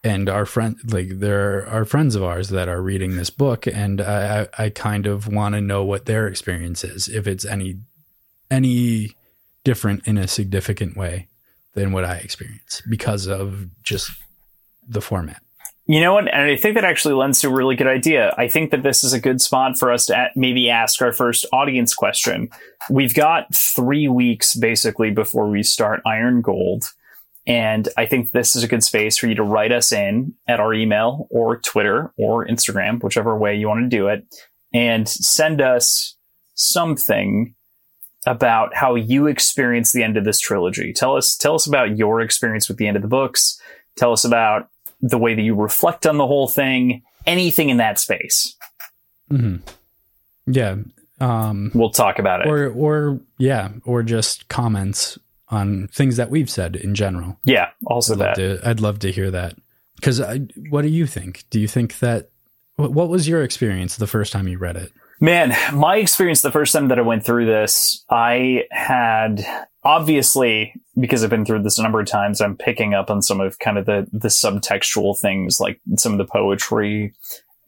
and 0.03 0.29
our 0.29 0.45
friend 0.45 0.77
like 0.85 1.19
there 1.19 1.67
are 1.67 1.85
friends 1.85 2.15
of 2.15 2.23
ours 2.23 2.49
that 2.49 2.69
are 2.69 2.81
reading 2.81 3.17
this 3.17 3.29
book 3.29 3.67
and 3.67 3.99
I, 3.99 4.47
I, 4.57 4.69
kind 4.69 5.05
of 5.05 5.27
want 5.27 5.55
to 5.55 5.61
know 5.61 5.83
what 5.83 6.05
their 6.05 6.27
experience 6.27 6.83
is, 6.83 7.09
if 7.09 7.27
it's 7.27 7.45
any 7.45 7.79
any 8.49 9.15
different 9.63 10.07
in 10.07 10.17
a 10.17 10.27
significant 10.27 10.95
way 10.95 11.27
than 11.73 11.91
what 11.91 12.05
I 12.05 12.15
experience 12.15 12.81
because 12.89 13.27
of 13.27 13.67
just 13.83 14.11
the 14.87 15.01
format. 15.01 15.41
You 15.85 16.01
know 16.01 16.13
what? 16.13 16.31
And 16.31 16.43
I 16.43 16.55
think 16.55 16.75
that 16.75 16.83
actually 16.83 17.15
lends 17.15 17.39
to 17.41 17.47
a 17.47 17.53
really 17.53 17.75
good 17.75 17.87
idea. 17.87 18.33
I 18.37 18.47
think 18.47 18.69
that 18.71 18.83
this 18.83 19.03
is 19.03 19.11
a 19.11 19.19
good 19.19 19.41
spot 19.41 19.77
for 19.77 19.91
us 19.91 20.05
to 20.05 20.29
maybe 20.35 20.69
ask 20.69 21.01
our 21.01 21.11
first 21.11 21.47
audience 21.51 21.95
question. 21.95 22.49
We've 22.91 23.15
got 23.15 23.53
three 23.55 24.07
weeks 24.07 24.55
basically 24.55 25.09
before 25.09 25.49
we 25.49 25.63
start 25.63 26.01
Iron 26.05 26.41
Gold. 26.41 26.93
And 27.49 27.89
I 27.97 28.05
think 28.05 28.31
this 28.31 28.55
is 28.55 28.63
a 28.63 28.67
good 28.67 28.83
space 28.83 29.17
for 29.17 29.25
you 29.27 29.33
to 29.35 29.43
write 29.43 29.71
us 29.71 29.91
in 29.91 30.35
at 30.47 30.59
our 30.59 30.71
email 30.73 31.27
or 31.31 31.57
Twitter 31.59 32.13
or 32.15 32.45
Instagram, 32.45 33.03
whichever 33.03 33.35
way 33.35 33.55
you 33.55 33.67
want 33.67 33.83
to 33.89 33.97
do 33.97 34.07
it, 34.07 34.23
and 34.71 35.09
send 35.09 35.59
us 35.59 36.15
something 36.53 37.55
about 38.27 38.75
how 38.75 38.93
you 38.95 39.25
experienced 39.25 39.93
the 39.93 40.03
end 40.03 40.15
of 40.15 40.25
this 40.25 40.39
trilogy. 40.39 40.93
Tell 40.93 41.15
us 41.17 41.35
tell 41.35 41.55
us 41.55 41.65
about 41.65 41.97
your 41.97 42.21
experience 42.21 42.67
with 42.67 42.77
the 42.77 42.87
end 42.87 42.95
of 42.97 43.01
the 43.01 43.07
books. 43.09 43.59
Tell 43.97 44.11
us 44.11 44.23
about 44.23 44.69
the 45.01 45.17
way 45.17 45.33
that 45.33 45.41
you 45.41 45.55
reflect 45.55 46.05
on 46.05 46.17
the 46.17 46.27
whole 46.27 46.47
thing, 46.47 47.01
anything 47.25 47.69
in 47.69 47.77
that 47.77 47.97
space. 47.99 48.55
hmm 49.29 49.55
Yeah. 50.45 50.75
Um, 51.21 51.71
We'll 51.73 51.89
talk 51.89 52.19
about 52.19 52.41
it. 52.41 52.47
or 52.47 52.69
or 52.69 53.19
yeah, 53.39 53.71
or 53.85 54.03
just 54.03 54.47
comments 54.49 55.17
on 55.51 55.87
things 55.87 56.17
that 56.17 56.29
we've 56.29 56.49
said 56.49 56.75
in 56.75 56.95
general. 56.95 57.39
yeah, 57.43 57.69
also 57.85 58.13
I'd 58.13 58.19
love 58.19 58.35
that. 58.35 58.61
to. 58.61 58.69
I'd 58.69 58.79
love 58.79 58.99
to 58.99 59.11
hear 59.11 59.31
that. 59.31 59.55
Because 59.95 60.21
what 60.69 60.83
do 60.83 60.87
you 60.87 61.05
think? 61.05 61.43
Do 61.49 61.59
you 61.59 61.67
think 61.67 61.99
that 61.99 62.29
what 62.75 62.93
what 62.93 63.09
was 63.09 63.27
your 63.27 63.43
experience 63.43 63.97
the 63.97 64.07
first 64.07 64.31
time 64.31 64.47
you 64.47 64.57
read 64.57 64.77
it? 64.77 64.91
Man, 65.21 65.53
my 65.73 65.97
experience 65.97 66.41
the 66.41 66.51
first 66.51 66.71
time 66.71 66.87
that 66.87 66.97
I 66.97 67.01
went 67.01 67.25
through 67.25 67.45
this, 67.45 68.05
I 68.09 68.63
had 68.71 69.45
obviously 69.83 70.73
because 70.97 71.23
I've 71.23 71.29
been 71.29 71.45
through 71.45 71.63
this 71.63 71.77
a 71.79 71.83
number 71.83 71.99
of 71.99 72.07
times, 72.07 72.41
I'm 72.41 72.55
picking 72.55 72.93
up 72.93 73.09
on 73.09 73.21
some 73.21 73.41
of 73.41 73.59
kind 73.59 73.77
of 73.77 73.85
the 73.85 74.07
the 74.13 74.29
subtextual 74.29 75.19
things, 75.19 75.59
like 75.59 75.81
some 75.97 76.13
of 76.13 76.17
the 76.17 76.31
poetry 76.31 77.13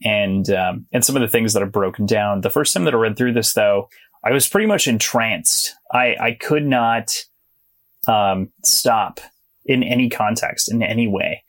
and 0.04 0.48
um, 0.50 0.86
and 0.92 1.04
some 1.04 1.16
of 1.16 1.22
the 1.22 1.28
things 1.28 1.52
that 1.52 1.62
are 1.62 1.66
broken 1.66 2.06
down. 2.06 2.40
The 2.40 2.50
first 2.50 2.72
time 2.72 2.84
that 2.84 2.94
I 2.94 2.98
read 2.98 3.16
through 3.16 3.34
this, 3.34 3.52
though, 3.52 3.88
I 4.24 4.32
was 4.32 4.48
pretty 4.48 4.66
much 4.66 4.88
entranced. 4.88 5.74
I 5.92 6.16
I 6.20 6.38
could 6.40 6.66
not 6.66 7.14
um, 8.06 8.50
stop 8.64 9.20
in 9.64 9.82
any 9.82 10.08
context 10.08 10.70
in 10.70 10.82
any 10.82 11.06
way. 11.06 11.42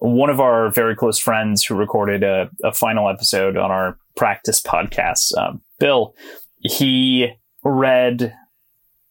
One 0.00 0.30
of 0.30 0.40
our 0.40 0.70
very 0.70 0.94
close 0.94 1.18
friends 1.18 1.64
who 1.64 1.74
recorded 1.74 2.22
a, 2.22 2.48
a 2.62 2.72
final 2.72 3.08
episode 3.08 3.56
on 3.56 3.70
our 3.70 3.98
practice 4.16 4.60
podcast, 4.60 5.36
um, 5.36 5.60
Bill, 5.80 6.14
he 6.60 7.32
read 7.64 8.34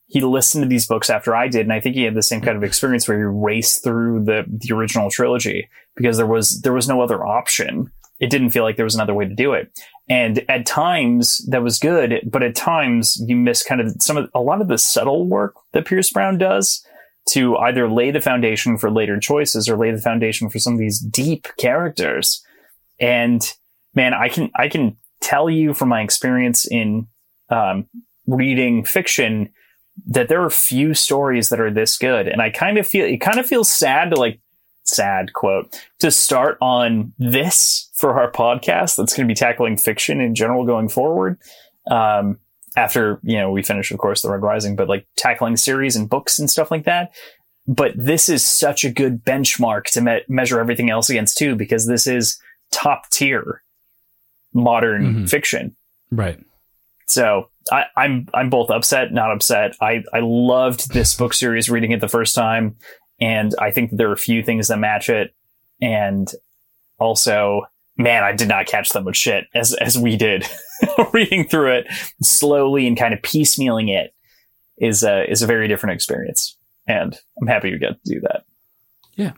he 0.10 0.22
listened 0.22 0.64
to 0.64 0.70
these 0.70 0.86
books 0.86 1.10
after 1.10 1.36
I 1.36 1.50
did, 1.50 1.62
and 1.62 1.74
I 1.74 1.82
think 1.82 1.96
he 1.96 2.04
had 2.04 2.16
the 2.16 2.24
same 2.24 2.40
kind 2.40 2.56
of 2.56 2.64
experience 2.64 3.08
where 3.08 3.18
he 3.18 3.24
raced 3.26 3.84
through 3.84 4.24
the 4.24 4.46
the 4.48 4.74
original 4.74 5.12
trilogy 5.12 5.70
because 5.96 6.18
there 6.18 6.26
was 6.26 6.62
there 6.62 6.74
was 6.74 6.88
no 6.88 7.02
other 7.02 7.26
option. 7.26 7.92
It 8.20 8.30
didn't 8.30 8.52
feel 8.52 8.64
like 8.64 8.78
there 8.78 8.86
was 8.86 8.96
another 8.96 9.14
way 9.14 9.26
to 9.26 9.36
do 9.36 9.54
it, 9.54 9.78
and 10.10 10.44
at 10.50 10.66
times 10.66 11.40
that 11.50 11.64
was 11.64 11.80
good, 11.80 12.22
but 12.26 12.44
at 12.44 12.56
times 12.56 13.22
you 13.28 13.36
miss 13.36 13.64
kind 13.64 13.82
of 13.82 13.96
some 14.00 14.18
of 14.18 14.30
a 14.34 14.42
lot 14.42 14.62
of 14.62 14.68
the 14.68 14.78
subtle 14.78 15.26
work 15.26 15.56
that 15.74 15.86
Pierce 15.86 16.12
Brown 16.12 16.38
does 16.38 16.86
to 17.30 17.58
either 17.58 17.90
lay 17.90 18.12
the 18.12 18.22
foundation 18.22 18.78
for 18.78 18.90
later 18.90 19.20
choices 19.20 19.68
or 19.68 19.76
lay 19.76 19.92
the 19.92 20.02
foundation 20.02 20.50
for 20.50 20.60
some 20.60 20.74
of 20.74 20.80
these 20.80 21.00
deep 21.00 21.48
characters. 21.58 22.42
And 23.00 23.42
man, 23.94 24.14
I 24.14 24.30
can 24.30 24.50
I 24.56 24.70
can 24.70 24.98
tell 25.20 25.50
you 25.50 25.74
from 25.74 25.90
my 25.90 26.02
experience 26.02 26.66
in 26.66 27.08
um, 27.50 27.88
reading 28.26 28.84
fiction 28.84 29.50
that 30.06 30.30
there 30.30 30.44
are 30.44 30.50
few 30.50 30.94
stories 30.94 31.50
that 31.50 31.60
are 31.60 31.72
this 31.72 31.98
good. 31.98 32.28
And 32.28 32.42
I 32.42 32.50
kind 32.50 32.78
of 32.78 32.88
feel, 32.88 33.06
it 33.06 33.18
kind 33.18 33.40
of 33.40 33.48
feels 33.48 33.72
sad 33.72 34.12
to 34.12 34.16
like, 34.16 34.40
sad 34.88 35.34
quote, 35.34 35.80
to 36.00 36.12
start 36.12 36.58
on 36.62 37.14
this 37.20 37.90
for 37.94 38.20
our 38.20 38.32
podcast 38.32 38.96
that's 38.96 39.16
going 39.16 39.28
to 39.28 39.32
be 39.32 39.36
tackling 39.36 39.78
fiction 39.78 40.22
in 40.22 40.36
general 40.36 40.66
going 40.66 40.90
forward. 40.90 41.40
Um, 41.90 42.40
after, 42.76 43.20
you 43.24 43.38
know, 43.38 43.52
we 43.52 43.64
finish, 43.64 43.92
of 43.92 43.98
course, 43.98 44.22
The 44.22 44.30
Red 44.30 44.42
Rising, 44.42 44.76
but 44.76 44.88
like 44.88 45.08
tackling 45.16 45.58
series 45.58 45.96
and 45.96 46.10
books 46.10 46.38
and 46.38 46.50
stuff 46.50 46.70
like 46.70 46.86
that. 46.86 47.12
But 47.68 47.94
this 47.96 48.30
is 48.30 48.46
such 48.46 48.86
a 48.86 48.92
good 48.92 49.26
benchmark 49.26 49.86
to 49.94 50.02
me- 50.02 50.22
measure 50.28 50.60
everything 50.60 50.90
else 50.90 51.10
against 51.10 51.38
too, 51.38 51.56
because 51.56 51.88
this 51.88 52.08
is 52.08 52.40
top 52.72 53.10
tier 53.10 53.64
modern 54.54 55.04
mm-hmm. 55.04 55.26
fiction. 55.26 55.76
Right. 56.12 56.40
So 57.08 57.50
I, 57.72 57.82
am 57.82 57.88
I'm, 57.98 58.28
I'm 58.34 58.50
both 58.50 58.70
upset, 58.70 59.12
not 59.12 59.32
upset. 59.32 59.76
I 59.82 60.04
I 60.14 60.20
loved 60.22 60.94
this 60.94 61.16
book 61.16 61.34
series 61.34 61.70
reading 61.70 61.92
it 61.92 62.00
the 62.00 62.08
first 62.08 62.36
time, 62.36 62.76
and 63.20 63.54
I 63.60 63.72
think 63.72 63.92
there 63.94 64.10
are 64.10 64.14
a 64.14 64.18
few 64.18 64.44
things 64.44 64.68
that 64.68 64.78
match 64.78 65.10
it. 65.10 65.34
And 65.82 66.28
also, 67.00 67.64
man, 67.98 68.24
I 68.24 68.32
did 68.34 68.48
not 68.48 68.68
catch 68.68 68.90
that 68.90 69.04
much 69.04 69.18
shit 69.18 69.46
as 69.54 69.74
as 69.74 69.98
we 69.98 70.16
did 70.16 70.46
reading 71.14 71.48
through 71.48 71.78
it 71.78 71.88
slowly 72.22 72.88
and 72.88 72.98
kind 72.98 73.14
of 73.14 73.22
piecemealing 73.22 73.90
it 73.90 74.14
is 74.78 75.04
a 75.04 75.30
is 75.30 75.42
a 75.42 75.48
very 75.48 75.68
different 75.68 75.96
experience, 75.96 76.58
and 76.88 77.18
I'm 77.42 77.48
happy 77.48 77.72
to 77.72 77.78
get 77.78 78.04
to 78.04 78.14
do 78.14 78.22
that. 78.22 78.44
Yeah, 79.16 79.34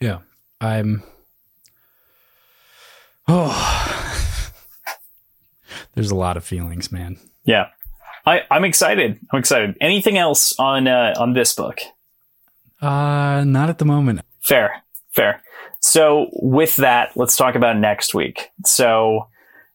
yeah, 0.00 0.18
I'm. 0.60 1.02
Oh, 3.28 4.12
there's 5.94 6.10
a 6.10 6.14
lot 6.14 6.36
of 6.36 6.44
feelings, 6.44 6.90
man. 6.90 7.18
Yeah, 7.44 7.68
I, 8.24 8.42
I'm 8.50 8.64
excited. 8.64 9.18
I'm 9.32 9.38
excited. 9.38 9.76
Anything 9.80 10.16
else 10.16 10.58
on 10.58 10.88
uh, 10.88 11.14
on 11.18 11.34
this 11.34 11.54
book? 11.54 11.80
Uh, 12.86 13.42
not 13.44 13.68
at 13.68 13.78
the 13.78 13.84
moment. 13.84 14.20
Fair, 14.42 14.82
fair. 15.12 15.42
So 15.80 16.28
with 16.34 16.76
that, 16.76 17.10
let's 17.16 17.36
talk 17.36 17.56
about 17.56 17.76
next 17.76 18.14
week. 18.14 18.50
So 18.64 19.28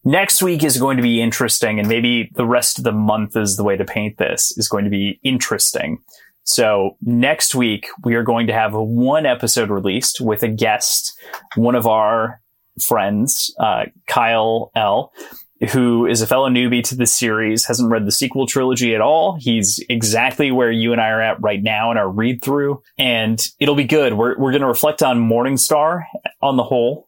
next 0.05 0.41
week 0.41 0.63
is 0.63 0.77
going 0.77 0.95
to 0.95 1.03
be 1.03 1.21
interesting, 1.21 1.77
and 1.77 1.89
maybe 1.89 2.31
the 2.35 2.45
rest 2.45 2.77
of 2.77 2.85
the 2.85 2.93
month 2.93 3.35
is 3.35 3.57
the 3.57 3.63
way 3.63 3.75
to 3.75 3.83
paint 3.83 4.17
this 4.17 4.57
is 4.57 4.69
going 4.69 4.85
to 4.85 4.89
be 4.89 5.19
interesting. 5.23 5.99
So 6.43 6.97
next 7.01 7.53
week 7.53 7.87
we 8.03 8.15
are 8.15 8.23
going 8.23 8.47
to 8.47 8.53
have 8.53 8.73
one 8.73 9.25
episode 9.25 9.69
released 9.69 10.21
with 10.21 10.41
a 10.43 10.47
guest, 10.47 11.13
one 11.55 11.75
of 11.75 11.85
our 11.85 12.41
friends, 12.81 13.53
uh, 13.59 13.85
Kyle 14.07 14.71
L 14.73 15.11
who 15.69 16.07
is 16.07 16.21
a 16.21 16.27
fellow 16.27 16.49
newbie 16.49 16.83
to 16.83 16.95
the 16.95 17.05
series, 17.05 17.65
hasn't 17.65 17.91
read 17.91 18.05
the 18.05 18.11
sequel 18.11 18.47
trilogy 18.47 18.95
at 18.95 19.01
all. 19.01 19.37
He's 19.39 19.83
exactly 19.89 20.51
where 20.51 20.71
you 20.71 20.91
and 20.91 21.01
I 21.01 21.09
are 21.09 21.21
at 21.21 21.41
right 21.41 21.61
now 21.61 21.91
in 21.91 21.97
our 21.97 22.09
read 22.09 22.41
through, 22.41 22.81
and 22.97 23.39
it'll 23.59 23.75
be 23.75 23.83
good. 23.83 24.13
We're, 24.13 24.37
we're 24.37 24.51
going 24.51 24.61
to 24.61 24.67
reflect 24.67 25.03
on 25.03 25.29
Morningstar 25.29 26.03
on 26.41 26.57
the 26.57 26.63
whole, 26.63 27.07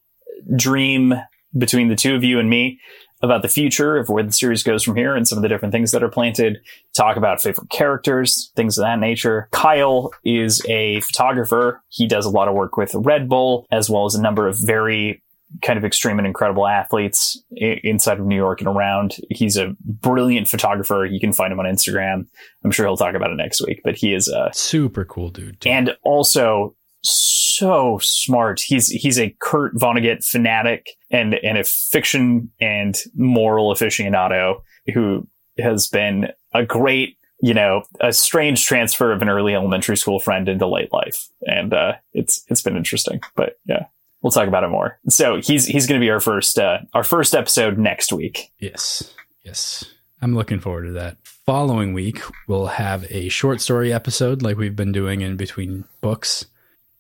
dream 0.56 1.14
between 1.58 1.88
the 1.88 1.96
two 1.96 2.16
of 2.16 2.24
you 2.24 2.40
and 2.40 2.50
me 2.50 2.80
about 3.22 3.42
the 3.42 3.48
future 3.48 3.96
of 3.96 4.10
where 4.10 4.24
the 4.24 4.32
series 4.32 4.64
goes 4.64 4.84
from 4.84 4.98
here 4.98 5.16
and 5.16 5.26
some 5.26 5.38
of 5.38 5.42
the 5.42 5.48
different 5.48 5.72
things 5.72 5.92
that 5.92 6.04
are 6.04 6.10
planted, 6.10 6.58
talk 6.94 7.16
about 7.16 7.42
favorite 7.42 7.70
characters, 7.70 8.52
things 8.56 8.78
of 8.78 8.84
that 8.84 9.00
nature. 9.00 9.48
Kyle 9.52 10.12
is 10.26 10.62
a 10.68 11.00
photographer. 11.02 11.82
He 11.88 12.06
does 12.06 12.26
a 12.26 12.30
lot 12.30 12.50
of 12.50 12.54
work 12.54 12.76
with 12.76 12.94
Red 12.94 13.30
Bull, 13.30 13.66
as 13.72 13.90
well 13.90 14.06
as 14.06 14.14
a 14.14 14.22
number 14.22 14.46
of 14.46 14.58
very 14.60 15.24
kind 15.62 15.78
of 15.78 15.86
extreme 15.86 16.18
and 16.18 16.28
incredible 16.28 16.68
athletes 16.68 17.42
inside 17.52 18.20
of 18.20 18.26
New 18.26 18.36
York 18.36 18.62
and 18.62 18.68
around. 18.68 19.16
He's 19.30 19.58
a 19.58 19.76
brilliant 19.80 20.48
photographer. 20.48 21.06
You 21.06 21.20
can 21.20 21.34
find 21.34 21.52
him 21.52 21.60
on 21.60 21.66
Instagram. 21.66 22.28
I'm 22.64 22.72
sure 22.72 22.86
he'll 22.86 22.98
talk 22.98 23.16
about 23.16 23.32
it 23.32 23.36
next 23.36 23.62
week, 23.66 23.82
but 23.84 23.96
he 23.96 24.14
is 24.14 24.28
a 24.28 24.50
super 24.54 25.06
cool 25.06 25.30
dude. 25.30 25.62
Too. 25.62 25.70
And 25.70 25.96
also 26.04 26.76
so 27.02 28.00
smart. 28.02 28.62
He's 28.62 28.88
he's 28.88 29.20
a 29.20 29.36
Kurt 29.40 29.76
Vonnegut 29.76 30.24
fanatic 30.24 30.92
and 31.12 31.36
and 31.36 31.58
a 31.58 31.64
fiction 31.64 32.50
and 32.60 32.98
moral 33.16 33.74
aficionado 33.74 34.62
who 34.94 35.28
has 35.58 35.88
been 35.88 36.30
a 36.54 36.66
great 36.66 37.18
you 37.42 37.54
know, 37.54 37.84
a 38.00 38.14
strange 38.14 38.66
transfer 38.66 39.12
of 39.12 39.22
an 39.22 39.28
early 39.28 39.54
elementary 39.54 39.98
school 39.98 40.18
friend 40.18 40.48
into 40.48 40.66
late 40.66 40.94
life. 40.94 41.28
And 41.42 41.74
uh, 41.74 41.96
it's 42.14 42.46
it's 42.48 42.62
been 42.62 42.78
interesting. 42.78 43.20
But 43.36 43.58
yeah 43.66 43.88
we'll 44.24 44.32
talk 44.32 44.48
about 44.48 44.64
it 44.64 44.70
more. 44.70 45.00
So 45.10 45.40
he's 45.42 45.66
he's 45.66 45.86
going 45.86 46.00
to 46.02 46.04
be 46.04 46.10
our 46.10 46.20
first 46.20 46.58
uh, 46.58 46.80
our 46.94 47.04
first 47.04 47.36
episode 47.36 47.78
next 47.78 48.12
week. 48.12 48.52
Yes, 48.58 49.14
yes, 49.44 49.86
I'm 50.22 50.34
looking 50.34 50.60
forward 50.60 50.86
to 50.86 50.92
that. 50.94 51.18
Following 51.46 51.94
week, 51.94 52.22
we'll 52.48 52.68
have 52.68 53.06
a 53.12 53.30
short 53.30 53.62
story 53.62 53.94
episode 53.94 54.42
like 54.42 54.58
we've 54.58 54.76
been 54.76 54.94
doing 54.94 55.22
in 55.22 55.36
between 55.36 55.84
books, 56.02 56.46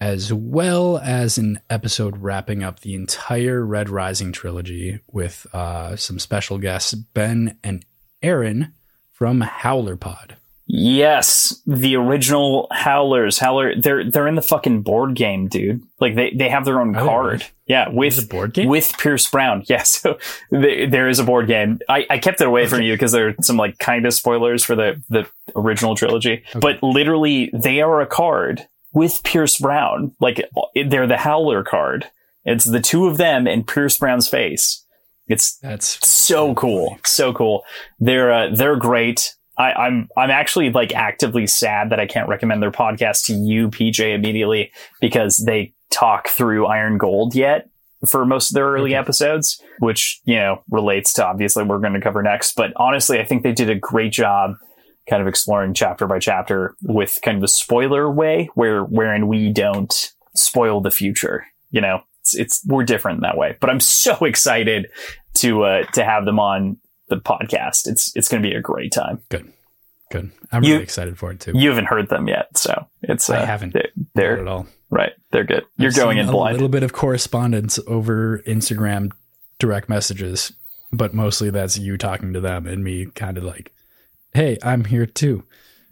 as 0.01 0.33
well 0.33 0.97
as 0.99 1.37
an 1.37 1.59
episode 1.69 2.17
wrapping 2.17 2.61
up 2.61 2.81
the 2.81 2.93
entire 2.93 3.65
Red 3.65 3.89
Rising 3.89 4.33
trilogy 4.33 4.99
with 5.09 5.47
uh, 5.53 5.95
some 5.95 6.19
special 6.19 6.57
guests, 6.57 6.93
Ben 6.93 7.57
and 7.63 7.85
Aaron 8.21 8.73
from 9.11 9.41
Howler 9.41 9.95
Pod. 9.95 10.35
Yes, 10.65 11.61
the 11.67 11.95
original 11.97 12.67
Howlers. 12.71 13.37
Howler, 13.37 13.75
they're 13.75 14.09
they're 14.09 14.27
in 14.27 14.35
the 14.35 14.41
fucking 14.41 14.81
board 14.81 15.13
game, 15.13 15.47
dude. 15.47 15.83
Like 15.99 16.15
they, 16.15 16.31
they 16.31 16.47
have 16.49 16.63
their 16.63 16.79
own 16.79 16.95
oh, 16.95 17.05
card. 17.05 17.41
Really? 17.41 17.51
Yeah, 17.67 17.89
with 17.89 18.23
a 18.23 18.25
board 18.25 18.53
game 18.53 18.69
with 18.69 18.97
Pierce 18.97 19.29
Brown. 19.29 19.63
Yeah, 19.69 19.83
so 19.83 20.17
they, 20.51 20.85
there 20.85 21.09
is 21.09 21.19
a 21.19 21.23
board 21.23 21.47
game. 21.47 21.79
I, 21.89 22.05
I 22.09 22.17
kept 22.17 22.39
it 22.39 22.47
away 22.47 22.61
okay. 22.61 22.69
from 22.69 22.81
you 22.81 22.93
because 22.93 23.11
there 23.11 23.29
are 23.29 23.35
some 23.41 23.57
like 23.57 23.77
kind 23.79 24.05
of 24.05 24.13
spoilers 24.13 24.63
for 24.63 24.75
the 24.75 25.01
the 25.09 25.27
original 25.55 25.95
trilogy. 25.95 26.43
Okay. 26.49 26.59
But 26.59 26.81
literally, 26.81 27.49
they 27.53 27.81
are 27.81 27.99
a 28.01 28.07
card 28.07 28.65
with 28.93 29.21
Pierce 29.23 29.57
Brown. 29.57 30.15
Like 30.21 30.49
they're 30.75 31.07
the 31.07 31.17
Howler 31.17 31.63
card. 31.63 32.09
It's 32.45 32.65
the 32.65 32.81
two 32.81 33.07
of 33.07 33.17
them 33.17 33.47
and 33.47 33.67
Pierce 33.67 33.97
Brown's 33.97 34.29
face. 34.29 34.85
It's 35.27 35.57
that's 35.57 36.05
so 36.07 36.53
cool, 36.55 36.99
so 37.05 37.33
cool. 37.33 37.63
They're 37.99 38.31
uh, 38.31 38.49
they're 38.53 38.75
great. 38.75 39.35
I, 39.57 39.71
I'm 39.73 40.09
I'm 40.17 40.31
actually 40.31 40.71
like 40.71 40.93
actively 40.93 41.47
sad 41.47 41.89
that 41.91 41.99
I 41.99 42.07
can't 42.07 42.27
recommend 42.27 42.61
their 42.61 42.71
podcast 42.71 43.25
to 43.25 43.33
you, 43.33 43.69
PJ, 43.69 44.13
immediately 44.13 44.71
because 44.99 45.37
they 45.37 45.73
talk 45.89 46.27
through 46.27 46.65
Iron 46.65 46.97
Gold 46.97 47.35
yet 47.35 47.69
for 48.07 48.25
most 48.25 48.49
of 48.49 48.55
their 48.55 48.67
early 48.67 48.91
okay. 48.91 48.99
episodes, 48.99 49.61
which 49.79 50.21
you 50.25 50.35
know 50.35 50.63
relates 50.69 51.13
to 51.13 51.25
obviously 51.25 51.63
we're 51.63 51.79
going 51.79 51.93
to 51.93 52.01
cover 52.01 52.23
next. 52.23 52.55
But 52.55 52.73
honestly, 52.75 53.19
I 53.19 53.25
think 53.25 53.43
they 53.43 53.51
did 53.51 53.69
a 53.69 53.75
great 53.75 54.11
job, 54.11 54.55
kind 55.09 55.21
of 55.21 55.27
exploring 55.27 55.73
chapter 55.73 56.07
by 56.07 56.19
chapter 56.19 56.75
with 56.81 57.19
kind 57.23 57.37
of 57.37 57.43
a 57.43 57.47
spoiler 57.47 58.09
way, 58.11 58.49
where 58.55 58.83
wherein 58.83 59.27
we 59.27 59.51
don't 59.51 60.13
spoil 60.35 60.81
the 60.81 60.91
future. 60.91 61.45
You 61.69 61.81
know, 61.81 62.01
it's, 62.21 62.35
it's 62.35 62.65
we're 62.65 62.83
different 62.83 63.17
in 63.17 63.21
that 63.21 63.37
way. 63.37 63.57
But 63.59 63.69
I'm 63.69 63.79
so 63.79 64.15
excited 64.21 64.89
to 65.35 65.63
uh, 65.63 65.83
to 65.93 66.03
have 66.03 66.25
them 66.25 66.39
on 66.39 66.77
the 67.15 67.21
podcast. 67.21 67.87
It's 67.87 68.15
it's 68.15 68.27
going 68.27 68.41
to 68.41 68.49
be 68.49 68.55
a 68.55 68.61
great 68.61 68.91
time. 68.91 69.21
Good, 69.29 69.51
good. 70.11 70.31
I'm 70.51 70.63
you, 70.63 70.73
really 70.73 70.83
excited 70.83 71.17
for 71.17 71.31
it 71.31 71.39
too. 71.39 71.51
You 71.55 71.69
haven't 71.69 71.85
heard 71.85 72.09
them 72.09 72.27
yet, 72.27 72.57
so 72.57 72.87
it's 73.01 73.29
uh, 73.29 73.35
I 73.35 73.45
haven't. 73.45 73.73
They're, 73.73 73.89
they're 74.15 74.41
at 74.41 74.47
all 74.47 74.67
right. 74.89 75.13
They're 75.31 75.43
good. 75.43 75.65
You're 75.77 75.91
I've 75.91 75.97
going 75.97 76.17
in 76.17 76.27
blind. 76.27 76.51
A 76.51 76.55
little 76.55 76.69
bit 76.69 76.83
of 76.83 76.93
correspondence 76.93 77.79
over 77.87 78.39
Instagram 78.39 79.11
direct 79.59 79.87
messages 79.87 80.51
but 80.93 81.13
mostly 81.13 81.49
that's 81.49 81.77
you 81.77 81.97
talking 81.97 82.33
to 82.33 82.39
them 82.39 82.67
and 82.67 82.83
me 82.83 83.07
kind 83.07 83.37
of 83.37 83.43
like, 83.43 83.73
hey, 84.33 84.57
I'm 84.63 84.85
here 84.85 85.05
too 85.05 85.43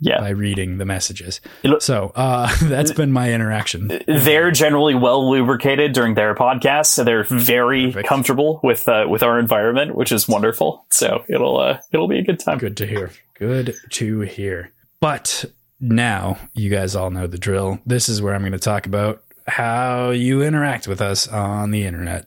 Yeah. 0.04 0.20
by 0.20 0.30
reading 0.30 0.80
the 0.80 0.86
messages. 0.86 1.40
So 1.80 2.12
uh, 2.16 2.54
that's 2.64 2.92
been 2.92 3.12
my 3.12 3.32
interaction. 3.32 3.92
They're 4.08 4.50
generally 4.50 4.96
well 4.96 5.30
lubricated 5.30 5.94
during 5.94 6.16
their 6.16 6.34
podcasts, 6.34 6.88
so 6.88 7.04
they're 7.04 7.24
very 7.24 7.86
Perfect. 7.88 8.08
comfortable 8.08 8.60
with 8.64 8.88
uh, 8.90 9.06
with 9.08 9.22
our 9.22 9.38
environment, 9.40 9.96
which 9.96 10.12
is 10.12 10.28
wonderful. 10.28 10.86
So 10.90 11.24
it'll 11.30 11.60
uh, 11.60 11.80
it'll 11.94 12.08
be 12.08 12.18
a 12.18 12.24
good 12.24 12.40
time. 12.40 12.58
Good 12.58 12.78
to 12.78 12.88
hear. 12.88 13.12
Good 13.36 13.76
to 13.92 14.22
hear. 14.22 14.72
But 15.00 15.46
now 15.80 16.38
you 16.56 16.70
guys 16.72 16.96
all 16.96 17.12
know 17.12 17.28
the 17.28 17.38
drill. 17.38 17.80
This 17.86 18.10
is 18.10 18.22
where 18.22 18.34
I'm 18.34 18.42
going 18.42 18.52
to 18.54 18.60
talk 18.60 18.86
about 18.88 19.24
how 19.48 20.10
you 20.12 20.42
interact 20.42 20.88
with 20.88 21.02
us 21.02 21.28
on 21.28 21.72
the 21.72 21.84
internet. 21.86 22.26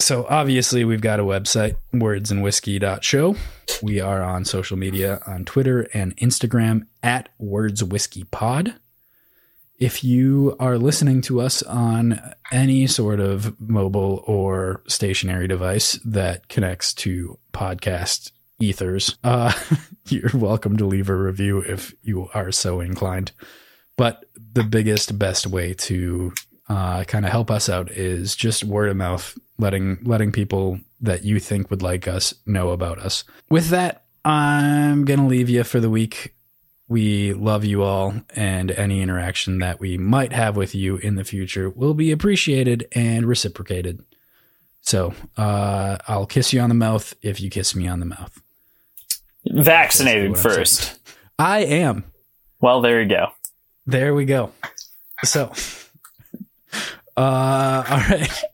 So 0.00 0.26
obviously 0.28 0.84
we've 0.84 1.00
got 1.00 1.20
a 1.20 1.24
website, 1.24 1.76
wordsandwhiskey.show. 1.92 3.36
We 3.82 4.00
are 4.00 4.22
on 4.22 4.44
social 4.44 4.76
media 4.76 5.20
on 5.26 5.44
Twitter 5.44 5.88
and 5.92 6.16
Instagram 6.16 6.86
at 7.02 7.28
wordswhiskeypod. 7.40 8.74
If 9.78 10.02
you 10.02 10.56
are 10.58 10.78
listening 10.78 11.20
to 11.22 11.40
us 11.40 11.62
on 11.62 12.20
any 12.50 12.86
sort 12.86 13.20
of 13.20 13.60
mobile 13.60 14.24
or 14.26 14.82
stationary 14.88 15.46
device 15.46 15.98
that 16.04 16.48
connects 16.48 16.94
to 16.94 17.38
podcast 17.52 18.32
ethers, 18.60 19.16
uh, 19.22 19.52
you're 20.08 20.30
welcome 20.34 20.76
to 20.76 20.86
leave 20.86 21.08
a 21.08 21.14
review 21.14 21.58
if 21.60 21.94
you 22.02 22.28
are 22.34 22.50
so 22.50 22.80
inclined. 22.80 23.32
But 23.96 24.24
the 24.52 24.64
biggest, 24.64 25.18
best 25.18 25.46
way 25.46 25.74
to 25.74 26.32
uh, 26.68 27.04
kind 27.04 27.24
of 27.24 27.30
help 27.30 27.50
us 27.50 27.68
out 27.68 27.90
is 27.90 28.36
just 28.36 28.64
word 28.64 28.88
of 28.88 28.96
mouth, 28.96 29.38
letting 29.58 29.98
letting 30.02 30.32
people 30.32 30.80
that 31.00 31.24
you 31.24 31.40
think 31.40 31.70
would 31.70 31.82
like 31.82 32.08
us 32.08 32.34
know 32.46 32.70
about 32.70 32.98
us. 32.98 33.24
With 33.50 33.68
that, 33.68 34.04
I'm 34.24 35.04
gonna 35.04 35.26
leave 35.26 35.48
you 35.48 35.64
for 35.64 35.80
the 35.80 35.90
week. 35.90 36.34
We 36.88 37.34
love 37.34 37.64
you 37.64 37.82
all, 37.82 38.14
and 38.34 38.70
any 38.70 39.02
interaction 39.02 39.58
that 39.58 39.78
we 39.78 39.98
might 39.98 40.32
have 40.32 40.56
with 40.56 40.74
you 40.74 40.96
in 40.96 41.16
the 41.16 41.24
future 41.24 41.68
will 41.68 41.94
be 41.94 42.10
appreciated 42.10 42.86
and 42.92 43.26
reciprocated. 43.26 44.02
So 44.80 45.12
uh, 45.36 45.98
I'll 46.08 46.26
kiss 46.26 46.52
you 46.52 46.60
on 46.60 46.70
the 46.70 46.74
mouth 46.74 47.14
if 47.20 47.40
you 47.40 47.50
kiss 47.50 47.74
me 47.74 47.86
on 47.86 48.00
the 48.00 48.06
mouth. 48.06 48.40
Vaccinated 49.46 50.32
That's 50.34 50.44
what 50.44 50.52
I'm 50.52 50.56
first. 50.56 50.98
I 51.38 51.58
am. 51.60 52.04
Well, 52.60 52.80
there 52.80 53.02
you 53.02 53.08
go. 53.08 53.28
There 53.86 54.14
we 54.14 54.24
go. 54.24 54.52
So, 55.24 55.52
uh, 57.16 57.84
all 57.90 57.98
right. 57.98 58.44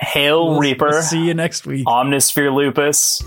Hail 0.00 0.50
We'll- 0.50 0.60
Reaper, 0.60 1.02
see 1.02 1.24
you 1.26 1.34
next 1.34 1.66
week. 1.66 1.86
Omnis 1.86 2.30
Vir 2.30 2.50
Lupus. 2.50 3.22